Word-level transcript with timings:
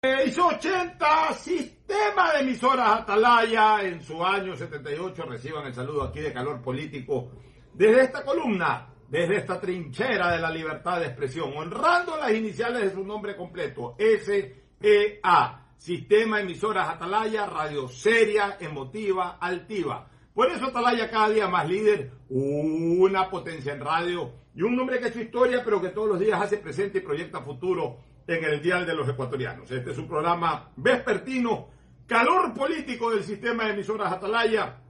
680, 0.00 1.32
sistema 1.34 2.32
de 2.32 2.40
emisoras 2.42 3.00
Atalaya 3.00 3.82
en 3.82 4.00
su 4.00 4.24
año 4.24 4.54
78. 4.54 5.24
Reciban 5.24 5.66
el 5.66 5.74
saludo 5.74 6.04
aquí 6.04 6.20
de 6.20 6.32
calor 6.32 6.62
político 6.62 7.32
desde 7.74 8.02
esta 8.02 8.24
columna, 8.24 8.94
desde 9.08 9.38
esta 9.38 9.60
trinchera 9.60 10.30
de 10.30 10.38
la 10.38 10.52
libertad 10.52 11.00
de 11.00 11.06
expresión, 11.06 11.52
honrando 11.56 12.16
las 12.16 12.30
iniciales 12.32 12.82
de 12.82 12.92
su 12.92 13.02
nombre 13.02 13.34
completo, 13.34 13.96
SEA, 13.98 15.66
Sistema 15.76 16.40
Emisoras 16.42 16.90
Atalaya, 16.90 17.46
radio 17.46 17.88
seria, 17.88 18.56
emotiva, 18.60 19.38
altiva. 19.40 20.08
Por 20.32 20.48
eso 20.52 20.66
Atalaya 20.66 21.10
cada 21.10 21.30
día 21.30 21.48
más 21.48 21.68
líder, 21.68 22.12
una 22.28 23.28
potencia 23.28 23.72
en 23.72 23.80
radio 23.80 24.32
y 24.54 24.62
un 24.62 24.76
nombre 24.76 25.00
que 25.00 25.06
ha 25.06 25.08
hecho 25.08 25.20
historia, 25.20 25.64
pero 25.64 25.80
que 25.80 25.88
todos 25.88 26.10
los 26.10 26.20
días 26.20 26.40
hace 26.40 26.58
presente 26.58 26.98
y 26.98 27.00
proyecta 27.00 27.40
futuro 27.40 28.07
en 28.28 28.44
el 28.44 28.60
Dial 28.60 28.84
de 28.84 28.94
los 28.94 29.08
Ecuatorianos. 29.08 29.70
Este 29.70 29.90
es 29.90 29.98
un 29.98 30.06
programa 30.06 30.70
vespertino, 30.76 31.68
calor 32.06 32.52
político 32.52 33.10
del 33.10 33.24
sistema 33.24 33.64
de 33.64 33.72
emisoras 33.72 34.12
Atalaya, 34.12 34.82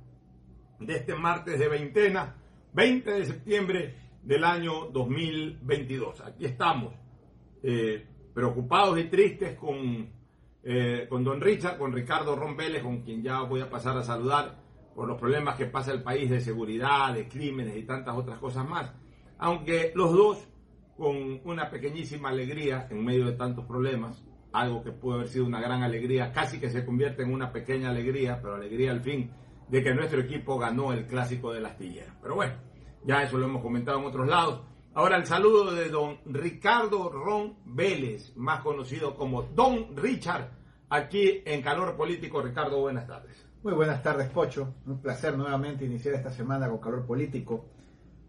de 0.81 0.97
este 0.97 1.15
martes 1.15 1.57
de 1.57 1.69
veintena, 1.69 2.35
20 2.73 3.11
de 3.11 3.25
septiembre 3.25 3.95
del 4.25 4.43
año 4.43 4.87
2022. 4.87 6.21
Aquí 6.23 6.47
estamos, 6.47 6.95
eh, 7.63 8.05
preocupados 8.35 8.99
y 8.99 9.05
tristes 9.05 9.57
con, 9.57 10.11
eh, 10.65 11.07
con 11.09 11.23
don 11.23 11.41
Richard, 11.41 11.79
con 11.79 11.93
Ricardo 11.93 12.35
Ron 12.35 12.57
Vélez, 12.57 12.83
con 12.83 13.03
quien 13.03 13.23
ya 13.23 13.43
voy 13.43 13.61
a 13.61 13.71
pasar 13.71 13.97
a 13.97 14.03
saludar 14.03 14.59
por 14.97 15.07
los 15.07 15.17
problemas 15.17 15.55
que 15.55 15.67
pasa 15.67 15.93
el 15.93 16.03
país 16.03 16.29
de 16.29 16.41
seguridad, 16.41 17.15
de 17.15 17.29
crímenes 17.29 17.77
y 17.77 17.85
tantas 17.85 18.17
otras 18.17 18.39
cosas 18.39 18.69
más. 18.69 18.93
Aunque 19.39 19.93
los 19.95 20.13
dos 20.13 20.49
con 20.99 21.41
una 21.45 21.71
pequeñísima 21.71 22.31
alegría 22.31 22.89
en 22.91 23.05
medio 23.05 23.25
de 23.27 23.35
tantos 23.35 23.65
problemas, 23.65 24.21
algo 24.53 24.83
que 24.83 24.91
puede 24.91 25.19
haber 25.19 25.29
sido 25.29 25.47
una 25.47 25.61
gran 25.61 25.85
alegría, 25.85 26.33
casi 26.33 26.59
que 26.59 26.69
se 26.69 26.85
convierte 26.85 27.23
en 27.23 27.33
una 27.33 27.53
pequeña 27.53 27.91
alegría, 27.91 28.41
pero 28.43 28.57
alegría 28.57 28.91
al 28.91 29.01
fin, 29.01 29.31
de 29.69 29.83
que 29.83 29.95
nuestro 29.95 30.21
equipo 30.21 30.59
ganó 30.59 30.93
el 30.93 31.07
clásico 31.07 31.53
de 31.53 31.61
la 31.61 31.69
astillera. 31.69 32.19
Pero 32.21 32.35
bueno, 32.35 32.55
ya 33.05 33.23
eso 33.23 33.39
lo 33.39 33.47
hemos 33.47 33.63
comentado 33.63 34.01
en 34.01 34.07
otros 34.07 34.27
lados. 34.27 34.63
Ahora 34.93 35.17
el 35.17 35.27
saludo 35.27 35.73
de 35.73 35.89
don 35.89 36.19
Ricardo 36.27 37.11
Ron 37.11 37.59
Vélez, 37.65 38.37
más 38.37 38.63
conocido 38.63 39.15
como 39.15 39.45
Don 39.45 39.97
Richard, 39.97 40.51
aquí 40.89 41.43
en 41.45 41.63
Calor 41.63 41.97
Político. 41.97 42.43
Ricardo, 42.43 42.81
buenas 42.81 43.07
tardes. 43.07 43.47
Muy 43.63 43.73
buenas 43.73 44.03
tardes, 44.03 44.29
Pocho. 44.31 44.75
Un 44.87 45.01
placer 45.01 45.39
nuevamente 45.39 45.85
iniciar 45.85 46.17
esta 46.17 46.33
semana 46.33 46.69
con 46.69 46.79
Calor 46.79 47.07
Político 47.07 47.78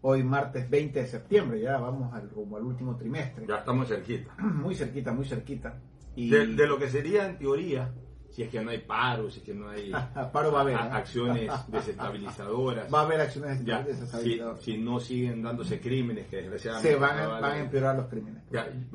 Hoy 0.02 0.24
martes 0.24 0.68
20 0.70 0.98
de 0.98 1.06
septiembre, 1.06 1.60
ya 1.60 1.76
vamos 1.76 2.12
al, 2.14 2.30
rumbo 2.30 2.56
al 2.56 2.64
último 2.64 2.96
trimestre. 2.96 3.46
Ya 3.46 3.56
estamos 3.56 3.86
cerquita. 3.86 4.34
Muy 4.38 4.74
cerquita, 4.74 5.12
muy 5.12 5.26
cerquita. 5.26 5.78
Y... 6.16 6.30
De, 6.30 6.66
lo 6.66 6.78
que 6.78 6.88
sería 6.88 7.26
en 7.26 7.36
teoría, 7.36 7.92
si 8.30 8.42
es 8.42 8.48
que 8.48 8.62
no 8.62 8.70
hay 8.70 8.78
paro, 8.78 9.30
si 9.30 9.40
es 9.40 9.44
que 9.44 9.54
no 9.54 9.68
hay 9.68 9.92
paro 10.32 10.52
va 10.52 10.60
a 10.60 10.62
haber, 10.62 10.74
¿eh? 10.74 10.88
acciones 10.90 11.52
desestabilizadoras. 11.68 12.92
Va 12.92 13.00
a 13.00 13.04
haber 13.04 13.20
acciones 13.20 13.62
desestabilizadoras. 13.64 14.62
Si, 14.62 14.78
no 14.78 15.00
siguen 15.00 15.42
dándose 15.42 15.78
crímenes, 15.80 16.28
que 16.28 16.36
desgraciadamente... 16.36 16.92
Se 16.92 16.98
van, 16.98 17.44
a, 17.44 17.58
empeorar 17.58 17.96
los 17.96 18.06
crímenes. 18.06 18.42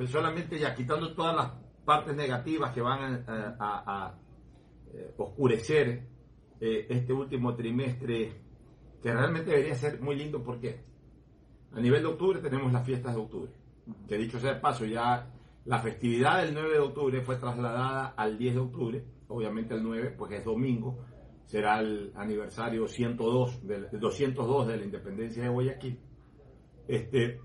Solamente 0.10 0.58
ya 0.58 0.74
quitando 0.74 1.14
todas 1.14 1.36
las 1.36 1.52
partes 1.86 2.16
negativas 2.16 2.72
que 2.74 2.82
van 2.82 3.24
a, 3.28 4.16
eh, 4.92 5.14
oscurecer 5.18 6.02
eh, 6.60 6.88
este 6.90 7.14
último 7.14 7.56
trimestre, 7.56 8.42
que 9.04 9.14
realmente 9.14 9.52
debería 9.52 9.76
ser 9.76 10.02
muy 10.02 10.16
lindo 10.16 10.44
porque 10.44 10.95
a 11.76 11.82
nivel 11.82 12.02
de 12.02 12.08
octubre 12.08 12.40
tenemos 12.40 12.72
las 12.72 12.86
fiestas 12.86 13.16
de 13.16 13.22
octubre, 13.22 13.52
que 14.08 14.18
dicho 14.18 14.40
sea 14.40 14.54
de 14.54 14.60
paso, 14.62 14.86
ya 14.86 15.30
la 15.66 15.80
festividad 15.80 16.42
del 16.42 16.54
9 16.54 16.70
de 16.72 16.80
octubre 16.80 17.22
fue 17.22 17.36
trasladada 17.36 18.14
al 18.16 18.38
10 18.38 18.54
de 18.54 18.60
octubre, 18.62 19.04
obviamente 19.28 19.74
el 19.74 19.84
9, 19.84 20.16
pues 20.18 20.32
es 20.32 20.46
domingo, 20.46 21.06
será 21.44 21.82
el 21.82 22.14
aniversario 22.16 22.88
102 22.88 23.68
del, 23.68 23.90
202 23.92 24.68
de 24.68 24.78
la 24.78 24.86
independencia 24.86 25.44
de 25.44 25.50
Guayaquil. 25.50 26.00
Este, 26.88 27.42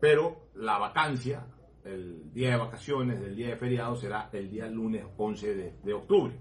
pero 0.00 0.48
la 0.56 0.78
vacancia, 0.78 1.46
el 1.84 2.32
día 2.32 2.50
de 2.50 2.56
vacaciones, 2.56 3.20
del 3.20 3.36
día 3.36 3.50
de 3.50 3.56
feriado, 3.56 3.94
será 3.94 4.30
el 4.32 4.50
día 4.50 4.66
lunes 4.66 5.04
11 5.16 5.78
de, 5.80 5.92
octubre. 5.92 6.34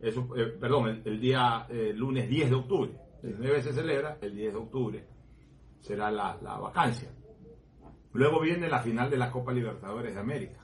Eso, 0.00 0.28
eh, 0.36 0.48
perdón, 0.60 1.00
el, 1.02 1.18
día 1.18 1.66
eh, 1.70 1.94
lunes 1.94 2.28
10 2.28 2.50
de 2.50 2.56
octubre. 2.56 2.90
El 3.22 3.36
9 3.38 3.62
se 3.62 3.72
celebra, 3.72 4.18
el 4.20 4.36
10 4.36 4.52
de 4.52 4.58
octubre 4.58 5.15
será 5.86 6.10
la, 6.10 6.36
vacancia. 6.58 7.08
Luego 8.12 8.40
viene 8.40 8.68
la 8.68 8.80
final 8.80 9.08
de 9.08 9.16
la 9.16 9.30
Copa 9.30 9.52
Libertadores 9.52 10.14
de 10.14 10.20
América, 10.20 10.60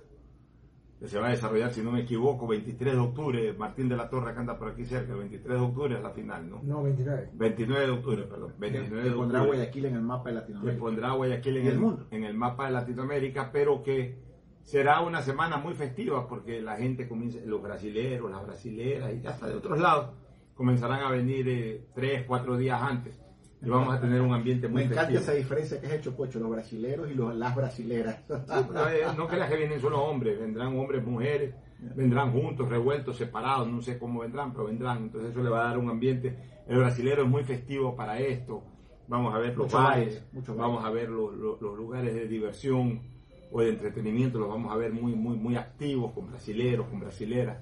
que 0.99 1.06
se 1.06 1.19
va 1.19 1.28
a 1.28 1.31
desarrollar, 1.31 1.72
si 1.72 1.81
no 1.81 1.93
me 1.93 2.00
equivoco, 2.00 2.47
23 2.49 2.94
de 2.94 2.99
octubre. 2.99 3.53
Martín 3.53 3.88
de 3.88 3.97
la 3.97 4.09
Torre, 4.09 4.32
que 4.32 4.41
anda 4.41 4.59
por 4.59 4.71
aquí 4.71 4.84
cerca, 4.84 5.12
el 5.12 5.21
23 5.21 5.59
de 5.59 5.65
octubre 5.65 5.94
es 5.94 6.03
la 6.03 6.11
final, 6.11 6.50
¿no? 6.50 6.61
No, 6.62 6.82
29. 6.82 7.31
29 7.34 7.87
de 7.87 7.93
octubre, 7.93 8.22
perdón. 8.25 8.55
29 8.59 9.11
de 9.11 9.15
pondrá 9.15 9.43
Guayaquil 9.43 9.84
en 9.84 9.94
el 9.94 10.03
mapa 10.03 10.31
de 10.31 10.34
Latinoamérica. 10.37 10.75
Que 10.75 10.81
pondrá 10.81 11.12
Guayaquil 11.12 11.56
en 11.56 11.66
el, 11.66 11.78
mundo. 11.78 12.06
en 12.11 12.25
el 12.25 12.34
mapa 12.34 12.66
de 12.66 12.72
Latinoamérica, 12.72 13.53
pero 13.53 13.82
que 13.82 14.19
será 14.62 15.03
una 15.03 15.22
semana 15.22 15.56
muy 15.56 15.75
festiva 15.75 16.27
porque 16.27 16.62
la 16.62 16.77
gente 16.77 17.09
comienza, 17.09 17.38
los 17.44 17.62
brasileros, 17.62 18.31
las 18.31 18.44
brasileras 18.44 19.12
y 19.15 19.27
hasta 19.27 19.49
de 19.49 19.55
otros 19.55 19.78
lados 19.78 20.11
comenzarán 20.55 21.00
a 21.00 21.11
venir 21.11 21.49
eh, 21.49 21.87
tres, 21.94 22.25
cuatro 22.27 22.56
días 22.56 22.81
antes 22.81 23.22
vamos 23.71 23.95
a 23.95 24.00
tener 24.00 24.21
un 24.21 24.34
ambiente 24.34 24.69
muy 24.69 24.83
Me 24.84 24.93
encanta 24.93 25.19
esa 25.19 25.33
diferencia 25.33 25.81
que 25.81 25.87
has 25.87 25.93
hecho, 25.95 26.17
Pocho, 26.17 26.41
los 26.41 26.50
brasileros 26.50 27.11
y 27.11 27.15
los, 27.15 27.34
las 27.34 27.55
brasileras. 27.55 28.19
Eh, 28.28 29.06
no 29.17 29.27
creas 29.28 29.49
que 29.50 29.56
vienen 29.56 29.81
solo 29.81 30.03
hombres, 30.03 30.39
vendrán 30.39 30.77
hombres, 30.77 31.05
mujeres, 31.05 31.55
vendrán 31.95 32.33
juntos, 32.33 32.69
revueltos, 32.69 33.17
separados, 33.17 33.69
no 33.69 33.81
sé 33.83 33.99
cómo 33.99 34.21
vendrán, 34.21 34.53
pero 34.53 34.67
vendrán. 34.67 35.05
Entonces 35.05 35.31
eso 35.31 35.43
le 35.43 35.50
va 35.50 35.62
a 35.62 35.69
dar 35.69 35.78
un 35.78 35.91
ambiente. 35.91 36.37
El 36.67 36.78
brasilero 36.78 37.23
es 37.23 37.28
muy 37.28 37.45
festivo 37.45 37.95
para 37.95 38.19
esto. 38.19 38.62
Vamos 39.09 39.34
a 39.34 39.39
ver 39.39 39.56
los 39.56 39.71
bares, 39.71 40.25
vamos 40.56 40.84
a 40.84 40.91
ver 40.91 41.09
los, 41.11 41.61
lugares 41.61 42.15
de 42.15 42.27
diversión 42.29 43.03
o 43.50 43.61
de 43.61 43.69
entretenimiento, 43.69 44.39
los 44.39 44.49
vamos 44.49 44.73
a 44.73 44.77
ver 44.77 44.93
muy, 44.93 45.15
muy, 45.15 45.37
muy 45.37 45.56
activos 45.56 46.12
con 46.12 46.29
brasileros, 46.29 46.87
con 46.89 47.00
brasileras. 47.00 47.59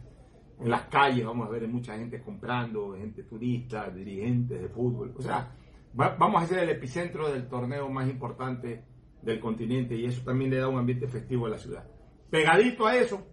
En 0.61 0.71
las 0.71 0.83
calles 0.83 1.25
vamos 1.25 1.49
a 1.49 1.51
ver 1.51 1.67
mucha 1.67 1.97
gente 1.97 2.23
comprando, 2.23 2.95
gente 2.97 3.25
turista, 3.25 3.91
dirigentes 3.91 4.61
de 4.61 4.69
fútbol. 4.69 5.15
O 5.17 5.23
sea, 5.23 5.51
vamos 5.93 6.43
a 6.43 6.47
ser 6.47 6.61
el 6.61 6.71
epicentro 6.71 7.31
del 7.31 7.49
torneo 7.49 7.89
más 7.89 8.09
importante 8.09 8.85
del 9.23 9.41
continente 9.41 9.95
y 9.97 10.07
eso 10.07 10.23
también 10.25 10.51
le 10.51 10.59
da 10.59 10.69
un 10.69 10.79
ambiente 10.79 11.09
festivo 11.09 11.47
a 11.47 11.51
la 11.51 11.59
ciudad. 11.59 11.85
Pegadito 12.31 12.87
a 12.87 12.97
eso, 12.97 13.27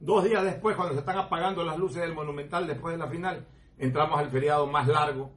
dos 0.00 0.24
días 0.24 0.44
después, 0.44 0.76
cuando 0.76 0.94
se 0.94 1.00
están 1.00 1.18
apagando 1.18 1.64
las 1.64 1.78
luces 1.78 2.02
del 2.02 2.14
Monumental 2.14 2.66
después 2.66 2.94
de 2.94 2.98
la 2.98 3.08
final, 3.08 3.46
entramos 3.78 4.18
al 4.18 4.30
feriado 4.30 4.66
más 4.66 4.86
largo 4.86 5.32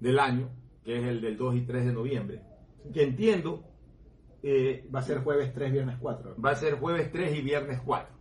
del 0.00 0.18
año, 0.18 0.50
que 0.84 0.98
es 0.98 1.04
el 1.04 1.20
del 1.20 1.36
2 1.36 1.56
y 1.56 1.60
3 1.62 1.86
de 1.86 1.92
noviembre, 1.92 2.42
que 2.92 3.02
entiendo... 3.02 3.64
Eh, 4.48 4.88
va 4.94 5.00
a 5.00 5.02
ser 5.02 5.24
jueves 5.24 5.52
3, 5.52 5.72
viernes 5.72 5.96
4. 5.98 6.36
Va 6.40 6.50
a 6.50 6.54
ser 6.54 6.74
jueves 6.78 7.10
3 7.10 7.36
y 7.36 7.42
viernes 7.42 7.80
4. 7.84 8.14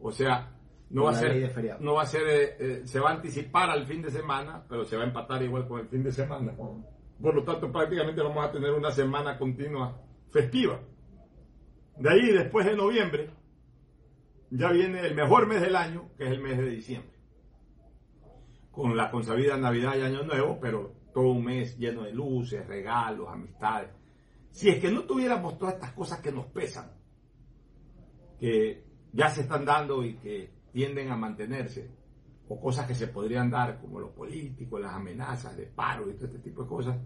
O 0.00 0.12
sea, 0.12 0.52
no 0.92 1.04
va, 1.04 1.10
a 1.12 1.14
ser, 1.14 1.80
no 1.80 1.94
va 1.94 2.02
a 2.02 2.06
ser, 2.06 2.22
eh, 2.28 2.56
eh, 2.58 2.82
se 2.84 3.00
va 3.00 3.10
a 3.10 3.14
anticipar 3.14 3.70
al 3.70 3.86
fin 3.86 4.02
de 4.02 4.10
semana, 4.10 4.62
pero 4.68 4.84
se 4.84 4.96
va 4.96 5.04
a 5.04 5.06
empatar 5.06 5.42
igual 5.42 5.66
con 5.66 5.80
el 5.80 5.88
fin 5.88 6.02
de 6.02 6.12
semana. 6.12 6.54
Por 6.54 7.34
lo 7.34 7.44
tanto, 7.44 7.72
prácticamente 7.72 8.20
vamos 8.20 8.44
a 8.44 8.52
tener 8.52 8.72
una 8.72 8.90
semana 8.90 9.38
continua 9.38 9.98
festiva. 10.30 10.80
De 11.96 12.10
ahí, 12.10 12.32
después 12.32 12.66
de 12.66 12.76
noviembre, 12.76 13.30
ya 14.50 14.70
viene 14.70 15.00
el 15.00 15.14
mejor 15.14 15.46
mes 15.46 15.62
del 15.62 15.76
año, 15.76 16.10
que 16.18 16.24
es 16.24 16.30
el 16.30 16.42
mes 16.42 16.58
de 16.58 16.68
diciembre. 16.68 17.16
Con 18.70 18.94
la 18.94 19.10
consabida 19.10 19.56
Navidad 19.56 19.96
y 19.96 20.02
Año 20.02 20.24
Nuevo, 20.24 20.58
pero 20.60 20.92
todo 21.14 21.28
un 21.28 21.44
mes 21.44 21.78
lleno 21.78 22.02
de 22.02 22.12
luces, 22.12 22.66
regalos, 22.66 23.28
amistades. 23.30 23.90
Si 24.50 24.68
es 24.68 24.78
que 24.78 24.90
no 24.90 25.04
tuviéramos 25.04 25.58
todas 25.58 25.74
estas 25.74 25.92
cosas 25.92 26.20
que 26.20 26.32
nos 26.32 26.46
pesan, 26.46 26.90
que 28.38 28.84
ya 29.12 29.30
se 29.30 29.42
están 29.42 29.64
dando 29.64 30.04
y 30.04 30.16
que 30.16 30.61
tienden 30.72 31.10
a 31.10 31.16
mantenerse, 31.16 31.90
o 32.48 32.60
cosas 32.60 32.86
que 32.86 32.94
se 32.94 33.06
podrían 33.08 33.50
dar, 33.50 33.80
como 33.80 34.00
los 34.00 34.10
políticos, 34.10 34.80
las 34.80 34.94
amenazas 34.94 35.56
de 35.56 35.66
paro 35.66 36.10
y 36.10 36.14
todo 36.14 36.26
este 36.26 36.38
tipo 36.38 36.62
de 36.62 36.68
cosas, 36.68 36.96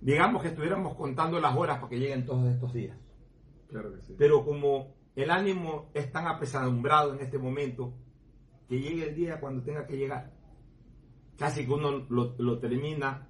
digamos 0.00 0.42
que 0.42 0.48
estuviéramos 0.48 0.94
contando 0.94 1.40
las 1.40 1.56
horas 1.56 1.78
para 1.78 1.88
que 1.88 1.98
lleguen 1.98 2.24
todos 2.24 2.46
estos 2.48 2.72
días. 2.72 2.96
Claro 3.68 3.92
que 3.92 4.00
sí. 4.02 4.14
Pero 4.16 4.44
como 4.44 4.94
el 5.16 5.30
ánimo 5.30 5.90
es 5.94 6.12
tan 6.12 6.26
apesadumbrado 6.26 7.14
en 7.14 7.20
este 7.20 7.38
momento, 7.38 7.94
que 8.68 8.80
llegue 8.80 9.08
el 9.08 9.14
día 9.14 9.40
cuando 9.40 9.62
tenga 9.62 9.86
que 9.86 9.96
llegar. 9.96 10.32
Casi 11.38 11.66
que 11.66 11.72
uno 11.72 12.06
lo, 12.08 12.58
termina, 12.58 13.28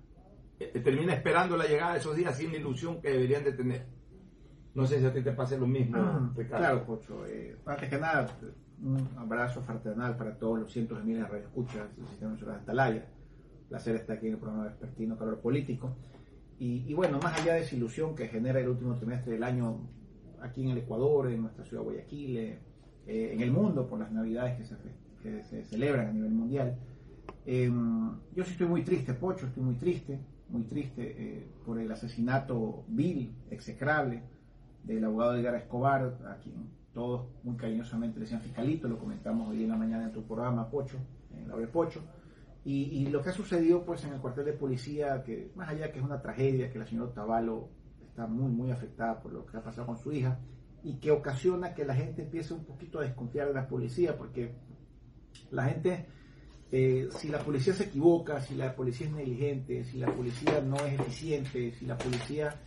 eh, 0.58 0.80
termina 0.80 1.14
esperando 1.14 1.56
la 1.56 1.66
llegada 1.66 1.92
de 1.92 1.98
esos 1.98 2.16
días 2.16 2.36
sin 2.36 2.52
la 2.52 2.58
ilusión 2.58 3.00
que 3.00 3.10
deberían 3.10 3.44
de 3.44 3.52
tener. 3.52 3.86
No 4.74 4.86
sé 4.86 5.00
si 5.00 5.06
a 5.06 5.12
ti 5.12 5.22
te 5.22 5.32
pase 5.32 5.58
lo 5.58 5.66
mismo, 5.66 5.96
ah, 5.96 6.32
Ricardo. 6.36 6.64
Claro, 6.64 6.86
Pocho. 6.86 7.26
Eh, 7.26 7.56
antes 7.64 7.88
que 7.88 7.98
nada, 7.98 8.38
un 8.82 9.08
abrazo 9.16 9.62
fraternal 9.62 10.16
para 10.16 10.38
todos 10.38 10.58
los 10.60 10.72
cientos 10.72 10.98
de 10.98 11.04
miles 11.04 11.22
de 11.22 11.28
radioescuchas 11.28 11.96
del 11.96 12.06
Sistema 12.06 12.32
Nacional 12.32 12.56
de 12.56 12.62
Atalaya. 12.62 13.06
Placer 13.68 13.96
estar 13.96 14.16
aquí 14.16 14.26
en 14.26 14.34
el 14.34 14.38
programa 14.38 14.64
Vespertino 14.64 15.16
Calor 15.16 15.40
Político. 15.40 15.96
Y, 16.58 16.94
bueno, 16.94 17.18
más 17.18 17.38
allá 17.38 17.54
de 17.54 17.60
esa 17.60 17.76
ilusión 17.76 18.14
que 18.14 18.28
genera 18.28 18.60
el 18.60 18.68
último 18.68 18.94
trimestre 18.94 19.34
del 19.34 19.42
año 19.42 19.90
aquí 20.40 20.62
en 20.62 20.70
el 20.70 20.78
Ecuador, 20.78 21.30
en 21.30 21.42
nuestra 21.42 21.64
ciudad 21.66 21.82
Guayaquil, 21.82 22.38
eh, 22.38 22.58
en 23.06 23.40
el 23.40 23.50
mundo 23.50 23.86
por 23.86 23.98
las 23.98 24.10
navidades 24.10 24.56
que 24.56 24.64
se, 24.64 24.74
que 25.22 25.44
se 25.44 25.64
celebran 25.64 26.08
a 26.08 26.12
nivel 26.12 26.30
mundial. 26.30 26.78
Em, 27.44 28.10
yo 28.34 28.44
sí 28.44 28.52
estoy 28.52 28.68
muy 28.68 28.82
triste, 28.82 29.12
Pocho, 29.12 29.46
estoy 29.46 29.62
muy 29.62 29.74
triste, 29.74 30.18
muy 30.48 30.62
triste 30.62 31.02
eh, 31.02 31.46
por 31.64 31.78
el 31.78 31.90
asesinato 31.92 32.84
vil, 32.88 33.34
execrable, 33.50 34.22
del 34.82 35.04
abogado 35.04 35.36
Edgar 35.36 35.56
Escobar, 35.56 36.18
a 36.26 36.36
quien 36.38 36.54
todos 36.96 37.26
muy 37.42 37.56
cariñosamente 37.56 38.18
le 38.18 38.24
decían 38.24 38.40
fiscalito, 38.40 38.88
lo 38.88 38.98
comentamos 38.98 39.50
hoy 39.50 39.64
en 39.64 39.68
la 39.68 39.76
mañana 39.76 40.06
en 40.06 40.12
tu 40.12 40.26
programa, 40.26 40.70
Pocho, 40.70 40.96
en 41.30 41.46
la 41.46 41.54
de 41.54 41.66
Pocho. 41.66 42.02
Y, 42.64 42.84
y, 42.84 43.08
lo 43.10 43.20
que 43.22 43.28
ha 43.28 43.32
sucedido 43.34 43.84
pues 43.84 44.02
en 44.04 44.14
el 44.14 44.18
cuartel 44.18 44.46
de 44.46 44.54
policía, 44.54 45.22
que 45.22 45.52
más 45.54 45.68
allá 45.68 45.92
que 45.92 45.98
es 45.98 46.04
una 46.04 46.22
tragedia, 46.22 46.72
que 46.72 46.78
la 46.78 46.86
señora 46.86 47.10
Otavalo 47.10 47.68
está 48.00 48.26
muy, 48.26 48.50
muy 48.50 48.70
afectada 48.70 49.20
por 49.20 49.30
lo 49.30 49.44
que 49.44 49.58
ha 49.58 49.62
pasado 49.62 49.86
con 49.86 49.98
su 49.98 50.10
hija, 50.10 50.40
y 50.84 50.94
que 50.94 51.10
ocasiona 51.10 51.74
que 51.74 51.84
la 51.84 51.94
gente 51.94 52.22
empiece 52.22 52.54
un 52.54 52.64
poquito 52.64 52.98
a 52.98 53.02
desconfiar 53.02 53.48
de 53.48 53.54
la 53.54 53.68
policía, 53.68 54.16
porque 54.16 54.54
la 55.50 55.66
gente, 55.66 56.06
eh, 56.72 57.08
si 57.10 57.28
la 57.28 57.40
policía 57.40 57.74
se 57.74 57.84
equivoca, 57.84 58.40
si 58.40 58.54
la 58.54 58.74
policía 58.74 59.06
es 59.06 59.12
negligente, 59.12 59.84
si 59.84 59.98
la 59.98 60.06
policía 60.06 60.62
no 60.62 60.76
es 60.76 60.98
eficiente, 60.98 61.72
si 61.72 61.84
la 61.84 61.98
policía 61.98 62.58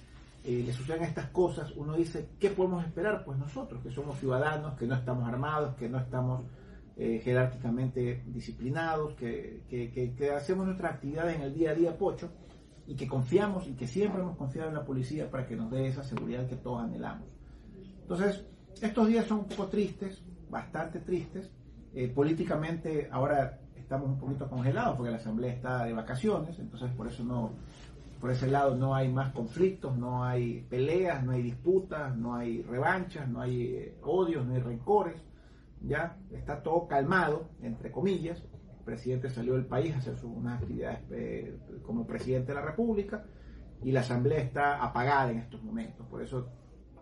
eh, 0.43 0.63
le 0.65 0.71
suceden 0.71 1.03
estas 1.03 1.29
cosas, 1.29 1.71
uno 1.75 1.95
dice, 1.95 2.29
¿qué 2.39 2.49
podemos 2.49 2.85
esperar? 2.85 3.23
Pues 3.25 3.37
nosotros, 3.37 3.81
que 3.83 3.91
somos 3.91 4.17
ciudadanos, 4.19 4.75
que 4.75 4.87
no 4.87 4.95
estamos 4.95 5.27
armados, 5.27 5.75
que 5.75 5.89
no 5.89 5.99
estamos 5.99 6.43
eh, 6.95 7.21
jerárquicamente 7.23 8.23
disciplinados, 8.27 9.13
que, 9.15 9.63
que, 9.69 10.31
hacemos 10.31 10.65
nuestras 10.65 10.93
actividades 10.93 11.35
en 11.35 11.41
el 11.43 11.53
día 11.53 11.71
a 11.71 11.75
día, 11.75 11.97
pocho, 11.97 12.29
y 12.87 12.95
que 12.95 13.07
confiamos 13.07 13.67
y 13.67 13.73
que 13.73 13.85
siempre 13.87 14.21
hemos 14.21 14.37
confiado 14.37 14.69
en 14.69 14.75
la 14.75 14.85
policía 14.85 15.29
para 15.29 15.45
que 15.45 15.55
nos 15.55 15.69
dé 15.71 15.87
esa 15.87 16.03
seguridad 16.03 16.47
que 16.47 16.55
todos 16.55 16.83
anhelamos. 16.83 17.27
Entonces, 18.01 18.45
estos 18.81 19.07
días 19.07 19.27
son 19.27 19.39
un 19.39 19.45
poco 19.45 19.67
tristes, 19.67 20.23
bastante 20.49 20.99
tristes. 20.99 21.51
Eh, 21.93 22.07
políticamente 22.07 23.07
ahora 23.11 23.59
estamos 23.75 24.09
un 24.09 24.19
poquito 24.19 24.49
congelados 24.49 24.95
porque 24.95 25.11
la 25.11 25.17
Asamblea 25.17 25.53
está 25.53 25.85
de 25.85 25.93
vacaciones, 25.93 26.57
entonces 26.59 26.91
por 26.91 27.07
eso 27.07 27.23
no, 27.23 27.53
por 28.19 28.31
ese 28.31 28.47
lado 28.47 28.75
no 28.75 28.93
hay 28.93 29.09
más 29.09 29.31
conflictos, 29.31 29.97
no 29.97 30.23
hay 30.23 30.61
peleas, 30.69 31.23
no 31.23 31.31
hay 31.31 31.41
disputas, 31.41 32.15
no 32.17 32.35
hay 32.35 32.61
revanchas, 32.63 33.27
no 33.29 33.41
hay 33.41 33.61
eh, 33.61 33.97
odios, 34.03 34.45
no 34.45 34.55
hay 34.55 34.61
rencores, 34.61 35.15
ya 35.81 36.17
está 36.31 36.61
todo 36.61 36.87
calmado, 36.87 37.49
entre 37.61 37.91
comillas. 37.91 38.43
El 38.79 38.85
presidente 38.85 39.29
salió 39.29 39.53
del 39.53 39.65
país 39.65 39.95
a 39.95 39.99
hacer 39.99 40.15
unas 40.25 40.61
actividades 40.61 40.99
eh, 41.11 41.57
como 41.83 42.05
presidente 42.05 42.51
de 42.51 42.55
la 42.55 42.65
República 42.65 43.23
y 43.83 43.91
la 43.91 44.01
Asamblea 44.01 44.39
está 44.39 44.83
apagada 44.83 45.31
en 45.31 45.39
estos 45.39 45.63
momentos, 45.63 46.05
por 46.07 46.21
eso 46.21 46.49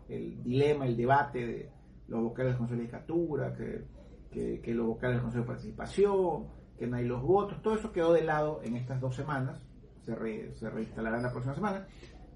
el 0.08 0.44
dilema, 0.44 0.86
el 0.86 0.96
debate 0.96 1.46
de 1.46 1.72
los 2.08 2.22
vocales 2.22 2.52
del 2.52 2.60
Consejo 2.60 2.78
de 2.78 2.84
Legislatura, 2.84 3.54
que, 3.54 4.62
que, 4.62 4.74
los 4.74 4.86
vocales 4.86 5.16
del 5.16 5.24
Consejo 5.24 5.44
de 5.44 5.48
Participación, 5.48 6.48
que 6.78 6.86
no 6.86 6.98
hay 6.98 7.06
los 7.06 7.24
votos, 7.24 7.62
todo 7.62 7.76
eso 7.76 7.92
quedó 7.92 8.14
de 8.14 8.24
lado 8.24 8.62
en 8.64 8.76
estas 8.76 9.02
dos 9.02 9.16
semanas 9.16 9.60
se, 10.16 10.56
se 10.56 10.70
reinstalará 10.70 11.22
la 11.22 11.32
próxima 11.32 11.56
semana. 11.56 11.88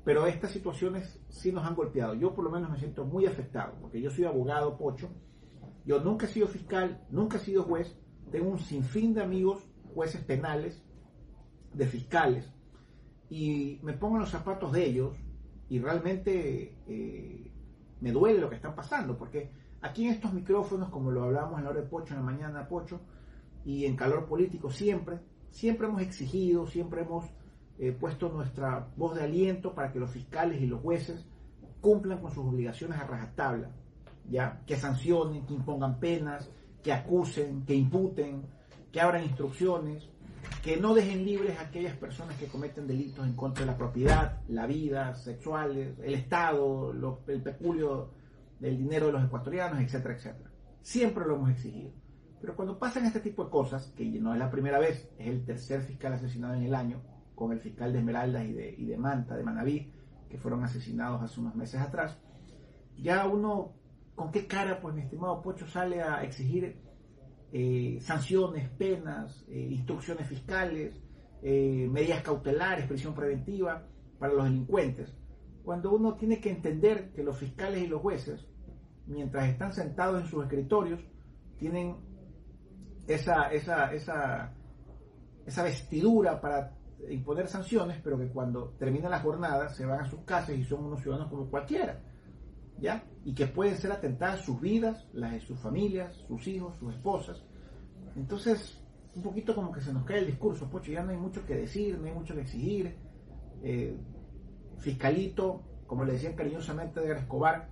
Pero 0.03 0.25
estas 0.25 0.51
situaciones 0.51 1.19
sí 1.29 1.51
nos 1.51 1.65
han 1.65 1.75
golpeado. 1.75 2.13
Yo 2.15 2.33
por 2.33 2.43
lo 2.43 2.49
menos 2.49 2.69
me 2.69 2.77
siento 2.77 3.05
muy 3.05 3.25
afectado, 3.25 3.75
porque 3.79 4.01
yo 4.01 4.09
soy 4.09 4.25
abogado 4.25 4.77
pocho. 4.77 5.09
Yo 5.85 5.99
nunca 5.99 6.25
he 6.25 6.29
sido 6.29 6.47
fiscal, 6.47 7.05
nunca 7.09 7.37
he 7.37 7.39
sido 7.39 7.63
juez. 7.63 7.97
Tengo 8.31 8.49
un 8.49 8.59
sinfín 8.59 9.13
de 9.13 9.21
amigos, 9.21 9.63
jueces 9.93 10.21
penales, 10.23 10.83
de 11.73 11.85
fiscales. 11.87 12.51
Y 13.29 13.79
me 13.83 13.93
pongo 13.93 14.15
en 14.15 14.21
los 14.21 14.29
zapatos 14.29 14.71
de 14.71 14.85
ellos 14.85 15.15
y 15.69 15.79
realmente 15.79 16.75
eh, 16.87 17.51
me 18.01 18.11
duele 18.11 18.41
lo 18.41 18.49
que 18.49 18.55
están 18.55 18.75
pasando, 18.75 19.17
porque 19.17 19.51
aquí 19.81 20.05
en 20.05 20.13
estos 20.13 20.33
micrófonos, 20.33 20.89
como 20.89 21.11
lo 21.11 21.23
hablamos 21.23 21.57
en 21.59 21.63
la 21.63 21.69
hora 21.69 21.81
de 21.81 21.87
Pocho, 21.87 22.13
en 22.13 22.19
la 22.19 22.25
mañana 22.25 22.67
Pocho, 22.67 22.99
y 23.63 23.85
en 23.85 23.95
calor 23.95 24.25
político 24.25 24.69
siempre, 24.71 25.19
siempre 25.49 25.87
hemos 25.87 26.01
exigido, 26.01 26.67
siempre 26.67 27.01
hemos 27.01 27.25
eh, 27.81 27.91
puesto 27.93 28.29
nuestra 28.29 28.89
voz 28.95 29.15
de 29.15 29.23
aliento 29.23 29.73
para 29.73 29.91
que 29.91 29.97
los 29.97 30.11
fiscales 30.11 30.61
y 30.61 30.67
los 30.67 30.81
jueces 30.81 31.25
cumplan 31.79 32.19
con 32.19 32.29
sus 32.29 32.45
obligaciones 32.45 32.99
a 32.99 33.07
rajatabla, 33.07 33.71
¿ya? 34.29 34.61
que 34.67 34.75
sancionen, 34.75 35.47
que 35.47 35.55
impongan 35.55 35.99
penas, 35.99 36.47
que 36.83 36.93
acusen, 36.93 37.65
que 37.65 37.73
imputen, 37.73 38.43
que 38.91 39.01
abran 39.01 39.23
instrucciones, 39.23 40.07
que 40.61 40.77
no 40.77 40.93
dejen 40.93 41.25
libres 41.25 41.57
a 41.57 41.63
aquellas 41.63 41.97
personas 41.97 42.37
que 42.37 42.45
cometen 42.45 42.85
delitos 42.85 43.25
en 43.25 43.33
contra 43.35 43.65
de 43.65 43.71
la 43.71 43.77
propiedad, 43.79 44.41
la 44.47 44.67
vida, 44.67 45.15
sexuales, 45.15 45.97
el 46.03 46.13
Estado, 46.13 46.93
el 47.25 47.41
peculio 47.41 48.11
del 48.59 48.77
dinero 48.77 49.07
de 49.07 49.13
los 49.13 49.25
ecuatorianos, 49.25 49.81
etcétera, 49.81 50.13
etcétera. 50.13 50.51
Siempre 50.83 51.25
lo 51.25 51.37
hemos 51.37 51.49
exigido. 51.49 51.93
Pero 52.39 52.55
cuando 52.55 52.77
pasan 52.77 53.05
este 53.05 53.21
tipo 53.21 53.43
de 53.43 53.49
cosas, 53.49 53.91
que 53.97 54.05
no 54.05 54.33
es 54.33 54.39
la 54.39 54.51
primera 54.51 54.77
vez, 54.77 55.09
es 55.17 55.27
el 55.27 55.43
tercer 55.43 55.81
fiscal 55.81 56.13
asesinado 56.13 56.53
en 56.53 56.61
el 56.61 56.75
año, 56.75 57.01
con 57.41 57.53
el 57.53 57.59
fiscal 57.59 57.91
de 57.91 57.97
Esmeraldas 57.97 58.45
y 58.45 58.53
de, 58.53 58.75
y 58.77 58.85
de 58.85 58.97
Manta, 58.97 59.35
de 59.35 59.41
Manaví, 59.41 59.91
que 60.29 60.37
fueron 60.37 60.63
asesinados 60.63 61.23
hace 61.23 61.39
unos 61.39 61.55
meses 61.55 61.81
atrás, 61.81 62.15
ya 62.95 63.25
uno, 63.25 63.73
¿con 64.13 64.31
qué 64.31 64.45
cara, 64.45 64.79
pues 64.79 64.93
mi 64.93 65.01
estimado 65.01 65.41
Pocho, 65.41 65.65
sale 65.65 66.03
a 66.03 66.21
exigir 66.21 66.79
eh, 67.51 67.97
sanciones, 67.99 68.69
penas, 68.69 69.43
eh, 69.49 69.69
instrucciones 69.71 70.27
fiscales, 70.27 70.93
eh, 71.41 71.89
medidas 71.91 72.21
cautelares, 72.21 72.85
prisión 72.85 73.15
preventiva 73.15 73.87
para 74.19 74.33
los 74.33 74.43
delincuentes? 74.43 75.11
Cuando 75.63 75.95
uno 75.95 76.13
tiene 76.17 76.39
que 76.39 76.51
entender 76.51 77.11
que 77.11 77.23
los 77.23 77.39
fiscales 77.39 77.81
y 77.81 77.87
los 77.87 78.01
jueces, 78.01 78.47
mientras 79.07 79.49
están 79.49 79.73
sentados 79.73 80.21
en 80.21 80.27
sus 80.27 80.43
escritorios, 80.43 80.99
tienen 81.57 81.95
esa, 83.07 83.51
esa, 83.51 83.91
esa, 83.91 84.53
esa 85.43 85.63
vestidura 85.63 86.39
para 86.39 86.77
imponer 87.09 87.47
sanciones, 87.47 87.99
pero 88.03 88.17
que 88.17 88.27
cuando 88.27 88.69
termina 88.77 89.09
la 89.09 89.19
jornada 89.19 89.69
se 89.69 89.85
van 89.85 90.01
a 90.01 90.09
sus 90.09 90.21
casas 90.21 90.55
y 90.55 90.63
son 90.63 90.85
unos 90.85 91.01
ciudadanos 91.01 91.29
como 91.29 91.49
cualquiera, 91.49 92.01
¿ya? 92.77 93.03
Y 93.25 93.33
que 93.33 93.47
pueden 93.47 93.77
ser 93.77 93.91
atentadas 93.91 94.41
sus 94.41 94.59
vidas, 94.59 95.07
las 95.13 95.31
de 95.31 95.39
sus 95.39 95.59
familias, 95.59 96.13
sus 96.27 96.47
hijos, 96.47 96.77
sus 96.77 96.93
esposas. 96.93 97.43
Entonces, 98.15 98.81
un 99.15 99.21
poquito 99.21 99.55
como 99.55 99.71
que 99.71 99.81
se 99.81 99.93
nos 99.93 100.05
cae 100.05 100.19
el 100.19 100.27
discurso, 100.27 100.69
pocho, 100.69 100.91
ya 100.91 101.03
no 101.03 101.11
hay 101.11 101.17
mucho 101.17 101.45
que 101.45 101.55
decir, 101.55 101.97
no 101.99 102.05
hay 102.05 102.13
mucho 102.13 102.35
que 102.35 102.41
exigir. 102.41 102.95
Eh, 103.63 103.97
fiscalito, 104.79 105.63
como 105.85 106.05
le 106.05 106.13
decían 106.13 106.33
cariñosamente 106.33 106.99
de 107.01 107.13
Escobar, 107.13 107.69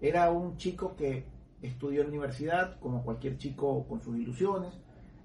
era 0.00 0.30
un 0.30 0.56
chico 0.56 0.94
que 0.96 1.26
estudió 1.60 2.00
en 2.00 2.06
la 2.06 2.12
universidad, 2.12 2.78
como 2.80 3.02
cualquier 3.02 3.36
chico 3.36 3.86
con 3.86 4.00
sus 4.00 4.16
ilusiones, 4.16 4.72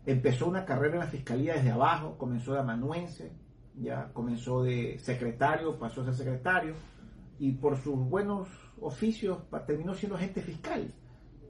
Empezó 0.05 0.47
una 0.47 0.65
carrera 0.65 0.95
en 0.95 0.99
la 0.99 1.07
fiscalía 1.07 1.53
desde 1.53 1.71
abajo, 1.71 2.17
comenzó 2.17 2.53
de 2.53 2.59
amanuense, 2.59 3.31
ya 3.75 4.11
comenzó 4.13 4.63
de 4.63 4.97
secretario, 4.99 5.79
pasó 5.79 6.01
a 6.01 6.05
ser 6.05 6.15
secretario, 6.15 6.73
y 7.39 7.53
por 7.53 7.77
sus 7.77 7.95
buenos 7.95 8.47
oficios 8.81 9.39
terminó 9.65 9.93
siendo 9.93 10.17
agente 10.17 10.41
fiscal. 10.41 10.93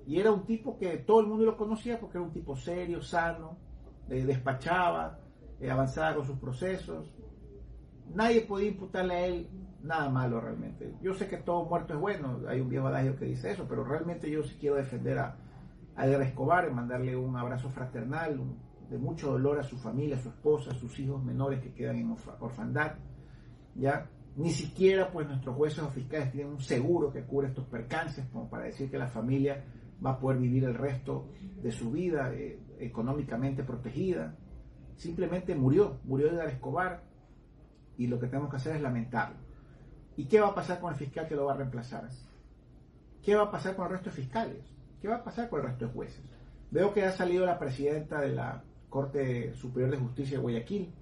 Y 0.05 0.19
era 0.19 0.31
un 0.31 0.45
tipo 0.45 0.77
que 0.77 0.97
todo 0.97 1.21
el 1.21 1.27
mundo 1.27 1.45
lo 1.45 1.57
conocía 1.57 1.99
porque 1.99 2.17
era 2.17 2.25
un 2.25 2.33
tipo 2.33 2.55
serio, 2.55 3.01
sano, 3.01 3.57
eh, 4.09 4.23
despachaba, 4.25 5.19
eh, 5.59 5.71
avanzaba 5.71 6.15
con 6.15 6.25
sus 6.25 6.37
procesos. 6.37 7.11
Nadie 8.13 8.41
podía 8.41 8.69
imputarle 8.69 9.13
a 9.15 9.25
él 9.25 9.49
nada 9.81 10.09
malo 10.09 10.39
realmente. 10.41 10.93
Yo 11.01 11.13
sé 11.13 11.27
que 11.27 11.37
todo 11.37 11.65
muerto 11.65 11.93
es 11.93 11.99
bueno, 11.99 12.41
hay 12.47 12.59
un 12.59 12.69
viejo 12.69 12.87
adagio 12.87 13.15
que 13.15 13.25
dice 13.25 13.51
eso, 13.51 13.65
pero 13.67 13.83
realmente 13.83 14.29
yo 14.29 14.43
sí 14.43 14.55
quiero 14.59 14.75
defender 14.75 15.19
a, 15.19 15.37
a 15.95 16.05
Edgar 16.05 16.21
Escobar, 16.23 16.71
mandarle 16.71 17.15
un 17.15 17.35
abrazo 17.35 17.69
fraternal, 17.69 18.39
de 18.89 18.97
mucho 18.97 19.31
dolor 19.31 19.59
a 19.59 19.63
su 19.63 19.77
familia, 19.77 20.17
a 20.17 20.19
su 20.19 20.29
esposa, 20.29 20.71
a 20.71 20.75
sus 20.75 20.97
hijos 20.99 21.23
menores 21.23 21.61
que 21.61 21.73
quedan 21.73 21.97
en 21.97 22.15
orfandad. 22.39 22.93
¿ya? 23.75 24.09
Ni 24.35 24.51
siquiera 24.51 25.11
pues 25.11 25.27
nuestros 25.27 25.55
jueces 25.55 25.83
o 25.83 25.89
fiscales 25.89 26.31
tienen 26.31 26.53
un 26.53 26.61
seguro 26.61 27.11
que 27.11 27.23
cubre 27.23 27.49
estos 27.49 27.65
percances 27.65 28.25
como 28.31 28.49
para 28.49 28.65
decir 28.65 28.89
que 28.89 28.97
la 28.97 29.07
familia 29.07 29.63
va 30.03 30.11
a 30.11 30.19
poder 30.19 30.39
vivir 30.39 30.63
el 30.63 30.73
resto 30.73 31.29
de 31.61 31.71
su 31.71 31.91
vida 31.91 32.33
eh, 32.33 32.59
económicamente 32.79 33.63
protegida. 33.63 34.35
Simplemente 34.95 35.55
murió, 35.55 35.99
murió 36.03 36.29
Edgar 36.29 36.49
Escobar 36.49 37.03
y 37.97 38.07
lo 38.07 38.19
que 38.19 38.27
tenemos 38.27 38.49
que 38.49 38.57
hacer 38.57 38.75
es 38.75 38.81
lamentarlo. 38.81 39.37
¿Y 40.17 40.25
qué 40.25 40.39
va 40.39 40.49
a 40.49 40.55
pasar 40.55 40.79
con 40.79 40.91
el 40.91 40.99
fiscal 40.99 41.27
que 41.27 41.35
lo 41.35 41.45
va 41.45 41.53
a 41.53 41.57
reemplazar? 41.57 42.09
¿Qué 43.21 43.35
va 43.35 43.43
a 43.43 43.51
pasar 43.51 43.75
con 43.75 43.85
el 43.85 43.91
resto 43.93 44.09
de 44.09 44.15
fiscales? 44.15 44.72
¿Qué 45.03 45.09
va 45.09 45.17
a 45.17 45.23
pasar 45.25 45.49
con 45.49 45.59
el 45.59 45.65
resto 45.67 45.85
de 45.85 45.91
jueces? 45.91 46.23
Veo 46.71 46.93
que 46.93 47.03
ha 47.03 47.11
salido 47.11 47.45
la 47.45 47.59
presidenta 47.59 48.21
de 48.21 48.29
la 48.29 48.63
Corte 48.87 49.53
Superior 49.53 49.91
de 49.91 49.97
Justicia 49.97 50.37
de 50.37 50.41
Guayaquil, 50.41 50.93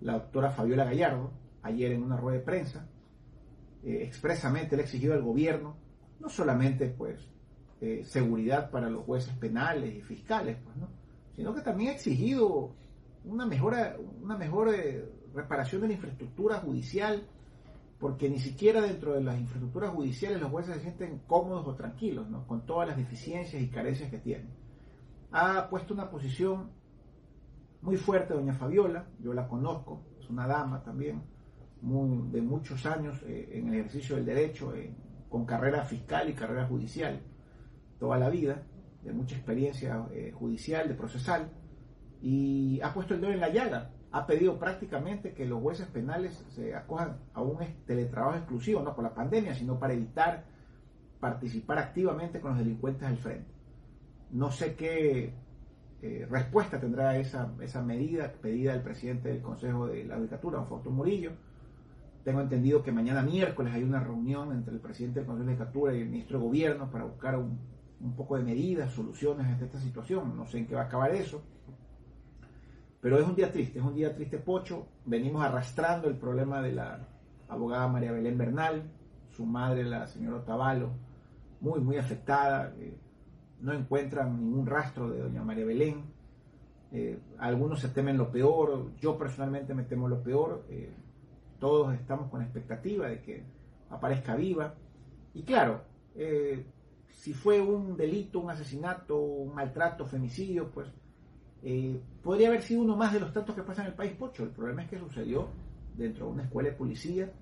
la 0.00 0.14
doctora 0.14 0.50
Fabiola 0.50 0.86
Gallardo, 0.86 1.30
ayer 1.60 1.92
en 1.92 2.02
una 2.02 2.16
rueda 2.16 2.38
de 2.38 2.44
prensa, 2.44 2.88
eh, 3.82 3.98
expresamente 4.02 4.76
le 4.76 4.82
ha 4.82 4.84
exigido 4.86 5.12
al 5.12 5.20
gobierno 5.20 5.76
no 6.20 6.30
solamente 6.30 6.88
pues 6.88 7.20
eh, 7.82 8.02
seguridad 8.06 8.70
para 8.70 8.88
los 8.88 9.04
jueces 9.04 9.34
penales 9.34 9.94
y 9.94 10.00
fiscales, 10.00 10.56
pues, 10.64 10.78
¿no? 10.78 10.88
sino 11.36 11.54
que 11.54 11.60
también 11.60 11.90
ha 11.90 11.96
exigido 11.96 12.74
una 13.26 13.44
mejora, 13.44 13.98
una 14.22 14.38
mejor 14.38 14.74
eh, 14.74 15.04
reparación 15.34 15.82
de 15.82 15.88
la 15.88 15.94
infraestructura 15.94 16.60
judicial 16.60 17.28
porque 17.98 18.28
ni 18.28 18.38
siquiera 18.38 18.80
dentro 18.80 19.14
de 19.14 19.22
las 19.22 19.38
infraestructuras 19.38 19.90
judiciales 19.90 20.40
los 20.40 20.50
jueces 20.50 20.76
se 20.76 20.82
sienten 20.82 21.20
cómodos 21.26 21.66
o 21.66 21.74
tranquilos, 21.74 22.26
con 22.46 22.66
todas 22.66 22.88
las 22.88 22.96
deficiencias 22.96 23.62
y 23.62 23.68
carencias 23.68 24.10
que 24.10 24.18
tienen. 24.18 24.50
Ha 25.30 25.68
puesto 25.68 25.94
una 25.94 26.10
posición 26.10 26.70
muy 27.82 27.96
fuerte 27.96 28.34
doña 28.34 28.54
Fabiola, 28.54 29.06
yo 29.20 29.32
la 29.32 29.46
conozco, 29.46 30.02
es 30.18 30.28
una 30.30 30.46
dama 30.46 30.82
también, 30.82 31.22
de 31.80 32.40
muchos 32.40 32.86
años 32.86 33.22
eh, 33.26 33.50
en 33.52 33.68
el 33.68 33.74
ejercicio 33.80 34.16
del 34.16 34.24
derecho, 34.24 34.72
con 35.28 35.44
carrera 35.44 35.82
fiscal 35.82 36.30
y 36.30 36.34
carrera 36.34 36.66
judicial, 36.66 37.20
toda 37.98 38.18
la 38.18 38.30
vida, 38.30 38.62
de 39.02 39.12
mucha 39.12 39.36
experiencia 39.36 40.06
eh, 40.12 40.32
judicial, 40.32 40.88
de 40.88 40.94
procesal, 40.94 41.50
y 42.22 42.80
ha 42.80 42.94
puesto 42.94 43.14
el 43.14 43.20
dedo 43.20 43.32
en 43.32 43.40
la 43.40 43.50
llaga 43.50 43.90
ha 44.14 44.26
pedido 44.26 44.60
prácticamente 44.60 45.32
que 45.32 45.44
los 45.44 45.60
jueces 45.60 45.88
penales 45.88 46.44
se 46.50 46.72
acojan 46.72 47.16
a 47.32 47.42
un 47.42 47.58
teletrabajo 47.84 48.36
exclusivo, 48.36 48.80
no 48.80 48.94
por 48.94 49.02
la 49.02 49.12
pandemia, 49.12 49.56
sino 49.56 49.76
para 49.76 49.92
evitar 49.92 50.44
participar 51.18 51.78
activamente 51.80 52.38
con 52.38 52.52
los 52.52 52.60
delincuentes 52.60 53.08
al 53.08 53.16
frente. 53.16 53.50
No 54.30 54.52
sé 54.52 54.76
qué 54.76 55.32
eh, 56.00 56.28
respuesta 56.30 56.78
tendrá 56.78 57.16
esa, 57.16 57.50
esa 57.60 57.82
medida 57.82 58.30
pedida 58.40 58.72
del 58.74 58.82
presidente 58.82 59.30
del 59.30 59.42
Consejo 59.42 59.88
de 59.88 60.04
la 60.04 60.16
Judicatura, 60.16 60.58
don 60.58 60.68
Fausto 60.68 60.90
Murillo. 60.90 61.32
Tengo 62.22 62.40
entendido 62.40 62.84
que 62.84 62.92
mañana 62.92 63.20
miércoles 63.20 63.74
hay 63.74 63.82
una 63.82 63.98
reunión 63.98 64.52
entre 64.52 64.74
el 64.74 64.80
presidente 64.80 65.18
del 65.18 65.26
Consejo 65.26 65.48
de 65.48 65.54
la 65.54 65.58
Judicatura 65.58 65.92
y 65.92 66.02
el 66.02 66.08
ministro 66.08 66.38
de 66.38 66.44
Gobierno 66.44 66.88
para 66.88 67.02
buscar 67.02 67.36
un, 67.36 67.58
un 68.00 68.14
poco 68.14 68.36
de 68.36 68.44
medidas, 68.44 68.92
soluciones 68.92 69.44
ante 69.48 69.64
esta 69.64 69.80
situación. 69.80 70.36
No 70.36 70.46
sé 70.46 70.58
en 70.58 70.68
qué 70.68 70.76
va 70.76 70.82
a 70.82 70.84
acabar 70.84 71.12
eso. 71.16 71.42
Pero 73.04 73.18
es 73.18 73.28
un 73.28 73.36
día 73.36 73.52
triste, 73.52 73.80
es 73.80 73.84
un 73.84 73.94
día 73.94 74.14
triste 74.14 74.38
pocho. 74.38 74.86
Venimos 75.04 75.44
arrastrando 75.44 76.08
el 76.08 76.16
problema 76.16 76.62
de 76.62 76.72
la 76.72 77.06
abogada 77.48 77.86
María 77.86 78.12
Belén 78.12 78.38
Bernal, 78.38 78.82
su 79.28 79.44
madre, 79.44 79.84
la 79.84 80.06
señora 80.06 80.38
Otavalo, 80.38 80.88
muy, 81.60 81.80
muy 81.80 81.98
afectada. 81.98 82.72
Eh, 82.78 82.96
no 83.60 83.74
encuentran 83.74 84.40
ningún 84.40 84.64
rastro 84.64 85.10
de 85.10 85.20
doña 85.20 85.42
María 85.42 85.66
Belén. 85.66 86.02
Eh, 86.92 87.18
algunos 87.38 87.80
se 87.80 87.88
temen 87.88 88.16
lo 88.16 88.32
peor, 88.32 88.92
yo 89.02 89.18
personalmente 89.18 89.74
me 89.74 89.82
temo 89.82 90.08
lo 90.08 90.22
peor. 90.22 90.64
Eh, 90.70 90.90
todos 91.60 91.92
estamos 91.92 92.30
con 92.30 92.40
expectativa 92.40 93.06
de 93.06 93.20
que 93.20 93.44
aparezca 93.90 94.34
viva. 94.34 94.76
Y 95.34 95.42
claro, 95.42 95.82
si 97.10 97.34
fue 97.34 97.60
un 97.60 97.98
delito, 97.98 98.40
un 98.40 98.48
asesinato, 98.48 99.18
un 99.18 99.54
maltrato, 99.54 100.06
femicidio, 100.06 100.70
pues 100.70 100.88
eh, 101.66 101.98
podría 102.22 102.48
haber 102.48 102.60
sido 102.60 102.82
uno 102.82 102.94
más 102.94 103.14
de 103.14 103.20
los 103.20 103.32
tantos 103.32 103.54
que 103.54 103.62
pasan 103.62 103.86
en 103.86 103.92
el 103.92 103.96
país 103.96 104.12
Pocho. 104.12 104.42
El 104.42 104.50
problema 104.50 104.82
es 104.82 104.90
que 104.90 104.98
sucedió 104.98 105.48
dentro 105.96 106.26
de 106.26 106.32
una 106.32 106.42
escuela 106.44 106.68
de 106.68 106.76
policía, 106.76 107.32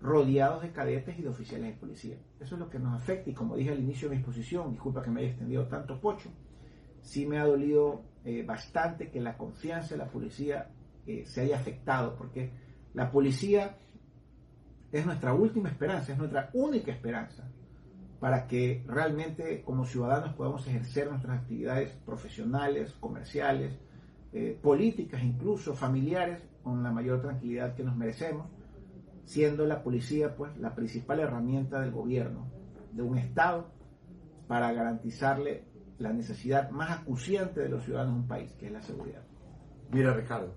rodeados 0.00 0.62
de 0.62 0.72
cadetes 0.72 1.16
y 1.16 1.22
de 1.22 1.28
oficiales 1.28 1.68
de 1.68 1.78
policía. 1.78 2.16
Eso 2.40 2.56
es 2.56 2.60
lo 2.60 2.68
que 2.68 2.80
nos 2.80 3.00
afecta 3.00 3.30
y 3.30 3.34
como 3.34 3.56
dije 3.56 3.70
al 3.70 3.78
inicio 3.78 4.08
de 4.08 4.16
mi 4.16 4.20
exposición, 4.20 4.72
disculpa 4.72 5.00
que 5.00 5.10
me 5.10 5.20
haya 5.20 5.30
extendido 5.30 5.68
tanto 5.68 6.00
Pocho, 6.00 6.28
sí 7.02 7.24
me 7.24 7.38
ha 7.38 7.44
dolido 7.44 8.02
eh, 8.24 8.42
bastante 8.42 9.10
que 9.10 9.20
la 9.20 9.36
confianza 9.36 9.94
de 9.94 9.98
la 9.98 10.10
policía 10.10 10.68
eh, 11.06 11.24
se 11.24 11.42
haya 11.42 11.56
afectado, 11.56 12.16
porque 12.16 12.50
la 12.94 13.12
policía 13.12 13.76
es 14.90 15.06
nuestra 15.06 15.34
última 15.34 15.68
esperanza, 15.68 16.12
es 16.12 16.18
nuestra 16.18 16.50
única 16.52 16.90
esperanza 16.90 17.48
para 18.22 18.46
que 18.46 18.84
realmente 18.86 19.62
como 19.62 19.84
ciudadanos 19.84 20.34
podamos 20.34 20.64
ejercer 20.68 21.10
nuestras 21.10 21.40
actividades 21.40 21.90
profesionales, 22.06 22.92
comerciales, 23.00 23.76
eh, 24.32 24.56
políticas, 24.62 25.24
incluso 25.24 25.74
familiares, 25.74 26.40
con 26.62 26.84
la 26.84 26.92
mayor 26.92 27.20
tranquilidad 27.20 27.74
que 27.74 27.82
nos 27.82 27.96
merecemos, 27.96 28.46
siendo 29.24 29.66
la 29.66 29.82
policía 29.82 30.36
pues 30.36 30.56
la 30.58 30.76
principal 30.76 31.18
herramienta 31.18 31.80
del 31.80 31.90
gobierno, 31.90 32.46
de 32.92 33.02
un 33.02 33.18
Estado, 33.18 33.72
para 34.46 34.72
garantizarle 34.72 35.64
la 35.98 36.12
necesidad 36.12 36.70
más 36.70 37.00
acuciante 37.00 37.58
de 37.58 37.70
los 37.70 37.82
ciudadanos 37.82 38.14
de 38.14 38.20
un 38.20 38.28
país, 38.28 38.52
que 38.52 38.66
es 38.66 38.72
la 38.72 38.82
seguridad. 38.82 39.22
Mira, 39.90 40.14
Ricardo, 40.14 40.54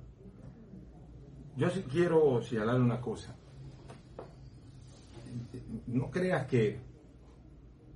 yo 1.57 1.71
sí 1.71 1.83
quiero 1.91 2.43
señalar 2.43 2.79
una 2.79 3.01
cosa. 3.01 3.35
No 5.87 6.11
creas 6.11 6.45
que 6.45 6.84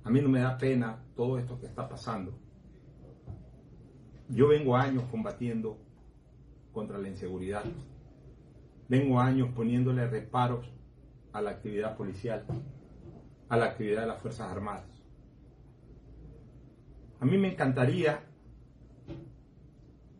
a 0.02 0.10
mí 0.10 0.20
no 0.20 0.28
me 0.28 0.40
da 0.40 0.56
pena 0.56 1.02
todo 1.14 1.38
esto 1.38 1.58
que 1.60 1.66
está 1.66 1.88
pasando. 1.88 2.32
Yo 4.28 4.48
vengo 4.48 4.76
años 4.76 5.04
combatiendo 5.10 5.78
contra 6.72 6.98
la 6.98 7.08
inseguridad. 7.08 7.64
Vengo 8.88 9.20
años 9.20 9.50
poniéndole 9.54 10.06
reparos 10.06 10.72
a 11.32 11.40
la 11.40 11.50
actividad 11.50 11.96
policial, 11.96 12.44
a 13.48 13.56
la 13.56 13.66
actividad 13.66 14.02
de 14.02 14.06
las 14.08 14.20
Fuerzas 14.20 14.50
Armadas. 14.50 14.86
A 17.20 17.24
mí 17.24 17.36
me 17.36 17.52
encantaría 17.52 18.24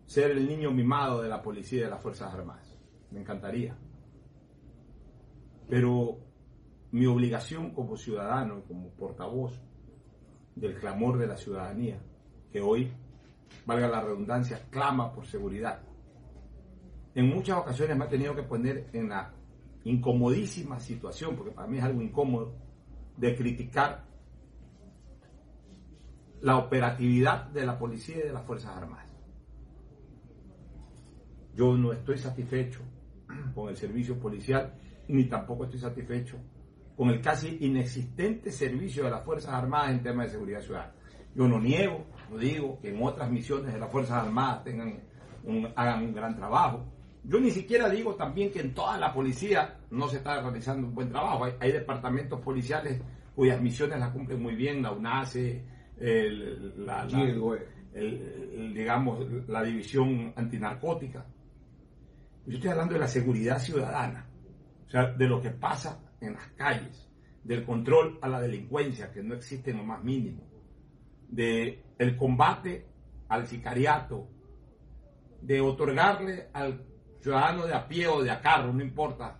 ser 0.05 0.33
el 0.33 0.47
niño 0.47 0.71
mimado 0.71 1.23
de 1.23 1.29
la 1.29 1.41
policía 1.41 1.81
y 1.81 1.83
de 1.85 1.91
las 1.91 2.03
Fuerzas 2.03 2.35
Armadas. 2.35 2.77
Me 3.11 3.21
encantaría. 3.21 3.77
Pero 5.69 6.19
mi 6.91 7.07
obligación 7.07 7.71
como 7.71 7.97
ciudadano, 7.97 8.65
como 8.65 8.91
portavoz, 8.91 9.61
del 10.61 10.79
clamor 10.79 11.19
de 11.19 11.26
la 11.26 11.37
ciudadanía, 11.37 11.99
que 12.52 12.61
hoy, 12.61 12.93
valga 13.67 13.88
la 13.88 14.02
redundancia, 14.02 14.61
clama 14.71 15.12
por 15.12 15.26
seguridad. 15.26 15.81
En 17.14 17.29
muchas 17.29 17.59
ocasiones 17.59 17.97
me 17.97 18.05
ha 18.05 18.09
tenido 18.09 18.35
que 18.35 18.43
poner 18.43 18.88
en 18.93 19.09
la 19.09 19.33
incomodísima 19.85 20.79
situación, 20.79 21.35
porque 21.35 21.52
para 21.52 21.67
mí 21.67 21.79
es 21.79 21.85
algo 21.85 22.02
incómodo, 22.02 22.55
de 23.17 23.35
criticar 23.35 24.05
la 26.40 26.59
operatividad 26.59 27.47
de 27.47 27.67
la 27.67 27.79
policía 27.79 28.17
y 28.17 28.29
de 28.29 28.33
las 28.33 28.45
Fuerzas 28.45 28.76
Armadas. 28.76 29.07
Yo 31.55 31.76
no 31.76 31.93
estoy 31.93 32.19
satisfecho 32.19 32.81
con 33.55 33.69
el 33.69 33.76
servicio 33.76 34.19
policial, 34.19 34.75
ni 35.09 35.25
tampoco 35.25 35.64
estoy 35.64 35.81
satisfecho 35.81 36.37
con 37.00 37.09
el 37.09 37.23
casi 37.23 37.57
inexistente 37.61 38.52
servicio 38.52 39.04
de 39.04 39.11
las 39.11 39.25
Fuerzas 39.25 39.54
Armadas 39.54 39.92
en 39.92 40.02
temas 40.02 40.26
de 40.26 40.33
seguridad 40.33 40.61
ciudadana. 40.61 40.92
Yo 41.35 41.49
no 41.49 41.59
niego, 41.59 42.04
no 42.30 42.37
digo 42.37 42.78
que 42.78 42.90
en 42.90 43.02
otras 43.02 43.30
misiones 43.30 43.73
de 43.73 43.80
las 43.80 43.90
Fuerzas 43.90 44.23
Armadas 44.23 44.64
tengan 44.64 45.00
hagan 45.76 46.04
un 46.04 46.12
gran 46.12 46.37
trabajo. 46.37 46.92
Yo 47.25 47.40
ni 47.40 47.52
siquiera 47.52 47.88
digo 47.88 48.16
también 48.16 48.52
que 48.52 48.61
en 48.61 48.75
toda 48.75 48.99
la 48.99 49.14
policía 49.14 49.78
no 49.90 50.09
se 50.09 50.19
está 50.19 50.42
realizando 50.42 50.88
un 50.88 50.95
buen 50.95 51.09
trabajo. 51.09 51.47
Hay, 51.59 51.73
departamentos 51.73 52.38
policiales 52.42 53.00
cuyas 53.35 53.62
misiones 53.62 53.99
las 53.99 54.11
cumplen 54.11 54.42
muy 54.42 54.54
bien, 54.54 54.83
la 54.83 54.92
UNACE, 54.92 55.64
la, 56.76 57.07
digamos, 58.75 59.26
la 59.49 59.62
división 59.62 60.35
antinarcótica. 60.37 61.25
Yo 62.45 62.57
estoy 62.57 62.71
hablando 62.73 62.92
de 62.92 63.00
la 63.00 63.09
seguridad 63.09 63.59
ciudadana, 63.59 64.28
o 64.87 64.90
sea, 64.90 65.07
de 65.12 65.26
lo 65.26 65.40
que 65.40 65.49
pasa 65.49 65.99
en 66.21 66.35
las 66.35 66.47
calles, 66.49 67.09
del 67.45 67.65
control 67.65 68.19
a 68.21 68.29
la 68.29 68.41
delincuencia, 68.41 69.12
que 69.12 69.23
no 69.23 69.35
existe 69.35 69.71
en 69.71 69.79
lo 69.79 69.85
más 69.85 70.03
mínimo, 70.05 70.47
de 71.29 71.83
el 71.99 72.17
combate 72.17 72.87
al 73.29 73.47
sicariato, 73.47 74.29
de 75.41 75.61
otorgarle 75.61 76.49
al 76.53 76.85
ciudadano 77.21 77.67
de 77.67 77.75
a 77.75 77.87
pie 77.87 78.07
o 78.09 78.23
de 78.23 78.31
a 78.31 78.41
carro, 78.41 78.73
no 78.73 78.83
importa, 78.83 79.39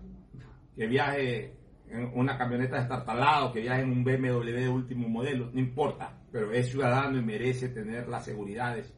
que 0.77 0.87
viaje 0.87 1.57
en 1.89 2.11
una 2.15 2.39
camioneta 2.39 2.77
destartalada 2.77 3.53
que 3.53 3.61
viaje 3.61 3.83
en 3.83 3.91
un 3.91 4.05
BMW 4.05 4.45
de 4.45 4.69
último 4.69 5.09
modelo, 5.09 5.51
no 5.53 5.59
importa, 5.59 6.17
pero 6.31 6.53
es 6.53 6.71
ciudadano 6.71 7.19
y 7.19 7.23
merece 7.23 7.69
tener 7.69 8.09
las 8.09 8.25
seguridades 8.25 8.95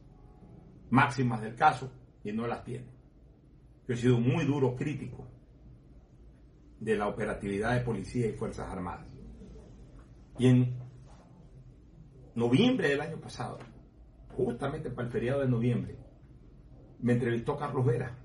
máximas 0.91 1.41
del 1.41 1.55
caso 1.55 1.91
y 2.23 2.31
no 2.31 2.45
las 2.45 2.63
tiene. 2.63 2.85
Yo 3.87 3.95
he 3.95 3.97
sido 3.97 4.19
muy 4.19 4.45
duro 4.45 4.75
crítico 4.75 5.27
de 6.83 6.97
la 6.97 7.07
operatividad 7.07 7.73
de 7.73 7.79
policía 7.79 8.27
y 8.27 8.33
Fuerzas 8.33 8.69
Armadas. 8.69 9.07
Y 10.37 10.47
en 10.47 10.75
noviembre 12.35 12.89
del 12.89 12.99
año 12.99 13.19
pasado, 13.19 13.59
justamente 14.35 14.89
para 14.89 15.07
el 15.07 15.13
feriado 15.13 15.41
de 15.41 15.47
noviembre, 15.47 15.95
me 16.99 17.13
entrevistó 17.13 17.55
Carlos 17.55 17.85
Vera 17.85 18.17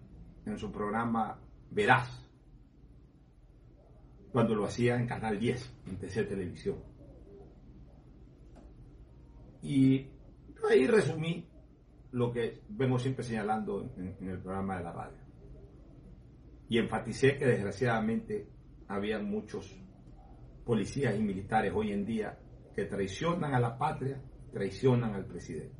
en 0.44 0.58
su 0.58 0.72
programa 0.72 1.38
Veraz, 1.70 2.26
cuando 4.32 4.54
lo 4.54 4.64
hacía 4.64 4.96
en 4.96 5.06
Canal 5.06 5.38
10, 5.38 5.74
en 5.86 5.98
TC 5.98 6.28
Televisión. 6.28 6.76
Y 9.62 10.06
ahí 10.68 10.86
resumí 10.86 11.48
lo 12.10 12.32
que 12.32 12.62
vemos 12.68 13.02
siempre 13.02 13.24
señalando 13.24 13.88
en 13.96 14.28
el 14.28 14.38
programa 14.38 14.78
de 14.78 14.84
la 14.84 14.92
radio 14.92 15.17
y 16.68 16.78
enfaticé 16.78 17.36
que 17.36 17.46
desgraciadamente 17.46 18.48
había 18.88 19.18
muchos 19.18 19.74
policías 20.64 21.18
y 21.18 21.22
militares 21.22 21.72
hoy 21.74 21.92
en 21.92 22.04
día 22.04 22.38
que 22.74 22.84
traicionan 22.84 23.54
a 23.54 23.60
la 23.60 23.78
patria, 23.78 24.20
traicionan 24.52 25.14
al 25.14 25.24
presidente. 25.24 25.76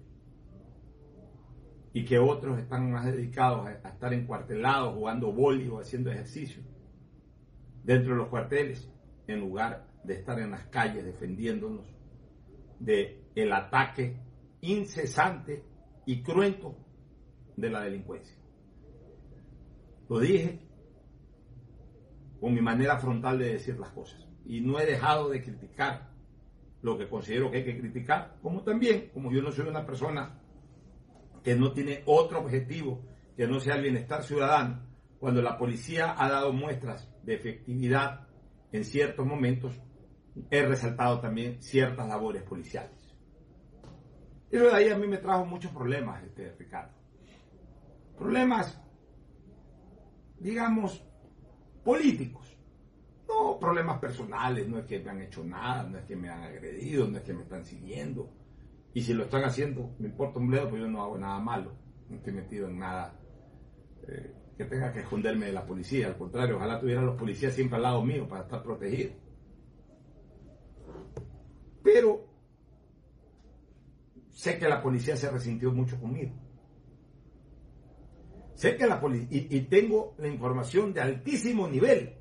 Y 1.92 2.04
que 2.04 2.18
otros 2.18 2.58
están 2.58 2.90
más 2.90 3.04
dedicados 3.04 3.66
a, 3.66 3.72
estar 3.72 4.12
encuartelados, 4.14 4.94
jugando 4.94 5.32
boli 5.32 5.68
o 5.68 5.78
haciendo 5.78 6.10
ejercicio, 6.10 6.62
dentro 7.84 8.12
de 8.12 8.16
los 8.18 8.28
cuarteles 8.28 8.90
en 9.26 9.40
lugar 9.40 9.86
de 10.04 10.14
estar 10.14 10.38
en 10.38 10.50
las 10.50 10.64
calles 10.66 11.04
defendiéndonos 11.04 11.86
de 12.78 13.24
el 13.34 13.52
ataque 13.52 14.16
incesante 14.60 15.64
y 16.06 16.22
cruento 16.22 16.76
de 17.56 17.70
la 17.70 17.82
delincuencia. 17.82 18.36
Lo 20.08 20.18
dije 20.18 20.67
con 22.40 22.54
mi 22.54 22.60
manera 22.60 22.98
frontal 22.98 23.38
de 23.38 23.52
decir 23.54 23.78
las 23.78 23.90
cosas 23.90 24.26
y 24.44 24.60
no 24.60 24.80
he 24.80 24.86
dejado 24.86 25.28
de 25.28 25.42
criticar 25.42 26.10
lo 26.80 26.96
que 26.96 27.08
considero 27.08 27.50
que 27.50 27.58
hay 27.58 27.64
que 27.64 27.78
criticar, 27.78 28.36
como 28.40 28.62
también, 28.62 29.10
como 29.12 29.30
yo 29.32 29.42
no 29.42 29.50
soy 29.50 29.68
una 29.68 29.84
persona 29.84 30.40
que 31.42 31.56
no 31.56 31.72
tiene 31.72 32.02
otro 32.06 32.40
objetivo 32.40 33.04
que 33.36 33.46
no 33.46 33.60
sea 33.60 33.76
el 33.76 33.82
bienestar 33.82 34.22
ciudadano, 34.22 34.82
cuando 35.18 35.42
la 35.42 35.58
policía 35.58 36.14
ha 36.16 36.28
dado 36.28 36.52
muestras 36.52 37.08
de 37.22 37.34
efectividad 37.34 38.26
en 38.72 38.84
ciertos 38.84 39.26
momentos, 39.26 39.80
he 40.50 40.62
resaltado 40.62 41.20
también 41.20 41.60
ciertas 41.62 42.08
labores 42.08 42.42
policiales. 42.42 43.16
Eso 44.50 44.64
de 44.64 44.74
ahí 44.74 44.88
a 44.88 44.96
mí 44.96 45.06
me 45.06 45.18
trajo 45.18 45.44
muchos 45.44 45.72
problemas, 45.72 46.22
este, 46.24 46.52
Ricardo. 46.52 46.92
Problemas, 48.16 48.80
digamos, 50.38 51.04
políticos. 51.84 52.56
No 53.28 53.58
problemas 53.58 53.98
personales, 53.98 54.68
no 54.68 54.78
es 54.78 54.86
que 54.86 55.00
me 55.00 55.10
han 55.10 55.22
hecho 55.22 55.44
nada, 55.44 55.82
no 55.84 55.98
es 55.98 56.04
que 56.04 56.16
me 56.16 56.30
han 56.30 56.42
agredido, 56.42 57.06
no 57.08 57.18
es 57.18 57.24
que 57.24 57.34
me 57.34 57.42
están 57.42 57.64
siguiendo. 57.64 58.30
Y 58.94 59.02
si 59.02 59.12
lo 59.12 59.24
están 59.24 59.44
haciendo, 59.44 59.94
me 59.98 60.08
importa 60.08 60.38
un 60.38 60.48
bledo, 60.48 60.70
pues 60.70 60.82
yo 60.82 60.88
no 60.88 61.02
hago 61.02 61.18
nada 61.18 61.38
malo. 61.38 61.72
No 62.08 62.16
estoy 62.16 62.32
metido 62.32 62.68
en 62.68 62.78
nada 62.78 63.14
eh, 64.08 64.34
que 64.56 64.64
tenga 64.64 64.92
que 64.92 65.00
esconderme 65.00 65.46
de 65.46 65.52
la 65.52 65.66
policía. 65.66 66.08
Al 66.08 66.16
contrario, 66.16 66.56
ojalá 66.56 66.80
tuviera 66.80 67.02
los 67.02 67.16
policías 67.16 67.54
siempre 67.54 67.76
al 67.76 67.82
lado 67.82 68.02
mío 68.02 68.26
para 68.26 68.42
estar 68.42 68.62
protegido. 68.62 69.12
Pero 71.82 72.26
sé 74.30 74.58
que 74.58 74.68
la 74.68 74.82
policía 74.82 75.16
se 75.16 75.30
resintió 75.30 75.70
mucho 75.72 76.00
conmigo. 76.00 76.47
Sé 78.58 78.76
que 78.76 78.88
la 78.88 79.00
policía, 79.00 79.28
y, 79.30 79.60
tengo 79.66 80.16
la 80.18 80.26
información 80.26 80.92
de 80.92 81.00
altísimo 81.00 81.68
nivel 81.68 82.16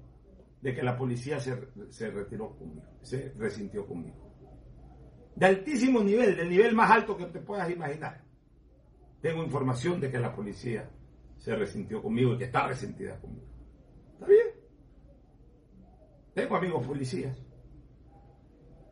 de 0.61 0.75
que 0.75 0.83
la 0.83 0.95
policía 0.95 1.39
se, 1.39 1.57
se 1.89 2.11
retiró 2.11 2.55
conmigo, 2.55 2.85
se 3.01 3.33
resintió 3.39 3.87
conmigo. 3.87 4.35
De 5.35 5.47
altísimo 5.47 6.03
nivel, 6.03 6.37
del 6.37 6.47
nivel 6.47 6.75
más 6.75 6.91
alto 6.91 7.17
que 7.17 7.25
te 7.25 7.39
puedas 7.39 7.67
imaginar. 7.71 8.23
Tengo 9.19 9.43
información 9.43 9.99
de 9.99 10.11
que 10.11 10.19
la 10.19 10.31
policía 10.35 10.87
se 11.37 11.55
resintió 11.55 12.03
conmigo 12.03 12.35
y 12.35 12.37
que 12.37 12.43
está 12.43 12.67
resentida 12.67 13.19
conmigo. 13.19 13.47
¿Está 14.13 14.27
bien? 14.27 14.47
Tengo 16.35 16.55
amigos 16.55 16.85
policías. 16.85 17.35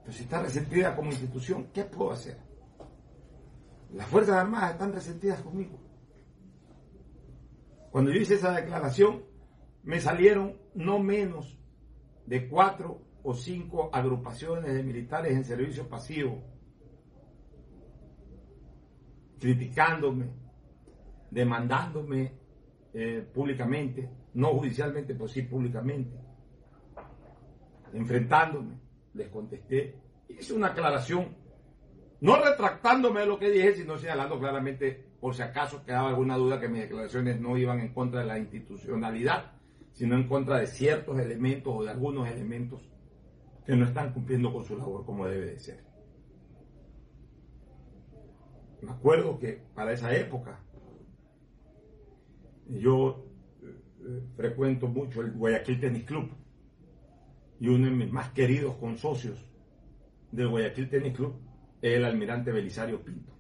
Pero 0.02 0.18
si 0.18 0.24
está 0.24 0.42
resentida 0.42 0.96
como 0.96 1.12
institución, 1.12 1.68
¿qué 1.72 1.84
puedo 1.84 2.10
hacer? 2.10 2.40
Las 3.94 4.08
Fuerzas 4.08 4.38
Armadas 4.38 4.72
están 4.72 4.94
resentidas 4.94 5.44
conmigo. 5.44 5.85
Cuando 7.96 8.12
yo 8.12 8.20
hice 8.20 8.36
esa 8.36 8.52
declaración, 8.52 9.24
me 9.84 10.02
salieron 10.02 10.58
no 10.74 11.00
menos 11.00 11.58
de 12.26 12.50
cuatro 12.50 13.00
o 13.24 13.34
cinco 13.34 13.90
agrupaciones 13.94 14.74
de 14.74 14.84
militares 14.84 15.32
en 15.32 15.46
servicio 15.46 15.88
pasivo, 15.88 16.44
criticándome, 19.40 20.26
demandándome 21.32 22.34
eh, 22.94 23.26
públicamente, 23.34 24.10
no 24.34 24.50
judicialmente, 24.50 25.14
pero 25.14 25.30
sí 25.30 25.44
públicamente, 25.44 26.20
enfrentándome, 27.94 28.78
les 29.14 29.30
contesté, 29.30 29.96
hice 30.28 30.54
una 30.54 30.68
aclaración, 30.68 31.34
no 32.20 32.44
retractándome 32.44 33.22
de 33.22 33.26
lo 33.26 33.40
que 33.40 33.52
dije, 33.52 33.76
sino 33.76 33.98
señalando 33.98 34.38
claramente 34.38 35.15
por 35.26 35.34
si 35.34 35.42
acaso 35.42 35.84
quedaba 35.84 36.10
alguna 36.10 36.38
duda 36.38 36.60
que 36.60 36.68
mis 36.68 36.82
declaraciones 36.82 37.42
no 37.42 37.58
iban 37.58 37.80
en 37.80 37.96
contra 37.96 38.20
de 38.20 38.28
la 38.28 38.38
institucionalidad, 38.38 39.54
sino 39.92 40.16
en 40.16 40.28
contra 40.28 40.60
de 40.60 40.68
ciertos 40.68 41.18
elementos 41.18 41.74
o 41.76 41.84
de 41.84 41.90
algunos 41.90 42.30
elementos 42.30 42.88
que 43.66 43.76
no 43.76 43.86
están 43.86 44.14
cumpliendo 44.14 44.54
con 44.54 44.64
su 44.66 44.78
labor 44.78 45.04
como 45.04 45.26
debe 45.26 45.48
de 45.48 45.58
ser. 45.58 45.84
Me 48.84 48.92
acuerdo 48.92 49.40
que 49.40 49.64
para 49.74 49.94
esa 49.94 50.16
época 50.16 50.64
yo 52.68 53.26
eh, 53.64 54.22
frecuento 54.36 54.88
mucho 54.88 55.22
el 55.22 55.32
Guayaquil 55.32 55.80
Tennis 55.80 56.04
Club 56.04 56.30
y 57.60 57.68
uno 57.68 57.88
de 57.88 57.94
mis 57.94 58.12
más 58.12 58.30
queridos 58.30 58.76
consocios 58.76 59.44
del 60.32 60.50
Guayaquil 60.50 60.88
Tennis 60.88 61.16
Club 61.16 61.42
es 61.82 61.96
el 61.96 62.06
almirante 62.06 62.52
Belisario 62.52 63.04
Pinto. 63.04 63.35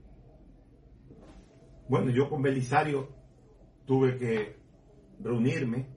Bueno, 1.88 2.10
yo 2.10 2.28
con 2.30 2.42
Belisario 2.42 3.10
tuve 3.86 4.18
que 4.18 4.56
reunirme, 5.20 5.88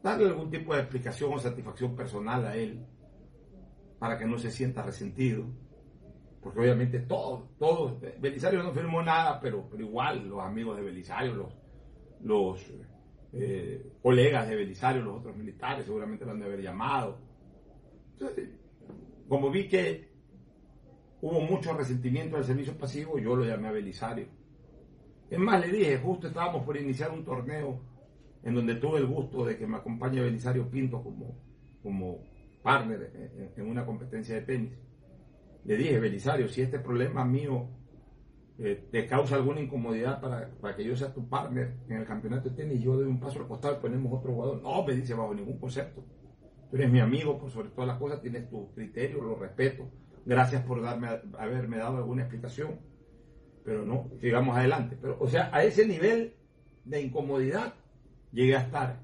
darle 0.00 0.28
algún 0.28 0.48
tipo 0.48 0.74
de 0.74 0.82
explicación 0.82 1.32
o 1.32 1.38
satisfacción 1.38 1.96
personal 1.96 2.46
a 2.46 2.54
él, 2.54 2.86
para 3.98 4.16
que 4.16 4.26
no 4.26 4.38
se 4.38 4.50
sienta 4.50 4.82
resentido, 4.82 5.44
porque 6.40 6.60
obviamente 6.60 7.00
todos, 7.00 7.56
todos, 7.58 8.00
Belisario 8.20 8.62
no 8.62 8.72
firmó 8.72 9.02
nada, 9.02 9.40
pero, 9.40 9.68
pero 9.68 9.82
igual 9.82 10.28
los 10.28 10.40
amigos 10.40 10.76
de 10.76 10.84
Belisario, 10.84 11.34
los, 11.34 11.52
los 12.22 12.72
eh, 13.32 13.92
colegas 14.00 14.48
de 14.48 14.54
Belisario, 14.54 15.02
los 15.02 15.18
otros 15.18 15.36
militares, 15.36 15.84
seguramente 15.84 16.24
lo 16.24 16.30
han 16.30 16.38
de 16.38 16.46
haber 16.46 16.62
llamado. 16.62 17.18
como 19.28 19.50
vi 19.50 19.66
que 19.66 20.08
hubo 21.22 21.40
mucho 21.40 21.76
resentimiento 21.76 22.36
del 22.36 22.44
servicio 22.44 22.78
pasivo, 22.78 23.18
yo 23.18 23.34
lo 23.34 23.44
llamé 23.44 23.68
a 23.68 23.72
Belisario 23.72 24.39
es 25.30 25.38
más, 25.38 25.60
le 25.60 25.68
dije, 25.68 25.96
justo 25.98 26.26
estábamos 26.26 26.64
por 26.64 26.76
iniciar 26.76 27.12
un 27.12 27.24
torneo 27.24 27.80
en 28.42 28.54
donde 28.54 28.74
tuve 28.74 28.98
el 28.98 29.06
gusto 29.06 29.44
de 29.44 29.56
que 29.56 29.66
me 29.66 29.76
acompañe 29.76 30.20
Belisario 30.20 30.68
Pinto 30.68 31.02
como, 31.02 31.38
como 31.82 32.24
partner 32.62 33.52
en, 33.56 33.66
una 33.66 33.86
competencia 33.86 34.34
de 34.34 34.40
tenis. 34.42 34.72
Le 35.64 35.76
dije, 35.76 36.00
Belisario, 36.00 36.48
si 36.48 36.62
este 36.62 36.80
problema 36.80 37.24
mío 37.24 37.68
eh, 38.58 38.88
te 38.90 39.06
causa 39.06 39.36
alguna 39.36 39.60
incomodidad 39.60 40.20
para, 40.20 40.50
para, 40.60 40.74
que 40.74 40.84
yo 40.84 40.96
sea 40.96 41.14
tu 41.14 41.28
partner 41.28 41.76
en 41.88 41.98
el 41.98 42.06
campeonato 42.06 42.50
de 42.50 42.56
tenis, 42.56 42.82
yo 42.82 42.96
doy 42.96 43.06
un 43.06 43.20
paso 43.20 43.38
al 43.38 43.46
costado 43.46 43.76
y 43.76 43.80
ponemos 43.80 44.12
otro 44.12 44.32
jugador. 44.32 44.60
No, 44.60 44.84
me 44.84 44.94
dice, 44.94 45.14
bajo 45.14 45.32
ningún 45.32 45.58
concepto. 45.58 46.04
Tú 46.70 46.76
eres 46.76 46.90
mi 46.90 46.98
amigo, 46.98 47.38
por 47.38 47.50
sobre 47.50 47.68
todas 47.68 47.86
las 47.86 47.98
cosas, 47.98 48.20
tienes 48.20 48.48
tu 48.50 48.72
criterio, 48.74 49.22
lo 49.22 49.36
respeto. 49.36 49.88
Gracias 50.26 50.64
por 50.64 50.82
darme, 50.82 51.08
haberme 51.38 51.76
dado 51.76 51.98
alguna 51.98 52.22
explicación 52.22 52.89
pero 53.70 53.86
no, 53.86 54.10
sigamos 54.20 54.56
adelante. 54.56 54.98
Pero, 55.00 55.16
o 55.20 55.28
sea, 55.28 55.48
a 55.52 55.62
ese 55.62 55.86
nivel 55.86 56.34
de 56.84 57.02
incomodidad 57.02 57.72
llegué 58.32 58.56
a 58.56 58.62
estar 58.62 58.98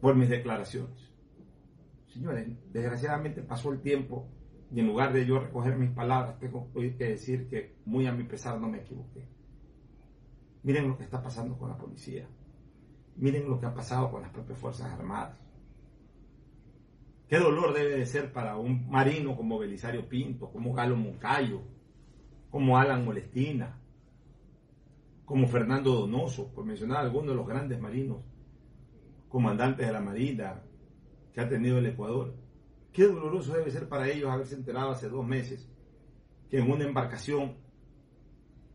por 0.00 0.14
mis 0.14 0.30
declaraciones. 0.30 1.12
Señores, 2.08 2.48
desgraciadamente 2.72 3.42
pasó 3.42 3.70
el 3.70 3.82
tiempo 3.82 4.30
y 4.72 4.80
en 4.80 4.86
lugar 4.86 5.12
de 5.12 5.26
yo 5.26 5.40
recoger 5.40 5.76
mis 5.76 5.90
palabras, 5.90 6.38
tengo 6.38 6.72
que 6.72 7.04
decir 7.04 7.48
que 7.48 7.76
muy 7.84 8.06
a 8.06 8.12
mi 8.12 8.24
pesar 8.24 8.58
no 8.58 8.70
me 8.70 8.78
equivoqué. 8.78 9.28
Miren 10.62 10.88
lo 10.88 10.96
que 10.96 11.04
está 11.04 11.22
pasando 11.22 11.58
con 11.58 11.68
la 11.68 11.76
policía. 11.76 12.26
Miren 13.16 13.46
lo 13.46 13.60
que 13.60 13.66
ha 13.66 13.74
pasado 13.74 14.10
con 14.10 14.22
las 14.22 14.30
propias 14.30 14.58
Fuerzas 14.58 14.90
Armadas. 14.90 15.36
Qué 17.28 17.36
dolor 17.38 17.74
debe 17.74 17.98
de 17.98 18.06
ser 18.06 18.32
para 18.32 18.56
un 18.56 18.88
marino 18.88 19.36
como 19.36 19.58
Belisario 19.58 20.08
Pinto, 20.08 20.50
como 20.50 20.72
Galo 20.72 20.96
Moncayo, 20.96 21.75
como 22.56 22.78
Alan 22.78 23.04
Molestina, 23.04 23.78
como 25.26 25.46
Fernando 25.46 25.92
Donoso, 25.92 26.54
por 26.54 26.64
mencionar 26.64 27.04
algunos 27.04 27.28
de 27.28 27.34
los 27.34 27.46
grandes 27.46 27.78
marinos, 27.78 28.24
comandantes 29.28 29.86
de 29.86 29.92
la 29.92 30.00
Marina 30.00 30.62
que 31.34 31.40
ha 31.42 31.50
tenido 31.50 31.76
el 31.76 31.84
Ecuador. 31.84 32.34
Qué 32.94 33.04
doloroso 33.04 33.52
debe 33.52 33.70
ser 33.70 33.90
para 33.90 34.08
ellos 34.08 34.30
haberse 34.30 34.54
enterado 34.54 34.92
hace 34.92 35.10
dos 35.10 35.26
meses 35.26 35.68
que 36.48 36.60
en 36.60 36.70
una 36.70 36.84
embarcación 36.84 37.58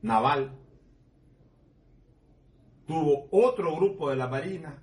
naval 0.03 0.59
tuvo 2.85 3.29
otro 3.31 3.75
grupo 3.77 4.11
de 4.11 4.15
la 4.15 4.27
Marina 4.27 4.79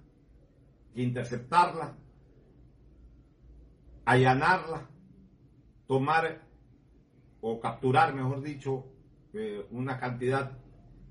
que 0.93 1.03
interceptarla, 1.03 1.97
allanarla, 4.05 4.91
tomar 5.87 6.48
o 7.41 7.61
capturar, 7.61 8.15
mejor 8.15 8.43
dicho, 8.43 8.87
eh, 9.33 9.67
una 9.71 9.99
cantidad 9.99 10.53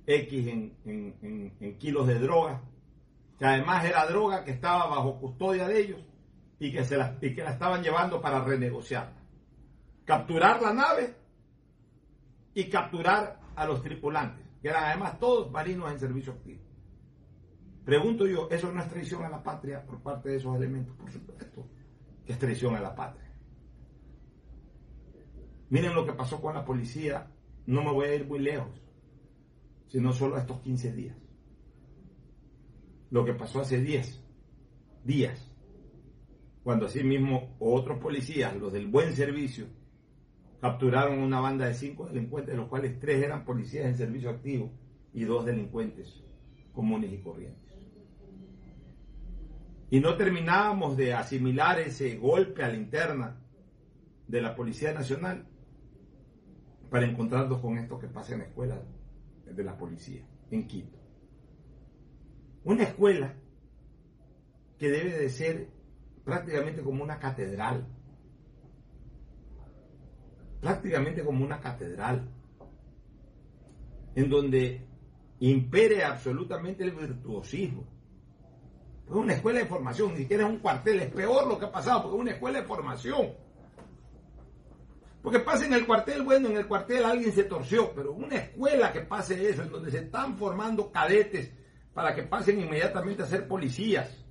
X 0.06 0.48
en, 0.48 1.78
kilos 1.80 2.08
de 2.08 2.20
droga, 2.20 2.62
que 3.38 3.46
además 3.46 3.86
era 3.86 4.06
droga 4.08 4.44
que 4.44 4.52
estaba 4.52 4.88
bajo 4.88 5.20
custodia 5.20 5.68
de 5.68 5.80
ellos 5.80 6.00
y 6.60 6.72
que, 6.72 6.84
se 6.84 6.98
la, 6.98 7.18
y 7.22 7.36
que 7.36 7.44
la 7.44 7.52
estaban 7.52 7.84
llevando 7.84 8.22
para 8.22 8.44
renegociar. 8.44 9.14
Capturar 10.06 10.62
la 10.62 10.74
nave 10.74 11.16
y 12.54 12.70
capturar 12.70 13.40
a 13.56 13.66
los 13.66 13.82
tripulantes, 13.84 14.46
que 14.62 14.70
eran 14.70 14.86
además 14.86 15.20
todos 15.20 15.52
marinos 15.52 15.92
en 15.92 16.00
servicio 16.00 16.34
activo. 16.34 16.62
Pregunto 17.84 18.26
yo, 18.26 18.50
¿eso 18.50 18.72
no 18.72 18.82
es 18.82 18.90
traición 18.90 19.24
a 19.24 19.30
la 19.30 19.44
patria 19.44 19.86
por 19.86 20.02
parte 20.02 20.30
de 20.30 20.38
esos 20.38 20.56
elementos? 20.56 20.96
Por 20.96 21.12
supuesto 21.12 21.68
que 22.26 22.34
es 22.34 22.40
traición 22.40 22.76
a 22.76 22.82
la 22.82 22.94
patria. 22.94 23.27
Miren 25.70 25.94
lo 25.96 26.06
que 26.06 26.14
pasó 26.14 26.42
con 26.42 26.54
la 26.54 26.64
policía, 26.64 27.28
no 27.66 27.84
me 27.84 27.92
voy 27.92 28.08
a 28.08 28.16
ir 28.16 28.26
muy 28.26 28.40
lejos, 28.40 28.82
sino 29.88 30.14
solo 30.14 30.38
estos 30.38 30.62
15 30.62 30.94
días. 30.94 31.18
Lo 33.10 33.26
que 33.26 33.34
pasó 33.34 33.62
hace 33.62 33.82
10 33.82 34.22
días, 35.04 35.52
cuando 36.64 36.86
asimismo 36.86 37.56
otros 37.60 38.00
policías, 38.00 38.56
los 38.56 38.74
del 38.74 38.88
buen 38.88 39.14
servicio, 39.14 39.68
capturaron 40.60 41.20
una 41.20 41.40
banda 41.40 41.68
de 41.68 41.74
cinco 41.74 42.08
delincuentes, 42.08 42.54
de 42.54 42.58
los 42.58 42.68
cuales 42.68 43.00
tres 43.00 43.24
eran 43.24 43.46
policías 43.46 43.86
en 43.86 43.98
servicio 43.98 44.30
activo 44.30 44.72
y 45.14 45.24
dos 45.24 45.46
delincuentes 45.46 46.24
comunes 46.74 47.12
y 47.12 47.18
corrientes. 47.18 47.74
Y 49.90 50.00
no 50.00 50.16
terminábamos 50.16 50.98
de 50.98 51.14
asimilar 51.14 51.80
ese 51.80 52.18
golpe 52.18 52.64
a 52.64 52.68
la 52.68 52.76
interna 52.76 53.38
de 54.28 54.42
la 54.42 54.56
Policía 54.56 54.94
Nacional 54.94 55.48
para 56.90 57.06
encontrarnos 57.06 57.60
con 57.60 57.78
esto 57.78 58.00
que 58.00 58.08
pasa 58.08 58.34
en 58.34 58.40
la 58.40 58.46
escuela 58.46 58.82
de 59.46 59.64
la 59.64 59.78
policía, 59.78 60.26
en 60.52 60.68
Quito. 60.68 60.98
Una 62.64 62.84
escuela 62.84 63.34
que 64.78 64.90
debe 64.90 65.18
de 65.18 65.30
ser 65.30 65.70
prácticamente 66.24 66.82
como 66.82 67.04
una 67.04 67.20
catedral, 67.20 67.88
prácticamente 70.62 71.24
como 71.24 71.44
una 71.44 71.60
catedral, 71.60 72.30
en 74.16 74.30
donde 74.30 74.86
impere 75.40 76.04
absolutamente 76.04 76.84
el 76.84 76.92
virtuosismo. 76.92 77.86
Es 79.08 79.14
una 79.14 79.34
escuela 79.34 79.60
de 79.60 79.66
formación, 79.66 80.14
ni 80.14 80.20
siquiera 80.20 80.46
es 80.46 80.50
un 80.50 80.60
cuartel, 80.60 81.00
es 81.00 81.12
peor 81.12 81.48
lo 81.48 81.58
que 81.58 81.66
ha 81.66 81.72
pasado, 81.72 82.04
porque 82.04 82.18
es 82.18 82.22
una 82.22 82.32
escuela 82.32 82.60
de 82.60 82.66
formación. 82.66 83.47
Porque 85.28 85.42
pasa 85.42 85.66
en 85.66 85.74
el 85.74 85.86
cuartel, 85.86 86.24
bueno, 86.24 86.48
en 86.48 86.56
el 86.56 86.68
cuartel 86.68 87.04
alguien 87.04 87.34
se 87.34 87.44
torció, 87.44 87.92
pero 87.94 88.14
una 88.14 88.38
escuela 88.38 88.94
que 88.94 89.02
pase 89.02 89.50
eso, 89.50 89.62
en 89.62 89.70
donde 89.70 89.92
se 89.92 89.98
están 89.98 90.38
formando 90.38 90.90
cadetes 90.90 91.52
para 91.94 92.16
que 92.16 92.24
pasen 92.24 92.62
inmediatamente 92.62 93.24
a 93.24 93.26
ser 93.26 93.46
policías. 93.46 94.26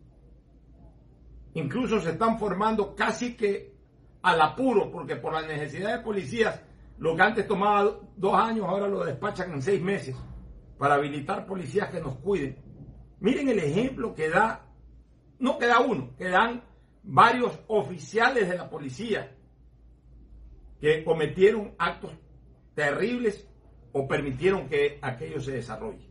Incluso 1.53 2.01
se 2.01 2.13
están 2.13 2.39
formando 2.39 2.97
casi 2.97 3.37
que 3.37 3.75
al 4.23 4.41
apuro, 4.41 4.91
porque 4.91 5.17
por 5.17 5.35
la 5.35 5.43
necesidad 5.43 5.99
de 5.99 6.03
policías, 6.03 6.63
lo 6.97 7.15
que 7.15 7.23
antes 7.23 7.47
tomaba 7.47 8.01
dos 8.17 8.35
años, 8.35 8.65
ahora 8.67 8.89
lo 8.89 9.05
despachan 9.05 9.53
en 9.53 9.61
seis 9.61 9.83
meses 9.83 10.17
para 10.79 10.95
habilitar 10.95 11.45
policías 11.45 11.91
que 11.91 12.01
nos 12.01 12.17
cuiden. 12.21 12.57
Miren 13.21 13.51
el 13.51 13.59
ejemplo 13.59 14.15
que 14.15 14.31
da, 14.31 14.65
no 15.41 15.59
que 15.59 15.67
da 15.67 15.79
uno, 15.81 16.17
que 16.17 16.31
dan 16.31 16.65
varios 17.03 17.53
oficiales 17.67 18.49
de 18.49 18.57
la 18.57 18.71
policía 18.71 19.36
que 20.81 21.05
cometieron 21.05 21.75
actos 21.79 22.13
terribles 22.75 23.49
o 23.93 24.07
permitieron 24.07 24.69
que 24.69 24.99
aquello 25.01 25.41
se 25.41 25.53
desarrolle. 25.53 26.07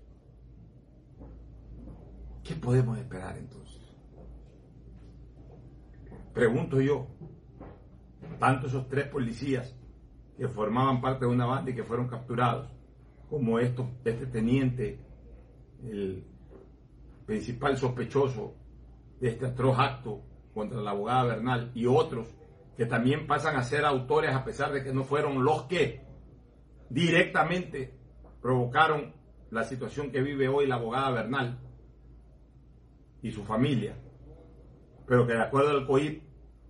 ¿Qué 2.44 2.56
podemos 2.56 2.98
esperar 2.98 3.38
entonces? 3.38 3.82
Pregunto 6.34 6.82
yo, 6.82 7.08
tanto 8.40 8.68
esos 8.68 8.88
tres 8.90 9.08
policías 9.08 9.76
que 10.38 10.48
formaban 10.48 11.02
parte 11.02 11.26
de 11.26 11.32
una 11.32 11.46
banda 11.46 11.72
y 11.72 11.76
que 11.76 11.84
fueron 11.84 12.08
capturados, 12.08 12.70
como 13.30 13.60
esto, 13.60 13.90
este 14.04 14.26
teniente, 14.28 15.00
el 15.84 16.26
principal 17.26 17.78
sospechoso 17.78 18.56
de 19.20 19.30
este 19.30 19.46
atroz 19.46 19.80
acto 19.80 20.22
contra 20.54 20.82
la 20.82 20.92
abogada 20.92 21.24
Bernal 21.36 21.72
y 21.74 21.86
otros 21.86 22.28
que 22.78 22.86
también 22.86 23.28
pasan 23.28 23.56
a 23.56 23.64
ser 23.64 23.86
autores 23.86 24.34
a 24.34 24.44
pesar 24.44 24.72
de 24.72 24.84
que 24.84 24.94
no 24.94 25.04
fueron 25.04 25.44
los 25.44 25.64
que 25.64 26.06
directamente 26.90 27.98
provocaron 28.42 29.14
la 29.50 29.64
situación 29.64 30.12
que 30.12 30.22
vive 30.22 30.48
hoy 30.48 30.68
la 30.68 30.76
abogada 30.76 31.12
Bernal 31.12 31.60
y 33.22 33.32
su 33.32 33.44
familia, 33.44 33.98
pero 35.08 35.26
que 35.26 35.34
de 35.34 35.42
acuerdo 35.42 35.72
al 35.72 35.88
COIP, 35.88 36.24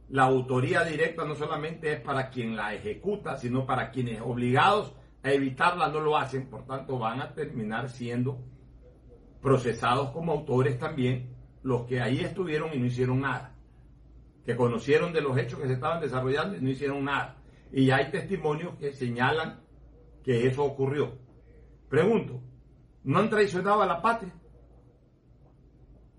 la 0.10 0.24
autoría 0.24 0.84
directa 0.84 1.26
no 1.26 1.36
solamente 1.36 1.92
es 1.94 2.00
para 2.02 2.30
quien 2.30 2.56
la 2.56 2.74
ejecuta, 2.74 3.38
sino 3.38 3.66
para 3.66 3.90
quienes 3.90 4.22
obligados 4.22 4.94
a 5.24 5.32
evitarla 5.32 5.90
no 5.90 6.00
lo 6.00 6.16
hacen, 6.16 6.48
por 6.48 6.66
tanto 6.66 7.00
van 7.00 7.22
a 7.22 7.34
terminar 7.34 7.90
siendo 7.90 8.40
procesados 9.42 10.12
como 10.12 10.34
autores 10.34 10.78
también 10.78 11.36
los 11.64 11.86
que 11.88 12.00
ahí 12.00 12.20
estuvieron 12.20 12.74
y 12.74 12.78
no 12.78 12.86
hicieron 12.86 13.22
nada, 13.22 13.55
que 14.46 14.56
conocieron 14.56 15.14
de 15.14 15.22
los 15.22 15.38
hechos 15.38 15.60
que 15.60 15.68
se 15.68 15.74
estaban 15.74 16.02
desarrollando 16.02 16.58
y 16.58 16.62
no 16.62 16.70
hicieron 16.70 17.04
nada. 17.04 17.38
Y 17.72 17.92
hay 17.92 18.12
testimonios 18.12 18.76
que 18.78 18.94
señalan 18.94 19.62
que 20.24 20.48
eso 20.48 20.64
ocurrió. 20.64 21.18
Pregunto, 21.90 22.42
¿no 23.04 23.20
han 23.20 23.30
traicionado 23.30 23.82
a 23.82 23.86
la 23.86 24.02
patria? 24.02 24.34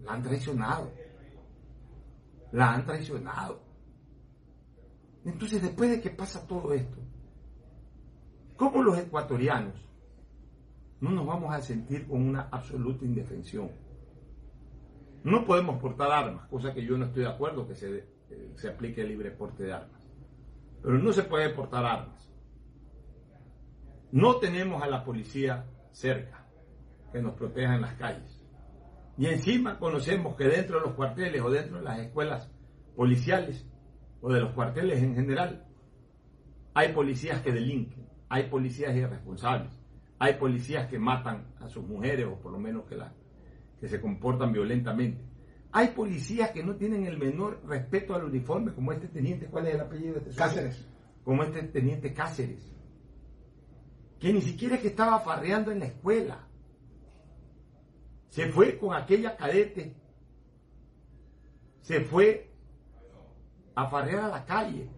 La 0.01 0.13
han 0.15 0.23
traicionado. 0.23 0.93
La 2.53 2.75
han 2.75 2.85
traicionado. 2.85 3.61
Entonces, 5.25 5.63
después 5.63 5.91
de 5.91 6.01
que 6.01 6.11
pasa 6.11 6.47
todo 6.47 6.73
esto, 6.73 7.07
¿Cómo 8.57 8.83
los 8.83 8.99
ecuatorianos 8.99 9.75
no 11.01 11.11
nos 11.11 11.27
vamos 11.27 11.55
a 11.55 11.61
sentir 11.61 12.07
con 12.07 12.23
una 12.23 12.49
absoluta 12.51 13.05
indefensión? 13.05 13.71
No 15.25 15.45
podemos 15.45 15.79
portar 15.79 16.11
armas, 16.11 16.49
cosa 16.49 16.73
que 16.73 16.85
yo 16.85 16.97
no 16.97 17.05
estoy 17.05 17.25
de 17.25 17.29
acuerdo 17.29 17.69
que 17.69 17.75
se, 17.75 18.07
eh, 18.31 18.53
se 18.57 18.69
aplique 18.69 19.03
el 19.03 19.09
libre 19.09 19.31
porte 19.31 19.65
de 19.65 19.73
armas. 19.73 20.09
Pero 20.83 20.99
no 20.99 21.13
se 21.13 21.25
puede 21.25 21.51
portar 21.51 21.85
armas. 21.85 22.31
No 24.13 24.37
tenemos 24.37 24.83
a 24.83 24.87
la 24.87 25.05
policía 25.05 25.67
cerca 25.91 26.47
que 27.13 27.21
nos 27.21 27.35
proteja 27.35 27.75
en 27.75 27.83
las 27.83 27.95
calles. 27.95 28.43
Y 29.19 29.27
encima 29.27 29.79
conocemos 29.79 30.37
que 30.37 30.45
dentro 30.45 30.79
de 30.79 30.87
los 30.87 30.95
cuarteles 30.95 31.41
o 31.43 31.51
dentro 31.51 31.79
de 31.79 31.85
las 31.85 31.99
escuelas 32.01 32.51
policiales 32.95 33.67
o 34.21 34.33
de 34.33 34.41
los 34.41 34.53
cuarteles 34.53 35.03
en 35.03 35.15
general 35.15 35.67
hay 36.75 36.93
policías 36.93 37.41
que 37.41 37.53
delinquen 37.53 38.07
hay 38.29 38.45
policías 38.45 38.95
irresponsables, 38.95 39.73
hay 40.19 40.35
policías 40.35 40.89
que 40.89 40.99
matan 40.99 41.47
a 41.61 41.69
sus 41.69 41.87
mujeres 41.87 42.27
o 42.27 42.37
por 42.41 42.53
lo 42.53 42.59
menos 42.59 42.85
que, 42.85 42.97
la, 42.97 43.13
que 43.81 43.89
se 43.89 44.01
comportan 44.01 44.53
violentamente. 44.53 45.25
Hay 45.77 45.89
policías 45.89 46.53
que 46.53 46.63
no 46.65 46.75
tienen 46.77 47.05
el 47.05 47.19
menor 47.19 47.61
respeto 47.67 48.15
al 48.15 48.25
uniforme, 48.25 48.73
como 48.73 48.93
este 48.93 49.09
teniente, 49.09 49.45
¿cuál 49.45 49.67
es 49.67 49.75
el 49.75 49.83
apellido 49.83 50.15
de 50.15 50.21
este 50.21 50.35
Cáceres. 50.35 50.89
Como 51.23 51.43
este 51.43 51.65
teniente 51.65 52.15
Cáceres, 52.15 52.75
que 54.19 54.33
ni 54.33 54.41
siquiera 54.41 54.77
es 54.77 54.81
que 54.81 54.89
estaba 54.89 55.21
farreando 55.21 55.71
en 55.71 55.81
la 55.81 55.85
escuela. 55.85 56.49
Se 58.31 58.49
fue 58.49 58.79
con 58.79 58.95
aquella 58.95 59.37
cadete, 59.37 59.95
se 61.83 62.01
fue 62.01 62.51
a 63.75 63.87
farrear 63.87 64.25
a 64.25 64.29
la 64.29 64.47
calle 64.47 64.89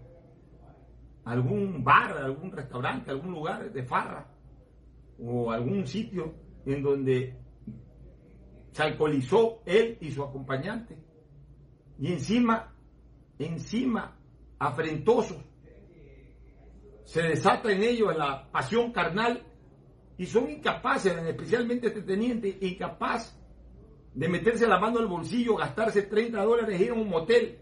algún 1.24 1.82
bar, 1.82 2.18
algún 2.18 2.52
restaurante, 2.52 3.10
algún 3.10 3.32
lugar 3.32 3.72
de 3.72 3.82
farra 3.82 4.28
o 5.18 5.50
algún 5.50 5.88
sitio 5.88 6.36
en 6.64 6.84
donde 6.84 7.47
se 8.72 8.82
alcoholizó 8.82 9.62
él 9.64 9.98
y 10.00 10.10
su 10.10 10.22
acompañante. 10.22 10.96
Y 11.98 12.12
encima, 12.12 12.74
encima, 13.38 14.16
afrentosos, 14.58 15.38
se 17.04 17.22
desata 17.22 17.72
en 17.72 17.82
ellos 17.82 18.16
la 18.16 18.50
pasión 18.50 18.92
carnal 18.92 19.42
y 20.18 20.26
son 20.26 20.50
incapaces, 20.50 21.16
especialmente 21.16 21.86
este 21.86 22.02
teniente, 22.02 22.58
incapaz 22.60 23.34
de 24.14 24.28
meterse 24.28 24.66
la 24.66 24.78
mano 24.78 24.98
al 24.98 25.06
bolsillo, 25.06 25.56
gastarse 25.56 26.02
30 26.02 26.42
dólares, 26.42 26.80
ir 26.80 26.90
a 26.90 26.94
un 26.94 27.08
motel 27.08 27.58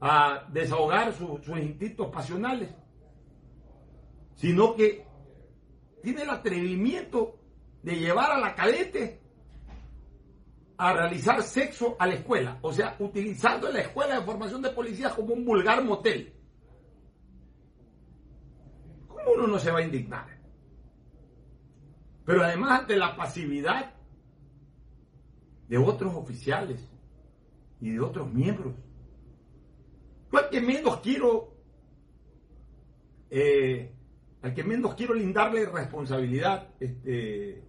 a 0.00 0.46
desahogar 0.52 1.14
sus 1.14 1.48
instintos 1.58 2.08
pasionales, 2.08 2.70
sino 4.34 4.74
que 4.74 5.06
tiene 6.02 6.22
el 6.22 6.30
atrevimiento 6.30 7.38
de 7.84 7.96
llevar 7.96 8.32
a 8.32 8.38
la 8.38 8.54
cadete 8.54 9.20
a 10.76 10.92
realizar 10.92 11.42
sexo 11.42 11.94
a 11.98 12.06
la 12.06 12.14
escuela, 12.14 12.58
o 12.62 12.72
sea, 12.72 12.96
utilizando 12.98 13.70
la 13.70 13.80
escuela 13.80 14.18
de 14.18 14.26
formación 14.26 14.62
de 14.62 14.70
policías 14.70 15.12
como 15.14 15.34
un 15.34 15.44
vulgar 15.44 15.84
motel. 15.84 16.32
¿Cómo 19.06 19.22
uno 19.36 19.46
no 19.46 19.58
se 19.58 19.70
va 19.70 19.78
a 19.78 19.84
indignar? 19.84 20.26
Pero 22.24 22.42
además 22.42 22.80
ante 22.80 22.96
la 22.96 23.14
pasividad 23.14 23.94
de 25.68 25.78
otros 25.78 26.14
oficiales 26.14 26.80
y 27.80 27.90
de 27.90 28.00
otros 28.00 28.32
miembros 28.32 28.74
al 30.36 30.50
que 30.50 30.60
menos 30.60 31.00
quiero, 31.00 31.54
eh, 33.30 33.92
al 34.42 34.54
que 34.54 34.64
menos 34.64 34.94
quiero 34.94 35.14
lindarle 35.14 35.66
responsabilidad, 35.66 36.68
este, 36.80 37.62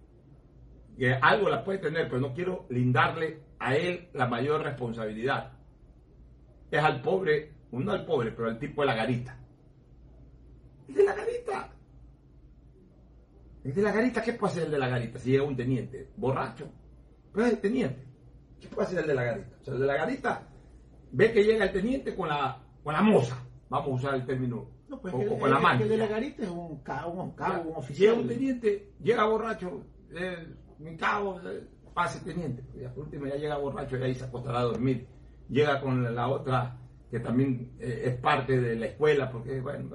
que 0.96 1.12
algo 1.12 1.48
la 1.48 1.64
puede 1.64 1.78
tener, 1.78 2.08
pero 2.08 2.20
no 2.20 2.32
quiero 2.34 2.66
lindarle 2.70 3.40
a 3.58 3.74
él 3.76 4.08
la 4.14 4.26
mayor 4.26 4.62
responsabilidad. 4.62 5.52
Es 6.70 6.82
al 6.82 7.00
pobre, 7.02 7.52
no 7.72 7.92
al 7.92 8.04
pobre, 8.04 8.32
pero 8.32 8.48
al 8.48 8.58
tipo 8.58 8.82
de 8.82 8.86
la 8.86 8.94
garita. 8.94 9.38
El 10.88 10.94
de 10.94 11.04
la 11.04 11.14
garita. 11.14 11.72
El 13.64 13.74
de 13.74 13.82
la 13.82 13.92
garita, 13.92 14.22
¿qué 14.22 14.32
puede 14.32 14.52
hacer 14.52 14.64
el 14.64 14.70
de 14.70 14.78
la 14.78 14.88
garita 14.88 15.18
si 15.18 15.30
llega 15.30 15.44
un 15.44 15.56
teniente? 15.56 16.08
Borracho. 16.16 16.68
Pero 17.32 17.46
es 17.46 17.52
el 17.52 17.60
teniente. 17.60 18.04
¿Qué 18.60 18.68
puede 18.68 18.86
hacer 18.86 19.00
el 19.00 19.06
de 19.08 19.14
la 19.14 19.24
garita? 19.24 19.56
O 19.60 19.64
sea, 19.64 19.74
el 19.74 19.80
de 19.80 19.86
la 19.86 19.96
garita 19.96 20.48
ve 21.12 21.32
que 21.32 21.44
llega 21.44 21.64
el 21.64 21.72
teniente 21.72 22.14
con 22.14 22.28
la, 22.28 22.62
con 22.82 22.92
la 22.94 23.02
moza. 23.02 23.36
Vamos 23.68 23.88
a 23.88 23.94
usar 23.94 24.14
el 24.14 24.24
término. 24.24 24.70
No, 24.88 25.00
pues 25.00 25.12
o, 25.12 25.20
el, 25.20 25.28
o 25.28 25.38
con 25.38 25.50
la 25.50 25.58
mano. 25.58 25.82
el 25.82 25.88
de 25.88 25.96
la 25.96 26.06
garita 26.06 26.44
es 26.44 26.48
un 26.48 26.78
cabo, 26.82 27.22
un, 27.22 27.32
cabo, 27.32 27.62
un 27.62 27.66
Llega 27.66 27.78
oficial. 27.78 28.18
un 28.20 28.28
teniente, 28.28 28.92
llega 29.02 29.26
borracho, 29.26 29.84
eh, 30.14 30.46
mi 30.78 30.96
cabo, 30.96 31.40
eh, 31.40 31.64
pase 31.94 32.20
teniente. 32.24 32.62
Ya, 32.80 32.92
por 32.92 33.04
último, 33.04 33.26
ya 33.26 33.36
llega 33.36 33.56
borracho 33.56 33.96
y 33.98 34.02
ahí 34.02 34.14
se 34.14 34.24
acostará 34.24 34.60
a 34.60 34.64
dormir. 34.64 35.06
Llega 35.48 35.80
con 35.80 36.14
la 36.14 36.28
otra 36.28 36.76
que 37.10 37.20
también 37.20 37.72
eh, 37.78 38.02
es 38.06 38.14
parte 38.16 38.60
de 38.60 38.74
la 38.76 38.86
escuela, 38.86 39.30
porque 39.30 39.60
bueno, 39.60 39.88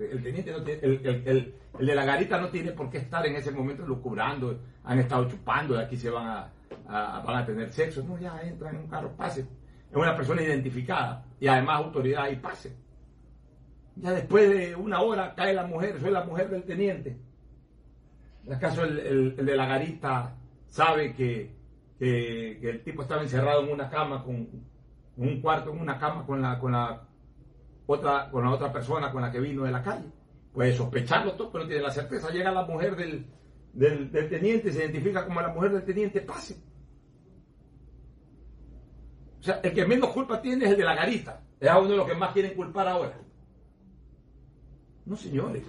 el 0.00 0.22
teniente 0.22 0.50
no 0.52 0.62
tiene, 0.62 0.80
el, 0.82 1.06
el- 1.06 1.28
el- 1.28 1.54
de 1.86 1.94
la 1.94 2.04
garita 2.04 2.40
no 2.40 2.48
tiene 2.48 2.72
por 2.72 2.90
qué 2.90 2.98
estar 2.98 3.24
en 3.26 3.36
ese 3.36 3.50
momento 3.52 3.86
lucubrando, 3.86 4.58
han 4.84 4.98
estado 4.98 5.28
chupando, 5.28 5.74
de 5.74 5.84
aquí 5.84 5.96
se 5.96 6.10
van 6.10 6.26
a, 6.26 6.52
a- 6.88 7.20
van 7.22 7.36
a 7.42 7.46
tener 7.46 7.70
sexo. 7.72 8.02
No, 8.02 8.18
ya 8.18 8.40
entra 8.42 8.70
en 8.70 8.76
un 8.78 8.86
carro, 8.88 9.12
pase. 9.16 9.42
Es 9.90 9.96
una 9.96 10.16
persona 10.16 10.42
identificada 10.42 11.24
y 11.38 11.46
además 11.46 11.76
autoridad 11.76 12.30
y 12.30 12.36
pase. 12.36 12.74
Ya 13.96 14.12
después 14.12 14.48
de 14.48 14.74
una 14.76 15.00
hora 15.02 15.34
cae 15.34 15.52
la 15.52 15.66
mujer, 15.66 16.00
soy 16.00 16.10
la 16.10 16.24
mujer 16.24 16.48
del 16.48 16.64
teniente. 16.64 17.18
¿Acaso 18.50 18.84
el, 18.84 18.98
el- 19.00 19.34
el 19.38 19.46
de 19.46 19.56
la 19.56 19.66
garita 19.66 20.36
sabe 20.68 21.14
que, 21.14 21.54
que- 21.98 22.58
el 22.62 22.82
tipo 22.84 23.02
estaba 23.02 23.22
encerrado 23.22 23.62
en 23.64 23.72
una 23.72 23.90
cama, 23.90 24.22
con 24.24 24.34
en 25.16 25.28
un 25.28 25.40
cuarto, 25.42 25.72
en 25.72 25.80
una 25.80 25.98
cama 25.98 26.24
con 26.24 26.40
la, 26.40 26.58
con 26.58 26.72
la 26.72 27.06
otra, 27.86 28.30
con 28.30 28.44
la 28.44 28.50
otra 28.50 28.72
persona 28.72 29.12
con 29.12 29.20
la 29.22 29.30
que 29.30 29.40
vino 29.40 29.64
de 29.64 29.70
la 29.72 29.82
calle? 29.82 30.06
Puede 30.52 30.72
sospecharlo 30.74 31.32
todo, 31.32 31.52
pero 31.52 31.66
tiene 31.66 31.82
la 31.82 31.90
certeza. 31.90 32.30
Llega 32.30 32.50
la 32.50 32.64
mujer 32.64 32.96
del, 32.96 33.26
del, 33.72 34.10
del 34.10 34.28
teniente, 34.28 34.72
se 34.72 34.80
identifica 34.80 35.24
como 35.24 35.40
la 35.40 35.48
mujer 35.48 35.72
del 35.72 35.84
teniente, 35.84 36.20
pase. 36.22 36.56
O 39.38 39.42
sea, 39.42 39.60
el 39.62 39.72
que 39.72 39.86
menos 39.86 40.10
culpa 40.10 40.40
tiene 40.42 40.64
es 40.64 40.72
el 40.72 40.76
de 40.78 40.84
la 40.84 40.94
garita. 40.94 41.42
Es 41.58 41.68
a 41.68 41.78
uno 41.78 41.90
de 41.90 41.96
los 41.98 42.06
que 42.08 42.14
más 42.14 42.32
quieren 42.32 42.54
culpar 42.54 42.88
ahora. 42.88 43.18
No, 45.06 45.16
señores. 45.16 45.62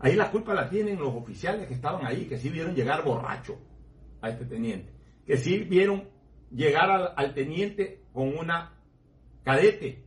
Ahí 0.00 0.16
la 0.16 0.30
culpa 0.30 0.54
la 0.54 0.68
tienen 0.68 0.98
los 0.98 1.14
oficiales 1.14 1.66
que 1.68 1.74
estaban 1.74 2.06
ahí, 2.06 2.24
que 2.26 2.38
sí 2.38 2.48
vieron 2.48 2.74
llegar 2.74 3.04
borracho 3.04 3.58
a 4.22 4.30
este 4.30 4.46
teniente. 4.46 4.92
Que 5.26 5.36
sí 5.36 5.58
vieron 5.58 6.08
llegar 6.50 7.12
al, 7.16 7.34
teniente 7.34 8.02
con 8.12 8.36
una 8.36 8.72
cadete. 9.44 10.04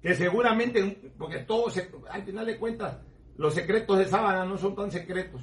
Que 0.00 0.14
seguramente, 0.14 1.12
porque 1.18 1.40
todos, 1.40 1.74
se- 1.74 1.90
al 2.10 2.22
final 2.22 2.46
de 2.46 2.58
cuentas, 2.58 2.98
los 3.36 3.52
secretos 3.54 3.98
de 3.98 4.06
sábana 4.06 4.44
no 4.46 4.56
son 4.56 4.74
tan 4.74 4.90
secretos. 4.90 5.42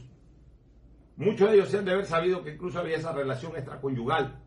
Muchos 1.17 1.49
de 1.49 1.55
ellos 1.57 1.69
se 1.69 1.77
han 1.77 1.85
de 1.85 1.91
haber 1.91 2.05
sabido 2.05 2.43
que 2.43 2.53
incluso 2.53 2.79
había 2.79 2.97
esa 2.97 3.13
relación 3.13 3.55
extraconyugal. 3.55 4.41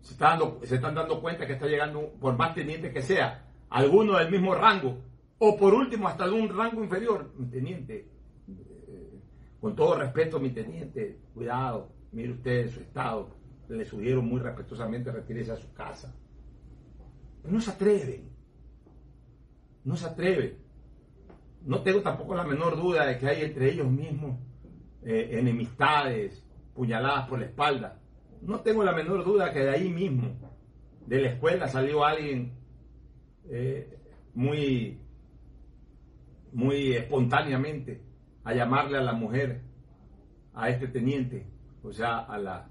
Se, 0.00 0.14
dando- 0.16 0.60
se 0.62 0.76
están 0.76 0.94
dando 0.94 1.20
cuenta 1.20 1.46
que 1.46 1.54
está 1.54 1.66
llegando, 1.66 2.12
por 2.20 2.36
más 2.36 2.54
teniente 2.54 2.92
que 2.92 3.02
sea, 3.02 3.50
alguno 3.70 4.18
del 4.18 4.30
mismo 4.30 4.54
rango, 4.54 4.98
o 5.38 5.56
por 5.56 5.74
último 5.74 6.08
hasta 6.08 6.26
de 6.26 6.32
un 6.32 6.48
rango 6.48 6.82
inferior. 6.82 7.32
Mi 7.36 7.46
teniente, 7.46 8.08
eh, 8.48 9.20
con 9.60 9.74
todo 9.74 9.96
respeto, 9.96 10.40
mi 10.40 10.50
teniente, 10.50 11.18
cuidado, 11.34 11.90
mire 12.12 12.32
usted 12.32 12.70
su 12.70 12.80
estado. 12.80 13.28
Le 13.68 13.84
sugiero 13.84 14.20
muy 14.20 14.40
respetuosamente 14.40 15.10
retirarse 15.10 15.52
a 15.52 15.56
su 15.56 15.72
casa. 15.72 16.14
No 17.44 17.60
se 17.60 17.70
atreven. 17.70 18.28
No 19.84 19.96
se 19.96 20.06
atreven. 20.06 20.58
No 21.64 21.82
tengo 21.82 22.02
tampoco 22.02 22.34
la 22.34 22.44
menor 22.44 22.76
duda 22.76 23.06
de 23.06 23.18
que 23.18 23.26
hay 23.26 23.42
entre 23.42 23.72
ellos 23.72 23.90
mismos 23.90 24.38
eh, 25.02 25.38
enemistades, 25.38 26.42
puñaladas 26.74 27.28
por 27.28 27.38
la 27.38 27.46
espalda. 27.46 28.00
No 28.42 28.60
tengo 28.60 28.84
la 28.84 28.92
menor 28.92 29.24
duda 29.24 29.52
que 29.52 29.60
de 29.60 29.70
ahí 29.70 29.88
mismo, 29.88 30.36
de 31.06 31.20
la 31.22 31.28
escuela, 31.28 31.68
salió 31.68 32.04
alguien 32.04 32.52
eh, 33.48 33.98
muy, 34.34 34.98
muy 36.54 36.94
espontáneamente 36.94 38.00
a 38.44 38.54
llamarle 38.54 38.98
a 38.98 39.02
la 39.02 39.12
mujer, 39.12 39.60
a 40.54 40.70
este 40.70 40.88
teniente, 40.88 41.46
o 41.82 41.92
sea, 41.92 42.20
a 42.20 42.38
la 42.38 42.68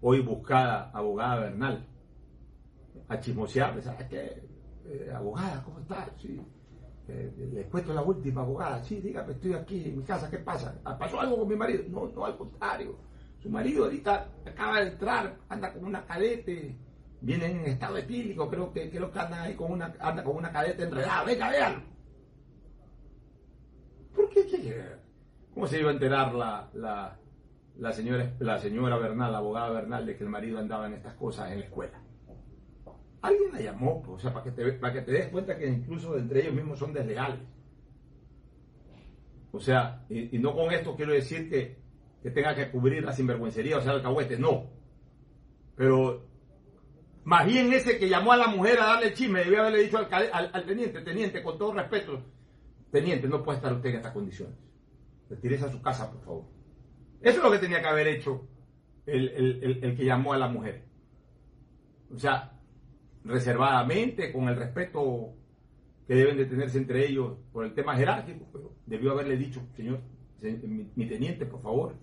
hoy 0.00 0.20
buscada 0.20 0.90
abogada 0.94 1.40
Bernal, 1.40 1.84
a 3.08 3.20
chismosearle, 3.20 3.82
¿sabes 3.82 4.06
qué? 4.08 4.42
Eh, 4.86 5.10
abogada, 5.14 5.62
¿cómo 5.64 5.80
está? 5.80 6.08
Sí. 6.16 6.40
Eh, 7.08 7.50
les 7.52 7.66
cuento 7.66 7.92
la 7.92 8.02
última 8.02 8.42
abogada, 8.42 8.82
sí, 8.82 9.00
dígame, 9.00 9.32
estoy 9.32 9.54
aquí 9.54 9.84
en 9.86 9.98
mi 9.98 10.04
casa, 10.04 10.30
¿qué 10.30 10.38
pasa? 10.38 10.74
¿Pasó 10.98 11.20
algo 11.20 11.38
con 11.38 11.48
mi 11.48 11.56
marido? 11.56 11.84
No, 11.88 12.08
no, 12.08 12.24
al 12.24 12.36
contrario. 12.36 12.96
Su 13.40 13.50
marido 13.50 13.84
ahorita 13.84 14.28
acaba 14.44 14.80
de 14.80 14.88
entrar, 14.88 15.36
anda 15.48 15.72
con 15.72 15.84
una 15.84 16.04
cadete, 16.04 16.76
viene 17.20 17.46
en 17.46 17.64
estado 17.66 17.96
etílico, 17.96 18.48
creo 18.48 18.72
que 18.72 18.90
creo 18.90 19.10
que 19.10 19.18
anda 19.18 19.42
ahí 19.42 19.54
con 19.54 19.72
una, 19.72 19.94
anda 20.00 20.22
con 20.22 20.36
una 20.36 20.52
cadete 20.52 20.84
enredada, 20.84 21.24
venga, 21.24 21.50
véanlo. 21.50 21.95
¿Por 24.36 24.46
qué? 24.50 24.60
¿Qué? 24.60 24.82
¿Cómo 25.54 25.66
se 25.66 25.80
iba 25.80 25.88
a 25.88 25.94
enterar 25.94 26.34
la, 26.34 26.68
la, 27.78 27.92
señora, 27.92 28.34
la 28.38 28.58
señora 28.58 28.98
Bernal, 28.98 29.32
la 29.32 29.38
abogada 29.38 29.70
Bernal, 29.70 30.04
de 30.04 30.14
que 30.14 30.24
el 30.24 30.28
marido 30.28 30.58
andaba 30.58 30.86
en 30.86 30.92
estas 30.92 31.14
cosas 31.14 31.50
en 31.52 31.60
la 31.60 31.64
escuela? 31.64 32.02
Alguien 33.22 33.50
la 33.54 33.60
llamó, 33.62 34.02
pues, 34.02 34.16
o 34.16 34.18
sea, 34.20 34.34
para 34.34 34.44
que, 34.44 34.50
te, 34.50 34.72
para 34.74 34.92
que 34.92 35.00
te 35.00 35.12
des 35.12 35.28
cuenta 35.28 35.56
que 35.56 35.66
incluso 35.66 36.18
entre 36.18 36.42
ellos 36.42 36.54
mismos 36.54 36.78
son 36.78 36.92
desleales. 36.92 37.40
O 39.52 39.58
sea, 39.58 40.04
y, 40.10 40.38
no 40.38 40.54
con 40.54 40.70
esto 40.70 40.94
quiero 40.94 41.14
decir 41.14 41.48
que, 41.48 41.78
que 42.22 42.30
tenga 42.30 42.54
que 42.54 42.70
cubrir 42.70 43.02
la 43.02 43.14
sinvergüencería, 43.14 43.78
o 43.78 43.80
sea, 43.80 43.94
el 43.94 44.02
cahuete, 44.02 44.38
no. 44.38 44.66
Pero 45.76 46.26
más 47.24 47.46
bien 47.46 47.72
ese 47.72 47.98
que 47.98 48.10
llamó 48.10 48.32
a 48.32 48.36
la 48.36 48.48
mujer 48.48 48.78
a 48.80 48.86
darle 48.88 49.06
el 49.08 49.14
chisme, 49.14 49.42
debió 49.42 49.60
haberle 49.62 49.84
dicho 49.84 49.96
al- 49.98 50.50
al 50.52 50.66
teniente, 50.66 51.00
teniente, 51.00 51.42
con 51.42 51.56
todo 51.56 51.72
respeto, 51.72 52.22
teniente, 53.00 53.28
no 53.28 53.42
puede 53.42 53.58
estar 53.58 53.72
usted 53.72 53.90
en 53.90 53.96
estas 53.96 54.12
condiciones. 54.12 54.56
Retírese 55.28 55.64
a 55.66 55.70
su 55.70 55.80
casa, 55.82 56.10
por 56.10 56.20
favor. 56.24 56.44
Eso 57.20 57.38
es 57.38 57.42
lo 57.44 57.50
que 57.50 57.58
tenía 57.58 57.80
que 57.80 57.88
haber 57.88 58.06
hecho 58.08 58.46
el, 59.06 59.28
el- 59.28 59.84
el- 59.84 59.96
que 59.96 60.04
llamó 60.04 60.32
a 60.32 60.38
la 60.38 60.48
mujer. 60.48 60.84
O 62.14 62.18
sea, 62.18 62.52
reservadamente, 63.24 64.32
con 64.32 64.48
el 64.48 64.56
respeto 64.56 65.34
que 66.06 66.14
deben 66.14 66.36
de 66.36 66.46
tenerse 66.46 66.78
entre 66.78 67.06
ellos 67.06 67.36
por 67.52 67.64
el 67.64 67.74
tema 67.74 67.96
jerárquico, 67.96 68.46
pero 68.52 68.72
debió 68.86 69.12
haberle 69.12 69.36
dicho, 69.36 69.60
señor, 69.76 70.00
se- 70.40 70.52
mi, 70.58 70.90
mi 70.94 71.06
teniente, 71.06 71.46
por 71.46 71.60
favor, 71.60 71.94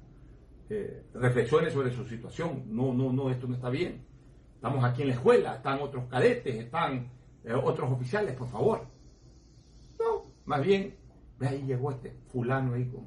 eh, 0.69 1.03
reflexione 1.13 1.69
sobre 1.69 1.91
su 1.91 2.05
situación. 2.05 2.63
No, 2.67 2.93
no, 2.93 3.13
no, 3.13 3.29
esto 3.29 3.47
no 3.47 3.55
está 3.55 3.69
bien. 3.69 4.05
Estamos 4.55 4.83
aquí 4.83 5.01
en 5.01 5.09
la 5.09 5.13
escuela, 5.15 5.55
están 5.55 5.79
otros 5.81 6.05
cadetes, 6.09 6.55
están 6.55 7.11
eh, 7.45 7.53
otros 7.53 7.91
oficiales, 7.91 8.33
por 8.35 8.47
favor. 8.49 8.87
Más 10.45 10.63
bien, 10.63 10.95
ve 11.39 11.47
ahí 11.47 11.63
llegó 11.65 11.91
este 11.91 12.11
fulano 12.27 12.73
ahí 12.73 12.85
con, 12.89 13.05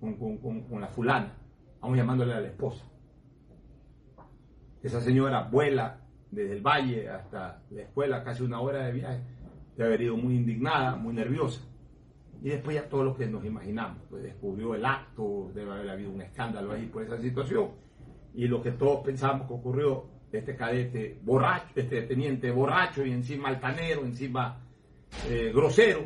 con, 0.00 0.16
con- 0.18 0.38
con- 0.38 0.62
con 0.68 0.80
la 0.80 0.88
fulana, 0.88 1.36
vamos 1.80 1.96
llamándole 1.96 2.34
a 2.34 2.40
la 2.40 2.48
esposa. 2.48 2.84
Esa 4.82 5.00
señora 5.00 5.44
vuela 5.50 6.00
desde 6.30 6.52
el 6.56 6.60
valle 6.62 7.08
hasta 7.08 7.62
la 7.70 7.82
escuela, 7.82 8.22
casi 8.24 8.42
una 8.42 8.60
hora 8.60 8.84
de 8.86 8.92
viaje, 8.92 9.20
de 9.76 9.84
haber 9.84 10.02
ido 10.02 10.16
muy 10.16 10.36
indignada, 10.36 10.96
muy 10.96 11.14
nerviosa. 11.14 11.62
Y 12.42 12.50
después 12.50 12.74
ya 12.76 12.88
todo 12.88 13.04
lo 13.04 13.16
que 13.16 13.26
nos 13.26 13.44
imaginamos, 13.44 14.02
pues 14.10 14.22
descubrió 14.22 14.74
el 14.74 14.84
acto, 14.84 15.50
debe 15.54 15.72
haber 15.72 15.88
habido 15.90 16.10
un 16.10 16.20
escándalo 16.20 16.72
ahí 16.72 16.86
por 16.86 17.02
esa 17.02 17.18
situación. 17.18 17.70
Y 18.34 18.46
lo 18.48 18.60
que 18.62 18.72
todos 18.72 19.00
pensamos 19.04 19.46
que 19.46 19.54
ocurrió, 19.54 20.06
este 20.32 20.56
cadete 20.56 21.20
borracho, 21.22 21.68
este 21.76 22.02
teniente 22.02 22.50
borracho 22.50 23.06
y 23.06 23.12
encima 23.12 23.48
altanero, 23.48 24.02
encima 24.04 24.60
eh, 25.28 25.52
grosero, 25.54 26.00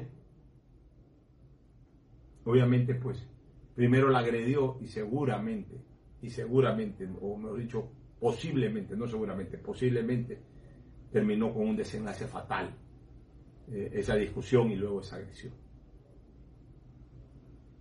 obviamente 2.49 2.95
pues 2.95 3.27
primero 3.75 4.09
la 4.09 4.21
agredió 4.21 4.79
y 4.81 4.87
seguramente, 4.87 5.81
y 6.23 6.31
seguramente, 6.31 7.09
o 7.21 7.37
mejor 7.37 7.61
dicho, 7.61 7.93
posiblemente, 8.19 8.97
no 8.97 9.07
seguramente, 9.07 9.59
posiblemente 9.59 10.41
terminó 11.13 11.53
con 11.53 11.69
un 11.69 11.77
desenlace 11.77 12.27
fatal 12.27 12.75
eh, 13.71 13.91
esa 13.93 14.17
discusión 14.17 14.71
y 14.71 14.77
luego 14.77 15.01
esa 15.01 15.17
agresión. 15.17 15.53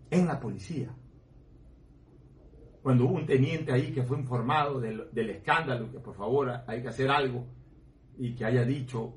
En 0.09 0.27
la 0.27 0.39
policía, 0.39 0.93
cuando 2.81 3.05
hubo 3.05 3.15
un 3.15 3.25
teniente 3.25 3.71
ahí 3.71 3.91
que 3.91 4.03
fue 4.03 4.19
informado 4.19 4.79
del, 4.79 5.11
del 5.11 5.29
escándalo, 5.29 5.91
que 5.91 5.99
por 5.99 6.15
favor 6.15 6.51
hay 6.67 6.81
que 6.81 6.89
hacer 6.89 7.09
algo, 7.09 7.45
y 8.17 8.35
que 8.35 8.45
haya 8.45 8.63
dicho, 8.63 9.13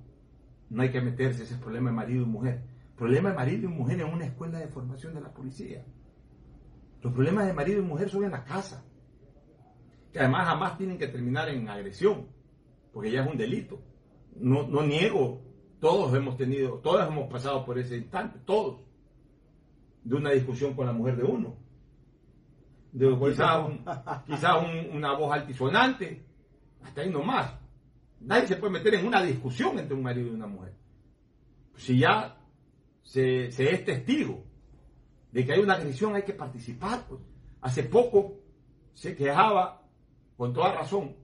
no 0.70 0.82
hay 0.82 0.90
que 0.90 1.00
meterse, 1.00 1.42
ese 1.42 1.54
es 1.54 1.60
problema 1.60 1.90
de 1.90 1.96
marido 1.96 2.22
y 2.22 2.26
mujer. 2.26 2.69
Problema 3.00 3.30
de 3.30 3.34
marido 3.34 3.64
y 3.64 3.72
mujer 3.72 3.98
en 4.02 4.12
una 4.12 4.26
escuela 4.26 4.58
de 4.58 4.68
formación 4.68 5.14
de 5.14 5.22
la 5.22 5.32
policía. 5.32 5.86
Los 7.00 7.14
problemas 7.14 7.46
de 7.46 7.54
marido 7.54 7.78
y 7.78 7.82
mujer 7.82 8.10
son 8.10 8.24
en 8.24 8.30
la 8.32 8.44
casa. 8.44 8.84
Que 10.12 10.18
además 10.18 10.46
jamás 10.48 10.76
tienen 10.76 10.98
que 10.98 11.08
terminar 11.08 11.48
en 11.48 11.66
agresión, 11.66 12.26
porque 12.92 13.10
ya 13.10 13.22
es 13.22 13.30
un 13.30 13.38
delito. 13.38 13.80
No, 14.36 14.66
no 14.68 14.82
niego, 14.82 15.40
todos 15.80 16.12
hemos 16.14 16.36
tenido, 16.36 16.74
todos 16.80 17.08
hemos 17.08 17.30
pasado 17.32 17.64
por 17.64 17.78
ese 17.78 17.96
instante, 17.96 18.38
todos, 18.44 18.82
de 20.04 20.16
una 20.16 20.32
discusión 20.32 20.74
con 20.74 20.84
la 20.84 20.92
mujer 20.92 21.16
de 21.16 21.24
uno. 21.24 21.56
De 22.92 23.08
quizás 23.18 23.66
un- 23.66 23.82
quizás 24.26 24.62
un- 24.62 24.94
una 24.98 25.16
voz 25.16 25.32
altisonante, 25.32 26.22
hasta 26.82 27.00
ahí 27.00 27.08
nomás. 27.08 27.50
Nadie 28.20 28.46
se 28.46 28.56
puede 28.56 28.74
meter 28.74 28.92
en 28.92 29.06
una 29.06 29.22
discusión 29.22 29.78
entre 29.78 29.94
un 29.94 30.02
marido 30.02 30.28
y 30.28 30.34
una 30.34 30.46
mujer. 30.46 30.74
Si 31.76 31.98
ya 31.98 32.36
se, 33.10 33.46
es 33.46 33.84
testigo 33.84 34.44
de 35.32 35.44
que 35.44 35.52
hay 35.52 35.58
una 35.58 35.74
agresión, 35.74 36.14
hay 36.14 36.22
que 36.22 36.32
participar. 36.32 37.06
pues. 37.08 37.20
Hace 37.60 37.82
poco 37.82 38.36
se 38.94 39.16
quejaba, 39.16 39.82
con 40.36 40.52
toda 40.52 40.72
razón, 40.72 41.16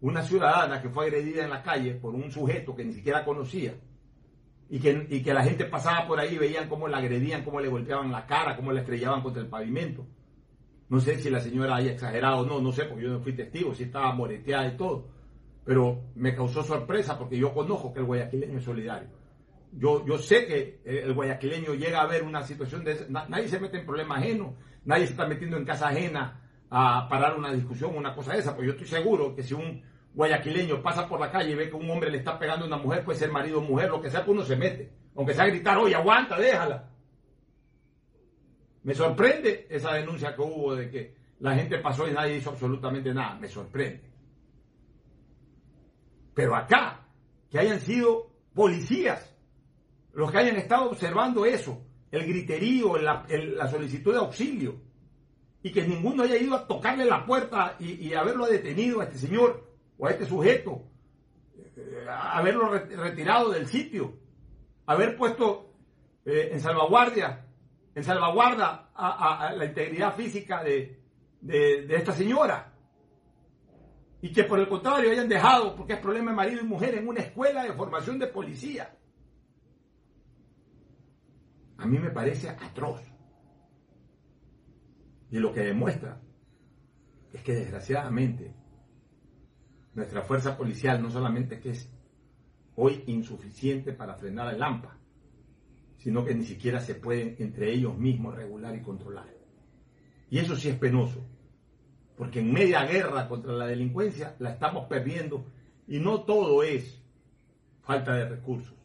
una 0.00 0.24
ciudadana 0.24 0.82
que 0.82 0.88
fue 0.88 1.06
agredida 1.06 1.44
en 1.44 1.50
la 1.50 1.62
calle 1.62 1.94
por 1.94 2.14
un 2.16 2.32
sujeto 2.32 2.74
que 2.74 2.84
ni 2.84 2.92
siquiera 2.92 3.24
conocía 3.24 3.74
y 4.68 4.80
que, 4.80 5.06
y 5.08 5.22
que 5.22 5.32
la 5.32 5.44
gente 5.44 5.64
pasaba 5.64 6.08
por 6.08 6.18
ahí 6.18 6.36
veían 6.36 6.68
cómo 6.68 6.88
la 6.88 6.98
agredían, 6.98 7.44
cómo 7.44 7.60
le 7.60 7.68
golpeaban 7.68 8.10
la 8.10 8.26
cara, 8.26 8.56
cómo 8.56 8.72
la 8.72 8.80
estrellaban 8.80 9.22
contra 9.22 9.42
el 9.42 9.48
pavimento. 9.48 10.04
No 10.88 10.98
sé 10.98 11.18
si 11.18 11.30
la 11.30 11.38
señora 11.38 11.76
haya 11.76 11.92
exagerado 11.92 12.40
o 12.40 12.46
no, 12.46 12.60
no 12.60 12.72
sé, 12.72 12.86
porque 12.86 13.04
yo 13.04 13.10
no 13.10 13.20
fui 13.20 13.32
testigo, 13.32 13.74
si 13.76 13.84
estaba 13.84 14.12
moreteada 14.12 14.66
y 14.66 14.76
todo. 14.76 15.06
Pero 15.64 16.00
me 16.16 16.34
causó 16.34 16.64
sorpresa 16.64 17.16
porque 17.16 17.38
yo 17.38 17.54
conozco 17.54 17.92
que 17.92 18.00
el 18.00 18.06
guayaquileño 18.06 18.58
es 18.58 18.64
solidario. 18.64 19.19
Yo, 19.72 20.04
yo 20.04 20.18
sé 20.18 20.46
que 20.46 20.80
el 20.84 21.14
guayaquileño 21.14 21.74
llega 21.74 22.00
a 22.00 22.06
ver 22.06 22.24
una 22.24 22.42
situación 22.42 22.82
de 22.82 23.06
nadie 23.08 23.48
se 23.48 23.60
mete 23.60 23.78
en 23.78 23.86
problema 23.86 24.16
ajeno, 24.16 24.56
nadie 24.84 25.06
se 25.06 25.12
está 25.12 25.26
metiendo 25.26 25.56
en 25.56 25.64
casa 25.64 25.88
ajena 25.88 26.40
a 26.70 27.08
parar 27.08 27.36
una 27.36 27.52
discusión, 27.52 27.96
una 27.96 28.14
cosa 28.14 28.32
de 28.32 28.40
esa, 28.40 28.54
pues 28.54 28.66
yo 28.66 28.72
estoy 28.72 28.88
seguro 28.88 29.34
que 29.34 29.42
si 29.42 29.54
un 29.54 29.82
guayaquileño 30.14 30.82
pasa 30.82 31.08
por 31.08 31.20
la 31.20 31.30
calle 31.30 31.52
y 31.52 31.54
ve 31.54 31.68
que 31.68 31.76
un 31.76 31.88
hombre 31.88 32.10
le 32.10 32.18
está 32.18 32.38
pegando 32.38 32.64
a 32.64 32.68
una 32.68 32.78
mujer, 32.78 33.04
puede 33.04 33.18
ser 33.18 33.30
marido 33.30 33.58
o 33.58 33.62
mujer, 33.62 33.90
lo 33.90 34.00
que 34.00 34.10
sea, 34.10 34.24
pues 34.24 34.36
uno 34.36 34.44
se 34.44 34.56
mete, 34.56 34.92
aunque 35.14 35.34
sea 35.34 35.46
gritar, 35.46 35.78
oye, 35.78 35.94
aguanta, 35.94 36.36
déjala. 36.36 36.90
Me 38.82 38.94
sorprende 38.94 39.66
esa 39.68 39.92
denuncia 39.94 40.34
que 40.34 40.40
hubo 40.40 40.74
de 40.74 40.90
que 40.90 41.14
la 41.40 41.54
gente 41.54 41.78
pasó 41.78 42.08
y 42.08 42.12
nadie 42.12 42.36
hizo 42.36 42.50
absolutamente 42.50 43.12
nada, 43.12 43.34
me 43.36 43.48
sorprende. 43.48 44.10
Pero 46.34 46.56
acá, 46.56 47.06
que 47.50 47.58
hayan 47.58 47.80
sido 47.80 48.30
policías 48.54 49.29
los 50.12 50.30
que 50.30 50.38
hayan 50.38 50.56
estado 50.56 50.90
observando 50.90 51.44
eso, 51.44 51.82
el 52.10 52.26
griterío, 52.26 52.96
la, 52.98 53.24
solicitud 53.70 54.12
de 54.12 54.18
auxilio, 54.18 54.80
y 55.62 55.70
que 55.72 55.86
ninguno 55.86 56.22
haya 56.24 56.36
ido 56.36 56.54
a 56.56 56.66
tocarle 56.66 57.04
la 57.04 57.24
puerta 57.26 57.76
y, 57.78 58.12
haberlo 58.14 58.46
detenido 58.46 59.00
a 59.00 59.04
este 59.04 59.18
señor 59.18 59.68
o 59.98 60.06
a 60.06 60.10
este 60.10 60.26
sujeto, 60.26 60.82
eh, 61.76 62.06
haberlo 62.08 62.70
re- 62.70 62.96
retirado 62.96 63.50
del 63.50 63.66
sitio, 63.66 64.14
haber 64.86 65.16
puesto 65.16 65.74
eh, 66.24 66.50
en 66.52 66.60
salvaguardia, 66.60 67.46
en 67.94 68.02
salvaguarda 68.04 68.90
a, 68.94 69.52
la 69.56 69.64
integridad 69.64 70.14
física 70.16 70.62
de, 70.64 70.98
de- 71.40 71.86
de 71.86 71.96
esta 71.96 72.12
señora. 72.12 72.72
Y 74.22 74.32
que 74.32 74.44
por 74.44 74.58
el 74.58 74.68
contrario 74.68 75.10
hayan 75.10 75.28
dejado, 75.28 75.74
porque 75.76 75.94
es 75.94 75.98
problema 76.00 76.30
de 76.30 76.36
marido 76.36 76.60
y 76.60 76.64
mujer, 76.66 76.94
en 76.96 77.08
una 77.08 77.20
escuela 77.20 77.64
de 77.64 77.72
formación 77.72 78.18
de 78.18 78.26
policía. 78.26 78.94
A 81.80 81.86
mí 81.86 81.98
me 81.98 82.10
parece 82.10 82.50
atroz. 82.50 83.00
Y 85.30 85.38
lo 85.38 85.52
que 85.52 85.60
demuestra 85.60 86.20
es 87.32 87.42
que 87.42 87.54
desgraciadamente 87.54 88.54
nuestra 89.94 90.22
fuerza 90.22 90.56
policial 90.56 91.02
no 91.02 91.10
solamente 91.10 91.58
que 91.58 91.70
es 91.70 91.90
hoy 92.76 93.02
insuficiente 93.06 93.92
para 93.92 94.14
frenar 94.14 94.48
al 94.48 94.58
Lampa, 94.58 94.98
sino 95.96 96.24
que 96.24 96.34
ni 96.34 96.44
siquiera 96.44 96.80
se 96.80 96.94
pueden 96.94 97.36
entre 97.38 97.72
ellos 97.72 97.96
mismos 97.96 98.34
regular 98.34 98.74
y 98.76 98.82
controlar. 98.82 99.28
Y 100.28 100.38
eso 100.38 100.56
sí 100.56 100.68
es 100.68 100.76
penoso, 100.76 101.26
porque 102.16 102.40
en 102.40 102.52
media 102.52 102.84
guerra 102.84 103.26
contra 103.26 103.52
la 103.52 103.66
delincuencia 103.66 104.36
la 104.38 104.50
estamos 104.50 104.86
perdiendo 104.86 105.46
y 105.86 105.98
no 105.98 106.24
todo 106.24 106.62
es 106.62 107.02
falta 107.82 108.14
de 108.14 108.28
recursos. 108.28 108.79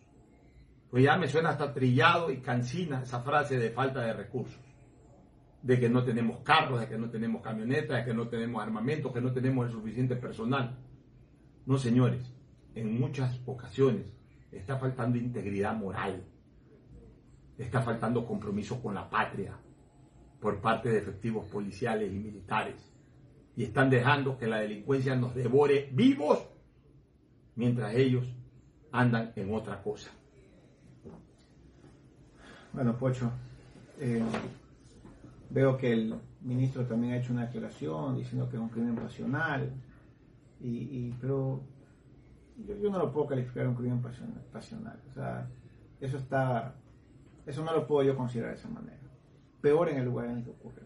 Pues 0.96 1.04
ya 1.04 1.18
me 1.18 1.28
suena 1.28 1.50
hasta 1.50 1.74
trillado 1.74 2.32
y 2.32 2.38
cansina 2.38 3.02
esa 3.02 3.20
frase 3.20 3.60
de 3.60 3.70
falta 3.70 4.00
de 4.00 4.14
recursos. 4.14 4.62
De 5.62 5.78
que 5.78 5.90
no 5.90 6.06
tenemos 6.06 6.40
carros, 6.40 6.80
de 6.80 6.88
que 6.88 6.98
no 6.98 7.10
tenemos 7.10 7.42
camionetas, 7.42 7.98
de 7.98 8.06
que 8.06 8.14
no 8.14 8.30
tenemos 8.30 8.64
armamento, 8.64 9.12
que 9.12 9.20
no 9.20 9.34
tenemos 9.34 9.66
el 9.66 9.74
suficiente 9.74 10.16
personal. 10.16 10.78
No, 11.66 11.78
señores, 11.78 12.34
en 12.76 12.98
muchas 12.98 13.42
ocasiones 13.46 14.06
está 14.54 14.78
faltando 14.78 15.18
integridad 15.18 15.76
moral, 15.76 16.24
está 17.58 17.82
faltando 17.82 18.26
compromiso 18.26 18.82
con 18.82 18.96
la 18.96 19.10
patria 19.10 19.60
por 20.40 20.62
parte 20.62 20.88
de 20.88 21.00
efectivos 21.00 21.46
policiales 21.48 22.10
y 22.14 22.20
militares. 22.20 22.90
Y 23.58 23.66
están 23.66 23.90
dejando 23.90 24.38
que 24.38 24.48
la 24.48 24.60
delincuencia 24.60 25.14
nos 25.18 25.36
devore 25.36 25.90
vivos 25.92 26.48
mientras 27.58 27.94
ellos 27.96 28.26
andan 28.94 29.34
en 29.36 29.54
otra 29.54 29.84
cosa. 29.84 30.10
Bueno, 32.76 32.98
Pocho, 32.98 33.32
eh, 34.02 34.22
veo 35.50 35.78
que 35.78 35.94
el 35.94 36.14
ministro 36.42 36.86
también 36.86 37.14
ha 37.14 37.18
hecho 37.20 37.32
una 37.32 37.46
declaración 37.46 38.18
diciendo 38.18 38.50
que 38.50 38.58
es 38.58 38.62
un 38.62 38.68
crimen 38.68 38.96
pasional, 38.96 39.72
y, 40.60 41.14
pero 41.22 41.62
yo, 42.58 42.92
no 42.92 43.00
lo 43.00 43.14
puedo 43.14 43.28
calificar 43.28 43.66
un 43.66 43.76
crimen 43.76 44.02
pasional. 44.02 45.00
O 45.10 45.14
sea, 45.14 45.50
eso 46.02 46.18
está, 46.18 46.76
eso 47.46 47.64
no 47.64 47.72
lo 47.72 47.88
puedo 47.88 48.04
yo 48.04 48.18
considerar 48.18 48.52
de 48.52 48.58
esa 48.58 48.68
manera. 48.68 49.00
Peor 49.62 49.88
en 49.88 50.00
el 50.00 50.06
lugar 50.06 50.26
en 50.26 50.40
el 50.40 50.44
que 50.44 50.50
ocurrió. 50.50 50.84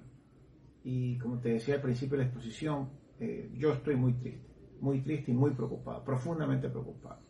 Y 0.83 1.17
como 1.17 1.39
te 1.39 1.49
decía 1.49 1.73
al 1.73 1.81
principio 1.81 2.19
de 2.19 2.25
la 2.25 2.29
exposición, 2.29 2.89
eh, 3.19 3.49
yo 3.55 3.73
estoy 3.73 3.95
muy 3.95 4.13
triste, 4.13 4.47
muy 4.79 5.01
triste 5.01 5.31
y 5.31 5.33
muy 5.33 5.51
preocupado, 5.55 6.03
profundamente 6.03 6.69
preocupado. 6.69 7.21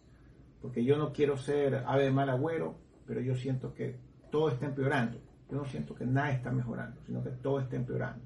Porque 0.62 0.84
yo 0.84 0.98
no 0.98 1.14
quiero 1.14 1.38
ser 1.38 1.76
ave 1.88 2.04
de 2.04 2.12
mal 2.12 2.30
agüero, 2.30 2.76
pero 3.06 3.22
yo 3.22 3.36
siento 3.36 3.74
que 3.74 4.09
todo 4.30 4.50
está 4.50 4.68
empeorando. 4.68 5.20
Yo 5.50 5.58
no 5.58 5.66
siento 5.66 5.96
que 5.96 6.06
nada 6.06 6.32
está 6.32 6.52
mejorando, 6.52 7.02
sino 7.06 7.24
que 7.24 7.32
todo 7.32 7.60
está 7.60 7.76
empeorando. 7.76 8.24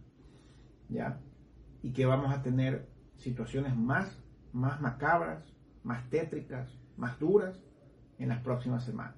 ¿Ya? 0.90 1.20
Y 1.82 1.92
que 1.92 2.06
vamos 2.06 2.34
a 2.34 2.42
tener 2.42 2.88
situaciones 3.18 3.76
más, 3.76 4.20
más 4.52 4.82
macabras, 4.82 5.44
más 5.84 6.10
tétricas, 6.10 6.70
más 6.98 7.20
duras 7.20 7.60
en 8.20 8.30
las 8.30 8.42
próximas 8.42 8.84
semanas. 8.84 9.16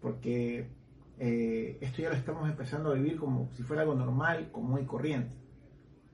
Porque 0.00 0.68
eh, 1.18 1.78
esto 1.80 2.02
ya 2.02 2.10
lo 2.10 2.16
estamos 2.16 2.48
empezando 2.48 2.90
a 2.90 2.94
vivir 2.94 3.16
como 3.16 3.50
si 3.54 3.62
fuera 3.62 3.82
algo 3.82 3.94
normal, 3.94 4.50
común 4.50 4.80
y 4.82 4.86
corriente. 4.86 5.34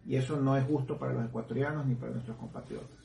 Y 0.04 0.16
eso 0.16 0.40
no 0.40 0.56
es 0.56 0.64
justo 0.64 0.98
para 0.98 1.12
los 1.12 1.24
ecuatorianos 1.24 1.86
ni 1.86 1.94
para 1.94 2.12
nuestros 2.12 2.36
compatriotas. 2.36 2.98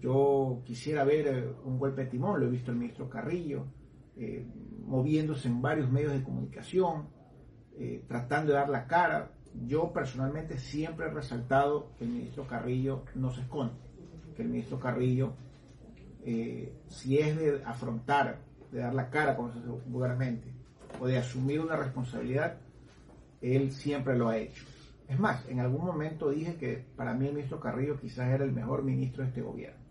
Yo 0.00 0.62
quisiera 0.64 1.04
ver 1.04 1.26
eh, 1.26 1.52
un 1.64 1.78
golpe 1.78 2.04
de 2.04 2.10
timón, 2.10 2.40
lo 2.40 2.46
he 2.46 2.50
visto 2.50 2.70
el 2.70 2.78
ministro 2.78 3.10
Carrillo, 3.10 3.66
eh, 4.16 4.46
moviéndose 4.86 5.48
en 5.48 5.62
varios 5.62 5.90
medios 5.90 6.12
de 6.12 6.22
comunicación, 6.22 7.08
eh, 7.78 8.04
tratando 8.06 8.52
de 8.52 8.58
dar 8.58 8.68
la 8.68 8.86
cara. 8.86 9.32
Yo 9.66 9.92
personalmente 9.92 10.58
siempre 10.58 11.06
he 11.06 11.10
resaltado 11.10 11.92
que 11.96 12.04
el 12.04 12.10
ministro 12.10 12.46
Carrillo 12.46 13.04
no 13.14 13.30
se 13.32 13.42
esconde, 13.42 13.74
que 14.36 14.42
el 14.42 14.48
ministro 14.48 14.78
Carrillo, 14.78 15.34
eh, 16.24 16.74
si 16.88 17.18
es 17.18 17.36
de 17.36 17.62
afrontar, 17.64 18.40
de 18.70 18.80
dar 18.80 18.94
la 18.94 19.10
cara, 19.10 19.36
como 19.36 19.52
se 19.52 19.60
vulgarmente, 19.60 20.52
o 21.00 21.06
de 21.06 21.18
asumir 21.18 21.60
una 21.60 21.76
responsabilidad, 21.76 22.58
él 23.40 23.72
siempre 23.72 24.16
lo 24.16 24.28
ha 24.28 24.38
hecho. 24.38 24.64
Es 25.08 25.18
más, 25.18 25.46
en 25.48 25.60
algún 25.60 25.84
momento 25.84 26.30
dije 26.30 26.56
que 26.56 26.86
para 26.96 27.12
mí 27.12 27.26
el 27.26 27.34
ministro 27.34 27.60
Carrillo 27.60 28.00
quizás 28.00 28.28
era 28.28 28.44
el 28.44 28.52
mejor 28.52 28.82
ministro 28.82 29.22
de 29.22 29.28
este 29.28 29.42
gobierno. 29.42 29.81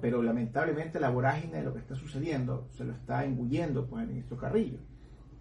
Pero 0.00 0.22
lamentablemente 0.22 1.00
la 1.00 1.10
vorágine 1.10 1.58
de 1.58 1.62
lo 1.64 1.72
que 1.72 1.78
está 1.80 1.94
sucediendo 1.94 2.66
se 2.70 2.84
lo 2.84 2.92
está 2.92 3.24
engullendo 3.24 3.86
pues, 3.88 4.02
el 4.02 4.08
ministro 4.10 4.36
Carrillo, 4.36 4.78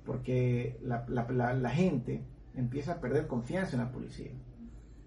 porque 0.05 0.77
la, 0.81 1.05
la- 1.09 1.29
la- 1.31 1.53
la 1.53 1.69
gente 1.69 2.23
empieza 2.55 2.93
a 2.93 3.01
perder 3.01 3.27
confianza 3.27 3.75
en 3.75 3.83
la 3.83 3.91
policía. 3.91 4.31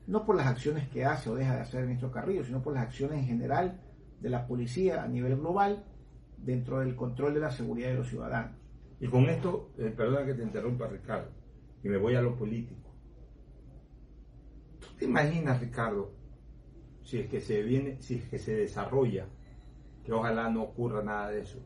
No 0.07 0.27
por 0.27 0.37
las 0.37 0.47
acciones 0.47 0.89
que 0.89 1.05
hace 1.05 1.31
o 1.31 1.35
deja 1.35 1.55
de 1.55 1.61
hacer 1.61 1.81
el 1.81 1.87
ministro 1.87 2.11
Carrillo, 2.11 2.45
sino 2.45 2.63
por 2.63 2.75
las 2.75 2.83
acciones 2.85 3.19
en 3.21 3.25
general 3.27 3.81
de 4.21 4.29
la 4.31 4.47
policía 4.47 5.03
a 5.03 5.09
nivel 5.09 5.37
global 5.37 5.85
dentro 6.37 6.81
del 6.81 6.95
control 6.97 7.35
de 7.35 7.41
la 7.41 7.51
seguridad 7.51 7.89
de 7.89 7.95
los 7.95 8.09
ciudadanos. 8.09 8.53
Y 9.01 9.09
con 9.09 9.25
esto, 9.31 9.71
eh, 9.79 9.93
perdona 9.97 10.27
que 10.27 10.35
te 10.35 10.43
interrumpa, 10.43 10.87
Ricardo, 10.89 11.31
y 11.83 11.89
me 11.89 11.97
voy 11.97 12.15
a 12.17 12.23
lo 12.23 12.37
político. 12.37 12.91
¿Tú 14.81 14.87
te 14.99 15.05
imaginas, 15.07 15.61
Ricardo, 15.61 16.13
si 17.05 17.19
es 17.19 17.29
que 17.29 17.41
se 17.41 17.63
viene, 17.63 18.01
si 18.01 18.17
es 18.17 18.29
que 18.29 18.39
se 18.39 18.55
desarrolla, 18.55 19.27
que 20.05 20.13
ojalá 20.13 20.51
no 20.51 20.63
ocurra 20.63 21.03
nada 21.03 21.31
de 21.31 21.43
eso, 21.43 21.59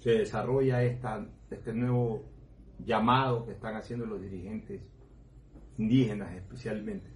se 0.00 0.10
desarrolla 0.10 0.82
esta, 0.82 1.26
este 1.50 1.72
nuevo 1.72 2.24
llamado 2.78 3.46
que 3.46 3.52
están 3.52 3.76
haciendo 3.76 4.06
los 4.06 4.20
dirigentes 4.20 4.80
indígenas 5.78 6.34
especialmente 6.34 7.08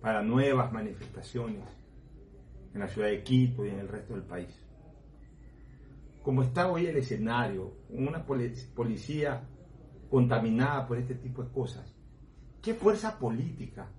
para 0.00 0.22
nuevas 0.22 0.72
manifestaciones 0.72 1.64
en 2.74 2.80
la 2.80 2.88
ciudad 2.88 3.08
de 3.08 3.22
Quito 3.22 3.64
y 3.64 3.70
en 3.70 3.80
el 3.80 3.88
resto 3.88 4.14
del 4.14 4.22
país. 4.22 4.64
Como 6.22 6.42
está 6.42 6.70
hoy 6.70 6.86
el 6.86 6.96
escenario, 6.96 7.72
una 7.88 8.24
policía 8.24 9.42
contaminada 10.10 10.86
por 10.86 10.98
este 10.98 11.14
tipo 11.14 11.42
de 11.42 11.50
cosas, 11.50 11.96
¿qué 12.62 12.74
fuerza 12.74 13.18
política 13.18 13.90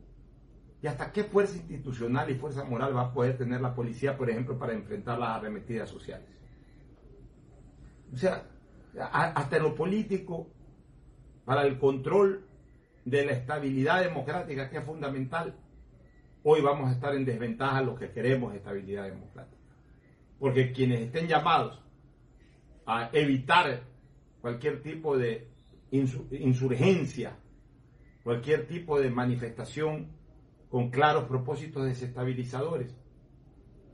y 0.82 0.88
hasta 0.88 1.12
qué 1.12 1.26
fuerza 1.26 1.58
institucional 1.58 2.30
y 2.30 2.36
fuerza 2.36 2.64
moral 2.64 2.96
va 2.96 3.02
a 3.02 3.14
poder 3.14 3.38
tener 3.38 3.60
la 3.60 3.76
policía, 3.76 4.18
por 4.18 4.30
ejemplo, 4.30 4.58
para 4.58 4.74
enfrentar 4.74 5.20
las 5.20 5.38
arremetidas 5.38 5.90
sociales? 5.90 6.28
O 8.14 8.18
sea, 8.18 8.46
hasta 9.12 9.60
lo 9.60 9.76
político, 9.76 10.48
para 11.46 11.64
el 11.64 11.78
control 11.78 12.46
de 13.06 13.26
la 13.26 13.34
estabilidad 13.34 14.04
democrática, 14.04 14.70
que 14.70 14.78
es 14.78 14.84
fundamental, 14.84 15.56
hoy 16.44 16.62
vamos 16.62 16.90
a 16.90 16.94
estar 16.94 17.14
en 17.14 17.26
desventaja 17.26 17.82
los 17.82 18.00
que 18.00 18.12
queremos 18.12 18.56
estabilidad 18.56 19.06
democrática. 19.06 19.58
Porque 20.40 20.72
quienes 20.72 21.02
estén 21.02 21.28
llamados 21.28 21.84
a 22.86 23.10
evitar 23.12 23.84
cualquier 24.42 24.82
tipo 24.82 25.18
de 25.18 25.50
insurgencia, 25.92 27.38
cualquier 28.24 28.68
tipo 28.68 29.00
de 29.00 29.10
manifestación 29.10 30.19
con 30.70 30.90
claros 30.90 31.26
propósitos 31.26 31.86
desestabilizadores, 31.86 32.96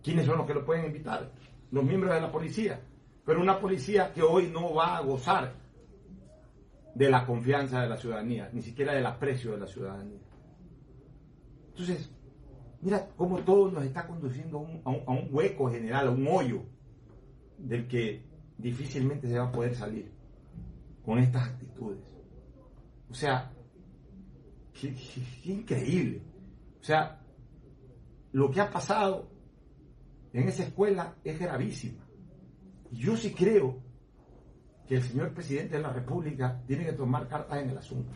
¿quiénes 0.04 0.26
son 0.26 0.38
los 0.38 0.48
que 0.48 0.54
lo 0.54 0.66
pueden 0.66 0.86
evitar? 0.86 1.32
Los 1.72 1.84
miembros 1.84 2.14
de 2.14 2.22
la 2.22 2.32
policía. 2.32 2.82
Pero 3.26 3.42
una 3.42 3.60
policía 3.60 4.14
que 4.14 4.22
hoy 4.22 4.48
no 4.48 4.74
va 4.74 4.98
a 4.98 5.02
gozar 5.02 5.54
de 6.94 7.10
la 7.10 7.26
confianza 7.26 7.82
de 7.82 7.90
la 7.90 7.98
ciudadanía, 7.98 8.50
ni 8.54 8.62
siquiera 8.62 8.94
del 8.94 9.06
aprecio 9.06 9.52
de 9.52 9.58
la 9.58 9.68
ciudadanía. 9.68 10.20
Entonces, 11.70 12.10
Mira 12.86 13.08
cómo 13.18 13.40
todo 13.40 13.72
nos 13.72 13.84
está 13.84 14.06
conduciendo 14.06 14.60
a 14.84 14.92
un, 14.92 15.28
hueco 15.32 15.72
general, 15.72 16.08
a 16.08 16.12
un 16.12 16.28
hoyo 16.28 16.62
del 17.58 17.88
que 17.88 18.22
difícilmente 18.60 19.28
se 19.28 19.40
va 19.40 19.46
a 19.46 19.52
poder 19.52 19.74
salir 19.74 20.12
con 21.04 21.18
estas 21.18 21.48
actitudes. 21.48 22.04
O 23.10 23.14
sea, 23.16 23.52
qué, 24.80 24.94
increíble. 25.46 26.22
O 26.86 26.88
sea, 26.88 27.20
lo 28.34 28.52
que 28.52 28.62
ha 28.62 28.70
pasado 28.70 29.28
en 30.32 30.48
esa 30.48 30.62
escuela 30.62 31.16
es 31.24 31.40
gravísima. 31.40 32.06
Yo 32.92 33.18
sí 33.18 33.34
creo 33.34 33.82
que 34.88 34.98
el 34.98 35.02
señor 35.02 35.34
presidente 35.34 35.78
de 35.78 35.82
la 35.82 35.92
República 35.92 36.62
tiene 36.68 36.86
que 36.86 36.94
tomar 36.94 37.28
cartas 37.28 37.60
en 37.64 37.72
el 37.72 37.78
asunto. 37.80 38.14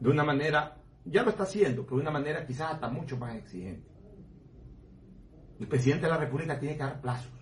De 0.00 0.08
una 0.08 0.24
manera 0.24 0.78
ya 1.04 1.22
lo 1.22 1.28
está 1.28 1.42
haciendo, 1.42 1.84
pero 1.84 1.96
de 1.96 2.02
una 2.04 2.10
manera 2.10 2.46
quizás 2.46 2.72
hasta 2.72 2.88
mucho 2.88 3.18
más 3.18 3.34
exigente. 3.34 3.86
El 5.60 5.68
presidente 5.68 6.06
de 6.06 6.12
la 6.12 6.18
República 6.18 6.58
tiene 6.58 6.74
que 6.74 6.84
dar 6.84 7.02
plazos, 7.02 7.34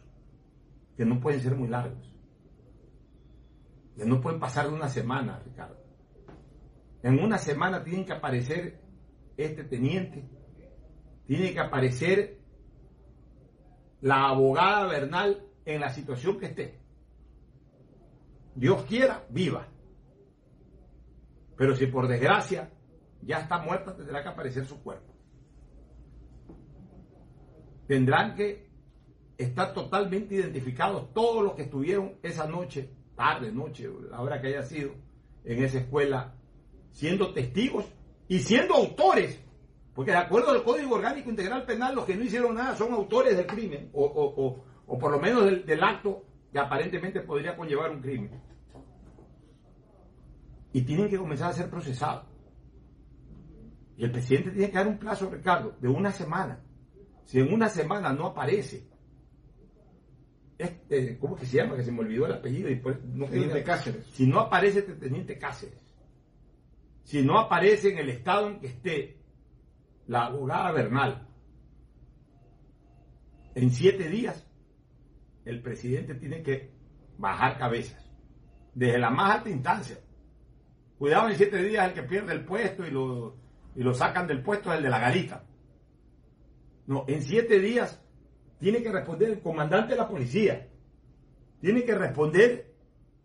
que 0.96 1.04
no 1.04 1.20
pueden 1.20 1.40
ser 1.40 1.54
muy 1.54 1.68
largos. 1.68 2.12
Que 3.96 4.04
no 4.04 4.20
pueden 4.20 4.40
pasar 4.40 4.66
de 4.66 4.74
una 4.74 4.88
semana, 4.88 5.38
Ricardo. 5.38 5.78
En 7.04 7.20
una 7.20 7.38
semana 7.38 7.84
tienen 7.84 8.04
que 8.04 8.12
aparecer 8.12 8.85
este 9.36 9.64
teniente, 9.64 10.24
tiene 11.26 11.52
que 11.52 11.60
aparecer 11.60 12.38
la 14.00 14.28
abogada 14.28 14.86
Bernal 14.86 15.42
en 15.64 15.80
la 15.80 15.90
situación 15.90 16.38
que 16.38 16.46
esté. 16.46 16.78
Dios 18.54 18.84
quiera, 18.84 19.26
viva. 19.28 19.68
Pero 21.56 21.74
si 21.74 21.86
por 21.86 22.06
desgracia 22.06 22.70
ya 23.22 23.40
está 23.40 23.58
muerta, 23.58 23.96
tendrá 23.96 24.22
que 24.22 24.28
aparecer 24.28 24.64
su 24.66 24.82
cuerpo. 24.82 25.12
Tendrán 27.86 28.34
que 28.34 28.68
estar 29.36 29.74
totalmente 29.74 30.34
identificados 30.34 31.12
todos 31.12 31.42
los 31.42 31.54
que 31.54 31.62
estuvieron 31.62 32.14
esa 32.22 32.46
noche, 32.46 32.90
tarde, 33.14 33.52
noche, 33.52 33.88
la 34.10 34.20
hora 34.20 34.40
que 34.40 34.48
haya 34.48 34.62
sido, 34.62 34.92
en 35.44 35.62
esa 35.62 35.78
escuela, 35.78 36.34
siendo 36.92 37.32
testigos 37.32 37.84
y 38.28 38.38
siendo 38.40 38.74
autores. 38.74 39.42
Porque 39.94 40.10
de 40.10 40.18
acuerdo 40.18 40.50
al 40.50 40.62
Código 40.62 40.96
Orgánico 40.96 41.30
Integral 41.30 41.64
Penal, 41.64 41.94
los 41.94 42.04
que 42.04 42.16
no 42.16 42.24
hicieron 42.24 42.54
nada 42.54 42.76
son 42.76 42.92
autores 42.92 43.36
del 43.36 43.46
crimen, 43.46 43.90
o, 43.94 44.62
por 44.86 45.10
lo 45.10 45.18
menos 45.18 45.44
del, 45.44 45.64
del 45.64 45.82
acto 45.82 46.22
que 46.52 46.58
aparentemente 46.58 47.20
podría 47.20 47.56
conllevar 47.56 47.90
un 47.90 48.02
crimen. 48.02 48.30
Y 50.72 50.82
tienen 50.82 51.08
que 51.08 51.16
comenzar 51.16 51.50
a 51.50 51.54
ser 51.54 51.70
procesados. 51.70 52.26
Y 53.96 54.04
el 54.04 54.12
presidente 54.12 54.50
tiene 54.50 54.70
que 54.70 54.76
dar 54.76 54.86
un 54.86 54.98
plazo, 54.98 55.30
Ricardo, 55.30 55.74
de 55.80 55.88
una 55.88 56.12
semana. 56.12 56.60
Si 57.24 57.40
en 57.40 57.52
una 57.52 57.70
semana 57.70 58.12
no 58.12 58.26
aparece, 58.26 58.86
este, 60.58 61.18
¿cómo 61.18 61.36
que 61.36 61.46
se 61.46 61.56
llama? 61.56 61.76
Que 61.76 61.82
se 61.82 61.92
me 61.92 62.00
olvidó 62.00 62.26
el 62.26 62.32
apellido. 62.32 62.68
Y 62.70 62.76
pues, 62.76 63.02
no 63.04 63.26
teniente 63.26 63.62
Cáceres. 63.62 64.06
Si 64.12 64.26
no 64.26 64.40
aparece 64.40 64.80
este 64.80 64.94
teniente 64.94 65.38
Cáceres, 65.38 65.85
si 67.06 67.22
no 67.22 67.38
aparece 67.38 67.90
en 67.90 67.98
el 67.98 68.08
estado 68.08 68.48
en 68.48 68.58
que 68.58 68.66
esté 68.66 69.16
la 70.08 70.26
abogada 70.26 70.72
Bernal, 70.72 71.28
en 73.54 73.70
siete 73.70 74.08
días, 74.08 74.44
el 75.44 75.62
presidente 75.62 76.16
tiene 76.16 76.42
que 76.42 76.72
bajar 77.16 77.58
cabezas, 77.58 78.10
desde 78.74 78.98
la 78.98 79.10
más 79.10 79.36
alta 79.36 79.50
instancia. 79.50 79.98
Cuidado 80.98 81.28
en 81.28 81.36
siete 81.36 81.62
días 81.62 81.86
el 81.86 81.94
que 81.94 82.02
pierde 82.02 82.32
el 82.32 82.44
puesto 82.44 82.84
y 82.84 82.90
lo 82.90 83.36
y 83.76 83.84
lo 83.84 83.94
sacan 83.94 84.26
del 84.26 84.42
puesto 84.42 84.72
del 84.72 84.82
de 84.82 84.90
la 84.90 84.98
garita. 84.98 85.44
No, 86.88 87.04
en 87.06 87.22
siete 87.22 87.60
días 87.60 88.02
tiene 88.58 88.82
que 88.82 88.90
responder 88.90 89.30
el 89.30 89.40
comandante 89.40 89.92
de 89.92 89.98
la 90.00 90.08
policía, 90.08 90.66
tiene 91.60 91.84
que 91.84 91.94
responder 91.94 92.74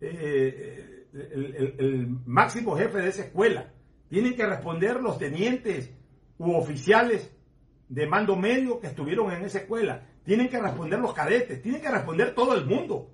eh, 0.00 0.91
el, 1.12 2.18
máximo 2.26 2.76
jefe 2.76 2.98
de 2.98 3.08
esa 3.08 3.22
escuela, 3.22 3.72
tienen 4.08 4.34
que 4.34 4.46
responder 4.46 5.00
los 5.00 5.18
tenientes 5.18 5.90
u 6.38 6.52
oficiales 6.52 7.30
de 7.88 8.06
mando 8.06 8.36
medio 8.36 8.80
que 8.80 8.86
estuvieron 8.86 9.30
en 9.32 9.44
esa 9.44 9.58
escuela, 9.58 10.06
tienen 10.24 10.48
que 10.48 10.60
responder 10.60 10.98
los 10.98 11.12
cadetes, 11.12 11.60
tienen 11.62 11.80
que 11.80 11.90
responder 11.90 12.34
todo 12.34 12.54
el 12.54 12.64
mundo. 12.64 13.10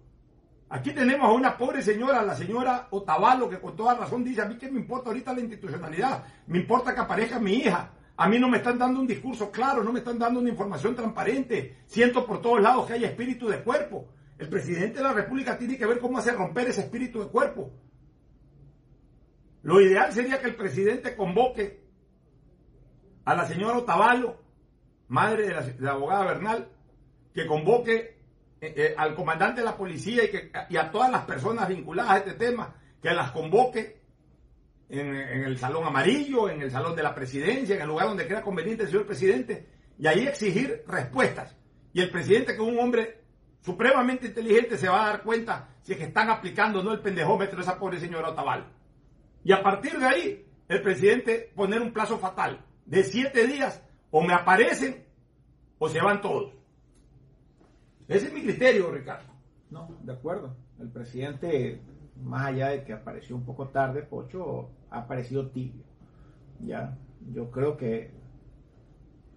Aquí 0.70 0.92
tenemos 0.92 1.26
a 1.26 1.32
una 1.32 1.56
pobre 1.56 1.82
señora, 1.82 2.22
la 2.22 2.36
señora 2.36 2.88
Otavalo, 2.90 3.48
que 3.48 3.58
con 3.58 3.74
toda 3.74 3.94
razón 3.94 4.22
dice, 4.22 4.42
a 4.42 4.44
mí 4.44 4.56
qué 4.58 4.70
me 4.70 4.80
importa 4.80 5.08
ahorita 5.08 5.32
la 5.32 5.40
institucionalidad, 5.40 6.24
me 6.46 6.58
importa 6.58 6.94
que 6.94 7.00
aparezca 7.00 7.40
mi 7.40 7.54
hija. 7.54 7.92
A 8.16 8.28
mí 8.28 8.38
no 8.38 8.48
me 8.48 8.58
están 8.58 8.78
dando 8.78 9.00
un 9.00 9.06
discurso 9.06 9.50
claro, 9.50 9.82
no 9.82 9.92
me 9.92 10.00
están 10.00 10.18
dando 10.18 10.40
una 10.40 10.50
información 10.50 10.94
transparente. 10.94 11.76
Siento 11.86 12.26
por 12.26 12.42
todos 12.42 12.60
lados 12.60 12.86
que 12.86 12.94
hay 12.94 13.04
espíritu 13.04 13.48
de 13.48 13.62
cuerpo. 13.62 14.08
El 14.38 14.48
presidente 14.48 14.98
de 14.98 15.04
la 15.04 15.12
República 15.12 15.56
tiene 15.56 15.78
que 15.78 15.86
ver 15.86 16.00
cómo 16.00 16.18
hacer 16.18 16.34
romper 16.34 16.68
ese 16.68 16.82
espíritu 16.82 17.20
de 17.20 17.28
cuerpo. 17.28 17.72
Lo 19.68 19.82
ideal 19.82 20.10
sería 20.14 20.40
que 20.40 20.46
el 20.46 20.54
presidente 20.54 21.14
convoque 21.14 21.78
a 23.26 23.34
la 23.34 23.46
señora 23.46 23.76
Otavalo, 23.76 24.40
madre 25.08 25.48
de 25.48 25.74
la, 25.80 25.90
abogada 25.90 26.24
Bernal, 26.24 26.68
que 27.34 27.46
convoque 27.46 28.18
eh, 28.62 28.74
eh, 28.74 28.94
al 28.96 29.14
comandante 29.14 29.60
de 29.60 29.66
la 29.66 29.76
policía 29.76 30.24
y, 30.24 30.28
que, 30.30 30.50
a 30.54 30.90
todas 30.90 31.10
las 31.12 31.26
personas 31.26 31.68
vinculadas 31.68 32.12
a 32.12 32.16
este 32.16 32.32
tema, 32.32 32.76
que 33.02 33.10
las 33.10 33.30
convoque 33.32 34.00
en, 34.88 35.14
el 35.14 35.58
salón 35.58 35.84
amarillo, 35.84 36.48
en 36.48 36.62
el 36.62 36.70
salón 36.70 36.96
de 36.96 37.02
la 37.02 37.14
presidencia, 37.14 37.76
en 37.76 37.82
el 37.82 37.88
lugar 37.88 38.06
donde 38.08 38.26
crea 38.26 38.40
conveniente 38.40 38.84
el 38.84 38.88
señor 38.88 39.04
presidente, 39.04 39.68
y 39.98 40.06
ahí 40.06 40.26
exigir 40.26 40.82
respuestas. 40.86 41.54
Y 41.92 42.00
el 42.00 42.10
presidente, 42.10 42.56
que 42.56 42.62
es 42.62 42.68
un 42.68 42.78
hombre 42.78 43.20
supremamente 43.60 44.28
inteligente, 44.28 44.78
se 44.78 44.88
va 44.88 45.04
a 45.04 45.10
dar 45.10 45.22
cuenta 45.22 45.68
si 45.82 45.92
es 45.92 45.98
que 45.98 46.04
están 46.04 46.30
aplicando 46.30 46.82
no 46.82 46.90
el 46.90 47.00
pendejómetro 47.00 47.56
de 47.56 47.64
esa 47.64 47.78
pobre 47.78 48.00
señora 48.00 48.30
Otavalo. 48.30 48.77
Y 49.48 49.52
a 49.52 49.62
partir 49.62 49.98
de 49.98 50.04
ahí, 50.04 50.46
el 50.68 50.82
presidente 50.82 51.50
poner 51.54 51.80
un 51.80 51.94
plazo 51.94 52.18
fatal 52.18 52.66
de 52.84 53.02
siete 53.02 53.46
días, 53.46 53.82
o 54.10 54.20
me 54.20 54.34
aparecen 54.34 55.06
o 55.78 55.88
se 55.88 56.02
van 56.02 56.20
todos. 56.20 56.52
Ese 58.08 58.26
es 58.26 58.32
mi 58.34 58.42
criterio, 58.42 58.90
Ricardo. 58.90 59.32
No, 59.70 59.88
de 60.02 60.12
acuerdo. 60.12 60.54
El 60.78 60.90
presidente, 60.90 61.80
más 62.22 62.48
allá 62.48 62.68
de 62.68 62.84
que 62.84 62.92
apareció 62.92 63.36
un 63.36 63.46
poco 63.46 63.68
tarde, 63.68 64.02
Pocho, 64.02 64.68
ha 64.90 64.98
aparecido 64.98 65.48
tibio. 65.48 65.82
Ya, 66.60 66.98
yo 67.32 67.50
creo 67.50 67.78
que 67.78 68.10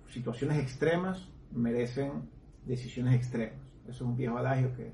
situaciones 0.09 0.59
extremas 0.59 1.30
merecen 1.53 2.30
decisiones 2.66 3.16
extremas. 3.16 3.62
Eso 3.84 3.91
es 3.91 4.01
un 4.01 4.18
viejo 4.18 4.38
adagio 4.38 4.76
que 4.76 4.91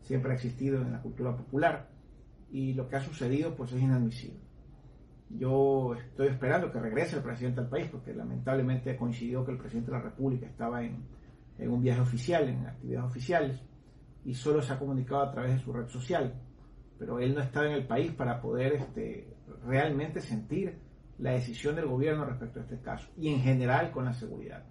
siempre 0.00 0.32
ha 0.32 0.34
existido 0.34 0.80
en 0.80 0.92
la 0.92 1.02
cultura 1.02 1.36
popular 1.36 1.90
y 2.50 2.72
lo 2.72 2.88
que 2.88 2.96
ha 2.96 3.02
sucedido 3.02 3.54
pues 3.54 3.70
es 3.72 3.82
inadmisible. 3.82 4.45
Yo 5.28 5.94
estoy 5.94 6.28
esperando 6.28 6.70
que 6.70 6.78
regrese 6.78 7.16
el 7.16 7.22
presidente 7.22 7.60
al 7.60 7.68
país 7.68 7.88
porque 7.90 8.14
lamentablemente 8.14 8.96
coincidió 8.96 9.44
que 9.44 9.52
el 9.52 9.58
presidente 9.58 9.90
de 9.90 9.96
la 9.96 10.02
República 10.04 10.46
estaba 10.46 10.82
en, 10.84 11.04
en 11.58 11.70
un 11.70 11.82
viaje 11.82 12.00
oficial, 12.00 12.48
en 12.48 12.66
actividades 12.66 13.10
oficiales, 13.10 13.62
y 14.24 14.34
solo 14.34 14.62
se 14.62 14.72
ha 14.72 14.78
comunicado 14.78 15.22
a 15.22 15.30
través 15.30 15.54
de 15.54 15.58
su 15.60 15.72
red 15.72 15.88
social. 15.88 16.34
pero 16.98 17.20
él 17.20 17.34
no 17.34 17.42
estaba 17.42 17.66
en 17.66 17.72
el 17.72 17.86
país 17.86 18.12
para 18.12 18.40
poder 18.40 18.74
este, 18.74 19.36
realmente 19.64 20.20
sentir 20.20 20.78
la 21.18 21.32
decisión 21.32 21.76
del 21.76 21.86
gobierno 21.86 22.24
respecto 22.24 22.60
a 22.60 22.62
este 22.62 22.80
caso 22.80 23.08
y 23.16 23.28
en 23.28 23.40
general 23.40 23.90
con 23.90 24.04
la 24.04 24.12
seguridad. 24.12 24.64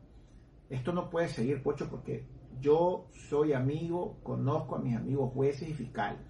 Esto 0.70 0.93
no 0.93 1.10
puede 1.10 1.28
seguir, 1.30 1.62
Pocho, 1.62 1.89
porque 1.89 2.26
yo 2.60 3.08
soy 3.12 3.53
amigo, 3.53 4.20
conozco 4.24 4.76
a 4.76 4.80
mis 4.80 4.95
amigos 4.95 5.32
jueces 5.34 5.70
y 5.70 5.74
fiscales. 5.74 6.22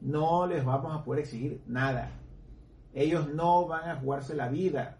No 0.00 0.46
les 0.46 0.64
vamos 0.64 0.94
a 0.94 1.04
poder 1.04 1.20
exigir 1.20 1.62
nada. 1.66 2.10
Ellos 2.94 3.28
no 3.32 3.66
van 3.66 3.90
a 3.90 3.96
jugarse 3.96 4.34
la 4.34 4.48
vida 4.48 4.98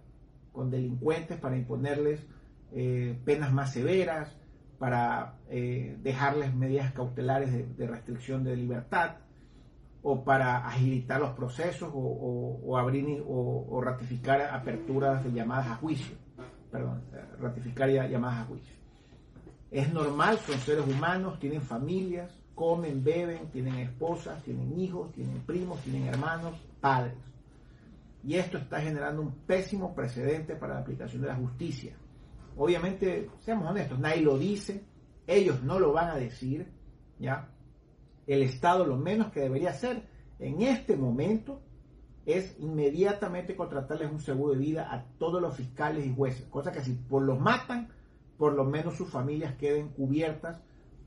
con 0.53 0.71
delincuentes 0.71 1.39
para 1.39 1.57
imponerles 1.57 2.25
eh, 2.73 3.19
penas 3.25 3.53
más 3.53 3.73
severas, 3.73 4.37
para 4.79 5.35
eh, 5.49 5.97
dejarles 6.03 6.55
medidas 6.55 6.93
cautelares 6.93 7.77
de, 7.77 7.87
restricción 7.87 8.45
de 8.45 8.57
libertad 8.57 9.17
o 10.03 10.23
para 10.23 10.59
agilitar 10.67 11.21
los 11.21 11.31
procesos 11.31 11.91
o, 11.93 12.79
abrir 12.79 13.23
o, 13.27 13.81
ratificar 13.83 14.41
aperturas 14.43 15.25
de 15.25 15.33
llamadas 15.33 15.67
a 15.69 15.77
juicio. 15.77 16.17
Perdón, 16.71 17.03
eh, 17.13 17.25
ratificar 17.41 17.89
llamadas 17.89 18.43
a 18.43 18.45
juicio. 18.45 18.77
Es 19.71 19.93
normal, 19.93 20.39
son 20.39 20.59
seres 20.61 20.87
humanos, 20.87 21.39
tienen 21.41 21.61
familias, 21.61 22.33
comen, 22.55 23.05
beben, 23.05 23.49
tienen 23.51 23.75
esposas, 23.77 24.43
tienen 24.43 24.79
hijos, 24.79 25.13
tienen 25.13 25.41
primos, 25.41 25.81
tienen 25.81 26.07
hermanos, 26.07 26.55
padres. 26.81 27.15
Y 28.25 28.35
esto 28.35 28.59
está 28.59 28.81
generando 28.81 29.23
un 29.23 29.33
pésimo 29.47 29.95
precedente 29.95 30.57
para 30.57 30.75
la 30.75 30.81
aplicación 30.81 31.23
de 31.23 31.29
la 31.29 31.37
justicia. 31.37 31.97
Obviamente, 32.57 33.31
seamos 33.41 33.71
honestos, 33.71 33.99
nadie 33.99 34.23
lo 34.23 34.37
dice, 34.37 34.85
ellos 35.27 35.63
no 35.63 35.79
lo 35.79 35.93
van 35.93 36.11
a 36.11 36.17
decir, 36.17 36.73
¿ya? 37.19 37.51
El 38.27 38.43
Estado 38.43 38.85
lo 38.85 38.97
menos 38.97 39.31
que 39.31 39.41
debería 39.41 39.71
hacer 39.71 40.03
en 40.39 40.63
este 40.63 40.97
momento 40.97 41.63
es 42.27 42.57
inmediatamente 42.59 43.57
contratarles 43.57 44.11
un 44.11 44.21
seguro 44.21 44.53
de 44.53 44.59
vida 44.59 44.93
a 44.93 45.05
todos 45.19 45.41
los 45.41 45.57
fiscales 45.57 46.05
y 46.05 46.15
jueces, 46.15 46.47
cosa 46.47 46.73
que 46.73 46.83
si 46.83 46.93
por 46.93 47.23
los 47.23 47.41
matan, 47.41 47.89
por 48.37 48.53
lo 48.53 48.65
menos 48.65 48.97
sus 48.97 49.09
familias 49.09 49.55
queden 49.57 49.89
cubiertas 49.89 50.61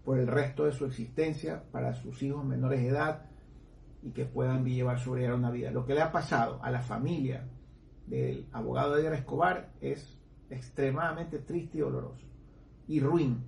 por 0.03 0.17
el 0.17 0.27
resto 0.27 0.65
de 0.65 0.71
su 0.71 0.85
existencia 0.85 1.63
para 1.71 1.93
sus 1.93 2.23
hijos 2.23 2.43
menores 2.43 2.81
de 2.81 2.87
edad 2.87 3.30
y 4.03 4.11
que 4.11 4.25
puedan 4.25 4.65
llevar 4.65 4.99
sobre 4.99 5.31
una 5.33 5.51
vida. 5.51 5.71
Lo 5.71 5.85
que 5.85 5.93
le 5.93 6.01
ha 6.01 6.11
pasado 6.11 6.59
a 6.63 6.71
la 6.71 6.81
familia 6.81 7.47
del 8.07 8.47
abogado 8.51 8.97
Edgar 8.97 9.13
Escobar 9.13 9.71
es 9.79 10.17
extremadamente 10.49 11.39
triste 11.39 11.77
y 11.77 11.81
doloroso 11.81 12.25
y 12.87 12.99
ruin. 12.99 13.43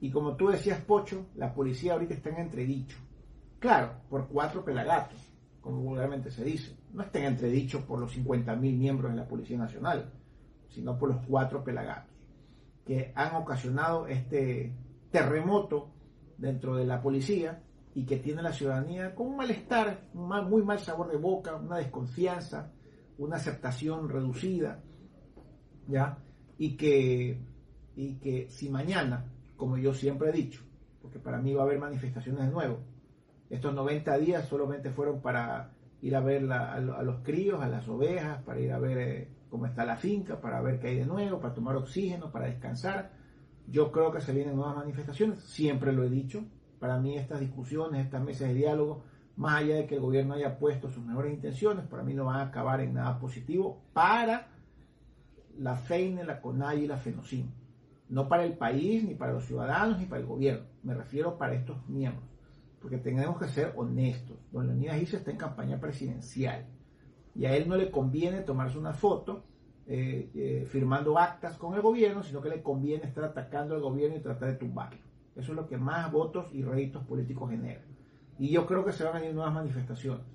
Y 0.00 0.10
como 0.10 0.34
tú 0.34 0.48
decías, 0.48 0.80
Pocho, 0.80 1.26
la 1.36 1.54
policía 1.54 1.92
ahorita 1.92 2.14
está 2.14 2.30
en 2.30 2.38
entredicho. 2.38 2.96
Claro, 3.58 3.92
por 4.10 4.26
cuatro 4.28 4.64
pelagatos, 4.64 5.20
como 5.60 5.80
vulgarmente 5.82 6.30
se 6.30 6.42
dice. 6.42 6.76
No 6.92 7.02
está 7.02 7.20
en 7.20 7.26
entredicho 7.26 7.86
por 7.86 8.00
los 8.00 8.16
50.000 8.16 8.56
miembros 8.58 9.12
de 9.12 9.18
la 9.18 9.28
Policía 9.28 9.56
Nacional, 9.56 10.12
sino 10.68 10.98
por 10.98 11.10
los 11.10 11.24
cuatro 11.26 11.62
pelagatos 11.62 12.12
que 12.84 13.12
han 13.14 13.36
ocasionado 13.36 14.06
este 14.06 14.74
terremoto 15.10 15.90
dentro 16.38 16.76
de 16.76 16.84
la 16.84 17.00
policía 17.00 17.62
y 17.94 18.04
que 18.04 18.18
tiene 18.18 18.42
la 18.42 18.52
ciudadanía 18.52 19.14
con 19.14 19.28
un 19.28 19.36
malestar, 19.36 20.08
muy 20.14 20.62
mal 20.62 20.78
sabor 20.78 21.10
de 21.10 21.18
boca, 21.18 21.56
una 21.56 21.78
desconfianza, 21.78 22.72
una 23.18 23.36
aceptación 23.36 24.08
reducida, 24.08 24.82
¿ya? 25.86 26.18
Y 26.58 26.76
que, 26.76 27.38
y 27.94 28.14
que 28.14 28.48
si 28.48 28.70
mañana, 28.70 29.26
como 29.56 29.76
yo 29.76 29.92
siempre 29.92 30.30
he 30.30 30.32
dicho, 30.32 30.62
porque 31.02 31.18
para 31.18 31.38
mí 31.38 31.52
va 31.52 31.62
a 31.62 31.64
haber 31.66 31.78
manifestaciones 31.78 32.46
de 32.46 32.50
nuevo, 32.50 32.80
estos 33.50 33.74
90 33.74 34.16
días 34.18 34.48
solamente 34.48 34.90
fueron 34.90 35.20
para 35.20 35.72
ir 36.00 36.16
a 36.16 36.20
ver 36.20 36.50
a, 36.50 36.80
los 36.80 37.20
críos, 37.22 37.62
a 37.62 37.68
las 37.68 37.86
ovejas, 37.88 38.42
para 38.42 38.60
ir 38.60 38.72
a 38.72 38.78
ver 38.78 38.98
eh, 38.98 39.28
cómo 39.50 39.66
está 39.66 39.84
la 39.84 39.96
finca, 39.96 40.40
para 40.40 40.62
ver 40.62 40.80
qué 40.80 40.88
hay 40.88 40.96
de 40.96 41.06
nuevo, 41.06 41.38
para 41.38 41.54
tomar 41.54 41.76
oxígeno, 41.76 42.32
para 42.32 42.46
descansar. 42.46 43.12
Yo 43.68 43.92
creo 43.92 44.10
que 44.10 44.20
se 44.20 44.32
vienen 44.32 44.56
nuevas 44.56 44.76
manifestaciones, 44.76 45.44
siempre 45.44 45.92
lo 45.92 46.02
he 46.02 46.08
dicho. 46.08 46.44
Para 46.82 46.98
mí 46.98 47.16
estas 47.16 47.38
discusiones, 47.38 48.04
estas 48.04 48.24
mesas 48.24 48.48
de 48.48 48.54
diálogo, 48.54 49.04
más 49.36 49.62
allá 49.62 49.76
de 49.76 49.86
que 49.86 49.94
el 49.94 50.00
gobierno 50.00 50.34
haya 50.34 50.58
puesto 50.58 50.90
sus 50.90 51.04
mejores 51.04 51.32
intenciones, 51.32 51.86
para 51.86 52.02
mí 52.02 52.12
no 52.12 52.24
van 52.24 52.40
a 52.40 52.46
acabar 52.46 52.80
en 52.80 52.94
nada 52.94 53.20
positivo 53.20 53.84
para 53.92 54.48
la 55.60 55.76
FEINE, 55.76 56.24
la 56.24 56.40
CONAI 56.40 56.82
y 56.82 56.86
la 56.88 56.96
FENOCIN. 56.96 57.54
No 58.08 58.26
para 58.26 58.44
el 58.44 58.54
país, 58.54 59.04
ni 59.04 59.14
para 59.14 59.32
los 59.32 59.44
ciudadanos, 59.44 60.00
ni 60.00 60.06
para 60.06 60.22
el 60.22 60.26
gobierno. 60.26 60.66
Me 60.82 60.92
refiero 60.92 61.38
para 61.38 61.54
estos 61.54 61.88
miembros. 61.88 62.28
Porque 62.80 62.98
tenemos 62.98 63.38
que 63.38 63.46
ser 63.46 63.74
honestos. 63.76 64.36
Don 64.50 64.66
Leonidas 64.66 65.00
Issa 65.00 65.18
está 65.18 65.30
en 65.30 65.36
campaña 65.36 65.78
presidencial 65.78 66.66
y 67.36 67.44
a 67.44 67.54
él 67.54 67.68
no 67.68 67.76
le 67.76 67.92
conviene 67.92 68.40
tomarse 68.40 68.76
una 68.76 68.92
foto 68.92 69.44
eh, 69.86 70.32
eh, 70.34 70.66
firmando 70.68 71.16
actas 71.16 71.56
con 71.56 71.74
el 71.74 71.80
gobierno, 71.80 72.24
sino 72.24 72.42
que 72.42 72.48
le 72.48 72.60
conviene 72.60 73.04
estar 73.04 73.22
atacando 73.22 73.76
al 73.76 73.80
gobierno 73.82 74.16
y 74.16 74.20
tratar 74.20 74.48
de 74.48 74.56
tumbarlo. 74.56 75.11
Eso 75.34 75.52
es 75.52 75.56
lo 75.56 75.66
que 75.66 75.78
más 75.78 76.10
votos 76.12 76.46
y 76.52 76.62
réditos 76.62 77.04
políticos 77.04 77.50
genera. 77.50 77.82
Y 78.38 78.50
yo 78.50 78.66
creo 78.66 78.84
que 78.84 78.92
se 78.92 79.04
van 79.04 79.16
a 79.16 79.20
venir 79.20 79.34
nuevas 79.34 79.54
manifestaciones. 79.54 80.26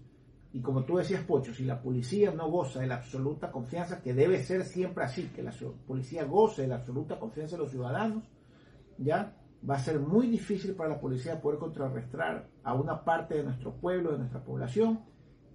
Y 0.54 0.62
como 0.62 0.86
tú 0.86 0.98
decías, 0.98 1.24
Pocho, 1.24 1.54
si 1.54 1.66
la 1.66 1.82
policía 1.82 2.32
no 2.32 2.50
goza 2.50 2.80
de 2.80 2.88
la 2.88 2.96
absoluta 2.96 3.52
confianza, 3.52 4.02
que 4.02 4.14
debe 4.14 4.42
ser 4.44 4.64
siempre 4.64 5.04
así, 5.04 5.30
que 5.36 5.44
la 5.44 5.54
policía 5.86 6.24
goce 6.24 6.64
de 6.64 6.70
la 6.70 6.76
absoluta 6.78 7.20
confianza 7.20 7.58
de 7.58 7.64
los 7.64 7.72
ciudadanos, 7.72 8.24
ya 8.98 9.36
va 9.68 9.76
a 9.76 9.80
ser 9.80 10.00
muy 10.00 10.28
difícil 10.28 10.74
para 10.76 10.90
la 10.90 11.00
policía 11.00 11.42
poder 11.42 11.60
contrarrestar 11.60 12.50
a 12.64 12.74
una 12.74 13.04
parte 13.04 13.36
de 13.36 13.44
nuestro 13.44 13.74
pueblo, 13.76 14.12
de 14.12 14.20
nuestra 14.20 14.44
población, 14.44 15.02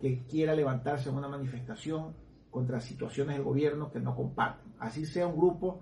que 0.01 0.25
quiera 0.27 0.55
levantarse 0.55 1.09
en 1.09 1.17
una 1.17 1.29
manifestación 1.29 2.15
contra 2.51 2.81
situaciones 2.81 3.37
del 3.37 3.45
gobierno 3.45 3.91
que 3.91 4.01
no 4.01 4.15
comparten. 4.15 4.75
Así 4.79 5.07
sea 5.07 5.27
un 5.27 5.37
grupo 5.37 5.81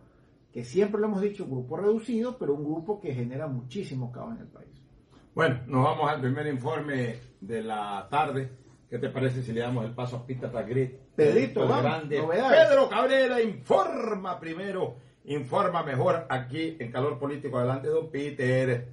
que 0.52 0.64
siempre 0.64 1.00
lo 1.00 1.06
hemos 1.06 1.20
dicho, 1.20 1.44
un 1.44 1.50
grupo 1.50 1.76
reducido, 1.76 2.36
pero 2.38 2.54
un 2.54 2.64
grupo 2.64 3.00
que 3.00 3.14
genera 3.14 3.46
muchísimo 3.46 4.10
caos 4.10 4.34
en 4.34 4.42
el 4.42 4.48
país. 4.48 4.82
Bueno, 5.34 5.60
nos 5.66 5.84
vamos 5.84 6.10
al 6.10 6.20
primer 6.20 6.46
informe 6.48 7.16
de 7.40 7.62
la 7.62 8.08
tarde. 8.10 8.50
¿Qué 8.88 8.98
te 8.98 9.08
parece 9.08 9.42
si 9.42 9.52
le 9.52 9.60
damos 9.60 9.84
el 9.84 9.92
paso 9.92 10.16
a 10.16 10.26
Pita 10.26 10.50
Tagrit? 10.50 10.92
Pedrito, 11.14 11.68
grande. 11.68 12.20
Pedro 12.20 12.88
Cabrera 12.88 13.40
informa 13.40 14.40
primero, 14.40 14.96
informa 15.24 15.84
mejor 15.84 16.26
aquí 16.28 16.76
en 16.80 16.90
Calor 16.90 17.18
Político. 17.18 17.58
Adelante, 17.58 17.86
don 17.86 18.10
Peter. 18.10 18.88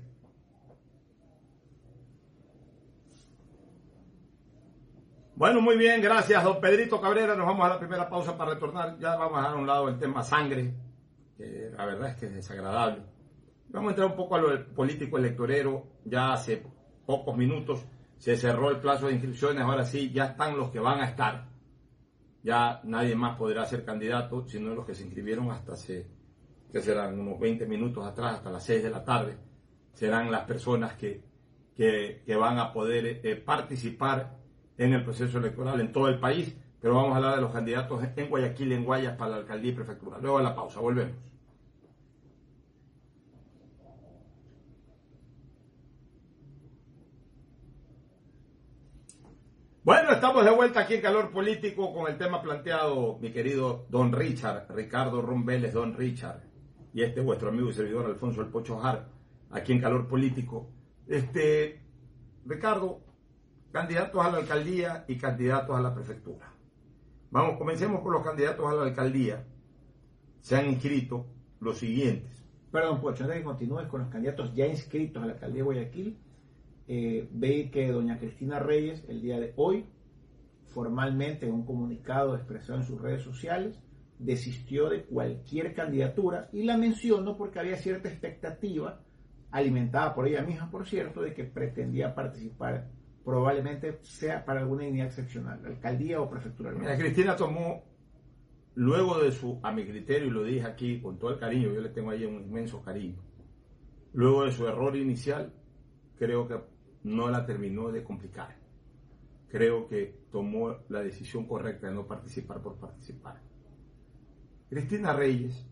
Bueno, 5.35 5.61
muy 5.61 5.77
bien, 5.77 6.01
gracias, 6.01 6.43
don 6.43 6.61
Pedrito 6.61 7.01
Cabrera. 7.01 7.35
Nos 7.35 7.47
vamos 7.47 7.65
a 7.65 7.69
la 7.69 7.79
primera 7.79 8.07
pausa 8.07 8.37
para 8.37 8.53
retornar. 8.53 8.99
Ya 8.99 9.15
vamos 9.15 9.37
a 9.37 9.41
dejar 9.41 9.55
a 9.55 9.59
un 9.59 9.67
lado 9.67 9.87
el 9.87 9.97
tema 9.97 10.23
sangre, 10.23 10.73
la 11.37 11.85
verdad 11.85 12.09
es 12.09 12.15
que 12.17 12.25
es 12.27 12.33
desagradable. 12.33 13.03
Vamos 13.69 13.89
a 13.89 13.91
entrar 13.91 14.07
un 14.07 14.15
poco 14.15 14.35
a 14.35 14.41
lo 14.41 14.67
político 14.73 15.17
electorero. 15.17 15.87
Ya 16.05 16.33
hace 16.33 16.63
pocos 17.05 17.35
minutos 17.35 17.85
se 18.17 18.35
cerró 18.37 18.71
el 18.71 18.79
plazo 18.79 19.07
de 19.07 19.13
inscripciones. 19.13 19.63
Ahora 19.63 19.83
sí, 19.83 20.11
ya 20.11 20.25
están 20.25 20.57
los 20.57 20.71
que 20.71 20.79
van 20.79 21.01
a 21.01 21.09
estar. 21.09 21.49
Ya 22.43 22.81
nadie 22.83 23.15
más 23.15 23.37
podrá 23.37 23.65
ser 23.65 23.83
candidato, 23.83 24.47
sino 24.47 24.73
los 24.73 24.85
que 24.85 24.95
se 24.95 25.03
inscribieron 25.03 25.51
hasta 25.51 25.73
hace, 25.73 26.07
que 26.71 26.81
serán 26.81 27.19
unos 27.19 27.39
20 27.39 27.65
minutos 27.65 28.05
atrás, 28.05 28.35
hasta 28.35 28.51
las 28.51 28.63
6 28.63 28.83
de 28.83 28.89
la 28.89 29.03
tarde. 29.03 29.37
Serán 29.93 30.31
las 30.31 30.45
personas 30.45 30.93
que, 30.93 31.23
que, 31.75 32.35
van 32.35 32.57
a 32.59 32.71
poder 32.71 33.19
eh, 33.23 33.35
participar 33.35 34.37
en 34.77 34.93
el 34.93 35.03
proceso 35.03 35.39
electoral 35.39 35.81
en 35.81 35.91
todo 35.91 36.07
el 36.07 36.19
país, 36.19 36.55
pero 36.79 36.95
vamos 36.95 37.13
a 37.13 37.17
hablar 37.17 37.35
de 37.35 37.41
los 37.41 37.51
candidatos 37.51 38.03
en 38.15 38.29
Guayaquil, 38.29 38.71
en 38.71 38.85
Guayas, 38.85 39.17
para 39.17 39.31
la 39.31 39.37
alcaldía 39.37 39.71
y 39.71 39.75
prefectura. 39.75 40.19
Luego 40.19 40.39
la 40.39 40.55
pausa, 40.55 40.79
volvemos. 40.79 41.26
Bueno, 49.87 50.11
estamos 50.11 50.43
de 50.43 50.51
vuelta 50.51 50.81
aquí 50.81 50.95
en 50.95 51.01
Calor 51.01 51.31
Político 51.31 51.93
con 51.93 52.11
el 52.11 52.17
tema 52.17 52.41
planteado, 52.41 53.17
mi 53.21 53.31
querido 53.31 53.85
Don 53.87 54.11
Richard, 54.11 54.65
Ricardo 54.75 55.21
Rombeles, 55.21 55.73
Don 55.73 55.95
Richard, 55.95 56.41
y 56.93 57.03
este 57.03 57.21
vuestro 57.21 57.47
amigo 57.47 57.69
y 57.69 57.73
servidor 57.73 58.05
Alfonso 58.05 58.41
El 58.41 58.49
Pocho 58.49 58.77
Jar, 58.79 59.07
aquí 59.49 59.71
en 59.71 59.79
Calor 59.79 60.05
Político. 60.09 60.69
Este, 61.07 61.85
Ricardo, 62.45 62.99
candidatos 63.71 64.25
a 64.25 64.29
la 64.29 64.39
alcaldía 64.39 65.05
y 65.07 65.17
candidatos 65.17 65.73
a 65.73 65.79
la 65.79 65.95
prefectura. 65.95 66.51
Vamos, 67.31 67.57
comencemos 67.57 68.01
por 68.01 68.11
los 68.11 68.25
candidatos 68.25 68.69
a 68.69 68.73
la 68.73 68.83
alcaldía. 68.83 69.47
Se 70.41 70.57
han 70.57 70.65
inscrito 70.65 71.27
los 71.61 71.77
siguientes. 71.77 72.43
Perdón, 72.73 72.99
Pocho, 72.99 73.23
antes 73.23 73.37
que 73.37 73.43
continúes 73.45 73.87
con 73.87 74.01
los 74.01 74.09
candidatos 74.09 74.53
ya 74.53 74.67
inscritos 74.67 75.23
a 75.23 75.27
la 75.27 75.31
alcaldía 75.31 75.59
de 75.59 75.63
Guayaquil, 75.63 76.17
eh, 76.87 77.27
ve 77.31 77.69
que 77.71 77.91
doña 77.91 78.17
Cristina 78.17 78.59
Reyes 78.59 79.03
el 79.09 79.21
día 79.21 79.39
de 79.39 79.53
hoy, 79.57 79.85
formalmente 80.67 81.45
en 81.45 81.53
un 81.53 81.65
comunicado 81.65 82.35
expresado 82.35 82.79
en 82.79 82.85
sus 82.85 83.01
redes 83.01 83.23
sociales, 83.23 83.81
desistió 84.19 84.89
de 84.89 85.03
cualquier 85.03 85.73
candidatura 85.73 86.49
y 86.51 86.63
la 86.63 86.77
menciono 86.77 87.37
porque 87.37 87.59
había 87.59 87.77
cierta 87.77 88.09
expectativa, 88.09 89.01
alimentada 89.51 90.13
por 90.13 90.27
ella 90.27 90.41
misma, 90.41 90.69
por 90.69 90.87
cierto, 90.87 91.21
de 91.21 91.33
que 91.33 91.43
pretendía 91.43 92.15
participar 92.15 92.89
probablemente 93.23 93.99
sea 94.03 94.45
para 94.45 94.61
alguna 94.61 94.87
unidad 94.87 95.07
excepcional, 95.07 95.59
alcaldía 95.65 96.21
o 96.21 96.29
prefectura. 96.29 96.71
Mira, 96.71 96.97
Cristina 96.97 97.35
tomó, 97.35 97.83
luego 98.75 99.19
de 99.19 99.33
su, 99.33 99.59
a 99.63 99.73
mi 99.73 99.85
criterio, 99.85 100.27
y 100.27 100.31
lo 100.31 100.43
dije 100.43 100.65
aquí 100.65 101.01
con 101.01 101.19
todo 101.19 101.31
el 101.31 101.39
cariño, 101.39 101.73
yo 101.73 101.81
le 101.81 101.89
tengo 101.89 102.11
ahí 102.11 102.23
un 102.23 102.35
inmenso 102.35 102.81
cariño, 102.81 103.17
luego 104.13 104.45
de 104.45 104.53
su 104.53 104.65
error 104.65 104.95
inicial, 104.95 105.51
creo 106.17 106.47
que 106.47 106.57
no 107.07 107.29
la 107.29 107.45
terminó 107.45 107.89
de 107.89 108.03
complicar. 108.03 108.55
Creo 109.49 109.87
que 109.87 110.25
tomó 110.31 110.75
la 110.89 111.01
decisión 111.01 111.45
correcta 111.45 111.87
de 111.87 111.93
no 111.93 112.05
participar 112.05 112.61
por 112.61 112.75
participar. 112.75 113.41
Cristina 114.69 115.13
Reyes 115.13 115.65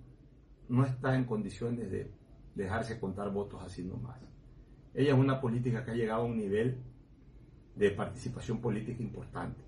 no 0.69 0.86
está 0.86 1.15
en 1.15 1.25
condiciones 1.25 1.91
de 1.91 2.09
dejarse 2.55 2.99
contar 2.99 3.31
votos 3.31 3.61
así 3.61 3.83
nomás. 3.83 4.19
Ella 4.93 5.13
es 5.13 5.19
una 5.19 5.41
política 5.41 5.83
que 5.83 5.91
ha 5.91 5.95
llegado 5.95 6.21
a 6.21 6.25
un 6.25 6.38
nivel 6.38 6.77
de 7.75 7.91
participación 7.91 8.61
política 8.61 9.03
importante, 9.03 9.61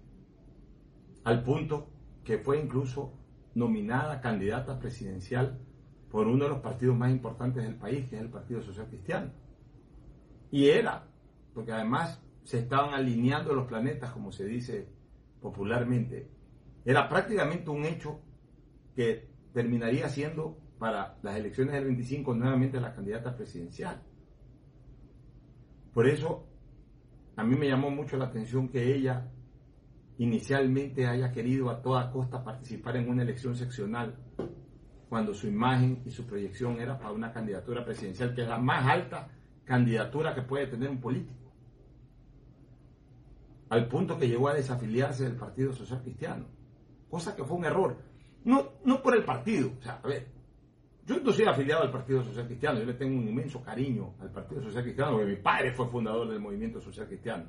al 1.26 1.43
punto 1.43 1.89
que 2.24 2.38
fue 2.38 2.61
incluso 2.61 3.11
nominada 3.55 4.22
candidata 4.22 4.80
presidencial 4.80 5.59
por 6.09 6.28
uno 6.28 6.45
de 6.45 6.49
los 6.51 6.59
partidos 6.59 6.95
más 6.95 7.11
importantes 7.11 7.63
del 7.63 7.76
país, 7.76 8.07
que 8.09 8.15
es 8.15 8.22
el 8.22 8.30
Partido 8.30 8.61
Social 8.61 8.88
Cristiano. 8.88 9.32
Y 10.49 10.70
era, 10.70 11.05
porque 11.58 11.72
además 11.72 12.22
se 12.43 12.60
estaban 12.60 12.93
alineando 12.93 13.55
los 13.55 13.66
planetas, 13.66 14.12
como 14.12 14.32
se 14.32 14.45
dice 14.45 14.88
popularmente, 15.41 16.30
era 16.86 17.10
prácticamente 17.10 17.72
un 17.72 17.84
hecho 17.84 18.22
que 18.95 19.28
terminaría 19.53 20.08
siendo 20.08 20.55
para 20.78 21.18
las 21.24 21.36
elecciones 21.36 21.74
del 21.74 21.86
25 21.86 22.36
nuevamente 22.36 22.80
la 22.80 22.93
candidata 22.93 23.36
presidencial. 23.36 24.03
Por 25.95 26.08
eso 26.08 26.47
a 27.36 27.43
mí 27.43 27.55
me 27.55 27.68
llamó 27.68 27.89
mucho 27.89 28.18
la 28.18 28.26
atención 28.26 28.70
que 28.70 28.93
ella 28.93 29.32
inicialmente 30.20 31.08
haya 31.08 31.32
querido 31.32 31.72
a 31.72 31.82
toda 31.82 32.12
costa 32.12 32.43
participar 32.43 32.97
en 32.97 33.10
una 33.10 33.24
elección 33.24 33.55
seccional 33.55 34.16
cuando 35.10 35.34
su 35.34 35.47
imagen 35.47 36.03
y 36.05 36.12
su 36.12 36.28
proyección 36.28 36.80
era 36.80 36.99
para 36.99 37.14
una 37.14 37.34
candidatura 37.34 37.84
presidencial 37.84 38.36
que 38.36 38.43
es 38.43 38.47
la 38.47 38.60
más 38.60 38.86
alta 38.86 39.30
candidatura 39.66 40.36
que 40.36 40.43
puede 40.43 40.68
tener 40.68 40.88
un 40.88 41.01
político. 41.01 41.47
Al 43.70 43.88
punto 43.88 44.18
que 44.18 44.28
llegó 44.28 44.47
a 44.47 44.53
desafiliarse 44.53 45.26
del 45.26 45.36
Partido 45.36 45.74
Social 45.74 46.01
Cristiano, 46.01 46.45
cosa 47.09 47.36
que 47.36 47.43
fue 47.43 47.57
un 47.57 47.65
error. 47.65 47.97
No, 48.45 48.74
no 48.86 49.01
por 49.01 49.15
el 49.15 49.26
partido, 49.26 49.72
o 49.78 49.82
sea, 49.82 49.99
a 50.01 50.07
ver, 50.07 50.28
yo 51.05 51.20
no 51.22 51.32
soy 51.32 51.45
afiliado 51.45 51.84
al 51.84 51.91
Partido 51.91 52.24
Social 52.24 52.45
Cristiano, 52.47 52.80
yo 52.80 52.86
le 52.86 52.93
tengo 52.93 53.18
un 53.18 53.28
inmenso 53.28 53.61
cariño 53.61 54.15
al 54.20 54.30
Partido 54.30 54.61
Social 54.61 54.84
Cristiano, 54.84 55.13
porque 55.13 55.26
mi 55.26 55.36
padre 55.38 55.74
fue 55.74 55.88
fundador 55.88 56.30
del 56.30 56.39
movimiento 56.39 56.82
social 56.82 57.07
cristiano. 57.07 57.45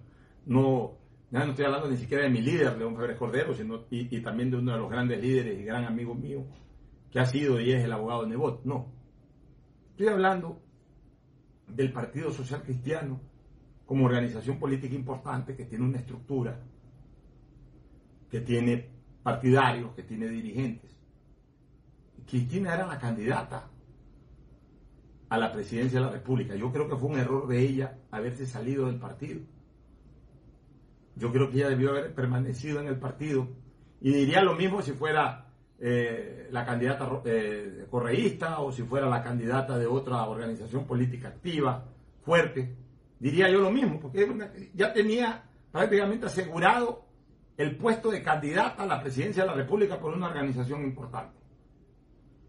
No, 0.46 0.96
ya 1.30 1.44
no 1.44 1.50
estoy 1.50 1.64
hablando 1.64 1.90
ni 1.90 1.96
siquiera 1.96 2.22
de 2.22 2.30
mi 2.30 2.40
líder, 2.40 2.78
León 2.78 2.96
Febres 2.96 3.18
Cordero, 3.18 3.54
sino, 3.54 3.84
y, 3.90 4.20
también 4.20 4.50
de 4.50 4.58
uno 4.58 4.72
de 4.72 4.78
los 4.78 4.88
grandes 4.88 5.20
líderes 5.20 5.58
y 5.58 5.64
gran 5.64 5.84
amigo 5.84 6.14
mío, 6.14 6.46
que 7.10 7.18
ha 7.18 7.26
sido 7.26 7.60
y 7.60 7.72
es 7.72 7.84
el 7.84 7.92
abogado 7.92 8.26
Nebot. 8.26 8.64
No. 8.64 8.92
Estoy 9.90 10.08
hablando 10.08 10.60
del 11.66 11.92
Partido 11.92 12.30
Social 12.30 12.62
Cristiano 12.62 13.20
como 13.88 14.04
organización 14.04 14.60
política 14.60 14.94
importante 14.94 15.56
que 15.56 15.64
tiene 15.64 15.84
una 15.84 15.98
estructura, 15.98 16.60
que 18.30 18.42
tiene 18.42 18.86
partidarios, 19.24 19.94
que 19.94 20.04
tiene 20.04 20.28
dirigentes 20.28 20.88
Cristina 22.28 22.74
era 22.74 22.86
la 22.86 22.98
candidata 22.98 23.70
a 25.30 25.38
la 25.38 25.52
presidencia 25.52 25.98
de 25.98 26.06
la 26.06 26.12
República. 26.12 26.54
Yo 26.54 26.70
creo 26.70 26.88
que 26.88 26.96
fue 26.96 27.08
un 27.08 27.18
error 27.18 27.48
de 27.48 27.60
ella 27.60 27.98
haberse 28.10 28.46
salido 28.46 28.86
del 28.86 28.96
partido. 28.96 29.40
Yo 31.16 31.32
creo 31.32 31.50
que 31.50 31.56
ella 31.56 31.70
debió 31.70 31.90
haber 31.90 32.14
permanecido 32.14 32.80
en 32.80 32.88
el 32.88 32.98
partido. 32.98 33.48
Y 34.00 34.12
diría 34.12 34.42
lo 34.42 34.54
mismo 34.54 34.82
si 34.82 34.92
fuera 34.92 35.46
eh, 35.78 36.48
la 36.50 36.66
candidata 36.66 37.22
eh, 37.24 37.86
correísta 37.90 38.60
o 38.60 38.72
si 38.72 38.82
fuera 38.82 39.08
la 39.08 39.22
candidata 39.22 39.78
de 39.78 39.86
otra 39.86 40.22
organización 40.24 40.86
política 40.86 41.28
activa, 41.28 41.86
fuerte. 42.20 42.76
Diría 43.20 43.50
yo 43.50 43.60
lo 43.60 43.70
mismo, 43.70 43.98
porque 44.00 44.70
ya 44.74 44.92
tenía 44.92 45.44
prácticamente 45.72 46.26
asegurado 46.26 47.04
el 47.56 47.76
puesto 47.76 48.10
de 48.10 48.22
candidata 48.22 48.84
a 48.84 48.86
la 48.86 49.00
presidencia 49.00 49.42
de 49.42 49.48
la 49.48 49.56
República 49.56 49.98
por 49.98 50.14
una 50.14 50.28
organización 50.28 50.84
importante. 50.84 51.36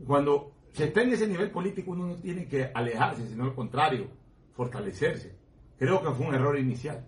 Cuando 0.05 0.51
se 0.71 0.85
está 0.85 1.01
en 1.01 1.13
ese 1.13 1.27
nivel 1.27 1.49
político 1.49 1.91
uno 1.91 2.07
no 2.07 2.15
tiene 2.15 2.47
que 2.47 2.69
alejarse, 2.73 3.27
sino 3.27 3.45
al 3.45 3.55
contrario, 3.55 4.07
fortalecerse. 4.53 5.35
Creo 5.77 6.03
que 6.03 6.11
fue 6.11 6.27
un 6.27 6.35
error 6.35 6.57
inicial. 6.59 7.05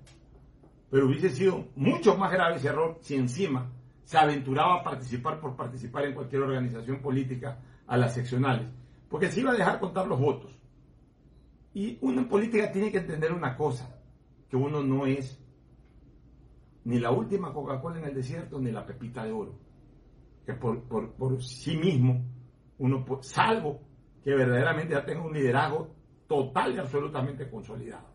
Pero 0.90 1.06
hubiese 1.06 1.30
sido 1.30 1.68
mucho 1.76 2.18
más 2.18 2.32
grave 2.32 2.58
ese 2.58 2.70
error 2.70 2.98
si 3.02 3.16
encima 3.16 3.70
se 4.04 4.18
aventuraba 4.18 4.80
a 4.80 4.84
participar 4.84 5.40
por 5.40 5.56
participar 5.56 6.06
en 6.06 6.14
cualquier 6.14 6.42
organización 6.42 7.02
política 7.02 7.60
a 7.88 7.98
las 7.98 8.14
seccionales. 8.14 8.68
Porque 9.10 9.30
se 9.30 9.42
iba 9.42 9.52
a 9.52 9.56
dejar 9.56 9.80
contar 9.80 10.08
los 10.08 10.20
votos. 10.20 10.52
Y 11.74 11.98
uno 12.02 12.22
en 12.22 12.28
política 12.28 12.72
tiene 12.72 12.92
que 12.92 13.00
entender 13.00 13.32
una 13.32 13.56
cosa, 13.56 13.98
que 14.50 14.58
uno 14.58 14.84
no 14.84 15.06
es 15.06 15.42
ni 16.84 17.00
la 17.00 17.12
última 17.12 17.54
Coca-Cola 17.54 18.00
en 18.00 18.06
el 18.06 18.16
desierto 18.16 18.60
ni 18.60 18.72
la 18.72 18.86
pepita 18.86 19.24
de 19.24 19.32
oro. 19.32 19.60
Que 20.46 20.54
por, 20.54 20.84
por 20.84 21.44
sí 21.44 21.78
mismo 21.78 22.26
uno, 22.80 23.06
salvo 23.22 23.80
que 24.24 24.34
verdaderamente 24.34 24.94
ya 24.94 25.06
tenga 25.06 25.22
un 25.22 25.34
liderazgo 25.34 25.96
total 26.28 26.76
y 26.76 26.80
absolutamente 26.80 27.50
consolidado. 27.50 28.10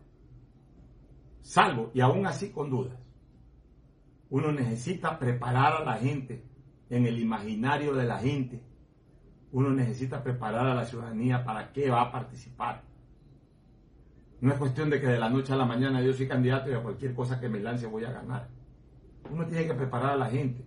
Salvo, 1.41 1.91
y 1.93 2.01
aún 2.01 2.25
así 2.25 2.51
con 2.51 2.69
dudas. 2.69 2.99
Uno 4.29 4.51
necesita 4.51 5.17
preparar 5.17 5.81
a 5.81 5.85
la 5.85 5.93
gente 5.93 6.43
en 6.89 7.05
el 7.05 7.19
imaginario 7.19 7.93
de 7.93 8.03
la 8.03 8.17
gente. 8.17 8.61
Uno 9.53 9.69
necesita 9.69 10.21
preparar 10.21 10.67
a 10.67 10.75
la 10.75 10.83
ciudadanía 10.83 11.45
para 11.45 11.71
qué 11.71 11.89
va 11.89 12.01
a 12.01 12.11
participar. 12.11 12.83
No 14.41 14.51
es 14.51 14.59
cuestión 14.59 14.89
de 14.89 15.01
que 15.01 15.07
de 15.07 15.19
la 15.19 15.29
noche 15.29 15.53
a 15.53 15.55
la 15.55 15.65
mañana 15.65 16.01
yo 16.01 16.13
soy 16.13 16.27
candidato 16.27 16.69
y 16.69 16.73
a 16.73 16.81
cualquier 16.81 17.13
cosa 17.13 17.39
que 17.39 17.49
me 17.49 17.59
lance 17.59 17.87
voy 17.87 18.05
a 18.05 18.11
ganar. 18.11 18.49
Uno 19.29 19.45
tiene 19.45 19.65
que 19.65 19.73
preparar 19.73 20.11
a 20.11 20.17
la 20.17 20.29
gente. 20.29 20.63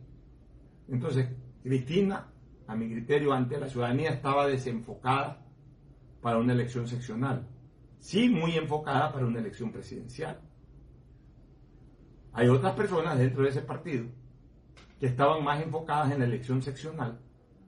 Entonces, 0.88 1.28
Cristina 1.62 2.30
a 2.70 2.76
mi 2.76 2.88
criterio, 2.88 3.32
ante 3.32 3.58
la 3.58 3.68
ciudadanía 3.68 4.10
estaba 4.10 4.46
desenfocada 4.46 5.44
para 6.22 6.38
una 6.38 6.52
elección 6.52 6.86
seccional. 6.86 7.48
Sí, 7.98 8.28
muy 8.28 8.56
enfocada 8.56 9.12
para 9.12 9.26
una 9.26 9.40
elección 9.40 9.72
presidencial. 9.72 10.40
Hay 12.32 12.48
otras 12.48 12.74
personas 12.74 13.18
dentro 13.18 13.42
de 13.42 13.48
ese 13.48 13.62
partido 13.62 14.06
que 15.00 15.06
estaban 15.06 15.42
más 15.42 15.60
enfocadas 15.60 16.12
en 16.12 16.20
la 16.20 16.26
elección 16.26 16.62
seccional, 16.62 17.18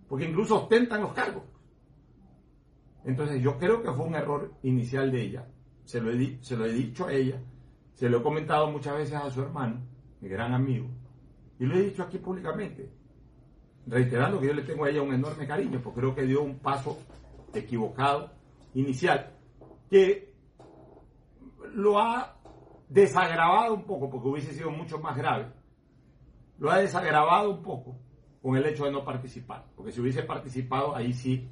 porque 0.09 0.29
incluso 0.29 0.63
ostentan 0.63 1.01
los 1.01 1.13
cargos. 1.15 1.43
Entonces 3.05 3.43
yo 3.43 3.59
creo 3.59 3.83
que 3.83 3.91
fue 3.91 4.07
un 4.07 4.15
error 4.15 4.55
inicial 4.63 5.11
de 5.11 5.21
ella. 5.21 5.49
Se 5.85 6.01
lo, 6.01 6.11
he, 6.11 6.39
se 6.41 6.57
lo 6.57 6.65
he 6.65 6.73
dicho 6.73 7.07
a 7.07 7.13
ella, 7.13 7.41
se 7.95 8.09
lo 8.09 8.19
he 8.19 8.23
comentado 8.23 8.71
muchas 8.71 8.97
veces 8.97 9.15
a 9.15 9.31
su 9.31 9.43
hermano, 9.43 9.81
mi 10.21 10.29
gran 10.29 10.55
amigo, 10.55 10.89
y 11.59 11.65
lo 11.65 11.77
he 11.77 11.83
dicho 11.83 12.03
aquí 12.03 12.19
públicamente 12.19 13.03
reiterando 13.87 14.41
que 14.41 14.47
yo 14.47 14.55
le 14.55 14.63
tengo 14.63 14.85
a 14.85 14.91
ella 14.91 15.03
un 15.03 15.15
enorme 15.15 15.47
cariño, 15.47 15.81
porque 15.83 16.01
creo 16.01 16.15
que 16.15 16.23
dio 16.23 16.43
un 16.43 16.59
paso 16.59 16.99
equivocado 17.55 18.31
inicial, 18.75 19.33
que 19.91 20.33
lo 21.75 21.99
ha 21.99 22.37
desagravado 22.89 23.75
un 23.75 23.85
poco, 23.85 24.09
porque 24.11 24.29
hubiese 24.29 24.53
sido 24.53 24.71
mucho 24.71 24.99
más 24.99 25.17
grave, 25.17 25.53
lo 26.59 26.71
ha 26.71 26.79
desagravado 26.79 27.51
un 27.51 27.63
poco 27.63 27.99
con 28.41 28.57
el 28.57 28.67
hecho 28.67 28.85
de 28.85 28.93
no 28.93 29.05
participar, 29.05 29.67
porque 29.77 29.93
si 29.93 30.01
hubiese 30.01 30.23
participado, 30.23 30.95
ahí 30.95 31.13
sí, 31.13 31.49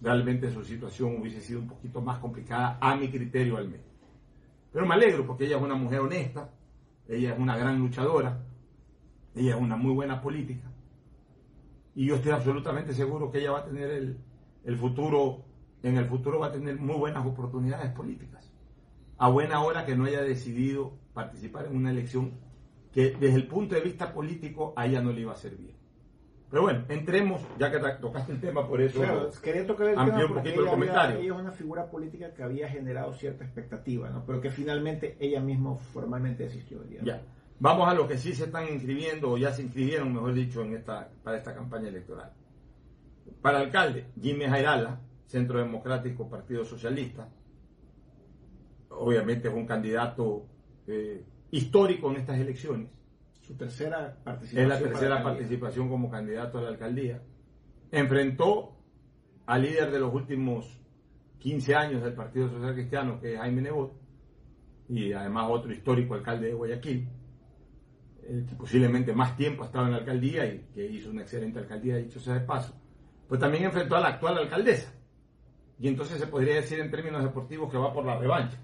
realmente 0.00 0.50
su 0.50 0.62
situación 0.64 1.20
hubiese 1.20 1.40
sido 1.40 1.60
un 1.60 1.68
poquito 1.68 2.00
más 2.00 2.18
complicada, 2.18 2.78
a 2.80 2.96
mi 2.96 3.08
criterio 3.08 3.56
al 3.56 3.68
menos. 3.68 3.86
Pero 4.72 4.86
me 4.86 4.94
alegro, 4.94 5.26
porque 5.26 5.46
ella 5.46 5.56
es 5.56 5.62
una 5.62 5.74
mujer 5.74 6.00
honesta, 6.00 6.50
ella 7.08 7.32
es 7.32 7.38
una 7.38 7.56
gran 7.56 7.78
luchadora, 7.78 8.44
ella 9.34 9.54
es 9.54 9.60
una 9.60 9.76
muy 9.76 9.92
buena 9.92 10.20
política, 10.20 10.70
y 11.96 12.04
yo 12.04 12.16
estoy 12.16 12.32
absolutamente 12.32 12.92
seguro 12.92 13.30
que 13.30 13.38
ella 13.38 13.52
va 13.52 13.60
a 13.60 13.64
tener 13.64 14.18
el, 14.64 14.76
futuro, 14.76 15.44
en 15.82 15.96
el 15.96 16.04
futuro 16.04 16.38
va 16.38 16.48
a 16.48 16.52
tener 16.52 16.78
muy 16.78 16.96
buenas 16.96 17.24
oportunidades 17.24 17.90
políticas. 17.92 18.52
A 19.16 19.30
buena 19.30 19.62
hora 19.62 19.86
que 19.86 19.96
no 19.96 20.04
haya 20.04 20.20
decidido 20.20 20.92
participar 21.14 21.66
en 21.66 21.74
una 21.74 21.90
elección 21.90 22.32
que 22.92 23.12
desde 23.12 23.36
el 23.36 23.46
punto 23.46 23.74
de 23.74 23.80
vista 23.80 24.12
político 24.12 24.74
a 24.76 24.86
ella 24.86 25.00
no 25.00 25.10
le 25.10 25.22
iba 25.22 25.32
a 25.32 25.36
servir. 25.36 25.75
Pero 26.50 26.62
bueno, 26.62 26.84
entremos, 26.88 27.42
ya 27.58 27.70
que 27.72 27.78
tocaste 28.00 28.32
el 28.32 28.40
tema, 28.40 28.68
por 28.68 28.80
eso 28.80 29.00
quería 29.42 29.66
tocar 29.66 29.88
el 29.88 29.94
tema 29.96 30.26
un 30.26 30.34
poquito 30.34 30.60
el 30.60 30.66
comentario. 30.68 31.18
ella 31.18 31.34
es 31.34 31.40
una 31.40 31.50
figura 31.50 31.90
política 31.90 32.32
que 32.32 32.42
había 32.42 32.68
generado 32.68 33.12
cierta 33.14 33.44
expectativa, 33.44 34.08
¿no? 34.10 34.24
pero 34.24 34.40
que 34.40 34.50
finalmente 34.50 35.16
ella 35.18 35.40
misma 35.40 35.76
formalmente 35.76 36.44
desistió. 36.44 36.78
Ya. 37.02 37.20
Vamos 37.58 37.88
a 37.88 37.94
lo 37.94 38.06
que 38.06 38.16
sí 38.18 38.32
se 38.32 38.44
están 38.44 38.68
inscribiendo 38.68 39.30
o 39.30 39.38
ya 39.38 39.52
se 39.52 39.62
inscribieron, 39.62 40.12
mejor 40.12 40.34
dicho, 40.34 40.62
en 40.62 40.74
esta, 40.74 41.08
para 41.24 41.38
esta 41.38 41.54
campaña 41.54 41.88
electoral. 41.88 42.32
Para 43.42 43.58
alcalde, 43.58 44.06
Jimmy 44.20 44.44
Jairala, 44.44 45.00
Centro 45.26 45.58
Democrático, 45.58 46.28
Partido 46.28 46.64
Socialista. 46.64 47.28
Obviamente 48.90 49.48
es 49.48 49.54
un 49.54 49.66
candidato 49.66 50.46
eh, 50.86 51.24
histórico 51.50 52.10
en 52.10 52.16
estas 52.16 52.38
elecciones. 52.38 52.95
Su 53.46 53.56
tercera 53.56 54.16
participación. 54.24 54.72
Es 54.72 54.80
la 54.80 54.88
tercera 54.88 55.22
participación 55.22 55.88
como 55.88 56.10
candidato 56.10 56.58
a 56.58 56.62
la 56.62 56.68
alcaldía. 56.70 57.22
Enfrentó 57.92 58.76
al 59.46 59.62
líder 59.62 59.92
de 59.92 60.00
los 60.00 60.12
últimos 60.12 60.80
15 61.38 61.76
años 61.76 62.02
del 62.02 62.12
Partido 62.12 62.48
Social 62.48 62.74
Cristiano, 62.74 63.20
que 63.20 63.34
es 63.34 63.38
Jaime 63.38 63.62
Nebot, 63.62 63.92
y 64.88 65.12
además 65.12 65.46
otro 65.48 65.72
histórico 65.72 66.14
alcalde 66.14 66.48
de 66.48 66.54
Guayaquil, 66.54 67.08
que 68.20 68.56
posiblemente 68.56 69.14
más 69.14 69.36
tiempo 69.36 69.62
ha 69.62 69.66
estado 69.66 69.86
en 69.86 69.92
la 69.92 69.98
alcaldía 69.98 70.44
y 70.44 70.66
que 70.74 70.84
hizo 70.84 71.10
una 71.10 71.22
excelente 71.22 71.60
alcaldía, 71.60 71.98
dicho 71.98 72.18
sea 72.18 72.34
de 72.34 72.40
paso. 72.40 72.74
Pues 73.28 73.40
también 73.40 73.62
enfrentó 73.62 73.94
a 73.94 74.00
la 74.00 74.08
actual 74.08 74.38
alcaldesa. 74.38 74.92
Y 75.78 75.86
entonces 75.86 76.18
se 76.18 76.26
podría 76.26 76.56
decir 76.56 76.80
en 76.80 76.90
términos 76.90 77.22
deportivos 77.22 77.70
que 77.70 77.78
va 77.78 77.92
por 77.92 78.04
la 78.04 78.18
revancha. 78.18 78.58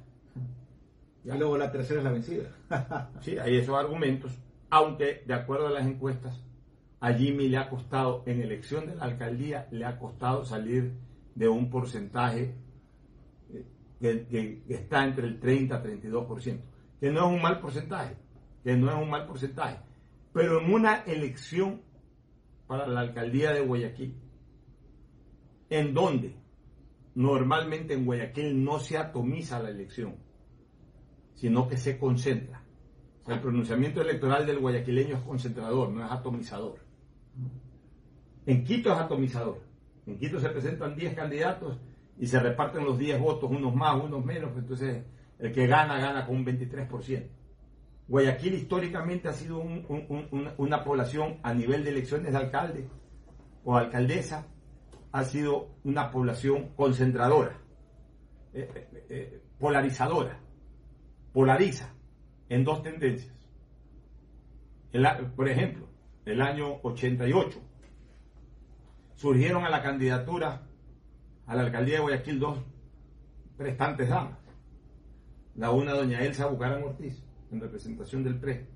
Y 1.24 1.28
luego 1.28 1.56
la 1.56 1.70
tercera 1.70 2.00
es 2.00 2.04
la 2.04 2.10
vencida. 2.10 2.50
sí, 3.20 3.38
hay 3.38 3.58
esos 3.58 3.76
argumentos, 3.76 4.36
aunque 4.72 5.22
de 5.26 5.34
acuerdo 5.34 5.66
a 5.66 5.70
las 5.70 5.86
encuestas, 5.86 6.42
a 6.98 7.12
Jimmy 7.12 7.48
le 7.48 7.58
ha 7.58 7.68
costado, 7.68 8.22
en 8.24 8.40
elección 8.40 8.86
de 8.86 8.96
la 8.96 9.04
alcaldía, 9.04 9.68
le 9.70 9.84
ha 9.84 9.98
costado 9.98 10.46
salir 10.46 10.94
de 11.34 11.46
un 11.46 11.68
porcentaje 11.68 12.54
eh, 14.00 14.26
que, 14.30 14.62
está 14.74 15.04
entre 15.04 15.26
el 15.26 15.38
30 15.38 15.76
y 15.76 16.00
32%, 16.00 16.60
que 16.98 17.10
no 17.10 17.20
es 17.20 17.36
un 17.36 17.42
mal 17.42 17.60
porcentaje, 17.60 18.16
que 18.64 18.74
no 18.74 18.90
es 18.90 18.96
un 18.96 19.10
mal 19.10 19.26
porcentaje, 19.26 19.76
pero 20.32 20.62
en 20.62 20.72
una 20.72 21.02
elección 21.02 21.82
para 22.66 22.86
la 22.86 23.00
alcaldía 23.00 23.52
de 23.52 23.60
Guayaquil, 23.60 24.16
en 25.68 25.92
donde 25.92 26.34
normalmente 27.14 27.92
en 27.92 28.06
Guayaquil 28.06 28.64
no 28.64 28.78
se 28.78 28.96
atomiza 28.96 29.62
la 29.62 29.68
elección, 29.68 30.16
sino 31.34 31.68
que 31.68 31.76
se 31.76 31.98
concentra. 31.98 32.61
El 33.28 33.40
pronunciamiento 33.40 34.02
electoral 34.02 34.46
del 34.46 34.58
guayaquileño 34.58 35.16
es 35.16 35.22
concentrador, 35.22 35.90
no 35.90 36.04
es 36.04 36.10
atomizador. 36.10 36.78
En 38.46 38.64
Quito 38.64 38.92
es 38.92 38.98
atomizador. 38.98 39.60
En 40.06 40.18
Quito 40.18 40.40
se 40.40 40.48
presentan 40.48 40.96
10 40.96 41.14
candidatos 41.14 41.78
y 42.18 42.26
se 42.26 42.40
reparten 42.40 42.84
los 42.84 42.98
10 42.98 43.20
votos, 43.20 43.50
unos 43.50 43.74
más, 43.74 44.02
unos 44.02 44.24
menos, 44.24 44.50
entonces 44.56 45.04
el 45.38 45.52
que 45.52 45.66
gana, 45.66 45.98
gana 45.98 46.26
con 46.26 46.36
un 46.36 46.46
23%. 46.46 47.28
Guayaquil 48.08 48.54
históricamente 48.54 49.28
ha 49.28 49.32
sido 49.32 49.62
una 50.58 50.84
población 50.84 51.38
a 51.42 51.54
nivel 51.54 51.84
de 51.84 51.90
elecciones 51.90 52.32
de 52.32 52.38
alcalde 52.38 52.88
o 53.64 53.76
alcaldesa 53.76 54.46
ha 55.12 55.24
sido 55.24 55.68
una 55.84 56.10
población 56.10 56.70
concentradora, 56.74 57.58
eh, 58.52 58.68
eh, 58.74 59.06
eh, 59.08 59.42
polarizadora, 59.58 60.40
polariza 61.32 61.94
en 62.54 62.64
dos 62.64 62.82
tendencias. 62.82 63.34
por 65.36 65.48
ejemplo, 65.48 65.88
el 66.26 66.42
año 66.42 66.80
88 66.82 67.58
surgieron 69.14 69.64
a 69.64 69.70
la 69.70 69.82
candidatura 69.82 70.62
a 71.46 71.56
la 71.56 71.62
alcaldía 71.62 71.94
de 71.94 72.00
Guayaquil 72.02 72.38
dos 72.38 72.58
prestantes 73.56 74.08
damas. 74.08 74.38
La 75.54 75.70
una, 75.70 75.92
doña 75.92 76.20
Elsa 76.22 76.46
Bucaram 76.46 76.84
Ortiz, 76.84 77.24
en 77.50 77.60
representación 77.60 78.22
del 78.22 78.38
PRE, 78.38 78.66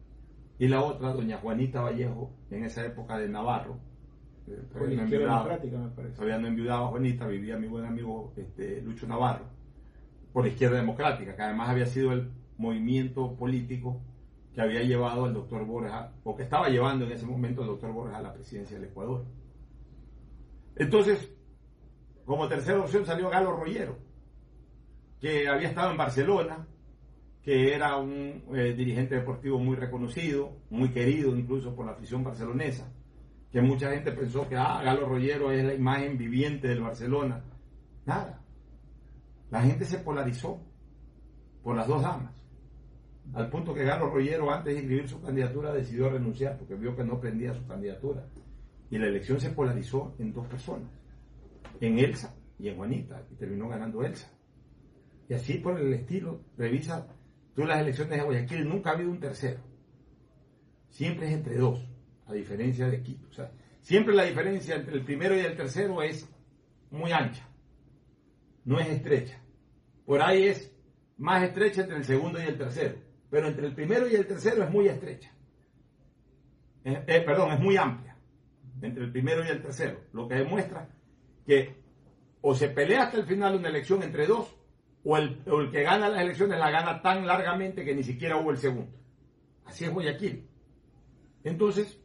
y 0.58 0.68
la 0.68 0.82
otra, 0.82 1.12
doña 1.12 1.36
Juanita 1.36 1.82
Vallejo, 1.82 2.30
en 2.50 2.64
esa 2.64 2.84
época 2.84 3.18
de 3.18 3.28
Navarro, 3.28 3.78
todavía, 4.72 4.96
no 4.96 5.02
enviudaba, 5.02 5.58
todavía 6.14 6.38
no 6.38 6.46
enviudaba 6.46 6.88
Juanita, 6.88 7.26
vivía 7.26 7.58
mi 7.58 7.68
buen 7.68 7.84
amigo 7.84 8.32
este, 8.36 8.80
Lucho 8.80 9.06
Navarro, 9.06 9.44
por 10.32 10.44
la 10.44 10.50
izquierda 10.50 10.76
democrática, 10.76 11.36
que 11.36 11.42
además 11.42 11.68
había 11.68 11.86
sido 11.86 12.12
el 12.12 12.30
movimiento 12.58 13.36
político 13.36 14.00
que 14.54 14.60
había 14.60 14.82
llevado 14.82 15.24
al 15.24 15.34
doctor 15.34 15.64
Borja, 15.64 16.12
o 16.24 16.34
que 16.34 16.44
estaba 16.44 16.68
llevando 16.68 17.04
en 17.04 17.12
ese 17.12 17.26
momento 17.26 17.62
al 17.62 17.68
doctor 17.68 17.92
Borja 17.92 18.18
a 18.18 18.22
la 18.22 18.32
presidencia 18.32 18.78
del 18.78 18.88
Ecuador. 18.88 19.24
Entonces, 20.76 21.30
como 22.24 22.48
tercera 22.48 22.80
opción 22.80 23.04
salió 23.04 23.28
Galo 23.28 23.52
Rollero, 23.52 23.98
que 25.20 25.48
había 25.48 25.68
estado 25.68 25.90
en 25.90 25.96
Barcelona, 25.96 26.66
que 27.42 27.74
era 27.74 27.96
un 27.96 28.44
eh, 28.54 28.74
dirigente 28.76 29.14
deportivo 29.14 29.58
muy 29.58 29.76
reconocido, 29.76 30.56
muy 30.70 30.90
querido 30.90 31.36
incluso 31.36 31.74
por 31.74 31.86
la 31.86 31.92
afición 31.92 32.24
barcelonesa 32.24 32.90
que 33.56 33.62
mucha 33.62 33.90
gente 33.90 34.12
pensó 34.12 34.46
que 34.46 34.54
ah, 34.54 34.82
Galo 34.82 35.06
Rollero 35.08 35.50
es 35.50 35.64
la 35.64 35.72
imagen 35.72 36.18
viviente 36.18 36.68
del 36.68 36.82
Barcelona. 36.82 37.42
Nada. 38.04 38.42
La 39.50 39.62
gente 39.62 39.86
se 39.86 39.98
polarizó 39.98 40.60
por 41.62 41.74
las 41.74 41.86
dos 41.86 42.02
damas. 42.02 42.35
Al 43.34 43.50
punto 43.50 43.74
que 43.74 43.84
Galo 43.84 44.10
Rollero, 44.10 44.50
antes 44.50 44.74
de 44.74 44.80
inscribir 44.80 45.08
su 45.08 45.20
candidatura, 45.20 45.72
decidió 45.72 46.08
renunciar 46.08 46.56
porque 46.56 46.74
vio 46.74 46.96
que 46.96 47.04
no 47.04 47.20
prendía 47.20 47.54
su 47.54 47.66
candidatura. 47.66 48.26
Y 48.90 48.98
la 48.98 49.06
elección 49.06 49.40
se 49.40 49.50
polarizó 49.50 50.14
en 50.18 50.32
dos 50.32 50.46
personas, 50.46 50.90
en 51.80 51.98
Elsa 51.98 52.34
y 52.58 52.68
en 52.68 52.76
Juanita, 52.76 53.26
y 53.30 53.34
terminó 53.34 53.68
ganando 53.68 54.04
Elsa. 54.04 54.30
Y 55.28 55.34
así 55.34 55.58
por 55.58 55.78
el 55.78 55.92
estilo, 55.92 56.40
revisa 56.56 57.06
tú 57.54 57.64
las 57.64 57.80
elecciones 57.80 58.18
de 58.18 58.24
Guayaquil, 58.24 58.68
nunca 58.68 58.90
ha 58.90 58.92
habido 58.94 59.10
un 59.10 59.18
tercero. 59.18 59.60
Siempre 60.88 61.26
es 61.26 61.32
entre 61.32 61.56
dos 61.56 61.84
a 62.26 62.32
diferencia 62.32 62.88
de 62.88 63.02
Quito. 63.02 63.28
O 63.28 63.32
sea, 63.32 63.50
siempre 63.80 64.14
la 64.14 64.24
diferencia 64.24 64.76
entre 64.76 64.94
el 64.94 65.04
primero 65.04 65.36
y 65.36 65.40
el 65.40 65.56
tercero 65.56 66.02
es 66.02 66.28
muy 66.90 67.12
ancha, 67.12 67.48
no 68.64 68.78
es 68.78 68.88
estrecha. 68.88 69.42
Por 70.04 70.22
ahí 70.22 70.44
es 70.44 70.72
más 71.18 71.42
estrecha 71.42 71.82
entre 71.82 71.96
el 71.96 72.04
segundo 72.04 72.38
y 72.40 72.46
el 72.46 72.56
tercero, 72.56 72.96
pero 73.36 73.48
entre 73.48 73.66
el 73.66 73.74
primero 73.74 74.08
y 74.08 74.14
el 74.14 74.26
tercero 74.26 74.64
es 74.64 74.70
muy 74.70 74.88
estrecha. 74.88 75.30
Eh, 76.82 77.04
eh, 77.06 77.20
perdón, 77.20 77.52
es 77.52 77.60
muy 77.60 77.76
amplia 77.76 78.16
entre 78.80 79.04
el 79.04 79.12
primero 79.12 79.44
y 79.44 79.48
el 79.48 79.60
tercero, 79.60 80.04
lo 80.14 80.26
que 80.26 80.36
demuestra 80.36 80.88
que 81.44 81.76
o 82.40 82.54
se 82.54 82.70
pelea 82.70 83.02
hasta 83.02 83.18
el 83.18 83.26
final 83.26 83.56
una 83.56 83.68
elección 83.68 84.02
entre 84.02 84.26
dos, 84.26 84.56
o 85.04 85.18
el, 85.18 85.42
el 85.44 85.70
que 85.70 85.82
gana 85.82 86.08
las 86.08 86.22
elecciones 86.22 86.58
la 86.58 86.70
gana 86.70 87.02
tan 87.02 87.26
largamente 87.26 87.84
que 87.84 87.94
ni 87.94 88.04
siquiera 88.04 88.38
hubo 88.38 88.52
el 88.52 88.56
segundo. 88.56 88.96
Así 89.66 89.84
es 89.84 89.92
Guayaquil. 89.92 90.48
Entonces, 91.44 92.00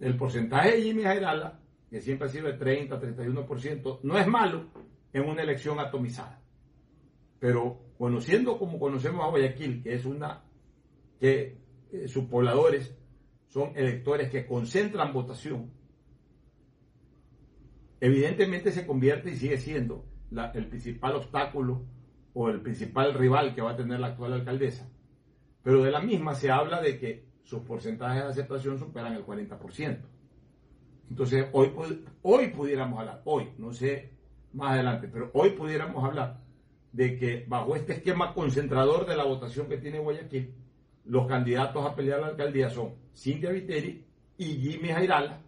el 0.00 0.16
porcentaje 0.16 0.70
de 0.70 0.82
Jimmy 0.84 1.02
Jairala, 1.02 1.60
que 1.90 2.00
siempre 2.00 2.28
ha 2.28 2.30
sido 2.30 2.46
de 2.46 2.54
30, 2.54 2.98
31%, 2.98 4.00
no 4.04 4.18
es 4.18 4.26
malo 4.26 4.70
en 5.12 5.28
una 5.28 5.42
elección 5.42 5.78
atomizada. 5.78 6.40
Pero 7.38 7.87
conociendo 7.98 8.58
como 8.58 8.78
conocemos 8.78 9.24
a 9.24 9.28
Guayaquil, 9.28 9.82
que 9.82 9.94
es 9.94 10.04
una 10.04 10.44
que 11.18 11.58
eh, 11.92 12.06
sus 12.06 12.24
pobladores 12.26 12.96
son 13.48 13.72
electores 13.74 14.30
que 14.30 14.46
concentran 14.46 15.12
votación, 15.12 15.72
evidentemente 18.00 18.70
se 18.70 18.86
convierte 18.86 19.30
y 19.30 19.36
sigue 19.36 19.58
siendo 19.58 20.04
el 20.54 20.68
principal 20.68 21.16
obstáculo 21.16 21.86
o 22.34 22.48
el 22.48 22.60
principal 22.60 23.14
rival 23.14 23.54
que 23.54 23.62
va 23.62 23.72
a 23.72 23.76
tener 23.76 23.98
la 23.98 24.08
actual 24.08 24.34
alcaldesa. 24.34 24.88
Pero 25.62 25.82
de 25.82 25.90
la 25.90 26.00
misma 26.00 26.34
se 26.34 26.50
habla 26.50 26.80
de 26.80 26.98
que 26.98 27.26
sus 27.42 27.62
porcentajes 27.62 28.22
de 28.22 28.30
aceptación 28.30 28.78
superan 28.78 29.14
el 29.14 29.26
40%. 29.26 29.98
Entonces, 31.10 31.48
hoy, 31.52 31.72
hoy 32.22 32.48
pudiéramos 32.48 33.00
hablar, 33.00 33.22
hoy, 33.24 33.48
no 33.56 33.72
sé 33.72 34.12
más 34.52 34.72
adelante, 34.72 35.08
pero 35.08 35.30
hoy 35.32 35.50
pudiéramos 35.50 36.04
hablar 36.04 36.47
de 36.92 37.18
que 37.18 37.44
bajo 37.46 37.76
este 37.76 37.94
esquema 37.94 38.34
concentrador 38.34 39.06
de 39.06 39.16
la 39.16 39.24
votación 39.24 39.68
que 39.68 39.78
tiene 39.78 39.98
Guayaquil, 39.98 40.54
los 41.04 41.26
candidatos 41.26 41.84
a 41.86 41.94
pelear 41.94 42.20
la 42.20 42.28
alcaldía 42.28 42.70
son 42.70 42.94
Cintia 43.14 43.50
Viteri 43.50 44.04
y 44.36 44.44
Jimmy 44.44 44.88
Jairala, 44.88 45.40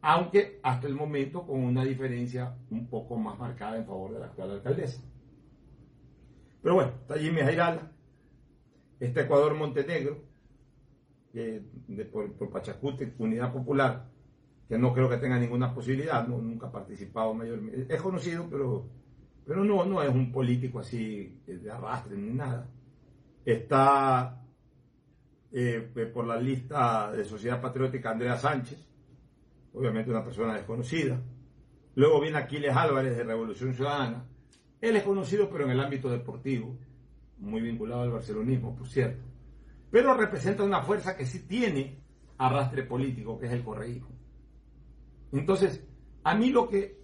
aunque 0.00 0.60
hasta 0.62 0.86
el 0.86 0.94
momento 0.94 1.46
con 1.46 1.62
una 1.62 1.84
diferencia 1.84 2.56
un 2.70 2.88
poco 2.88 3.16
más 3.16 3.38
marcada 3.38 3.76
en 3.76 3.86
favor 3.86 4.12
de 4.12 4.20
la 4.20 4.26
actual 4.26 4.52
alcaldesa. 4.52 5.02
Pero 6.62 6.74
bueno, 6.74 6.92
está 7.00 7.18
Jimmy 7.18 7.40
Jairala, 7.40 7.92
está 9.00 9.22
Ecuador 9.22 9.54
Montenegro, 9.54 10.28
por, 12.12 12.32
por, 12.32 12.50
Pachacute, 12.50 13.14
Unidad 13.18 13.52
Popular, 13.52 14.08
que 14.68 14.78
no 14.78 14.92
creo 14.92 15.08
que 15.08 15.18
tenga 15.18 15.38
ninguna 15.38 15.72
posibilidad, 15.72 16.26
no, 16.26 16.38
nunca 16.38 16.66
ha 16.66 16.72
participado 16.72 17.32
mayormente. 17.34 17.86
Es 17.94 18.02
conocido, 18.02 18.46
pero, 18.50 18.88
pero 19.48 19.64
no, 19.64 19.84
no 19.86 20.02
es 20.02 20.10
un 20.10 20.30
político 20.30 20.80
así 20.80 21.40
de 21.46 21.70
arrastre 21.70 22.16
ni 22.16 22.34
nada. 22.34 22.68
Está 23.44 24.44
eh, 25.50 26.10
por 26.12 26.26
la 26.26 26.36
lista 26.36 27.10
de 27.10 27.24
Sociedad 27.24 27.60
Patriótica 27.60 28.10
Andrea 28.10 28.36
Sánchez, 28.36 28.78
obviamente 29.72 30.10
una 30.10 30.22
persona 30.22 30.54
desconocida. 30.54 31.18
Luego 31.94 32.20
viene 32.20 32.38
Aquiles 32.38 32.76
Álvarez 32.76 33.16
de 33.16 33.24
Revolución 33.24 33.74
Ciudadana. 33.74 34.24
Él 34.80 34.94
es 34.94 35.02
conocido, 35.02 35.48
pero 35.50 35.64
en 35.64 35.70
el 35.70 35.80
ámbito 35.80 36.10
deportivo, 36.10 36.78
muy 37.38 37.62
vinculado 37.62 38.02
al 38.02 38.10
barcelonismo, 38.10 38.76
por 38.76 38.86
cierto 38.86 39.28
pero 39.90 40.14
representa 40.14 40.62
una 40.64 40.82
fuerza 40.82 41.16
que 41.16 41.26
sí 41.26 41.40
tiene 41.40 41.98
arrastre 42.36 42.82
político, 42.82 43.38
que 43.38 43.46
es 43.46 43.52
el 43.52 43.64
correísmo. 43.64 44.10
Entonces, 45.32 45.84
a 46.24 46.34
mí 46.34 46.50
lo 46.50 46.68
que 46.68 46.97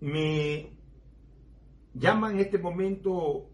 me 0.00 0.78
llama 1.94 2.30
en 2.30 2.40
este 2.40 2.58
momento 2.58 3.50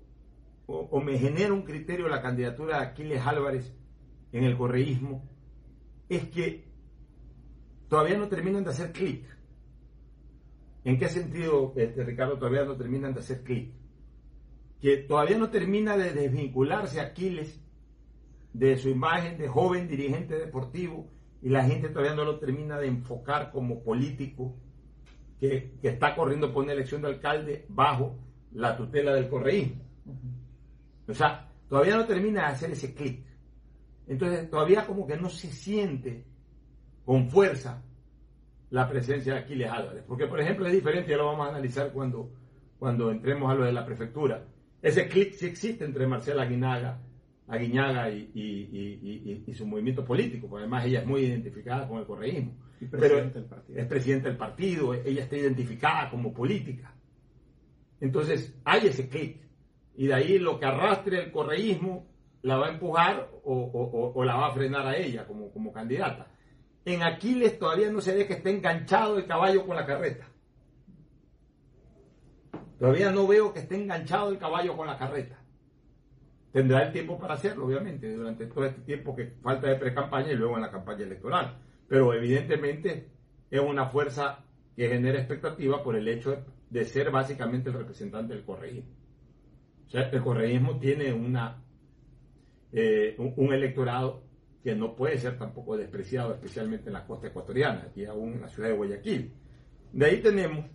o, 0.66 1.00
me 1.00 1.18
genera 1.18 1.52
un 1.52 1.62
criterio 1.62 2.08
la 2.08 2.22
candidatura 2.22 2.78
de 2.78 2.86
Aquiles 2.86 3.26
Álvarez 3.26 3.74
en 4.32 4.44
el 4.44 4.56
correísmo 4.56 5.28
es 6.08 6.24
que 6.30 6.64
todavía 7.88 8.16
no 8.16 8.28
terminan 8.28 8.64
de 8.64 8.70
hacer 8.70 8.92
clic. 8.92 9.24
¿En 10.84 10.98
qué 10.98 11.08
sentido, 11.08 11.72
este, 11.76 12.04
Ricardo, 12.04 12.38
todavía 12.38 12.64
no 12.64 12.76
terminan 12.76 13.14
de 13.14 13.20
hacer 13.20 13.42
clic? 13.42 13.72
Que 14.80 14.98
todavía 14.98 15.38
no 15.38 15.50
termina 15.50 15.96
de 15.96 16.12
desvincularse 16.12 17.00
Aquiles 17.00 17.60
de 18.52 18.76
su 18.76 18.88
imagen 18.88 19.38
de 19.38 19.48
joven 19.48 19.88
dirigente 19.88 20.38
deportivo 20.38 21.10
y 21.42 21.48
la 21.48 21.64
gente 21.64 21.88
todavía 21.88 22.14
no 22.14 22.24
lo 22.24 22.38
termina 22.38 22.78
de 22.78 22.86
enfocar 22.86 23.50
como 23.50 23.82
político 23.82 24.56
que, 25.80 25.88
está 25.88 26.14
corriendo 26.14 26.52
por 26.52 26.64
una 26.64 26.72
elección 26.72 27.02
de 27.02 27.08
alcalde 27.08 27.66
bajo 27.68 28.16
la 28.52 28.76
tutela 28.76 29.14
del 29.14 29.28
correísmo. 29.28 29.82
O 31.06 31.14
sea, 31.14 31.48
todavía 31.68 31.96
no 31.96 32.06
termina 32.06 32.42
de 32.42 32.46
hacer 32.46 32.70
ese 32.70 32.94
clic. 32.94 33.24
Entonces, 34.06 34.50
todavía 34.50 34.86
como 34.86 35.06
que 35.06 35.16
no 35.16 35.28
se 35.28 35.48
siente 35.48 36.24
con 37.04 37.28
fuerza 37.28 37.82
la 38.70 38.88
presencia 38.88 39.34
de 39.34 39.40
Aquiles 39.40 39.70
Álvarez. 39.70 40.04
Porque, 40.06 40.26
por 40.26 40.40
ejemplo, 40.40 40.66
es 40.66 40.72
diferente, 40.72 41.10
ya 41.10 41.16
lo 41.16 41.26
vamos 41.26 41.46
a 41.46 41.50
analizar 41.50 41.92
cuando, 41.92 42.30
cuando 42.78 43.10
entremos 43.10 43.50
a 43.50 43.54
lo 43.54 43.64
de 43.64 43.72
la 43.72 43.84
prefectura. 43.84 44.44
Ese 44.82 45.08
clic 45.08 45.32
sí 45.32 45.46
existe 45.46 45.84
entre 45.84 46.06
Marcela 46.06 46.42
Aguinaga, 46.42 47.00
Aguiñaga 47.46 48.10
y, 48.10 49.52
su 49.54 49.66
movimiento 49.66 50.04
político, 50.04 50.48
porque 50.48 50.62
además 50.62 50.86
ella 50.86 51.00
es 51.00 51.06
muy 51.06 51.22
identificada 51.22 51.86
con 51.86 51.98
el 51.98 52.06
correísmo. 52.06 52.52
Pero 52.90 53.18
es 53.74 53.86
presidente 53.86 54.28
del 54.28 54.36
partido, 54.36 54.94
ella 54.94 55.22
está 55.22 55.36
identificada 55.36 56.10
como 56.10 56.32
política. 56.32 56.94
Entonces, 58.00 58.54
hay 58.64 58.88
ese 58.88 59.08
clic. 59.08 59.40
Y 59.96 60.08
de 60.08 60.14
ahí 60.14 60.38
lo 60.38 60.58
que 60.58 60.66
arrastre 60.66 61.22
el 61.22 61.30
correísmo 61.30 62.06
la 62.42 62.56
va 62.56 62.66
a 62.66 62.70
empujar 62.72 63.30
o, 63.44 64.22
la 64.24 64.36
va 64.36 64.48
a 64.48 64.52
frenar 64.52 64.86
a 64.86 64.96
ella 64.96 65.26
como, 65.26 65.50
como 65.50 65.72
candidata. 65.72 66.26
En 66.84 67.02
Aquiles 67.02 67.58
todavía 67.58 67.90
no 67.90 68.00
se 68.00 68.14
ve 68.14 68.26
que 68.26 68.34
esté 68.34 68.50
enganchado 68.50 69.16
el 69.16 69.26
caballo 69.26 69.66
con 69.66 69.76
la 69.76 69.86
carreta. 69.86 70.28
Todavía 72.78 73.10
no 73.10 73.26
veo 73.26 73.52
que 73.52 73.60
esté 73.60 73.76
enganchado 73.76 74.30
el 74.30 74.38
caballo 74.38 74.76
con 74.76 74.86
la 74.86 74.98
carreta. 74.98 75.38
Tendrá 76.52 76.82
el 76.82 76.92
tiempo 76.92 77.18
para 77.18 77.34
hacerlo, 77.34 77.66
obviamente, 77.66 78.14
durante 78.14 78.46
todo 78.46 78.66
este 78.66 78.82
tiempo 78.82 79.16
que 79.16 79.26
falta 79.42 79.68
de 79.68 79.76
pre-campaña 79.76 80.32
y 80.32 80.36
luego 80.36 80.56
en 80.56 80.62
la 80.62 80.70
campaña 80.70 81.04
electoral. 81.04 81.58
Pero 81.88 82.14
evidentemente 82.14 83.08
es 83.50 83.60
una 83.60 83.86
fuerza 83.86 84.44
que 84.76 84.88
genera 84.88 85.18
expectativa 85.18 85.82
por 85.82 85.96
el 85.96 86.08
hecho 86.08 86.44
de 86.70 86.84
ser 86.84 87.10
básicamente 87.10 87.70
el 87.70 87.76
representante 87.76 88.34
del 88.34 88.44
correísmo. 88.44 88.90
O 89.86 89.90
sea, 89.90 90.08
el 90.08 90.22
correísmo 90.22 90.78
tiene 90.78 91.12
una, 91.12 91.62
eh, 92.72 93.14
un, 93.18 93.52
electorado 93.52 94.24
que 94.62 94.74
no 94.74 94.96
puede 94.96 95.18
ser 95.18 95.38
tampoco 95.38 95.76
despreciado, 95.76 96.34
especialmente 96.34 96.88
en 96.88 96.94
la 96.94 97.06
costa 97.06 97.28
ecuatoriana 97.28 97.88
y 97.94 98.04
aún 98.06 98.34
en 98.34 98.40
la 98.40 98.48
ciudad 98.48 98.70
de 98.70 98.76
Guayaquil. 98.76 99.32
De 99.92 100.06
ahí 100.06 100.20
tenemos, 100.20 100.66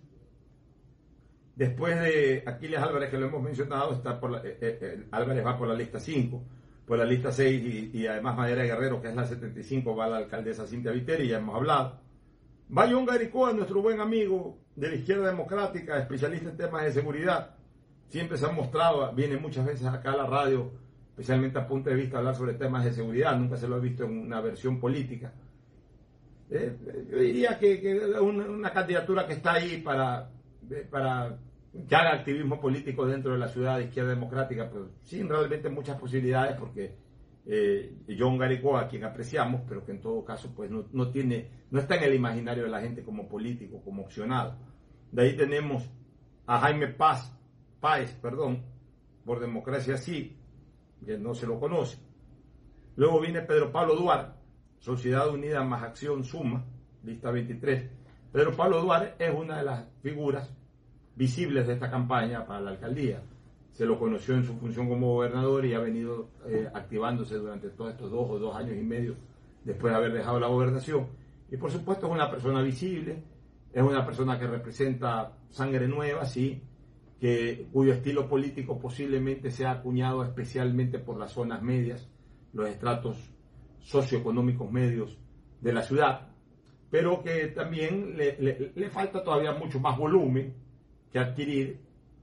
después 1.56 2.00
de 2.00 2.44
Aquiles 2.46 2.80
Álvarez, 2.80 3.10
que 3.10 3.18
lo 3.18 3.26
hemos 3.26 3.42
mencionado, 3.42 3.92
está 3.92 4.18
por 4.18 4.36
eh, 4.46 4.58
eh, 4.60 5.06
Álvarez 5.10 5.44
va 5.44 5.58
por 5.58 5.68
la 5.68 5.74
lista 5.74 5.98
5, 5.98 6.42
por 6.90 6.98
la 6.98 7.04
lista 7.04 7.30
6 7.30 7.94
y, 7.94 8.04
además 8.08 8.36
Madera 8.36 8.64
Guerrero, 8.64 9.00
que 9.00 9.10
es 9.10 9.14
la 9.14 9.24
75, 9.24 9.94
va 9.94 10.08
la 10.08 10.16
alcaldesa 10.16 10.66
Cintia 10.66 10.90
Viteri, 10.90 11.28
ya 11.28 11.38
hemos 11.38 11.54
hablado. 11.54 12.00
Va 12.76 12.90
John 12.90 13.06
Garicoa, 13.06 13.52
nuestro 13.52 13.80
buen 13.80 14.00
amigo 14.00 14.58
de 14.74 14.88
la 14.88 14.94
izquierda 14.96 15.28
democrática, 15.28 16.00
especialista 16.00 16.50
en 16.50 16.56
temas 16.56 16.82
de 16.82 16.92
seguridad 16.92 17.54
siempre 18.08 18.36
se 18.36 18.44
ha 18.44 18.50
mostrado, 18.50 19.12
viene 19.12 19.36
muchas 19.36 19.64
veces 19.64 19.86
acá 19.86 20.14
a 20.14 20.16
la 20.16 20.26
radio, 20.26 20.72
especialmente 21.10 21.60
a 21.60 21.68
punto 21.68 21.90
de 21.90 21.94
vista 21.94 22.18
hablar 22.18 22.34
sobre 22.34 22.54
temas 22.54 22.84
de 22.84 22.92
seguridad, 22.92 23.38
nunca 23.38 23.56
se 23.56 23.68
lo 23.68 23.76
he 23.76 23.80
visto 23.80 24.02
en 24.02 24.18
una 24.18 24.40
versión 24.40 24.80
política. 24.80 25.32
Eh, 26.50 27.06
yo 27.08 27.18
diría 27.18 27.56
que, 27.56 27.80
que 27.80 28.00
una, 28.20 28.46
una, 28.46 28.72
candidatura 28.72 29.28
que 29.28 29.34
está 29.34 29.52
ahí 29.52 29.80
para, 29.80 30.28
para 30.90 31.38
que 31.72 31.94
haga 31.94 32.14
activismo 32.14 32.60
político 32.60 33.06
dentro 33.06 33.32
de 33.32 33.38
la 33.38 33.48
ciudad 33.48 33.78
de 33.78 33.84
izquierda 33.84 34.10
democrática, 34.10 34.68
pero 34.70 34.90
sin 35.02 35.28
realmente 35.28 35.68
muchas 35.68 35.98
posibilidades 35.98 36.56
porque 36.58 36.96
eh, 37.46 37.96
John 38.18 38.38
Garicoa, 38.38 38.82
a 38.82 38.88
quien 38.88 39.04
apreciamos, 39.04 39.62
pero 39.68 39.84
que 39.84 39.92
en 39.92 40.00
todo 40.00 40.24
caso 40.24 40.52
pues 40.54 40.70
no, 40.70 40.86
no, 40.92 41.10
tiene, 41.10 41.48
no 41.70 41.78
está 41.78 41.96
en 41.96 42.04
el 42.04 42.14
imaginario 42.14 42.64
de 42.64 42.70
la 42.70 42.80
gente 42.80 43.04
como 43.04 43.28
político, 43.28 43.82
como 43.84 44.02
opcionado. 44.02 44.56
De 45.12 45.22
ahí 45.22 45.36
tenemos 45.36 45.88
a 46.46 46.58
Jaime 46.58 46.88
Paz, 46.88 47.36
Páez, 47.80 48.12
perdón, 48.14 48.64
por 49.24 49.40
democracia 49.40 49.96
sí, 49.96 50.36
que 51.04 51.18
no 51.18 51.34
se 51.34 51.46
lo 51.46 51.60
conoce. 51.60 51.98
Luego 52.96 53.20
viene 53.20 53.42
Pedro 53.42 53.70
Pablo 53.70 53.94
Duarte, 53.94 54.38
Sociedad 54.78 55.30
Unida 55.30 55.62
más 55.62 55.82
Acción 55.84 56.24
Suma, 56.24 56.64
lista 57.04 57.30
23. 57.30 57.90
Pedro 58.32 58.56
Pablo 58.56 58.82
Duarte 58.82 59.24
es 59.24 59.32
una 59.32 59.58
de 59.58 59.64
las 59.64 59.88
figuras 60.02 60.52
visibles 61.16 61.66
de 61.66 61.74
esta 61.74 61.90
campaña 61.90 62.46
para 62.46 62.60
la 62.60 62.70
alcaldía. 62.70 63.22
Se 63.72 63.86
lo 63.86 63.98
conoció 63.98 64.34
en 64.34 64.44
su 64.44 64.54
función 64.54 64.88
como 64.88 65.14
gobernador 65.14 65.64
y 65.64 65.74
ha 65.74 65.78
venido 65.78 66.28
eh, 66.46 66.68
activándose 66.72 67.36
durante 67.36 67.70
todos 67.70 67.92
estos 67.92 68.10
dos 68.10 68.26
o 68.28 68.38
dos 68.38 68.56
años 68.56 68.76
y 68.76 68.82
medio 68.82 69.14
después 69.64 69.92
de 69.92 69.98
haber 69.98 70.12
dejado 70.12 70.40
la 70.40 70.48
gobernación. 70.48 71.06
Y 71.50 71.56
por 71.56 71.70
supuesto 71.70 72.06
es 72.06 72.12
una 72.12 72.30
persona 72.30 72.62
visible, 72.62 73.22
es 73.72 73.82
una 73.82 74.04
persona 74.04 74.38
que 74.38 74.46
representa 74.46 75.36
sangre 75.50 75.88
nueva, 75.88 76.24
sí, 76.24 76.62
que, 77.20 77.68
cuyo 77.72 77.92
estilo 77.92 78.28
político 78.28 78.78
posiblemente 78.78 79.50
sea 79.50 79.72
acuñado 79.72 80.24
especialmente 80.24 80.98
por 80.98 81.18
las 81.18 81.32
zonas 81.32 81.62
medias, 81.62 82.08
los 82.52 82.68
estratos 82.68 83.16
socioeconómicos 83.80 84.70
medios 84.70 85.18
de 85.60 85.72
la 85.72 85.82
ciudad, 85.82 86.28
pero 86.90 87.22
que 87.22 87.48
también 87.48 88.16
le, 88.16 88.90
falta 88.90 89.22
todavía 89.22 89.52
mucho 89.52 89.78
más 89.78 89.96
volumen 89.96 90.54
que 91.12 91.18
adquirir 91.18 91.80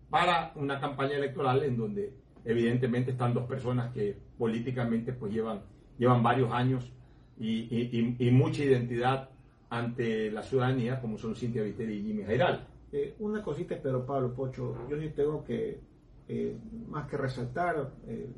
para 0.09 0.51
una 0.55 0.79
campaña 0.79 1.15
electoral 1.15 1.63
en 1.63 1.77
donde 1.77 2.13
evidentemente 2.45 3.11
están 3.11 3.33
dos 3.33 3.45
personas 3.45 3.91
que 3.93 4.17
políticamente 4.38 5.11
pues 5.13 5.33
llevan, 5.33 5.61
llevan 5.97 6.23
varios 6.23 6.51
años 6.51 6.91
y, 7.39 8.31
mucha 8.31 8.63
identidad 8.63 9.29
ante 9.69 10.31
la 10.31 10.41
ciudadanía, 10.41 11.01
como 11.01 11.17
son 11.17 11.35
Cintia 11.35 11.61
Viteri 11.61 11.95
y 11.95 12.03
Jimmy 12.03 12.23
Jairal. 12.23 12.65
Eh, 12.91 13.15
una 13.19 13.43
cosita, 13.43 13.77
pero 13.83 14.05
Pablo 14.05 14.33
Pocho, 14.33 14.75
yo 14.89 14.97
sí 14.97 15.09
tengo 15.09 15.43
que, 15.43 15.81
eh, 16.29 16.57
más 16.88 17.07
que 17.07 17.17
resaltar, 17.17 17.91
eh, 18.07 18.29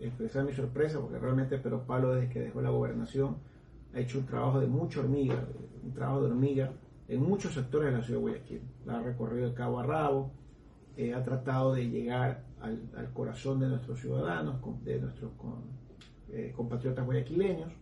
expresar 0.00 0.44
mi 0.44 0.52
sorpresa, 0.52 0.98
porque 0.98 1.18
realmente 1.18 1.58
Pedro 1.58 1.86
Pablo, 1.86 2.14
desde 2.14 2.32
que 2.32 2.40
dejó 2.40 2.62
la 2.62 2.70
gobernación, 2.70 3.36
ha 3.94 4.00
hecho 4.00 4.18
un 4.18 4.26
trabajo 4.26 4.60
de 4.60 4.66
mucha 4.66 5.00
hormiga, 5.00 5.46
un 5.84 5.92
trabajo 5.92 6.22
de 6.22 6.30
hormiga 6.30 6.72
en 7.08 7.22
muchos 7.22 7.54
sectores 7.54 7.90
de 7.90 7.98
la 7.98 8.04
ciudad 8.04 8.20
de 8.20 8.22
Guayaquil. 8.22 8.62
La 8.84 8.98
ha 8.98 9.02
recorrido 9.02 9.48
de 9.48 9.54
cabo 9.54 9.80
a 9.80 9.82
rabo, 9.82 10.32
ha 11.14 11.22
tratado 11.22 11.74
de 11.74 11.88
llegar 11.88 12.44
al, 12.60 13.12
corazón 13.12 13.60
de 13.60 13.68
nuestros 13.68 14.00
ciudadanos, 14.00 14.60
de 14.84 15.00
nuestros 15.00 15.32
compatriotas 16.54 17.04
guayaquileños. 17.04 17.72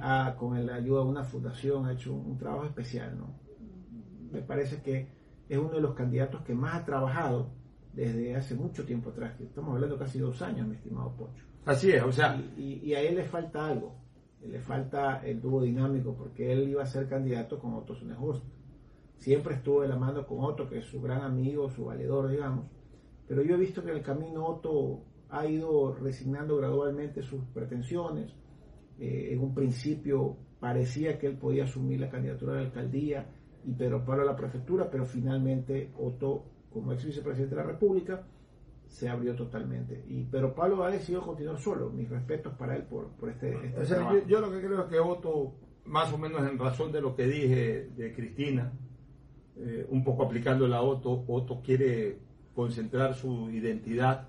ha, 0.00 0.34
con 0.38 0.64
la 0.64 0.76
ayuda 0.76 1.02
de 1.02 1.08
una 1.08 1.24
fundación, 1.24 1.86
ha 1.86 1.92
hecho 1.92 2.14
un, 2.14 2.32
un 2.32 2.38
trabajo 2.38 2.66
especial, 2.66 3.18
¿no? 3.18 3.48
me 4.30 4.42
parece 4.42 4.82
que 4.82 5.08
es 5.48 5.58
uno 5.58 5.70
de 5.70 5.80
los 5.80 5.94
candidatos 5.94 6.42
que 6.42 6.54
más 6.54 6.74
ha 6.74 6.84
trabajado 6.84 7.50
desde 7.92 8.36
hace 8.36 8.54
mucho 8.54 8.84
tiempo 8.84 9.10
atrás, 9.10 9.40
estamos 9.40 9.74
hablando 9.74 9.98
casi 9.98 10.18
dos 10.18 10.40
años, 10.42 10.66
mi 10.68 10.76
estimado 10.76 11.16
Pocho. 11.16 11.44
Así 11.64 11.90
es, 11.90 12.02
o 12.02 12.12
sea... 12.12 12.40
Y, 12.56 12.94
a 12.94 13.00
él 13.00 13.16
le 13.16 13.24
falta 13.24 13.66
algo, 13.66 13.96
le 14.46 14.60
falta 14.60 15.20
el 15.26 15.40
dúo 15.40 15.62
dinámico, 15.62 16.14
porque 16.14 16.52
él 16.52 16.68
iba 16.68 16.82
a 16.82 16.86
ser 16.86 17.08
candidato 17.08 17.58
con 17.58 17.74
Otto 17.74 17.94
Sunejurst. 17.94 18.44
Siempre 19.16 19.54
estuvo 19.54 19.82
de 19.82 19.88
la 19.88 19.96
mano 19.96 20.26
con 20.26 20.44
Otto, 20.44 20.68
que 20.68 20.78
es 20.78 20.86
su 20.86 21.00
gran 21.00 21.22
amigo, 21.22 21.68
su 21.70 21.86
valedor, 21.86 22.30
digamos. 22.30 22.66
Pero 23.26 23.42
yo 23.42 23.56
he 23.56 23.58
visto 23.58 23.82
que 23.82 23.90
en 23.90 23.96
el 23.96 24.02
camino 24.02 24.46
Otto 24.46 25.02
ha 25.30 25.46
ido 25.46 25.94
resignando 25.94 26.56
gradualmente 26.56 27.22
sus 27.22 27.44
pretensiones. 27.46 28.32
Eh, 28.98 29.28
en 29.32 29.40
un 29.40 29.54
principio 29.54 30.36
parecía 30.60 31.18
que 31.18 31.26
él 31.26 31.36
podía 31.36 31.64
asumir 31.64 32.00
la 32.00 32.08
candidatura 32.08 32.54
de 32.54 32.60
la 32.60 32.66
alcaldía 32.66 33.26
y 33.64 33.72
Pedro 33.74 34.04
Pablo 34.04 34.22
a 34.22 34.26
la 34.26 34.36
prefectura, 34.36 34.90
pero 34.90 35.04
finalmente 35.04 35.92
Otto, 35.98 36.44
como 36.72 36.92
ex 36.92 37.04
vicepresidente 37.04 37.54
de 37.54 37.62
la 37.62 37.68
República, 37.68 38.26
se 38.88 39.08
abrió 39.08 39.34
totalmente. 39.34 40.04
Y 40.08 40.24
Pedro 40.24 40.54
Pablo 40.54 40.82
ha 40.82 40.90
decidido 40.90 41.22
continuar 41.22 41.58
solo. 41.58 41.90
Mis 41.90 42.08
respetos 42.08 42.54
para 42.54 42.74
él 42.74 42.82
por, 42.82 43.08
por 43.12 43.28
este, 43.30 43.72
este 43.78 43.96
yo, 44.26 44.40
lo 44.40 44.50
que 44.50 44.60
creo 44.60 44.82
es 44.82 44.86
que 44.88 44.98
Otto, 44.98 45.54
más 45.84 46.12
o 46.12 46.18
menos 46.18 46.48
en 46.48 46.58
razón 46.58 46.90
de 46.90 47.00
lo 47.00 47.14
que 47.14 47.26
dije 47.26 47.90
de 47.94 48.12
Cristina, 48.14 48.72
eh, 49.56 49.86
un 49.90 50.02
poco 50.02 50.24
aplicando 50.24 50.72
a 50.74 50.82
Otto, 50.82 51.24
Otto 51.28 51.60
quiere 51.62 52.18
concentrar 52.54 53.14
su 53.14 53.50
identidad 53.50 54.28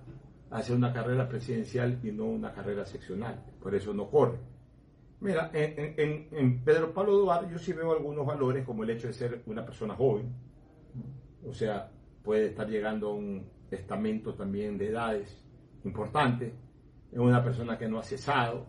hacia 0.51 0.76
una 0.76 0.93
carrera 0.93 1.28
presidencial 1.28 1.99
y 2.03 2.12
no 2.12 2.26
una 2.26 2.53
carrera 2.53 2.86
seccional. 2.86 3.43
Por 3.62 3.74
eso 3.76 3.93
no 3.93 4.10
corre. 4.10 4.39
Mira, 5.22 5.51
en, 5.53 6.64
Pedro 6.64 6.93
Pablo 6.93 7.18
Duarte 7.18 7.51
yo 7.51 7.60
sí 7.60 7.74
veo 7.74 7.91
algunos 7.91 8.26
valores, 8.26 8.66
como 8.66 8.84
el 8.84 8.91
hecho 8.91 9.07
de 9.07 9.14
ser 9.14 9.41
una 9.47 9.66
persona 9.66 9.95
joven, 9.95 10.34
o 11.45 11.53
sea, 11.53 11.91
puede 12.24 12.47
estar 12.47 12.70
llegando 12.70 13.10
a 13.10 13.14
un 13.14 13.45
estamento 13.76 14.34
también 14.34 14.78
de 14.78 14.89
edades 14.89 15.43
importante, 15.84 16.53
es 17.11 17.20
una 17.20 17.43
persona 17.43 17.78
que 17.78 17.88
no 17.88 17.99
ha 17.99 18.03
cesado, 18.03 18.65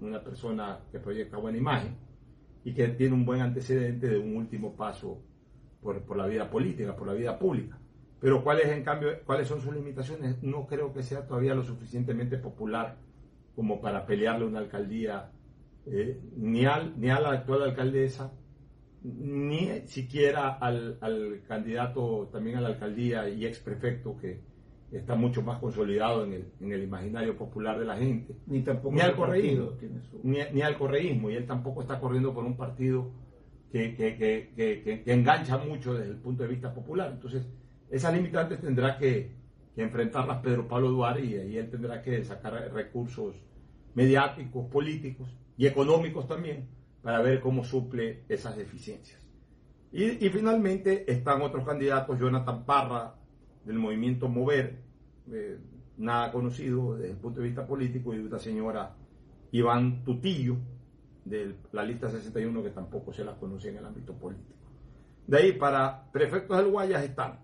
una 0.00 0.22
persona 0.22 0.80
que 0.92 0.98
proyecta 0.98 1.36
buena 1.36 1.58
imagen 1.58 1.96
y 2.64 2.72
que 2.72 2.88
tiene 2.88 3.14
un 3.14 3.24
buen 3.24 3.40
antecedente 3.40 4.08
de 4.08 4.18
un 4.18 4.36
último 4.36 4.76
paso 4.76 5.22
por, 5.82 6.02
por 6.02 6.16
la 6.16 6.26
vida 6.26 6.50
política, 6.50 6.94
por 6.94 7.06
la 7.06 7.14
vida 7.14 7.38
pública. 7.38 7.78
Pero 8.20 8.44
¿cuáles, 8.44 8.68
en 8.68 8.84
cambio, 8.84 9.10
cuáles 9.24 9.48
son 9.48 9.60
sus 9.62 9.74
limitaciones? 9.74 10.42
No 10.42 10.66
creo 10.66 10.92
que 10.92 11.02
sea 11.02 11.26
todavía 11.26 11.54
lo 11.54 11.62
suficientemente 11.62 12.36
popular 12.36 12.96
como 13.56 13.80
para 13.80 14.04
pelearle 14.06 14.44
una 14.44 14.58
alcaldía 14.58 15.32
eh, 15.86 16.20
ni, 16.36 16.66
al, 16.66 17.00
ni 17.00 17.10
a 17.10 17.18
la 17.18 17.30
actual 17.30 17.62
alcaldesa, 17.62 18.32
ni 19.02 19.68
siquiera 19.86 20.50
al, 20.58 20.98
al, 21.00 21.42
candidato 21.48 22.28
también 22.32 22.56
a 22.56 22.60
la 22.60 22.68
alcaldía 22.68 23.28
y 23.28 23.46
ex 23.46 23.58
prefecto 23.60 24.16
que 24.16 24.40
está 24.92 25.14
mucho 25.14 25.40
más 25.42 25.58
consolidado 25.58 26.24
en 26.24 26.32
el, 26.34 26.44
en 26.60 26.72
el 26.72 26.82
imaginario 26.82 27.36
popular 27.36 27.78
de 27.78 27.84
la 27.86 27.96
gente. 27.96 28.34
Ni 28.46 28.60
tampoco 28.62 28.94
ni 28.94 29.00
al 29.00 29.14
correísmo, 29.14 29.70
su- 30.10 30.20
ni, 30.24 30.38
ni 30.52 30.62
al 30.62 30.76
correísmo, 30.76 31.30
y 31.30 31.36
él 31.36 31.46
tampoco 31.46 31.80
está 31.82 31.98
corriendo 32.00 32.34
por 32.34 32.44
un 32.44 32.56
partido 32.56 33.10
que, 33.72 33.94
que, 33.94 34.16
que, 34.16 34.50
que- 34.56 34.82
que- 34.82 35.02
que 35.02 35.12
engancha 35.12 35.56
mucho 35.58 35.94
desde 35.94 36.10
el 36.10 36.18
punto 36.18 36.42
de 36.42 36.48
vista 36.48 36.74
popular. 36.74 37.12
Entonces, 37.12 37.46
esas 37.88 38.12
limitantes 38.12 38.60
tendrá 38.60 38.98
que, 38.98 39.30
que 39.76 39.82
enfrentarlas 39.82 40.38
Pedro 40.42 40.66
Pablo 40.66 40.90
Duarte 40.90 41.24
y 41.24 41.34
ahí 41.36 41.56
él 41.56 41.70
tendrá 41.70 42.02
que 42.02 42.24
sacar 42.24 42.52
recursos 42.74 43.36
mediáticos, 43.94 44.66
políticos 44.70 45.34
y 45.56 45.66
económicos 45.66 46.26
también 46.26 46.68
para 47.02 47.20
ver 47.20 47.40
cómo 47.40 47.64
suple 47.64 48.24
esas 48.28 48.56
deficiencias. 48.56 49.20
Y, 49.92 50.28
finalmente 50.28 51.10
están 51.10 51.42
otros 51.42 51.64
candidatos, 51.64 52.18
Jonathan 52.18 52.64
Parra 52.64 53.14
del 53.64 53.78
movimiento 53.78 54.28
Mover, 54.28 54.78
eh, 55.32 55.58
nada 55.96 56.30
conocido 56.30 56.94
desde 56.94 57.10
el 57.10 57.16
punto 57.16 57.40
de 57.40 57.46
vista 57.46 57.66
político, 57.66 58.14
y 58.14 58.18
una 58.18 58.38
señora 58.38 58.94
Iván 59.50 60.04
Tutillo 60.04 60.56
de 61.24 61.56
la 61.72 61.84
lista 61.84 62.10
61 62.10 62.62
que 62.62 62.70
tampoco 62.70 63.12
se 63.12 63.24
la 63.24 63.36
conoce 63.36 63.68
en 63.68 63.78
el 63.78 63.84
ámbito 63.84 64.14
político. 64.14 64.58
De 65.26 65.38
ahí 65.38 65.52
para 65.52 66.10
prefectos 66.12 66.56
del 66.56 66.70
Guayas 66.70 67.04
están 67.04 67.40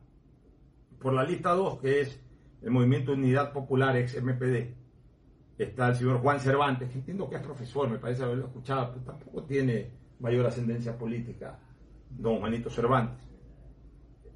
por 0.99 1.13
la 1.13 1.25
lista 1.25 1.51
2 1.51 1.81
que 1.81 2.01
es 2.01 2.21
el 2.63 2.71
Movimiento 2.71 3.13
Unidad 3.13 3.53
Popular 3.53 3.97
ex 3.97 4.21
MPD 4.21 4.86
está 5.59 5.89
el 5.89 5.97
señor 5.97 6.21
Juan 6.21 6.41
Cervantes, 6.41 6.91
que 6.91 6.99
entiendo 6.99 7.29
que 7.29 7.37
es 7.37 7.43
profesor, 7.43 7.89
me 7.89 7.99
parece 7.99 8.23
haberlo 8.23 8.47
escuchado, 8.47 8.93
pero 8.93 9.05
tampoco 9.05 9.45
tiene 9.45 9.91
mayor 10.21 10.47
ascendencia 10.47 10.97
política, 10.97 11.59
don 12.11 12.41
Juanito 12.41 12.71
Cervantes. 12.71 13.27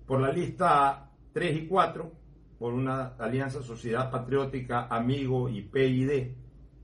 Por 0.06 0.20
la 0.20 0.32
lista 0.32 1.10
3 1.32 1.62
y 1.62 1.66
4, 1.66 2.12
por 2.58 2.74
una 2.74 3.14
alianza 3.18 3.62
Sociedad 3.62 4.10
Patriótica, 4.10 4.86
Amigo 4.88 5.48
y 5.48 5.62
PID, 5.62 6.34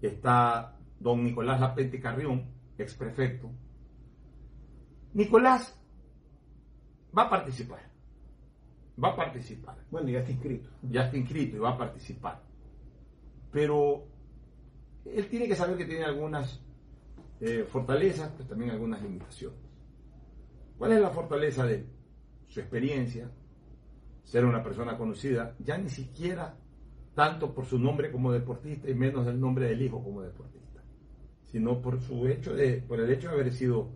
está 0.01 0.77
don 0.99 1.25
Nicolás 1.25 1.61
Lapente 1.61 2.01
Carrión, 2.01 2.47
ex 2.79 2.95
prefecto. 2.95 3.51
Nicolás 5.15 5.79
va 7.17 7.23
a 7.23 7.31
participar, 7.31 7.81
va 9.03 9.09
a 9.11 9.17
participar 9.17 9.79
Bueno, 9.91 10.09
ya 10.09 10.19
está 10.19 10.33
inscrito. 10.33 10.71
ya 10.83 11.05
está 11.05 11.17
inscrito 11.17 11.57
y 11.57 11.61
va 11.61 11.71
a 11.71 11.79
participar. 11.79 12.43
Pero 13.51 14.16
él 15.15 15.29
tiene 15.29 15.47
que 15.49 15.55
saber 15.57 15.77
que 15.77 15.85
tiene 15.85 16.05
algunas 16.05 16.61
eh, 17.41 17.65
fortalezas, 17.69 18.31
pero 18.37 18.49
también 18.49 18.71
algunas 18.71 19.03
limitaciones. 19.03 19.59
¿Cuál 20.79 20.93
es 20.93 21.01
la 21.01 21.11
fortaleza 21.11 21.65
de 21.67 21.75
él? 21.77 21.87
Su 22.49 22.61
experiencia, 22.61 23.31
ser 24.25 24.45
una 24.45 24.63
persona 24.63 24.97
conocida, 24.97 25.55
ya 25.59 25.79
ni 25.79 25.89
siquiera 25.89 26.57
tanto 27.15 27.55
por 27.55 27.65
su 27.65 27.79
nombre 27.79 28.11
como 28.13 28.31
deportista 28.33 28.91
y 28.91 28.95
menos 28.95 29.25
del 29.27 29.41
nombre 29.41 29.69
del 29.69 29.81
hijo 29.83 30.03
como 30.03 30.21
deportista, 30.23 30.83
sino 31.45 31.81
por 31.81 32.01
su 32.01 32.27
hecho 32.29 32.55
de, 32.55 32.83
por 32.87 33.01
el 33.01 33.11
hecho 33.11 33.29
de 33.29 33.35
haber 33.35 33.53
sido 33.53 33.91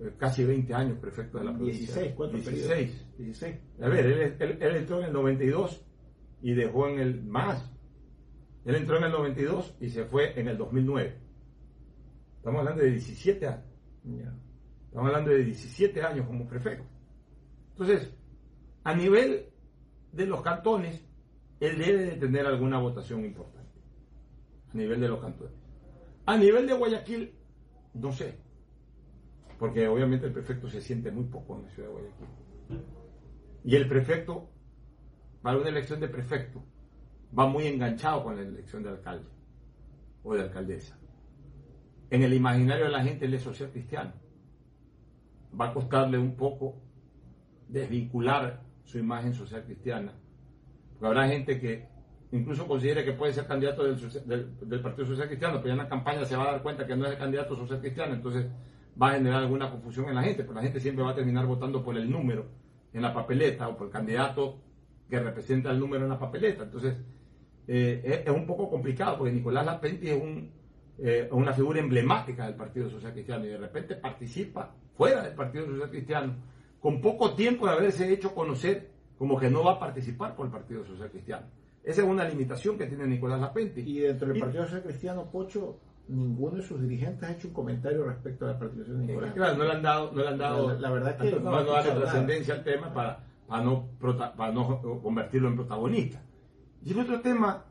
eh, 0.00 0.12
casi 0.18 0.44
20 0.44 0.74
años 0.74 0.98
prefecto 0.98 1.38
de 1.38 1.44
la 1.44 1.54
provincia. 1.54 1.86
16, 1.94 2.14
¿cuántos 2.14 2.40
16. 2.44 2.68
periodos? 2.68 3.16
16. 3.18 3.56
A 3.82 3.88
ver, 3.88 4.06
él, 4.06 4.36
él- 4.40 4.58
él 4.60 4.76
entró 4.76 4.98
en 4.98 5.04
el 5.06 5.12
92 5.12 5.86
y 6.42 6.54
dejó 6.54 6.88
en 6.88 6.98
el 6.98 7.22
más. 7.24 7.72
Él 8.66 8.74
entró 8.74 8.98
en 8.98 9.04
el 9.04 9.12
92 9.12 9.76
y 9.80 9.90
se 9.90 10.04
fue 10.04 10.38
en 10.38 10.48
el 10.48 10.58
2009. 10.58 11.16
Estamos 12.38 12.58
hablando 12.58 12.82
de 12.82 12.90
17 12.90 13.46
años. 13.46 13.64
Estamos 14.86 15.06
hablando 15.06 15.30
de 15.30 15.44
17 15.44 16.02
años 16.02 16.26
como 16.26 16.48
prefecto. 16.48 16.84
Entonces, 17.70 18.12
a 18.82 18.92
nivel 18.92 19.46
de 20.10 20.26
los 20.26 20.42
cantones, 20.42 21.00
él 21.60 21.78
debe 21.78 22.06
de 22.06 22.16
tener 22.16 22.44
alguna 22.44 22.80
votación 22.80 23.24
importante. 23.24 23.70
A 24.72 24.76
nivel 24.76 25.00
de 25.00 25.08
los 25.08 25.20
cantones. 25.20 25.54
A 26.26 26.36
nivel 26.36 26.66
de 26.66 26.74
Guayaquil, 26.74 27.34
no 27.94 28.10
sé. 28.10 28.36
Porque 29.60 29.86
obviamente 29.86 30.26
el 30.26 30.32
prefecto 30.32 30.68
se 30.68 30.80
siente 30.80 31.12
muy 31.12 31.24
poco 31.26 31.54
en 31.54 31.62
la 31.62 31.70
ciudad 31.70 31.88
de 31.88 31.94
Guayaquil. 31.94 32.26
Y 33.62 33.76
el 33.76 33.88
prefecto, 33.88 34.50
para 35.40 35.56
una 35.56 35.68
elección 35.68 36.00
de 36.00 36.08
prefecto, 36.08 36.64
va 37.38 37.46
muy 37.46 37.66
enganchado 37.66 38.24
con 38.24 38.36
la 38.36 38.42
elección 38.42 38.82
de 38.82 38.90
alcalde 38.90 39.28
o 40.22 40.34
de 40.34 40.42
alcaldesa. 40.42 40.96
En 42.10 42.22
el 42.22 42.32
imaginario 42.32 42.86
de 42.86 42.90
la 42.90 43.02
gente 43.02 43.26
él 43.26 43.34
es 43.34 43.42
social 43.42 43.70
cristiano. 43.70 44.12
Va 45.58 45.68
a 45.68 45.72
costarle 45.72 46.18
un 46.18 46.36
poco 46.36 46.76
desvincular 47.68 48.62
su 48.84 48.98
imagen 48.98 49.34
social 49.34 49.64
cristiana. 49.64 50.12
Porque 50.92 51.06
habrá 51.06 51.28
gente 51.28 51.60
que 51.60 51.88
incluso 52.32 52.66
considere 52.66 53.04
que 53.04 53.12
puede 53.12 53.32
ser 53.32 53.46
candidato 53.46 53.84
del, 53.84 54.80
Partido 54.82 55.06
Social 55.06 55.28
Cristiano, 55.28 55.56
pero 55.56 55.68
ya 55.68 55.72
en 55.72 55.78
la 55.78 55.88
campaña 55.88 56.24
se 56.24 56.36
va 56.36 56.48
a 56.48 56.52
dar 56.52 56.62
cuenta 56.62 56.86
que 56.86 56.96
no 56.96 57.06
es 57.06 57.12
el 57.12 57.18
candidato 57.18 57.56
social 57.56 57.80
cristiano, 57.80 58.14
entonces 58.14 58.46
va 59.00 59.10
a 59.10 59.12
generar 59.14 59.42
alguna 59.42 59.70
confusión 59.70 60.08
en 60.08 60.14
la 60.14 60.22
gente, 60.22 60.42
porque 60.42 60.60
la 60.60 60.64
gente 60.64 60.80
siempre 60.80 61.04
va 61.04 61.10
a 61.10 61.14
terminar 61.14 61.46
votando 61.46 61.82
por 61.84 61.96
el 61.96 62.10
número 62.10 62.46
en 62.92 63.02
la 63.02 63.12
papeleta 63.12 63.68
o 63.68 63.76
por 63.76 63.88
el 63.88 63.92
candidato 63.92 64.58
que 65.08 65.20
representa 65.20 65.70
el 65.70 65.78
número 65.78 66.04
en 66.04 66.10
la 66.10 66.18
papeleta. 66.18 66.64
Entonces, 66.64 66.96
eh, 67.68 68.00
es, 68.04 68.20
es 68.28 68.30
un 68.30 68.46
poco 68.46 68.68
complicado, 68.70 69.18
porque 69.18 69.32
Nicolás 69.32 69.66
Lapenti 69.66 70.08
es 70.10 70.22
un, 70.22 70.50
eh, 70.98 71.28
una 71.32 71.52
figura 71.52 71.80
emblemática 71.80 72.46
del 72.46 72.54
Partido 72.54 72.88
Social 72.90 73.12
Cristiano 73.12 73.44
y 73.44 73.48
de 73.48 73.58
repente 73.58 73.96
participa 73.96 74.72
fuera 74.96 75.22
del 75.22 75.34
Partido 75.34 75.66
Social 75.66 75.90
Cristiano, 75.90 76.34
con 76.80 77.00
poco 77.00 77.34
tiempo 77.34 77.66
de 77.66 77.72
haberse 77.72 78.12
hecho 78.12 78.34
conocer 78.34 78.90
como 79.18 79.38
que 79.38 79.50
no 79.50 79.64
va 79.64 79.72
a 79.72 79.78
participar 79.80 80.34
por 80.36 80.46
el 80.46 80.52
Partido 80.52 80.84
Social 80.84 81.10
Cristiano. 81.10 81.46
Esa 81.82 82.02
es 82.02 82.06
una 82.08 82.24
limitación 82.28 82.76
que 82.76 82.86
tiene 82.86 83.06
Nicolás 83.06 83.40
Lapenti. 83.40 83.80
Y 83.80 84.00
dentro 84.00 84.28
del 84.28 84.40
Partido 84.40 84.64
Social 84.64 84.82
Cristiano, 84.82 85.30
Pocho, 85.30 85.78
ninguno 86.08 86.56
de 86.56 86.62
sus 86.62 86.80
dirigentes 86.80 87.28
ha 87.28 87.32
hecho 87.32 87.48
un 87.48 87.54
comentario 87.54 88.04
respecto 88.04 88.44
a 88.44 88.52
la 88.52 88.58
participación 88.58 89.00
de 89.00 89.06
Nicolás. 89.06 89.32
claro, 89.34 89.56
no 89.56 89.64
le 89.64 89.72
han 89.72 89.82
dado, 89.82 90.12
no 90.12 90.22
le 90.22 90.28
han 90.28 90.38
dado, 90.38 90.68
La- 90.68 90.74
la 90.80 90.90
verdad 90.90 91.10
es 91.24 91.30
que 91.30 91.40
no, 91.40 91.50
no 91.50 91.62
no 91.64 91.72
darle 91.72 91.92
trascendencia 92.00 92.54
al 92.54 92.64
tema 92.64 92.92
para, 92.94 93.24
para, 93.48 93.62
no, 93.64 93.88
para 94.36 94.52
no 94.52 95.00
convertirlo 95.02 95.48
en 95.48 95.56
protagonista. 95.56 96.22
Y 96.86 96.92
el 96.92 97.00
otro 97.00 97.20
tema, 97.20 97.64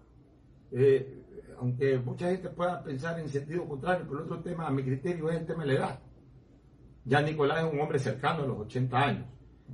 eh, 0.74 1.24
aunque 1.60 1.98
mucha 2.00 2.30
gente 2.32 2.50
pueda 2.50 2.84
pensar 2.84 3.18
en 3.18 3.30
sentido 3.30 3.66
contrario, 3.66 4.06
pero 4.10 4.20
el 4.20 4.26
otro 4.26 4.42
tema, 4.42 4.68
a 4.68 4.72
mi 4.72 4.84
criterio, 4.84 5.30
es 5.30 5.38
el 5.40 5.46
tema 5.46 5.64
de 5.64 5.68
la 5.74 5.80
edad. 5.80 6.00
Ya 7.06 7.22
Nicolás 7.22 7.64
es 7.66 7.72
un 7.74 7.80
hombre 7.80 7.98
cercano 7.98 8.44
a 8.44 8.48
los 8.48 8.60
80 8.60 8.98
años. 9.00 9.26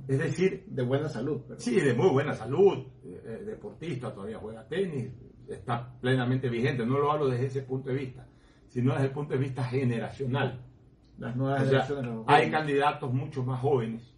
Es 0.06 0.18
decir, 0.18 0.64
De 0.68 0.82
buena 0.84 1.08
salud. 1.08 1.40
pero- 1.48 1.58
Sí, 1.58 1.80
de 1.80 1.92
muy 1.92 2.10
buena 2.10 2.34
salud, 2.34 2.86
eh, 3.04 3.20
eh, 3.24 3.44
deportista, 3.44 4.14
todavía 4.14 4.38
juega 4.38 4.64
tenis, 4.68 5.10
está 5.48 5.92
plenamente 6.00 6.48
vigente. 6.48 6.86
No 6.86 6.98
lo 7.00 7.10
hablo 7.10 7.26
desde 7.28 7.46
ese 7.46 7.62
punto 7.62 7.88
de 7.90 7.96
vista, 7.96 8.24
sino 8.68 8.92
desde 8.92 9.06
el 9.06 9.12
punto 9.12 9.32
de 9.32 9.40
vista 9.40 9.64
generacional. 9.64 10.60
Las 11.18 11.34
nuevas 11.34 11.62
O 11.62 11.68
sea, 11.68 11.82
generaciones. 11.82 12.24
hay 12.28 12.48
candidatos 12.48 13.12
mucho 13.12 13.42
más 13.42 13.60
jóvenes 13.60 14.08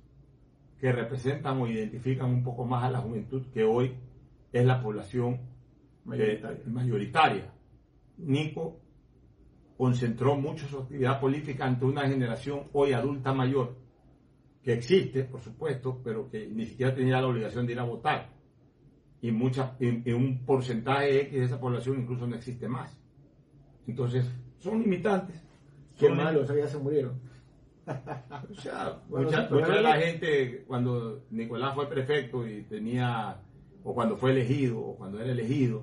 que 0.79 0.93
representan 0.93 1.59
o 1.63 1.67
identifican 1.67 2.29
un 2.31 2.45
poco 2.45 2.67
más 2.67 2.85
a 2.85 2.91
la 2.91 2.99
juventud 2.99 3.43
que 3.55 3.65
hoy 3.65 3.95
es 4.55 4.65
la 4.65 4.81
población 4.81 5.41
Mayoritaria. 6.05 6.59
eh, 6.59 6.71
mayoritaria. 6.71 7.53
Nico 8.19 8.81
concentró 9.77 10.37
mucho 10.37 10.67
su 10.69 10.79
actividad 10.79 11.21
política 11.21 11.67
ante 11.67 11.85
una 11.85 12.09
generación 12.09 12.69
hoy 12.73 12.93
adulta 12.93 13.35
mayor, 13.35 13.77
que 14.63 14.73
existe, 14.75 15.25
por 15.25 15.41
supuesto, 15.43 16.01
pero 16.03 16.31
que 16.31 16.47
ni 16.47 16.67
siquiera 16.67 16.95
tenía 16.95 17.21
la 17.21 17.27
obligación 17.27 17.67
de 17.67 17.73
ir 17.73 17.81
a 17.81 17.85
votar. 17.85 18.31
Y, 19.21 19.33
mucha, 19.33 19.77
y, 19.81 20.09
y 20.09 20.13
un 20.13 20.45
porcentaje 20.45 21.23
X 21.23 21.33
de 21.41 21.45
esa 21.47 21.61
población 21.61 22.01
incluso 22.01 22.27
no 22.27 22.37
existe 22.37 22.69
más. 22.69 22.97
Entonces, 23.87 24.31
son 24.59 24.81
limitantes. 24.81 25.43
Qué 25.99 26.07
Son 26.09 26.17
malo, 26.17 26.45
ya 26.45 26.67
se 26.69 26.79
murieron. 26.79 27.21
o 28.51 28.55
sea, 28.55 29.03
Bueno, 29.09 29.27
mucha, 29.27 29.49
mucha 29.51 29.73
de 29.75 29.83
la 29.83 29.97
gente, 29.99 30.65
cuando 30.67 31.25
Nicolás 31.31 31.75
fue 31.75 31.89
prefecto 31.89 32.47
y 32.47 32.63
tenía, 32.63 33.41
o 33.85 33.95
cuando 33.95 34.17
fue 34.17 34.33
elegido, 34.33 34.81
o 34.81 34.97
cuando 34.97 35.21
era 35.21 35.31
elegido, 35.31 35.83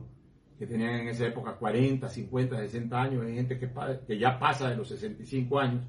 que 0.60 0.68
tenían 0.68 0.96
en 0.96 1.08
esa 1.08 1.26
época 1.28 1.54
40, 1.56 2.10
50, 2.10 2.58
60 2.58 3.02
años, 3.02 3.26
hay 3.26 3.36
gente 3.36 3.58
que, 3.58 4.18
ya 4.18 4.38
pasa 4.40 4.70
de 4.70 4.76
los 4.76 4.90
65 4.90 5.60
años, 5.60 5.84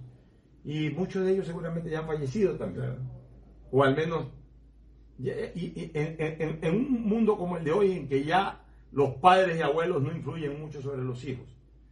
y 0.64 0.90
muchos 0.90 1.24
de 1.24 1.32
ellos 1.32 1.46
seguramente 1.46 1.90
ya 1.90 2.00
han 2.00 2.06
fallecido 2.06 2.54
también. 2.56 2.98
O 3.70 3.82
al 3.82 3.96
menos, 3.96 4.26
y- 5.18 5.28
y 5.30 5.90
en, 5.94 6.16
en- 6.20 6.58
en 6.62 6.74
un 6.76 7.02
mundo 7.08 7.36
como 7.36 7.56
el 7.56 7.64
de 7.64 7.72
hoy, 7.72 7.92
en 7.92 8.08
que 8.08 8.24
ya 8.24 8.62
los 8.92 9.14
padres 9.16 9.58
y 9.58 9.62
abuelos 9.62 10.02
no 10.02 10.12
influyen 10.12 10.60
mucho 10.60 10.80
sobre 10.82 11.02
los 11.02 11.24
hijos. 11.24 11.46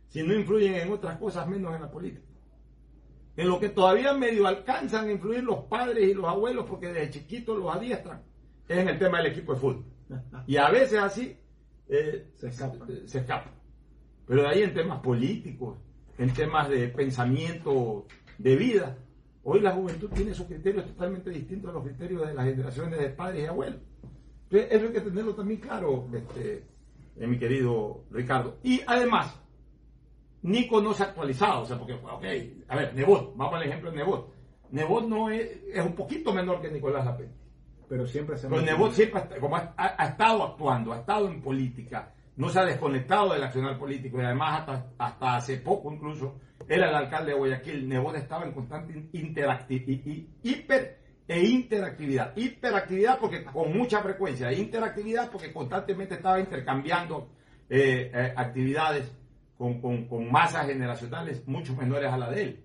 Si 0.08 0.22
no 0.22 0.34
influyen 0.34 0.74
en 0.74 0.92
otras 0.92 1.18
cosas, 1.18 1.48
menos 1.48 1.74
en 1.74 1.80
la 1.82 1.90
política. 1.90 2.26
En 3.36 3.48
lo 3.48 3.58
que 3.60 3.68
todavía 3.70 4.12
medio 4.12 4.46
alcanzan 4.46 5.08
a 5.08 5.12
influir 5.12 5.42
los 5.44 5.60
padres 5.64 6.08
y 6.08 6.14
los 6.14 6.26
abuelos, 6.26 6.66
porque 6.68 6.88
desde 6.88 7.10
chiquitos 7.10 7.58
los 7.58 7.74
adiestran, 7.74 8.22
es 8.68 8.78
en 8.78 8.88
el 8.88 8.98
tema 8.98 9.18
del 9.18 9.32
equipo 9.32 9.54
de 9.54 9.60
fútbol. 9.60 9.84
Y 10.46 10.56
a 10.56 10.70
veces 10.70 10.98
así 10.98 11.36
eh, 11.88 12.28
Se 12.36 12.48
escapa. 12.48 12.86
se 13.06 13.18
escapa. 13.18 13.50
Pero 14.26 14.42
de 14.42 14.48
ahí 14.48 14.62
en 14.62 14.74
temas 14.74 15.00
políticos, 15.00 15.78
en 16.18 16.32
temas 16.32 16.68
de 16.68 16.88
pensamiento 16.88 18.06
de 18.38 18.56
vida, 18.56 18.96
hoy 19.42 19.60
la 19.60 19.72
juventud 19.72 20.08
tiene 20.10 20.34
sus 20.34 20.46
criterios 20.46 20.86
totalmente 20.86 21.30
distintos 21.30 21.70
a 21.70 21.74
los 21.74 21.84
criterios 21.84 22.26
de 22.26 22.34
las 22.34 22.44
generaciones 22.44 22.98
de 22.98 23.08
padres 23.10 23.42
y 23.42 23.46
abuelos. 23.46 23.80
Entonces, 24.44 24.68
eso 24.72 24.86
hay 24.86 24.92
que 24.92 25.00
tenerlo 25.00 25.34
también 25.34 25.60
claro, 25.60 26.08
este, 26.12 26.64
eh, 27.16 27.26
mi 27.26 27.38
querido 27.38 28.04
Ricardo. 28.10 28.58
Y 28.62 28.80
además, 28.86 29.34
Nico 30.42 30.80
no 30.80 30.94
se 30.94 31.02
ha 31.02 31.06
actualizado, 31.06 31.62
o 31.62 31.66
sea, 31.66 31.78
porque, 31.78 31.94
ok, 31.94 32.24
a 32.68 32.76
ver, 32.76 32.94
Nebot, 32.94 33.36
vamos 33.36 33.54
al 33.54 33.64
ejemplo 33.64 33.90
de 33.90 33.96
Nebot. 33.96 34.32
Nebot 34.70 35.08
no 35.08 35.30
es, 35.30 35.60
es 35.72 35.84
un 35.84 35.94
poquito 35.94 36.32
menor 36.32 36.62
que 36.62 36.70
Nicolás 36.70 37.04
Lapente. 37.04 37.39
Pero 37.90 38.06
siempre 38.06 38.38
se 38.38 38.48
Pero 38.48 38.62
Nebot 38.62 38.92
siempre 38.92 39.20
como 39.40 39.56
ha, 39.56 39.74
ha 39.76 40.06
estado 40.06 40.44
actuando, 40.44 40.92
ha 40.92 41.00
estado 41.00 41.28
en 41.28 41.42
política, 41.42 42.14
no 42.36 42.48
se 42.48 42.60
ha 42.60 42.64
desconectado 42.64 43.32
del 43.32 43.42
accionar 43.42 43.76
político 43.76 44.20
y 44.20 44.24
además 44.24 44.60
hasta, 44.60 44.92
hasta 44.96 45.34
hace 45.34 45.56
poco 45.56 45.92
incluso 45.92 46.38
era 46.68 46.88
el 46.88 46.94
alcalde 46.94 47.32
de 47.32 47.38
Guayaquil. 47.38 47.88
Nebot 47.88 48.14
estaba 48.14 48.44
en 48.44 48.52
constante 48.52 49.08
interactividad, 49.12 50.24
hiper 50.40 51.00
e 51.26 51.40
interactividad. 51.44 52.32
Hiperactividad 52.36 53.18
porque 53.18 53.42
con 53.42 53.76
mucha 53.76 54.00
frecuencia, 54.02 54.52
interactividad 54.52 55.28
porque 55.28 55.52
constantemente 55.52 56.14
estaba 56.14 56.38
intercambiando 56.38 57.28
eh, 57.68 58.12
eh, 58.14 58.32
actividades 58.36 59.12
con, 59.58 59.80
con, 59.80 60.06
con 60.06 60.30
masas 60.30 60.68
generacionales 60.68 61.44
mucho 61.48 61.74
menores 61.74 62.12
a 62.12 62.16
la 62.16 62.30
de 62.30 62.42
él 62.42 62.64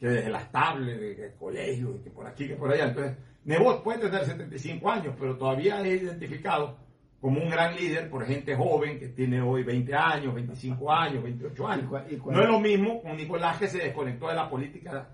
que 0.00 0.08
desde 0.08 0.30
las 0.30 0.50
tablets, 0.50 0.98
de, 0.98 1.14
de 1.14 1.34
colegio, 1.34 2.02
que 2.02 2.10
por 2.10 2.26
aquí, 2.26 2.48
que 2.48 2.56
por 2.56 2.72
allá. 2.72 2.86
Entonces, 2.86 3.16
Nebot 3.50 3.82
puede 3.82 3.98
tener 3.98 4.24
75 4.24 4.88
años, 4.88 5.14
pero 5.18 5.36
todavía 5.36 5.80
es 5.80 6.02
identificado 6.02 6.76
como 7.20 7.42
un 7.42 7.50
gran 7.50 7.74
líder 7.74 8.08
por 8.08 8.24
gente 8.24 8.54
joven 8.54 9.00
que 9.00 9.08
tiene 9.08 9.42
hoy 9.42 9.64
20 9.64 9.92
años, 9.92 10.32
25 10.32 10.92
años, 10.92 11.24
28 11.24 11.66
años. 11.66 11.92
Y 12.08 12.14
y 12.14 12.18
No 12.18 12.40
es 12.40 12.48
lo 12.48 12.60
mismo 12.60 13.02
con 13.02 13.16
Nicolás 13.16 13.58
que 13.58 13.66
se 13.66 13.78
desconectó 13.78 14.28
de 14.28 14.36
la 14.36 14.48
política 14.48 15.08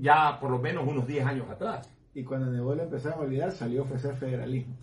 ya 0.00 0.38
por 0.38 0.52
lo 0.52 0.60
menos 0.60 0.86
unos 0.86 1.08
10 1.08 1.26
años 1.26 1.50
atrás. 1.50 1.90
Y 2.14 2.22
cuando 2.22 2.52
Nebot 2.52 2.76
le 2.76 2.84
empezaron 2.84 3.18
a 3.18 3.22
olvidar, 3.22 3.50
salió 3.50 3.80
a 3.80 3.84
ofrecer 3.84 4.14
federalismo. 4.14 4.76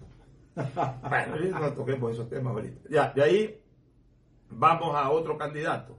Bueno, 1.10 1.38
no 1.58 1.72
toquemos 1.72 2.12
esos 2.12 2.28
temas 2.28 2.54
ahorita. 2.54 2.90
Ya, 2.90 3.14
de 3.16 3.24
ahí 3.24 3.62
vamos 4.50 4.94
a 4.94 5.10
otro 5.10 5.38
candidato. 5.38 5.98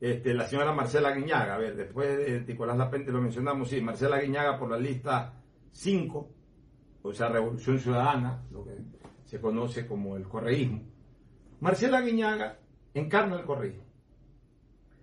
Este, 0.00 0.34
la 0.34 0.46
señora 0.46 0.72
Marcela 0.72 1.10
Guiñaga, 1.10 1.56
a 1.56 1.58
ver, 1.58 1.74
después 1.74 2.16
de 2.16 2.44
Nicolás 2.46 2.76
Lapente 2.76 3.10
lo 3.10 3.20
mencionamos, 3.20 3.70
sí, 3.70 3.80
Marcela 3.80 4.20
Guiñaga 4.20 4.56
por 4.56 4.70
la 4.70 4.78
lista 4.78 5.41
5, 5.72 6.30
o 7.02 7.12
sea, 7.12 7.28
Revolución 7.28 7.78
Ciudadana, 7.78 8.44
lo 8.50 8.64
que 8.64 8.76
se 9.24 9.40
conoce 9.40 9.86
como 9.86 10.16
el 10.16 10.28
correísmo. 10.28 10.82
Marcela 11.60 12.00
Guiñaga 12.00 12.58
encarna 12.94 13.36
el 13.36 13.44
correísmo. 13.44 13.84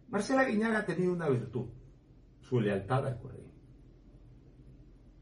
Marcela 0.09 0.45
Guiñaga 0.45 0.79
ha 0.79 0.85
tenido 0.85 1.13
una 1.13 1.29
virtud, 1.29 1.67
su 2.41 2.59
lealtad 2.59 3.05
al 3.07 3.19
correísmo 3.19 3.49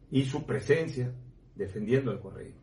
y 0.09 0.23
su 0.23 0.45
presencia 0.45 1.13
defendiendo 1.55 2.11
el 2.11 2.19
correísmo. 2.19 2.61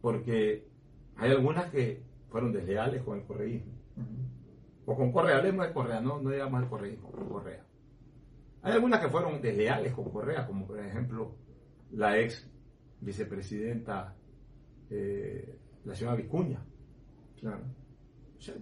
Porque 0.00 0.68
hay 1.16 1.30
algunas 1.30 1.70
que 1.70 2.02
fueron 2.28 2.52
desleales 2.52 3.02
con 3.02 3.18
el 3.18 3.24
correísmo 3.24 3.72
o 4.84 4.96
con 4.96 5.12
Correa, 5.12 5.36
hablemos 5.36 5.66
de 5.66 5.72
Correa, 5.72 6.00
no, 6.00 6.20
no 6.20 6.30
digamos 6.30 6.62
el 6.62 6.68
correísmo, 6.68 7.10
con 7.10 7.28
Correa. 7.28 7.64
Hay 8.62 8.72
algunas 8.72 9.00
que 9.00 9.08
fueron 9.08 9.40
desleales 9.40 9.92
con 9.92 10.10
Correa, 10.10 10.46
como 10.46 10.66
por 10.66 10.80
ejemplo 10.80 11.36
la 11.92 12.18
ex 12.18 12.48
vicepresidenta, 13.00 14.14
eh, 14.90 15.58
la 15.84 15.94
señora 15.94 16.16
Vicuña. 16.16 16.64
Claro. 17.40 17.64
O 18.38 18.40
sea, 18.40 18.54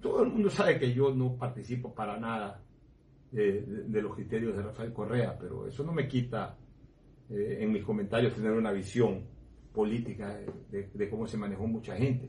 todo 0.00 0.22
el 0.22 0.30
mundo 0.30 0.50
sabe 0.50 0.78
que 0.78 0.92
yo 0.92 1.14
no 1.14 1.36
participo 1.36 1.94
para 1.94 2.18
nada 2.18 2.62
eh, 3.32 3.64
de, 3.66 3.82
de 3.84 4.02
los 4.02 4.14
criterios 4.14 4.56
de 4.56 4.62
Rafael 4.62 4.92
Correa, 4.92 5.38
pero 5.38 5.66
eso 5.66 5.84
no 5.84 5.92
me 5.92 6.08
quita 6.08 6.56
eh, 7.32 7.58
en 7.60 7.72
mis 7.72 7.84
comentarios 7.84 8.34
tener 8.34 8.52
una 8.52 8.72
visión 8.72 9.24
política 9.72 10.38
de, 10.70 11.08
cómo 11.08 11.26
se 11.26 11.38
manejó 11.38 11.66
mucha 11.66 11.96
gente. 11.96 12.28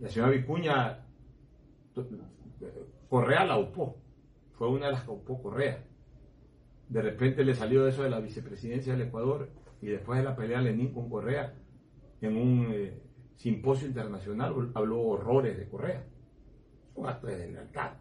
La 0.00 0.08
señora 0.08 0.32
Vicuña, 0.32 1.06
Correa 3.08 3.44
la 3.44 3.58
upó, 3.58 3.96
fue 4.52 4.70
una 4.70 4.86
de 4.86 4.92
las 4.92 5.04
que 5.04 5.10
upó 5.10 5.42
Correa. 5.42 5.84
De 6.88 7.02
repente 7.02 7.44
le 7.44 7.54
salió 7.54 7.86
eso 7.86 8.02
de 8.02 8.10
la 8.10 8.20
vicepresidencia 8.20 8.92
del 8.92 9.08
Ecuador 9.08 9.50
y 9.80 9.88
después 9.88 10.18
de 10.18 10.24
la 10.24 10.36
pelea 10.36 10.60
Lenín 10.60 10.92
con 10.92 11.10
Correa 11.10 11.54
en 12.20 12.36
un 12.36 12.68
eh, 12.72 13.02
simposio 13.36 13.88
internacional 13.88 14.70
habló 14.74 15.00
horrores 15.00 15.56
de 15.58 15.68
Correa. 15.68 16.04
Un 16.94 17.06
acto 17.06 17.26
de 17.26 17.48
lealtad. 17.48 17.92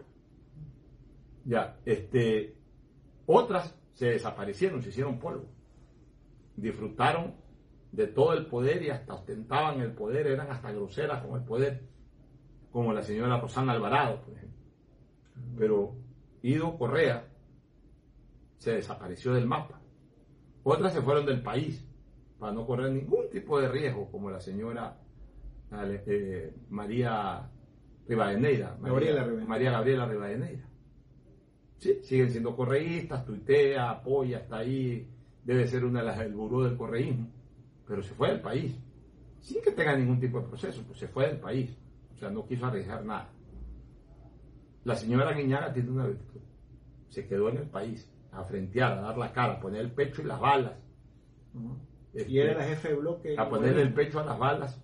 Ya, 1.43 1.77
este, 1.85 2.55
otras 3.25 3.75
se 3.93 4.07
desaparecieron, 4.07 4.81
se 4.81 4.89
hicieron 4.89 5.19
polvo. 5.19 5.45
Disfrutaron 6.55 7.35
de 7.91 8.07
todo 8.07 8.33
el 8.33 8.45
poder 8.45 8.83
y 8.83 8.89
hasta 8.89 9.13
ostentaban 9.13 9.81
el 9.81 9.91
poder, 9.91 10.27
eran 10.27 10.51
hasta 10.51 10.71
groseras 10.71 11.23
con 11.23 11.39
el 11.39 11.45
poder, 11.45 11.83
como 12.71 12.93
la 12.93 13.03
señora 13.03 13.39
Rosana 13.39 13.73
Alvarado, 13.73 14.21
por 14.21 14.33
ejemplo. 14.33 14.59
Pero 15.57 15.95
Ido 16.41 16.77
Correa 16.77 17.24
se 18.65 18.71
desapareció 18.71 19.31
del 19.35 19.45
mapa. 19.45 19.79
Otras 20.63 20.91
se 20.91 21.01
fueron 21.03 21.27
del 21.27 21.43
país 21.43 21.85
para 22.39 22.51
no 22.51 22.65
correr 22.65 22.91
ningún 22.91 23.29
tipo 23.29 23.61
de 23.61 23.69
riesgo, 23.69 24.09
como 24.09 24.31
la 24.31 24.39
señora 24.39 24.97
eh, 25.71 26.51
María 26.71 27.47
Rivadeneira. 28.07 28.75
María 28.81 29.13
Gabriela. 29.13 29.45
María 29.45 29.71
Gabriela 29.71 30.07
Rivadeneira. 30.07 30.67
Sí, 31.77 31.99
siguen 32.01 32.31
siendo 32.31 32.55
correístas, 32.55 33.23
tuitea, 33.23 33.91
apoya, 33.91 34.39
está 34.39 34.57
ahí, 34.57 35.13
debe 35.43 35.67
ser 35.67 35.85
una 35.85 35.99
de 35.99 36.07
las 36.07 36.17
del 36.17 36.33
buró 36.33 36.63
del 36.63 36.75
correísmo, 36.75 37.27
pero 37.87 38.01
se 38.01 38.15
fue 38.15 38.29
del 38.29 38.41
país, 38.41 38.75
sin 39.41 39.61
que 39.61 39.73
tenga 39.73 39.95
ningún 39.95 40.19
tipo 40.19 40.41
de 40.41 40.47
proceso, 40.47 40.81
pues 40.87 40.97
se 40.97 41.07
fue 41.07 41.27
del 41.27 41.37
país, 41.37 41.69
o 42.15 42.17
sea, 42.17 42.31
no 42.31 42.47
quiso 42.47 42.65
arriesgar 42.65 43.05
nada. 43.05 43.29
La 44.85 44.95
señora 44.95 45.33
Guiñaga 45.33 45.71
tiene 45.71 45.91
una 45.91 46.07
virtud, 46.07 46.41
se 47.09 47.27
quedó 47.27 47.49
en 47.49 47.57
el 47.57 47.67
país, 47.67 48.09
a 48.35 48.43
frentear, 48.43 48.93
a 48.93 49.01
dar 49.01 49.17
la 49.17 49.31
cara, 49.31 49.53
a 49.53 49.59
poner 49.59 49.81
el 49.81 49.91
pecho 49.91 50.21
y 50.21 50.25
las 50.25 50.39
balas. 50.39 50.73
Este, 52.13 52.31
Y 52.31 52.39
era 52.39 52.57
la 52.57 52.65
jefe 52.65 52.89
de 52.89 52.95
bloque. 52.95 53.35
a 53.37 53.49
ponerle 53.49 53.81
el 53.81 53.93
pecho 53.93 54.19
a 54.19 54.25
las 54.25 54.37
balas, 54.37 54.81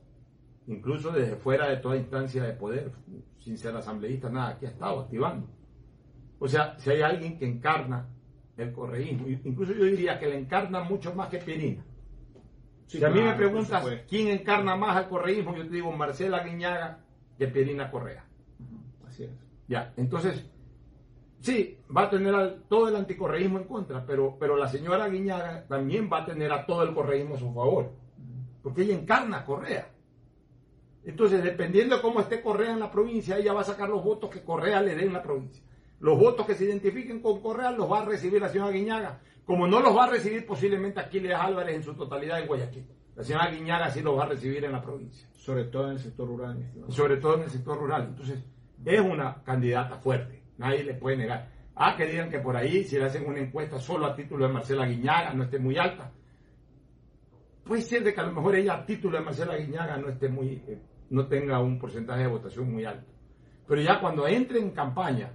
incluso 0.68 1.11
desde 1.11 1.36
fuera 1.36 1.69
de 1.69 1.78
toda 1.78 1.98
instancia 1.98 2.44
de 2.44 2.53
poder, 2.53 2.91
sin 3.40 3.57
ser 3.57 3.76
asambleísta, 3.76 4.30
nada, 4.30 4.49
aquí 4.49 4.65
ha 4.65 4.69
estado 4.69 5.02
activando. 5.02 5.48
O 6.40 6.48
sea, 6.48 6.78
si 6.80 6.90
hay 6.90 7.02
alguien 7.02 7.38
que 7.38 7.45
encarna 7.45 8.07
el 8.57 8.72
correísmo, 8.72 9.28
incluso 9.28 9.73
yo 9.73 9.86
diría 9.86 10.19
que 10.19 10.28
le 10.28 10.38
encarna 10.38 10.84
mucho 10.84 11.14
más 11.14 11.30
que 11.30 11.38
Pirina. 11.38 11.84
Sí, 12.88 12.98
si 12.98 13.06
a 13.06 13.10
mí 13.10 13.22
me 13.22 13.34
preguntas 13.34 13.86
quién 14.10 14.28
encarna 14.28 14.76
más 14.76 14.98
al 14.98 15.07
correísmo, 15.07 15.56
yo 15.56 15.64
te 15.64 15.69
digo 15.69 15.91
Marcela 15.91 16.44
Guiñaga 16.44 16.99
que 17.38 17.48
Pirina 17.48 17.90
Correa. 17.90 18.26
Así 19.07 19.23
es. 19.23 19.32
Ya, 19.68 19.94
entonces, 19.95 20.49
sí, 21.41 21.77
va 21.95 22.03
a 22.03 22.09
tener 22.09 22.61
todo 22.69 22.88
el 22.88 22.95
anticorreísmo 22.95 23.59
en 23.59 23.65
contra, 23.65 24.05
pero, 24.05 24.38
pero 24.39 24.55
la 24.55 24.68
señora 24.68 25.07
Guiñaga 25.09 25.65
también 25.68 26.09
va 26.11 26.19
a 26.19 26.26
tener 26.26 26.51
a 26.51 26.65
todo 26.65 26.84
el 26.84 26.93
correísmo 26.93 27.35
a 27.35 27.39
su 27.39 27.53
favor, 27.53 27.91
porque 28.63 28.84
ella 28.84 28.95
encarna 28.95 29.39
a 29.39 29.45
Correa. 29.45 29.91
Entonces, 31.03 31.43
dependiendo 31.43 31.95
de 31.95 32.01
cómo 32.01 32.19
esté 32.19 32.41
Correa 32.41 32.73
en 32.73 32.80
la 32.80 32.91
provincia, 32.91 33.38
ella 33.38 33.53
va 33.53 33.61
a 33.61 33.65
sacar 33.65 33.89
los 33.89 34.03
votos 34.03 34.30
que 34.30 34.43
Correa 34.43 34.81
le 34.81 34.95
dé 34.95 35.03
en 35.03 35.13
la 35.13 35.23
provincia. 35.23 35.63
Los 35.99 36.18
votos 36.18 36.45
que 36.45 36.55
se 36.55 36.65
identifiquen 36.65 37.22
con 37.22 37.41
Correa 37.41 37.72
los 37.72 37.91
va 37.91 38.01
a 38.01 38.05
recibir 38.05 38.41
la 38.41 38.49
señora 38.49 38.72
Guiñaga, 38.72 39.19
como 39.45 39.68
no 39.68 39.80
los 39.81 39.95
va 39.95 40.05
a 40.05 40.09
recibir 40.09 40.45
posiblemente 40.45 40.99
Aquiles 40.99 41.34
Álvarez 41.34 41.76
en 41.76 41.84
su 41.84 41.93
totalidad 41.95 42.39
en 42.39 42.47
Guayaquil. 42.47 42.85
La 43.15 43.23
señora 43.23 43.51
Guiñaga 43.51 43.91
sí 43.91 44.01
los 44.01 44.18
va 44.18 44.23
a 44.23 44.27
recibir 44.27 44.63
en 44.63 44.72
la 44.72 44.81
provincia 44.81 45.27
Sobre 45.35 45.65
todo 45.65 45.88
en 45.88 45.91
el 45.93 45.99
sector 45.99 46.27
rural, 46.27 46.72
sobre 46.89 47.18
todo 47.18 47.35
en 47.35 47.43
el 47.43 47.49
sector 47.49 47.77
rural. 47.77 48.05
Entonces, 48.09 48.43
es 48.85 48.99
una 48.99 49.43
candidata 49.43 49.97
fuerte, 49.97 50.40
nadie 50.57 50.84
le 50.84 50.94
puede 50.95 51.18
negar. 51.18 51.49
Ah, 51.76 51.95
que 51.98 52.06
digan 52.06 52.30
que 52.30 52.40
por 52.40 52.56
ahí, 52.56 52.84
si 52.84 52.98
le 52.98 53.06
hacen 53.06 53.26
una 53.28 53.40
encuesta 53.40 53.80
solo 53.80 54.06
a 54.06 54.15
título 54.15 54.45
de 54.48 54.53
Marcela 54.53 54.86
Guiñaga, 54.86 55.34
no 55.34 55.44
esté 55.44 55.57
muy 55.60 55.78
alta. 55.78 56.11
Puede 57.64 57.82
ser 57.82 58.03
de 58.03 58.14
que 58.14 58.19
a 58.19 58.23
lo 58.26 58.34
mejor 58.34 58.56
ella 58.56 58.73
a 58.73 58.86
título 58.86 59.18
de 59.18 59.23
Marcela 59.23 59.56
Guiñaga 59.56 59.98
no 59.98 60.10
esté 60.10 60.28
muy, 60.28 60.61
eh, 60.68 60.82
no 61.11 61.28
tenga 61.28 61.60
un 61.60 61.80
porcentaje 61.80 62.22
de 62.22 62.28
votación 62.28 62.72
muy 62.72 62.86
alto. 62.86 63.10
Pero 63.68 63.82
ya 63.82 63.99
cuando 63.99 64.28
entre 64.28 64.60
en 64.60 64.72
campaña, 64.72 65.32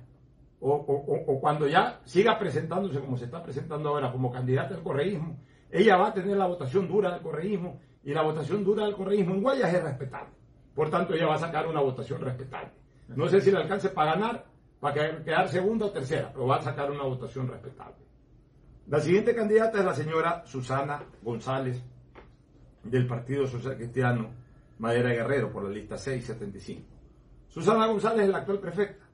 o, 0.60 0.72
o- 0.72 1.32
o- 1.32 1.40
cuando 1.40 1.66
ya 1.68 2.00
siga 2.04 2.38
presentándose 2.38 2.98
como 3.00 3.16
se 3.16 3.26
está 3.26 3.42
presentando 3.42 3.90
ahora 3.90 4.10
como 4.10 4.30
candidata 4.32 4.74
al 4.74 4.82
correísmo, 4.82 5.38
ella 5.70 5.96
va 5.96 6.08
a 6.08 6.14
tener 6.14 6.36
la 6.36 6.46
votación 6.46 6.88
dura 6.88 7.12
del 7.12 7.20
correísmo 7.22 7.80
y 8.02 8.12
la 8.12 8.22
votación 8.22 8.64
dura 8.64 8.84
del 8.84 8.94
correísmo 8.94 9.34
en 9.34 9.42
Guayas 9.42 9.72
es 9.74 9.82
respetable. 9.82 10.30
Por 10.74 10.90
tanto, 10.90 11.14
ella 11.14 11.26
va 11.26 11.34
a 11.36 11.38
sacar 11.38 11.66
una 11.66 11.80
votación 11.80 12.20
respetable. 12.20 12.70
No 13.08 13.28
sé 13.28 13.40
si 13.40 13.50
le 13.50 13.58
alcance 13.58 13.88
para 13.90 14.12
ganar, 14.14 14.44
para 14.80 15.22
quedar 15.24 15.48
segunda 15.48 15.86
o 15.86 15.90
tercera, 15.90 16.30
pero 16.32 16.46
va 16.46 16.56
a 16.56 16.62
sacar 16.62 16.90
una 16.90 17.04
votación 17.04 17.48
respetable. 17.48 18.04
La 18.88 19.00
siguiente 19.00 19.34
candidata 19.34 19.78
es 19.78 19.84
la 19.84 19.94
señora 19.94 20.42
Susana 20.46 21.04
González 21.22 21.82
del 22.84 23.06
Partido 23.06 23.46
Social 23.46 23.76
Cristiano 23.76 24.30
Madera 24.78 25.10
Guerrero 25.10 25.50
por 25.50 25.64
la 25.64 25.70
lista 25.70 25.96
675. 25.96 26.86
Susana 27.48 27.86
González 27.86 28.26
es 28.26 28.30
la 28.30 28.38
actual 28.38 28.60
prefecta. 28.60 29.04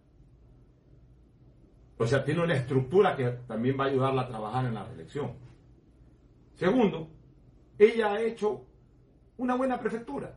O 1.97 2.07
sea, 2.07 2.25
tiene 2.25 2.43
una 2.43 2.55
estructura 2.55 3.15
que 3.17 3.29
también 3.47 3.79
va 3.79 3.85
a 3.85 3.89
ayudarla 3.89 4.23
a 4.23 4.29
trabajar 4.29 4.67
en 4.67 4.75
la 4.75 4.85
reelección. 4.85 5.35
Segundo, 6.55 7.09
ella 7.79 8.13
ha 8.13 8.21
hecho 8.21 8.67
una 9.37 9.55
buena 9.55 9.79
prefectura. 9.79 10.37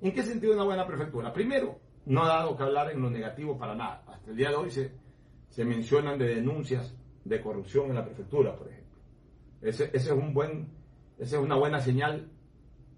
¿En 0.00 0.12
qué 0.12 0.22
sentido 0.22 0.54
una 0.54 0.64
buena 0.64 0.86
prefectura? 0.86 1.32
Primero, 1.32 1.78
no 2.06 2.24
ha 2.24 2.28
dado 2.28 2.56
que 2.56 2.62
hablar 2.62 2.90
en 2.90 3.00
lo 3.00 3.10
negativo 3.10 3.58
para 3.58 3.74
nada. 3.74 4.02
Hasta 4.06 4.30
el 4.30 4.36
día 4.36 4.50
de 4.50 4.56
hoy 4.56 4.70
se, 4.70 5.64
mencionan 5.64 6.18
de 6.18 6.34
denuncias 6.34 6.94
de 7.24 7.40
corrupción 7.40 7.88
en 7.88 7.94
la 7.94 8.04
prefectura, 8.04 8.54
por 8.54 8.68
ejemplo. 8.68 8.98
Ese, 9.62 9.84
ese 9.84 9.96
es 9.96 10.10
un 10.10 10.34
buen, 10.34 10.68
esa 11.18 11.36
es 11.36 11.42
una 11.42 11.54
buena 11.56 11.80
señal 11.80 12.28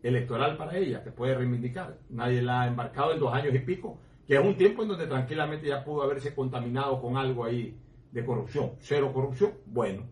electoral 0.03 0.57
para 0.57 0.77
ella, 0.77 1.03
que 1.03 1.11
puede 1.11 1.35
reivindicar. 1.35 1.99
Nadie 2.11 2.43
la 2.43 2.63
ha 2.63 2.67
embarcado 2.67 3.13
en 3.13 3.21
dos 3.21 3.33
años 3.33 3.55
y 3.55 3.59
pico, 3.61 3.99
que 4.27 4.35
es 4.35 4.45
un 4.45 4.57
tiempo 4.57 4.83
en 4.83 4.89
donde 4.89 5.07
tranquilamente 5.07 5.69
ya 5.69 5.85
pudo 5.85 6.03
haberse 6.03 6.35
contaminado 6.35 7.01
con 7.01 7.17
algo 7.17 7.45
ahí 7.45 7.77
de 8.11 8.25
corrupción. 8.25 8.73
Cero 8.79 9.13
corrupción, 9.13 9.53
bueno. 9.67 10.05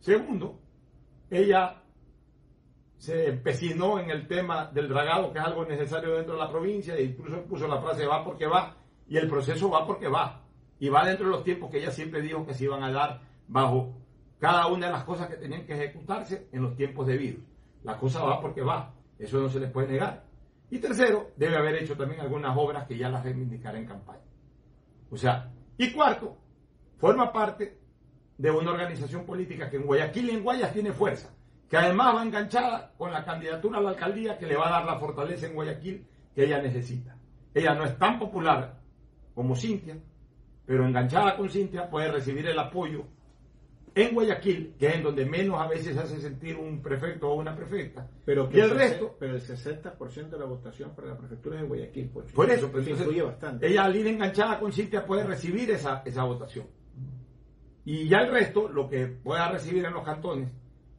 Segundo, 0.00 0.58
ella 1.30 1.81
se 3.02 3.26
empecinó 3.30 3.98
en 3.98 4.10
el 4.10 4.28
tema 4.28 4.66
del 4.66 4.88
dragado, 4.88 5.32
que 5.32 5.40
es 5.40 5.44
algo 5.44 5.64
necesario 5.64 6.14
dentro 6.14 6.34
de 6.34 6.38
la 6.38 6.48
provincia, 6.48 6.94
e 6.94 7.02
incluso 7.02 7.42
puso 7.46 7.66
la 7.66 7.80
frase 7.80 8.06
va 8.06 8.22
porque 8.24 8.46
va, 8.46 8.76
y 9.08 9.16
el 9.16 9.28
proceso 9.28 9.68
va 9.68 9.84
porque 9.84 10.06
va. 10.06 10.44
Y 10.78 10.88
va 10.88 11.04
dentro 11.04 11.26
de 11.26 11.32
los 11.32 11.42
tiempos 11.42 11.68
que 11.68 11.78
ella 11.78 11.90
siempre 11.90 12.22
dijo 12.22 12.46
que 12.46 12.54
se 12.54 12.62
iban 12.62 12.80
a 12.84 12.92
dar 12.92 13.22
bajo 13.48 13.92
cada 14.38 14.68
una 14.68 14.86
de 14.86 14.92
las 14.92 15.02
cosas 15.02 15.26
que 15.26 15.34
tenían 15.34 15.66
que 15.66 15.74
ejecutarse 15.74 16.46
en 16.52 16.62
los 16.62 16.76
tiempos 16.76 17.08
debidos. 17.08 17.42
La 17.82 17.98
cosa 17.98 18.22
va 18.22 18.40
porque 18.40 18.62
va. 18.62 18.94
Eso 19.18 19.40
no 19.40 19.48
se 19.48 19.58
les 19.58 19.72
puede 19.72 19.88
negar. 19.88 20.22
Y 20.70 20.78
tercero, 20.78 21.32
debe 21.36 21.56
haber 21.56 21.82
hecho 21.82 21.96
también 21.96 22.20
algunas 22.20 22.56
obras 22.56 22.86
que 22.86 22.96
ya 22.96 23.08
las 23.08 23.24
reivindicará 23.24 23.80
en 23.80 23.86
campaña. 23.86 24.22
O 25.10 25.16
sea, 25.16 25.50
y 25.76 25.90
cuarto, 25.90 26.36
forma 26.98 27.32
parte 27.32 27.80
de 28.38 28.50
una 28.52 28.70
organización 28.70 29.26
política 29.26 29.68
que 29.68 29.78
en 29.78 29.86
Guayaquil 29.86 30.28
y 30.28 30.30
en 30.30 30.44
Guayas 30.44 30.72
tiene 30.72 30.92
fuerza, 30.92 31.34
que 31.72 31.78
además 31.78 32.14
va 32.14 32.22
enganchada 32.22 32.92
con 32.98 33.10
la 33.10 33.24
candidatura 33.24 33.78
a 33.78 33.80
la 33.80 33.88
alcaldía 33.88 34.36
que 34.36 34.46
le 34.46 34.56
va 34.56 34.68
a 34.68 34.72
dar 34.72 34.84
la 34.84 34.98
fortaleza 34.98 35.46
en 35.46 35.54
Guayaquil 35.54 36.06
que 36.34 36.44
ella 36.44 36.60
necesita. 36.60 37.16
Ella 37.54 37.74
no 37.74 37.86
es 37.86 37.96
tan 37.96 38.18
popular 38.18 38.78
como 39.34 39.56
Cintia, 39.56 39.96
pero 40.66 40.86
enganchada 40.86 41.34
con 41.34 41.48
Cintia 41.48 41.88
puede 41.88 42.12
recibir 42.12 42.46
el 42.46 42.58
apoyo 42.58 43.06
en 43.94 44.14
Guayaquil, 44.14 44.74
que 44.78 44.86
es 44.86 44.96
en 44.96 45.02
donde 45.02 45.24
menos 45.24 45.62
a 45.62 45.66
veces 45.66 45.96
hace 45.96 46.20
sentir 46.20 46.58
un 46.58 46.82
prefecto 46.82 47.30
o 47.30 47.36
una 47.36 47.56
prefecta, 47.56 48.06
pero 48.22 48.50
y 48.52 48.60
el, 48.60 48.68
resto... 48.68 49.16
Pero 49.18 49.34
el 49.34 49.40
60% 49.40 50.28
de 50.28 50.38
la 50.38 50.44
votación 50.44 50.94
para 50.94 51.08
la 51.08 51.16
prefectura 51.16 51.56
es 51.56 51.62
en 51.62 51.68
Guayaquil. 51.68 52.10
Por 52.34 52.50
eso, 52.50 52.68
pero 52.70 52.86
influye 52.86 53.22
bastante. 53.22 53.66
ella 53.66 53.84
al 53.84 53.96
ir 53.96 54.08
enganchada 54.08 54.60
con 54.60 54.74
Cintia 54.74 55.06
puede 55.06 55.24
recibir 55.24 55.70
esa, 55.70 56.02
esa 56.04 56.22
votación. 56.24 56.66
Y 57.86 58.08
ya 58.08 58.18
el 58.18 58.30
resto, 58.30 58.68
lo 58.68 58.90
que 58.90 59.06
pueda 59.06 59.50
recibir 59.50 59.86
en 59.86 59.94
los 59.94 60.04
cantones, 60.04 60.50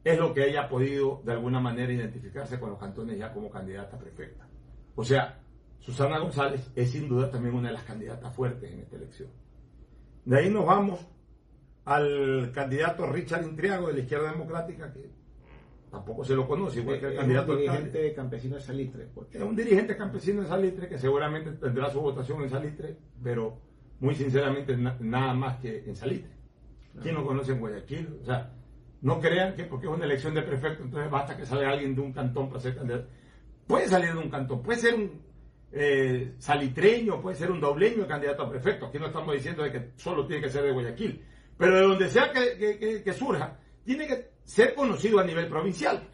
es 0.04 0.18
lo 0.18 0.34
que 0.34 0.48
ella 0.48 0.64
ha 0.64 0.68
podido 0.68 1.22
de 1.24 1.32
alguna 1.32 1.60
manera 1.60 1.92
identificarse 1.92 2.60
con 2.60 2.70
los 2.70 2.78
cantones 2.78 3.18
ya 3.18 3.32
como 3.32 3.50
candidata 3.50 3.98
prefecta. 3.98 4.46
O 4.94 5.02
sea, 5.02 5.40
Susana 5.80 6.18
González 6.18 6.70
es 6.76 6.90
sin 6.90 7.08
duda 7.08 7.30
también 7.30 7.54
una 7.54 7.68
de 7.68 7.74
las 7.74 7.84
candidatas 7.84 8.34
fuertes 8.34 8.70
en 8.70 8.80
esta 8.80 8.96
elección. 8.96 9.30
De 10.24 10.38
ahí 10.38 10.50
nos 10.50 10.66
vamos 10.66 11.06
al 11.86 12.52
candidato 12.52 13.06
Richard 13.06 13.44
Intriago 13.44 13.88
de 13.88 13.94
la 13.94 14.00
Izquierda 14.00 14.30
Democrática, 14.30 14.92
que 14.92 15.10
tampoco 15.90 16.24
se 16.24 16.34
lo 16.34 16.46
conoce, 16.46 16.80
igual 16.80 17.00
que 17.00 17.06
el 17.06 17.16
candidato. 17.16 17.52
un 17.52 17.58
dirigente 17.58 18.14
campesino 18.14 18.56
de 18.56 18.62
Salitre. 18.62 19.08
Es 19.32 19.42
un 19.42 19.56
dirigente 19.56 19.96
campesino 19.96 20.42
de 20.42 20.48
Salitre 20.48 20.88
que 20.88 20.98
seguramente 20.98 21.52
tendrá 21.52 21.90
su 21.90 22.00
votación 22.00 22.42
en 22.42 22.50
Salitre, 22.50 22.96
pero 23.22 23.58
muy 24.00 24.14
sinceramente 24.14 24.76
nada 24.76 25.34
más 25.34 25.58
que 25.58 25.84
en 25.86 25.96
Salitre. 25.96 26.32
¿Quién 27.02 27.14
no 27.14 27.26
conoce 27.26 27.52
en 27.52 27.60
Guayaquil? 27.60 28.18
O 28.22 28.24
sea, 28.24 28.52
no 29.04 29.20
crean 29.20 29.54
que 29.54 29.64
porque 29.64 29.86
es 29.86 29.92
una 29.92 30.04
elección 30.04 30.34
de 30.34 30.42
prefecto, 30.42 30.82
entonces 30.82 31.10
basta 31.10 31.36
que 31.36 31.46
salga 31.46 31.70
alguien 31.70 31.94
de 31.94 32.00
un 32.00 32.12
cantón 32.12 32.48
para 32.48 32.60
ser 32.60 32.74
candidato. 32.74 33.06
Puede 33.66 33.86
salir 33.88 34.12
de 34.12 34.18
un 34.18 34.30
cantón, 34.30 34.62
puede 34.62 34.78
ser 34.78 34.94
un 34.94 35.22
eh, 35.72 36.34
salitreño, 36.38 37.20
puede 37.20 37.36
ser 37.36 37.50
un 37.50 37.60
dobleño 37.60 38.06
candidato 38.06 38.42
a 38.42 38.50
prefecto. 38.50 38.86
Aquí 38.86 38.98
no 38.98 39.06
estamos 39.06 39.34
diciendo 39.34 39.62
de 39.62 39.70
que 39.70 39.90
solo 39.96 40.26
tiene 40.26 40.42
que 40.42 40.50
ser 40.50 40.64
de 40.64 40.72
Guayaquil 40.72 41.22
pero 41.56 41.76
de 41.76 41.82
donde 41.82 42.08
sea 42.08 42.32
que, 42.32 43.12
surja, 43.12 43.58
tiene 43.84 44.06
que 44.06 44.30
ser 44.44 44.74
conocido 44.74 45.20
a 45.20 45.24
nivel 45.24 45.48
provincial. 45.48 46.08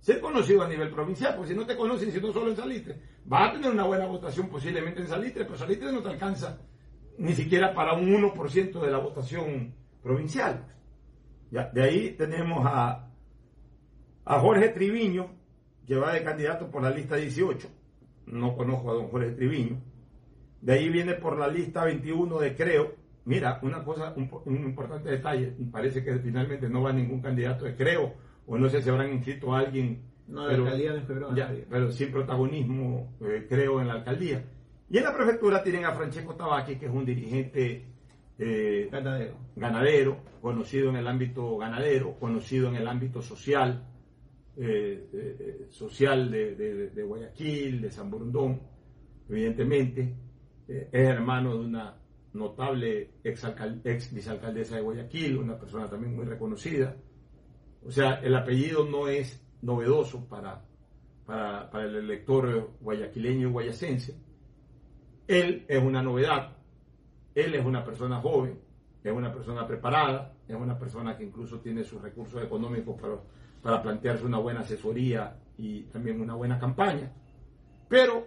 Ser 0.00 0.20
conocido 0.20 0.62
a 0.62 0.68
nivel 0.68 0.90
provincial, 0.90 1.34
porque 1.36 1.52
si 1.52 1.56
no 1.56 1.66
te 1.66 1.76
conocen, 1.76 2.12
si 2.12 2.20
no 2.20 2.32
solo 2.32 2.50
en 2.50 2.56
Salitre, 2.56 3.00
vas 3.24 3.50
a 3.50 3.52
tener 3.52 3.70
una 3.70 3.84
buena 3.84 4.06
votación 4.06 4.48
posiblemente 4.48 5.00
en 5.00 5.08
Salitre, 5.08 5.44
pero 5.44 5.56
Salitre 5.56 5.92
no 5.92 6.02
te 6.02 6.08
alcanza 6.08 6.58
ni 7.18 7.34
siquiera 7.34 7.74
para 7.74 7.94
un 7.94 8.10
1% 8.10 8.80
de 8.80 8.90
la 8.90 8.98
votación 8.98 9.74
provincial. 10.02 10.66
De 11.50 11.82
ahí 11.82 12.10
tenemos 12.16 12.64
a, 12.64 13.10
a 14.24 14.40
Jorge 14.40 14.68
Triviño, 14.68 15.30
que 15.86 15.96
va 15.96 16.12
de 16.12 16.22
candidato 16.22 16.70
por 16.70 16.82
la 16.82 16.90
lista 16.90 17.16
18. 17.16 17.68
No 18.26 18.56
conozco 18.56 18.90
a 18.90 18.94
don 18.94 19.08
Jorge 19.08 19.32
Triviño. 19.32 19.80
De 20.60 20.74
ahí 20.74 20.88
viene 20.88 21.14
por 21.14 21.38
la 21.38 21.48
lista 21.48 21.84
21 21.84 22.38
de 22.38 22.54
Creo, 22.54 22.94
Mira, 23.24 23.58
una 23.62 23.84
cosa, 23.84 24.14
un, 24.16 24.56
importante 24.56 25.10
detalle, 25.10 25.54
parece 25.70 26.02
que 26.02 26.18
finalmente 26.18 26.68
no 26.68 26.82
va 26.82 26.92
ningún 26.92 27.20
candidato 27.20 27.64
de 27.64 27.76
creo, 27.76 28.14
o 28.46 28.56
no 28.56 28.68
sé 28.68 28.82
si 28.82 28.88
habrán 28.88 29.12
inscrito 29.12 29.54
a 29.54 29.60
alguien, 29.60 30.02
no, 30.26 30.46
pero, 30.48 30.64
la 30.64 30.70
alcaldía 30.70 30.92
de 31.44 31.66
pero 31.68 31.92
sin 31.92 32.10
protagonismo, 32.10 33.16
eh, 33.20 33.46
creo, 33.48 33.80
en 33.80 33.88
la 33.88 33.94
alcaldía. 33.94 34.44
Y 34.88 34.98
en 34.98 35.04
la 35.04 35.14
prefectura 35.14 35.62
tienen 35.62 35.84
a 35.84 35.92
Francesco 35.92 36.34
Tabaqui, 36.34 36.76
que 36.76 36.86
es 36.86 36.92
un 36.92 37.04
dirigente 37.04 37.89
eh, 38.40 38.88
ganadero. 38.90 39.36
ganadero, 39.54 40.18
conocido 40.40 40.90
en 40.90 40.96
el 40.96 41.06
ámbito 41.06 41.56
ganadero, 41.58 42.18
conocido 42.18 42.68
en 42.68 42.76
el 42.76 42.88
ámbito 42.88 43.22
social, 43.22 43.86
eh, 44.56 45.66
social 45.70 46.30
de, 46.30 47.02
Guayaquil, 47.06 47.80
de 47.82 47.90
San 47.90 48.10
Borondón, 48.10 48.60
evidentemente, 49.28 50.14
es 50.66 50.88
hermano 50.92 51.54
de 51.54 51.64
una 51.66 51.96
notable 52.32 53.10
ex, 53.24 53.44
ex 53.84 54.14
vicealcaldesa 54.14 54.76
de 54.76 54.82
Guayaquil, 54.82 55.38
una 55.38 55.58
persona 55.58 55.88
también 55.88 56.16
muy 56.16 56.24
reconocida. 56.24 56.96
O 57.84 57.90
sea, 57.90 58.20
el 58.22 58.34
apellido 58.34 58.84
no 58.84 59.08
es 59.08 59.42
novedoso 59.62 60.28
para, 60.28 60.64
para, 61.26 61.84
el 61.84 61.96
elector 61.96 62.72
guayaquileño 62.80 63.48
y 63.48 63.52
guayacense. 63.52 64.16
Él 65.26 65.64
es 65.68 65.82
una 65.82 66.02
novedad, 66.02 66.56
él 67.34 67.54
es 67.54 67.64
una 67.64 67.84
persona 67.84 68.20
joven, 68.20 68.58
es 69.02 69.12
una 69.12 69.32
persona 69.32 69.66
preparada, 69.66 70.34
es 70.46 70.56
una 70.56 70.78
persona 70.78 71.16
que 71.16 71.24
incluso 71.24 71.60
tiene 71.60 71.84
sus 71.84 72.02
recursos 72.02 72.42
económicos 72.42 73.00
para, 73.00 73.16
para 73.62 73.82
plantearse 73.82 74.24
una 74.24 74.38
buena 74.38 74.60
asesoría 74.60 75.36
y 75.56 75.82
también 75.84 76.20
una 76.20 76.34
buena 76.34 76.58
campaña, 76.58 77.12
pero 77.88 78.26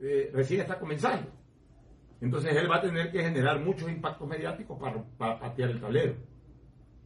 eh, 0.00 0.30
recién 0.32 0.60
está 0.60 0.78
comenzando. 0.78 1.30
Entonces 2.20 2.56
él 2.56 2.70
va 2.70 2.76
a 2.76 2.80
tener 2.80 3.10
que 3.10 3.22
generar 3.22 3.60
muchos 3.60 3.90
impactos 3.90 4.26
mediáticos 4.26 4.78
para, 4.78 5.38
patear 5.38 5.70
el 5.70 5.80
tablero. 5.80 6.14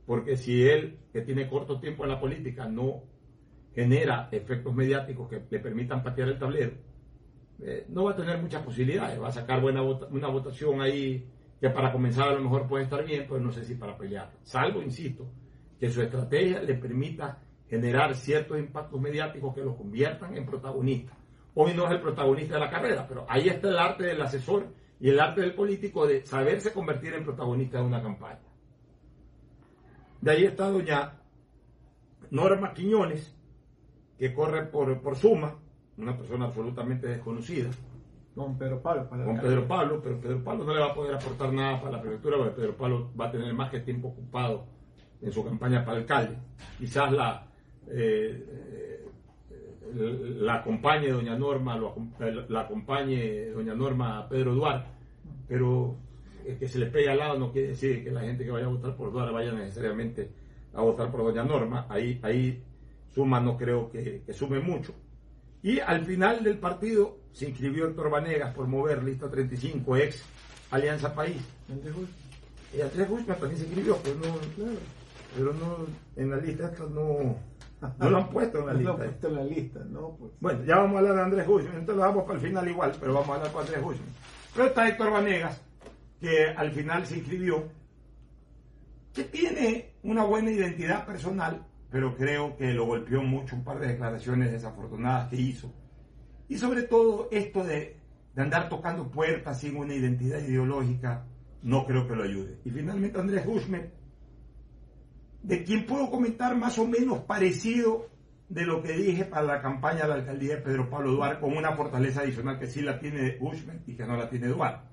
Porque 0.06 0.36
si 0.36 0.66
él, 0.68 0.98
que 1.12 1.22
tiene 1.22 1.48
corto 1.48 1.80
tiempo 1.80 2.04
en 2.04 2.10
la 2.10 2.20
política, 2.20 2.66
no 2.66 3.02
genera 3.74 4.28
efectos 4.32 4.74
mediáticos 4.74 5.28
que 5.28 5.42
le 5.48 5.58
permitan 5.60 6.02
patear 6.02 6.28
el 6.28 6.38
tablero, 6.38 6.72
eh, 7.62 7.86
no 7.88 8.04
va 8.04 8.12
a 8.12 8.16
tener 8.16 8.40
muchas 8.40 8.62
posibilidades. 8.62 9.20
Va 9.20 9.28
a 9.28 9.32
sacar 9.32 9.60
buena 9.60 9.82
una 9.82 10.28
votación 10.28 10.80
ahí 10.80 11.26
que 11.60 11.68
para 11.70 11.92
comenzar 11.92 12.28
a 12.28 12.34
lo 12.34 12.40
mejor 12.40 12.66
puede 12.66 12.84
estar 12.84 13.04
bien, 13.04 13.26
pero 13.28 13.40
no 13.40 13.52
sé 13.52 13.64
si 13.64 13.74
para 13.74 13.96
pelear. 13.96 14.30
Salvo, 14.42 14.82
insisto, 14.82 15.26
que 15.78 15.90
su 15.90 16.00
estrategia 16.00 16.62
le 16.62 16.74
permita 16.74 17.38
generar 17.68 18.14
ciertos 18.14 18.58
impactos 18.58 19.00
mediáticos 19.00 19.54
que 19.54 19.62
lo 19.62 19.76
conviertan 19.76 20.36
en 20.36 20.46
protagonista. 20.46 21.12
Hoy 21.54 21.74
no 21.74 21.86
es 21.86 21.92
el 21.92 22.00
protagonista 22.00 22.54
de 22.54 22.60
la 22.60 22.70
carrera, 22.70 23.06
pero 23.06 23.26
ahí 23.28 23.48
está 23.48 23.68
el 23.68 23.78
arte 23.78 24.04
del 24.04 24.22
asesor 24.22 24.68
y 24.98 25.10
el 25.10 25.20
arte 25.20 25.42
del 25.42 25.54
político 25.54 26.06
de 26.06 26.24
saberse 26.24 26.72
convertir 26.72 27.14
en 27.14 27.24
protagonista 27.24 27.78
de 27.78 27.84
una 27.84 28.02
campaña. 28.02 28.40
De 30.20 30.30
ahí 30.30 30.44
está 30.44 30.70
doña 30.70 31.20
Norma 32.30 32.72
Quiñones, 32.72 33.34
que 34.18 34.32
corre 34.32 34.66
por, 34.66 35.00
por 35.00 35.16
Suma, 35.16 35.58
una 36.00 36.16
persona 36.16 36.46
absolutamente 36.46 37.06
desconocida. 37.06 37.70
Con 38.34 38.56
Pedro 38.56 38.80
Pablo. 38.80 39.08
con 39.08 39.40
Pedro 39.40 39.66
Pablo, 39.66 40.00
pero 40.02 40.20
Pedro 40.20 40.42
Pablo 40.44 40.64
no 40.64 40.74
le 40.74 40.80
va 40.80 40.86
a 40.86 40.94
poder 40.94 41.14
aportar 41.14 41.52
nada 41.52 41.80
para 41.80 41.96
la 41.96 42.00
prefectura, 42.00 42.36
porque 42.36 42.52
Pedro 42.52 42.76
Pablo 42.76 43.10
va 43.20 43.26
a 43.26 43.30
tener 43.30 43.52
más 43.52 43.70
que 43.70 43.80
tiempo 43.80 44.08
ocupado 44.08 44.66
en 45.20 45.32
su 45.32 45.44
campaña 45.44 45.84
para 45.84 45.98
alcalde. 45.98 46.36
Quizás 46.78 47.12
la, 47.12 47.46
eh, 47.88 49.04
la 49.94 50.54
acompañe 50.54 51.08
doña 51.08 51.36
Norma, 51.36 51.76
lo, 51.76 51.94
la 52.48 52.60
acompañe 52.60 53.50
doña 53.50 53.74
Norma 53.74 54.18
a 54.18 54.28
Pedro 54.28 54.54
Duarte, 54.54 54.88
pero 55.48 55.96
que 56.58 56.68
se 56.68 56.78
le 56.78 56.86
pegue 56.86 57.10
al 57.10 57.18
lado 57.18 57.38
no 57.38 57.52
quiere 57.52 57.68
decir 57.68 58.02
que 58.02 58.10
la 58.10 58.22
gente 58.22 58.44
que 58.44 58.50
vaya 58.50 58.66
a 58.66 58.70
votar 58.70 58.96
por 58.96 59.12
Duarte 59.12 59.32
vaya 59.32 59.52
necesariamente 59.52 60.30
a 60.72 60.82
votar 60.82 61.10
por 61.10 61.22
doña 61.22 61.44
Norma, 61.44 61.86
ahí, 61.88 62.18
ahí 62.22 62.62
suma 63.08 63.40
no 63.40 63.56
creo 63.56 63.90
que, 63.90 64.22
sume 64.32 64.60
mucho. 64.60 64.94
Y 65.62 65.80
al 65.80 66.04
final 66.04 66.42
del 66.42 66.58
partido 66.58 67.18
se 67.32 67.48
inscribió 67.48 67.88
Héctor 67.88 68.10
Vanegas 68.10 68.54
por 68.54 68.66
mover 68.66 69.02
lista 69.02 69.30
35, 69.30 69.96
ex 69.96 70.22
Alianza 70.70 71.14
País. 71.14 71.42
Y 72.76 72.80
Andrés 72.80 73.08
Guzmán 73.08 73.38
también 73.38 73.58
se 73.58 73.66
inscribió, 73.66 73.98
pero 74.02 74.16
no, 74.16 74.38
pero 75.36 75.52
no, 75.52 75.86
en 76.16 76.30
la 76.30 76.36
lista 76.36 76.72
no, 76.78 77.36
no 77.98 78.10
lo 78.10 78.16
han 78.16 78.30
puesto 78.30 78.58
en 78.60 78.66
la 78.66 78.74
lista. 78.74 78.92
No 78.92 78.96
lo 78.96 79.02
han 79.02 79.08
puesto 79.08 79.28
en 79.28 79.34
la 79.34 79.44
lista, 79.44 79.80
¿no? 79.90 80.16
Pues. 80.18 80.32
Bueno, 80.40 80.64
ya 80.64 80.76
vamos 80.76 80.96
a 80.96 80.98
hablar 81.00 81.14
de 81.16 81.22
Andrés 81.22 81.46
Guzmán, 81.46 81.74
entonces 81.74 81.96
lo 81.96 82.02
vamos 82.02 82.24
para 82.24 82.34
el 82.38 82.46
final 82.46 82.68
igual, 82.68 82.92
pero 83.00 83.14
vamos 83.14 83.28
a 83.28 83.34
hablar 83.34 83.52
con 83.52 83.62
Andrés 83.62 83.82
Guzmán. 83.82 84.08
Pero 84.54 84.66
está 84.68 84.88
Héctor 84.88 85.10
Vanegas, 85.10 85.60
que 86.20 86.46
al 86.48 86.70
final 86.72 87.06
se 87.06 87.18
inscribió, 87.18 87.64
que 89.12 89.24
tiene 89.24 89.92
una 90.02 90.24
buena 90.24 90.50
identidad 90.50 91.06
personal, 91.06 91.64
pero 91.90 92.16
creo 92.16 92.56
que 92.56 92.72
lo 92.72 92.86
golpeó 92.86 93.22
mucho 93.22 93.56
un 93.56 93.64
par 93.64 93.80
de 93.80 93.88
declaraciones 93.88 94.52
desafortunadas 94.52 95.28
que 95.28 95.36
hizo. 95.36 95.72
Y 96.48 96.56
sobre 96.56 96.82
todo 96.82 97.28
esto 97.30 97.64
de, 97.64 97.96
de 98.34 98.42
andar 98.42 98.68
tocando 98.68 99.10
puertas 99.10 99.60
sin 99.60 99.76
una 99.76 99.94
identidad 99.94 100.38
ideológica, 100.38 101.26
no 101.62 101.84
creo 101.86 102.06
que 102.06 102.14
lo 102.14 102.22
ayude. 102.22 102.58
Y 102.64 102.70
finalmente 102.70 103.18
Andrés 103.18 103.44
Guzmán, 103.44 103.90
de 105.42 105.64
quien 105.64 105.86
puedo 105.86 106.10
comentar 106.10 106.56
más 106.56 106.78
o 106.78 106.86
menos 106.86 107.20
parecido 107.20 108.08
de 108.48 108.64
lo 108.66 108.82
que 108.82 108.92
dije 108.92 109.24
para 109.24 109.42
la 109.42 109.62
campaña 109.62 110.02
de 110.02 110.08
la 110.08 110.14
alcaldía 110.14 110.56
de 110.56 110.62
Pedro 110.62 110.90
Pablo 110.90 111.12
Duarte, 111.12 111.40
con 111.40 111.56
una 111.56 111.72
fortaleza 111.72 112.20
adicional 112.20 112.58
que 112.58 112.66
sí 112.66 112.82
la 112.82 112.98
tiene 112.98 113.36
Guzmán 113.38 113.82
y 113.86 113.94
que 113.94 114.04
no 114.04 114.16
la 114.16 114.28
tiene 114.28 114.48
Duarte. 114.48 114.88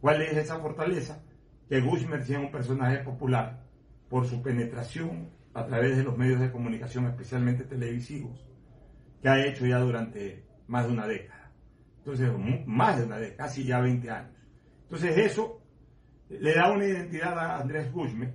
¿Cuál 0.00 0.22
es 0.22 0.36
esa 0.36 0.58
fortaleza? 0.58 1.22
Que 1.68 1.80
Guzmán 1.80 2.24
sea 2.24 2.38
un 2.38 2.50
personaje 2.50 2.98
popular 2.98 3.62
por 4.08 4.26
su 4.26 4.42
penetración 4.42 5.30
a 5.54 5.66
través 5.66 5.96
de 5.96 6.04
los 6.04 6.16
medios 6.16 6.40
de 6.40 6.50
comunicación, 6.50 7.06
especialmente 7.06 7.64
televisivos, 7.64 8.46
que 9.20 9.28
ha 9.28 9.44
hecho 9.46 9.66
ya 9.66 9.78
durante 9.78 10.44
más 10.66 10.86
de 10.86 10.92
una 10.92 11.06
década. 11.06 11.52
Entonces, 11.98 12.30
más 12.66 12.98
de 12.98 13.04
una 13.04 13.18
década, 13.18 13.48
casi 13.48 13.64
ya 13.64 13.80
20 13.80 14.10
años. 14.10 14.36
Entonces, 14.84 15.16
eso 15.16 15.62
le 16.28 16.54
da 16.54 16.72
una 16.72 16.86
identidad 16.86 17.38
a 17.38 17.60
Andrés 17.60 17.92
Guzmán, 17.92 18.34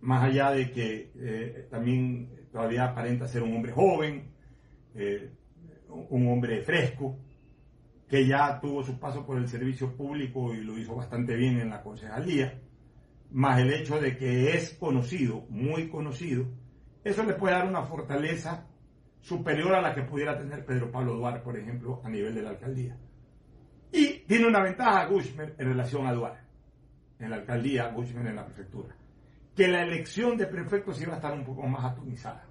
más 0.00 0.24
allá 0.24 0.50
de 0.52 0.70
que 0.70 1.12
eh, 1.16 1.68
también 1.70 2.46
todavía 2.50 2.84
aparenta 2.84 3.26
ser 3.26 3.42
un 3.42 3.54
hombre 3.54 3.72
joven, 3.72 4.30
eh, 4.94 5.30
un 5.88 6.28
hombre 6.28 6.62
fresco, 6.62 7.18
que 8.08 8.26
ya 8.26 8.58
tuvo 8.60 8.82
su 8.82 8.98
paso 8.98 9.26
por 9.26 9.36
el 9.36 9.48
servicio 9.48 9.94
público 9.94 10.54
y 10.54 10.62
lo 10.62 10.78
hizo 10.78 10.94
bastante 10.94 11.36
bien 11.36 11.60
en 11.60 11.70
la 11.70 11.82
concejalía, 11.82 12.58
más 13.30 13.60
el 13.60 13.72
hecho 13.72 14.00
de 14.00 14.16
que 14.16 14.54
es 14.54 14.74
conocido, 14.74 15.46
muy 15.48 15.88
conocido, 15.88 16.46
eso 17.04 17.22
le 17.24 17.34
puede 17.34 17.54
dar 17.54 17.66
una 17.66 17.82
fortaleza 17.82 18.66
superior 19.20 19.74
a 19.74 19.82
la 19.82 19.94
que 19.94 20.02
pudiera 20.02 20.38
tener 20.38 20.64
Pedro 20.64 20.90
Pablo 20.90 21.14
Duarte, 21.14 21.40
por 21.40 21.56
ejemplo, 21.56 22.00
a 22.04 22.08
nivel 22.08 22.34
de 22.34 22.42
la 22.42 22.50
alcaldía. 22.50 22.96
Y 23.92 24.20
tiene 24.26 24.46
una 24.46 24.62
ventaja 24.62 25.06
Gushmer 25.06 25.54
en 25.58 25.68
relación 25.68 26.06
a 26.06 26.12
Duarte 26.12 26.48
en 27.18 27.30
la 27.30 27.36
alcaldía, 27.36 27.88
Bushman 27.88 28.28
en 28.28 28.36
la 28.36 28.44
prefectura, 28.44 28.94
que 29.56 29.68
la 29.68 29.82
elección 29.82 30.36
de 30.36 30.46
prefectos 30.46 31.00
iba 31.02 31.14
a 31.14 31.16
estar 31.16 31.32
un 31.32 31.44
poco 31.44 31.66
más 31.66 31.84
atomizada. 31.84 32.44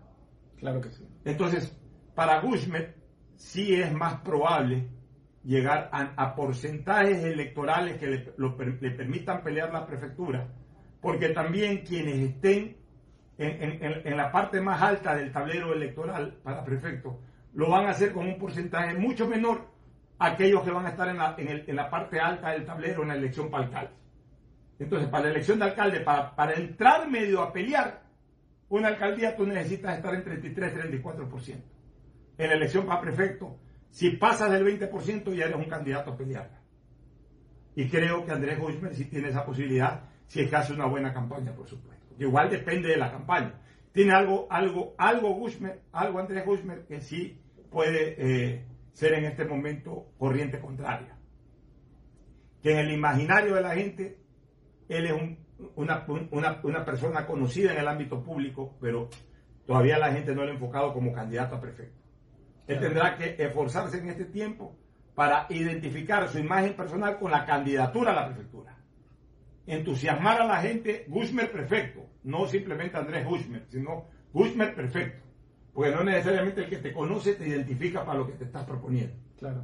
Claro 0.58 0.82
que 0.82 0.92
sí. 0.92 1.08
Entonces, 1.24 1.76
para 2.16 2.42
Bushman 2.42 2.94
sí 3.36 3.76
es 3.76 3.94
más 3.94 4.22
probable 4.22 4.90
llegar 5.44 5.90
a, 5.94 6.36
porcentajes 6.36 7.24
electorales 7.24 7.98
que 7.98 8.08
le, 8.08 8.92
permitan 8.92 9.42
pelear 9.42 9.72
la 9.72 9.86
prefectura, 9.86 10.46
porque 11.02 11.30
también 11.30 11.84
quienes 11.86 12.16
estén 12.30 12.78
en, 13.38 14.18
la 14.18 14.32
parte 14.32 14.60
más 14.62 14.82
alta 14.82 15.16
del 15.16 15.32
tablero 15.32 15.74
electoral 15.74 16.38
para 16.44 16.64
prefecto, 16.64 17.20
lo 17.54 17.70
van 17.70 17.86
a 17.86 17.92
hacer 17.92 18.12
con 18.12 18.28
un 18.28 18.38
porcentaje 18.38 18.96
mucho 18.96 19.28
menor 19.28 19.68
a 20.20 20.28
aquellos 20.28 20.64
que 20.64 20.72
van 20.72 20.86
a 20.86 20.90
estar 20.90 21.08
en 21.10 21.18
la, 21.18 21.36
en 21.38 21.76
la 21.76 21.90
parte 21.90 22.20
alta 22.20 22.52
del 22.52 22.66
tablero 22.66 23.04
en 23.04 23.10
la 23.10 23.16
elección 23.16 23.50
para 23.50 23.66
alcalde. 23.66 23.92
Entonces, 24.80 25.10
para 25.10 25.26
la 25.26 25.32
elección 25.32 25.60
de 25.60 25.66
alcalde, 25.66 26.02
para, 26.02 26.54
entrar 26.54 27.10
medio 27.10 27.42
a 27.42 27.52
pelear 27.52 28.04
una 28.70 28.90
alcaldía, 28.90 29.36
tú 29.36 29.46
necesitas 29.46 29.98
estar 29.98 30.14
en 30.14 30.24
33-34%. 30.24 31.56
En 32.38 32.50
la 32.50 32.56
elección 32.56 32.86
para 32.86 33.02
prefecto, 33.02 33.58
si 33.90 34.12
pasas 34.12 34.52
del 34.52 34.64
20%, 34.66 35.34
ya 35.34 35.46
eres 35.46 35.56
un 35.56 35.66
candidato 35.66 36.12
a 36.12 36.18
pelear. 36.18 36.50
Y 37.76 37.88
creo 37.90 38.26
que 38.26 38.32
Andrés 38.32 38.60
Guzmán 38.60 38.94
sí 38.94 39.06
tiene 39.06 39.30
esa 39.30 39.46
posibilidad 39.46 40.04
si 40.28 40.42
es 40.42 40.50
que 40.50 40.56
hace 40.56 40.74
una 40.74 40.86
buena 40.86 41.14
campaña, 41.14 41.54
por 41.54 41.68
supuesto. 41.68 42.06
Igual 42.20 42.50
depende 42.50 42.90
de 42.90 42.98
la 42.98 43.12
campaña. 43.12 43.54
Tiene 43.92 44.14
algo, 44.14 44.48
algo, 44.50 44.94
algo 44.98 45.34
Guzmán, 45.34 45.80
algo 45.92 46.20
Andrés 46.20 46.46
Guzmán 46.46 46.86
que 46.88 47.02
sí 47.02 47.42
puede 47.72 48.16
eh, 48.18 48.66
ser 48.92 49.14
en 49.14 49.26
este 49.26 49.46
momento 49.46 50.12
corriente 50.18 50.60
contraria. 50.60 51.18
Que 52.62 52.74
en 52.74 52.80
el 52.80 52.92
imaginario 52.92 53.56
de 53.56 53.62
la 53.62 53.76
gente 53.76 54.18
él 54.90 55.06
es 55.06 55.14
una, 55.76 56.86
persona 56.86 57.26
conocida 57.26 57.74
en 57.74 57.80
el 57.80 57.88
ámbito 57.88 58.24
público, 58.24 58.78
pero 58.80 59.10
todavía 59.66 59.98
la 59.98 60.12
gente 60.12 60.34
no 60.34 60.44
lo 60.44 60.52
ha 60.52 60.54
enfocado 60.54 60.94
como 60.94 61.14
candidato 61.14 61.56
a 61.56 61.62
prefecto. 61.62 62.02
Él 62.68 62.80
tendrá 62.80 63.16
que 63.16 63.36
esforzarse 63.38 64.00
en 64.00 64.10
este 64.10 64.26
tiempo 64.26 64.76
para 65.16 65.48
identificar 65.50 66.28
su 66.28 66.40
imagen 66.40 66.74
personal 66.74 67.18
con 67.18 67.32
la 67.32 67.46
candidatura 67.46 68.12
a 68.12 68.16
la 68.16 68.26
prefectura. 68.28 68.57
Entusiasmar 69.68 70.42
a 70.42 70.46
la 70.46 70.62
gente, 70.62 71.06
Guzmán 71.08 71.50
prefecto, 71.52 72.06
no 72.24 72.48
simplemente 72.48 72.98
Andrés 72.98 73.26
Guzmán, 73.26 73.66
sino 73.70 74.06
Guzmán 74.34 74.74
perfecto. 74.74 75.26
Porque 75.74 75.92
no 75.92 76.04
necesariamente 76.04 76.64
el 76.64 76.70
que 76.70 76.78
te 76.78 76.94
conoce 76.94 77.36
te 77.36 77.48
identifica 77.48 78.04
para 78.04 78.20
lo 78.20 78.26
que 78.26 78.34
te 78.34 78.46
estás 78.46 78.64
proponiendo. 78.64 79.14
Claro. 79.38 79.62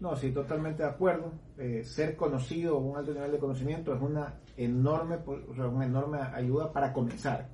No, 0.00 0.14
sí, 0.16 0.30
totalmente 0.30 0.82
de 0.82 0.88
acuerdo. 0.88 1.32
Eh, 1.56 1.82
ser 1.84 2.16
conocido, 2.16 2.76
un 2.76 2.98
alto 2.98 3.14
nivel 3.14 3.32
de 3.32 3.38
conocimiento 3.38 3.94
es 3.94 4.02
una 4.02 4.34
enorme, 4.56 5.16
o 5.24 5.54
sea, 5.54 5.68
una 5.68 5.86
enorme 5.86 6.18
ayuda 6.18 6.72
para 6.72 6.92
comenzar. 6.92 7.48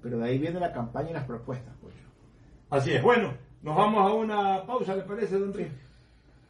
Pero 0.00 0.18
de 0.18 0.26
ahí 0.26 0.38
viene 0.38 0.60
la 0.60 0.72
campaña 0.72 1.10
y 1.10 1.14
las 1.14 1.24
propuestas, 1.24 1.74
pues. 1.80 1.94
Así 2.70 2.92
es. 2.92 3.02
Bueno, 3.02 3.32
nos 3.62 3.76
vamos 3.76 4.08
a 4.08 4.14
una 4.14 4.66
pausa, 4.66 4.94
¿le 4.94 5.02
parece, 5.02 5.38
don 5.38 5.52
Rick? 5.52 5.72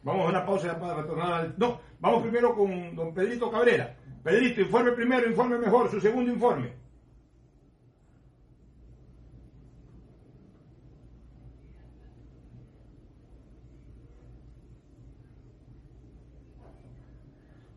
Vamos 0.03 0.27
a 0.27 0.29
una 0.29 0.45
pausa 0.45 0.79
para 0.79 1.01
retornar 1.01 1.33
al... 1.33 1.55
No, 1.57 1.79
vamos 1.99 2.21
primero 2.21 2.53
con 2.53 2.95
don 2.95 3.13
Pedrito 3.13 3.49
Cabrera. 3.49 3.95
Pedrito, 4.23 4.61
informe 4.61 4.93
primero, 4.93 5.29
informe 5.29 5.57
mejor, 5.57 5.91
su 5.91 5.99
segundo 5.99 6.31
informe. 6.31 6.71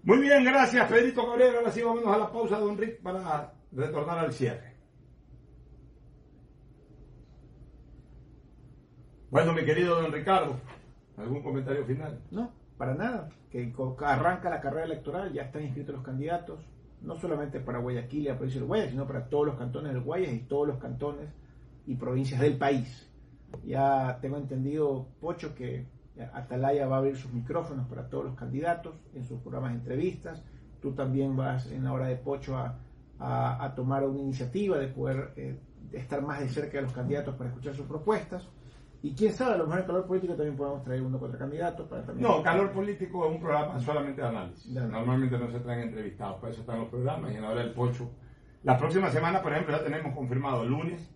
Muy 0.04 0.18
bien, 0.20 0.44
gracias 0.44 0.88
Pedrito 0.88 1.26
Cabrera. 1.26 1.58
Ahora 1.58 1.72
sí 1.72 1.82
vamos 1.82 2.06
a 2.06 2.16
la 2.16 2.30
pausa, 2.30 2.60
don 2.60 2.78
Rick, 2.78 3.02
para 3.02 3.52
retornar 3.72 4.18
al 4.18 4.32
cierre. 4.32 4.76
Bueno, 9.30 9.52
mi 9.52 9.64
querido 9.64 10.00
don 10.00 10.12
Ricardo, 10.12 10.60
¿algún 11.16 11.42
comentario 11.42 11.84
final? 11.84 12.22
No, 12.30 12.52
para 12.76 12.94
nada. 12.94 13.28
Que 13.50 13.72
arranca 14.00 14.50
la 14.50 14.60
carrera 14.60 14.84
electoral, 14.84 15.32
ya 15.32 15.42
están 15.42 15.62
inscritos 15.62 15.94
los 15.94 16.04
candidatos, 16.04 16.60
no 17.02 17.16
solamente 17.16 17.60
para 17.60 17.78
Guayaquil 17.78 18.20
y 18.20 18.28
la 18.28 18.34
provincia 18.34 18.60
de 18.60 18.66
Guayas, 18.66 18.90
sino 18.90 19.06
para 19.06 19.28
todos 19.28 19.46
los 19.46 19.56
cantones 19.56 19.92
del 19.92 20.02
Guayas 20.02 20.32
y 20.32 20.40
todos 20.40 20.68
los 20.68 20.78
cantones 20.78 21.28
y 21.86 21.94
provincias 21.94 22.40
del 22.40 22.56
país. 22.56 23.10
Ya 23.64 24.18
tengo 24.20 24.36
entendido, 24.36 25.06
Pocho, 25.20 25.54
que 25.54 25.86
Atalaya 26.32 26.86
va 26.86 26.96
a 26.96 26.98
abrir 26.98 27.16
sus 27.16 27.32
micrófonos 27.32 27.86
para 27.88 28.08
todos 28.08 28.24
los 28.24 28.34
candidatos 28.34 28.96
en 29.14 29.24
sus 29.24 29.40
programas 29.40 29.72
de 29.72 29.78
entrevistas. 29.78 30.42
Tú 30.80 30.92
también 30.92 31.36
vas 31.36 31.70
en 31.70 31.84
la 31.84 31.92
hora 31.92 32.06
de 32.06 32.16
Pocho 32.16 32.56
a, 32.56 33.72
tomar 33.74 34.04
una 34.04 34.20
iniciativa 34.20 34.78
de 34.78 34.88
poder 34.88 35.32
eh, 35.36 35.58
estar 35.92 36.20
más 36.22 36.40
de 36.40 36.48
cerca 36.48 36.78
de 36.78 36.82
los 36.82 36.92
candidatos 36.92 37.34
para 37.34 37.50
escuchar 37.50 37.74
sus 37.74 37.86
propuestas. 37.86 38.46
Y 39.02 39.14
quién 39.14 39.32
sabe, 39.32 39.54
a 39.54 39.58
lo 39.58 39.64
mejor 39.64 39.80
en 39.80 39.86
Calor 39.86 40.06
Político 40.06 40.34
también 40.34 40.56
podemos 40.56 40.82
traer 40.82 41.02
uno 41.02 41.18
contra 41.18 41.38
candidato. 41.38 41.88
Para 41.88 42.04
no, 42.14 42.42
Calor 42.42 42.72
Político 42.72 43.26
es 43.26 43.32
un 43.32 43.40
programa 43.40 43.78
solamente 43.80 44.20
de 44.20 44.28
análisis. 44.28 44.72
Normalmente 44.72 45.38
no 45.38 45.50
se 45.50 45.60
traen 45.60 45.80
entrevistados, 45.80 46.40
para 46.40 46.52
eso 46.52 46.62
están 46.62 46.80
los 46.80 46.88
programas 46.88 47.32
y 47.32 47.36
en 47.36 47.42
la 47.42 47.50
hora 47.50 47.60
del 47.60 47.72
Pocho. 47.72 48.10
La 48.62 48.76
próxima 48.76 49.10
semana, 49.10 49.42
por 49.42 49.52
ejemplo, 49.52 49.76
ya 49.76 49.84
tenemos 49.84 50.14
confirmado 50.14 50.62
el 50.62 50.70
lunes. 50.70 51.08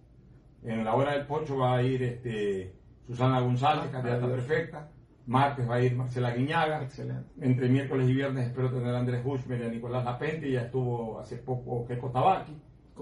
En 0.62 0.84
la 0.84 0.94
hora 0.94 1.14
del 1.14 1.26
Pocho 1.26 1.58
va 1.58 1.76
a 1.76 1.82
ir 1.82 2.02
este 2.02 2.74
Susana 3.06 3.40
González, 3.40 3.86
ah, 3.88 3.90
candidata 3.90 4.28
perfecta. 4.28 4.88
Martes 5.26 5.68
va 5.68 5.76
a 5.76 5.80
ir 5.80 5.96
Marcela 5.96 6.30
Guiñaga. 6.32 6.82
Excelente. 6.82 7.28
Entre 7.40 7.68
miércoles 7.68 8.08
y 8.08 8.14
viernes 8.14 8.46
espero 8.46 8.70
tener 8.70 8.94
a 8.94 8.98
Andrés 8.98 9.22
Hushmer 9.24 9.60
y 9.60 9.64
a 9.64 9.68
Nicolás 9.68 10.04
Lapente. 10.04 10.50
Ya 10.50 10.62
estuvo 10.62 11.18
hace 11.18 11.36
poco 11.38 11.84
Keiko 11.86 12.10
Tabaki. 12.10 12.56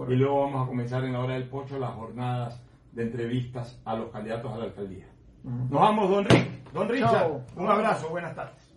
Y 0.09 0.15
luego 0.15 0.43
vamos 0.43 0.65
a 0.65 0.69
comenzar 0.69 1.05
en 1.05 1.13
la 1.13 1.21
hora 1.21 1.35
del 1.35 1.49
pocho 1.49 1.79
las 1.79 1.91
jornadas 1.91 2.63
de 2.93 3.03
entrevistas 3.03 3.81
a 3.85 3.97
los 3.97 4.11
candidatos 4.11 4.53
a 4.53 4.59
la 4.59 4.65
alcaldía. 4.65 5.07
Nos 5.45 5.71
vamos, 5.81 6.11
don 6.11 6.25
Rick. 6.25 6.73
Don 6.73 6.89
Richard, 6.89 7.11
Chao. 7.13 7.41
un 7.57 7.69
abrazo, 7.69 8.09
buenas 8.11 8.35
tardes. 8.35 8.68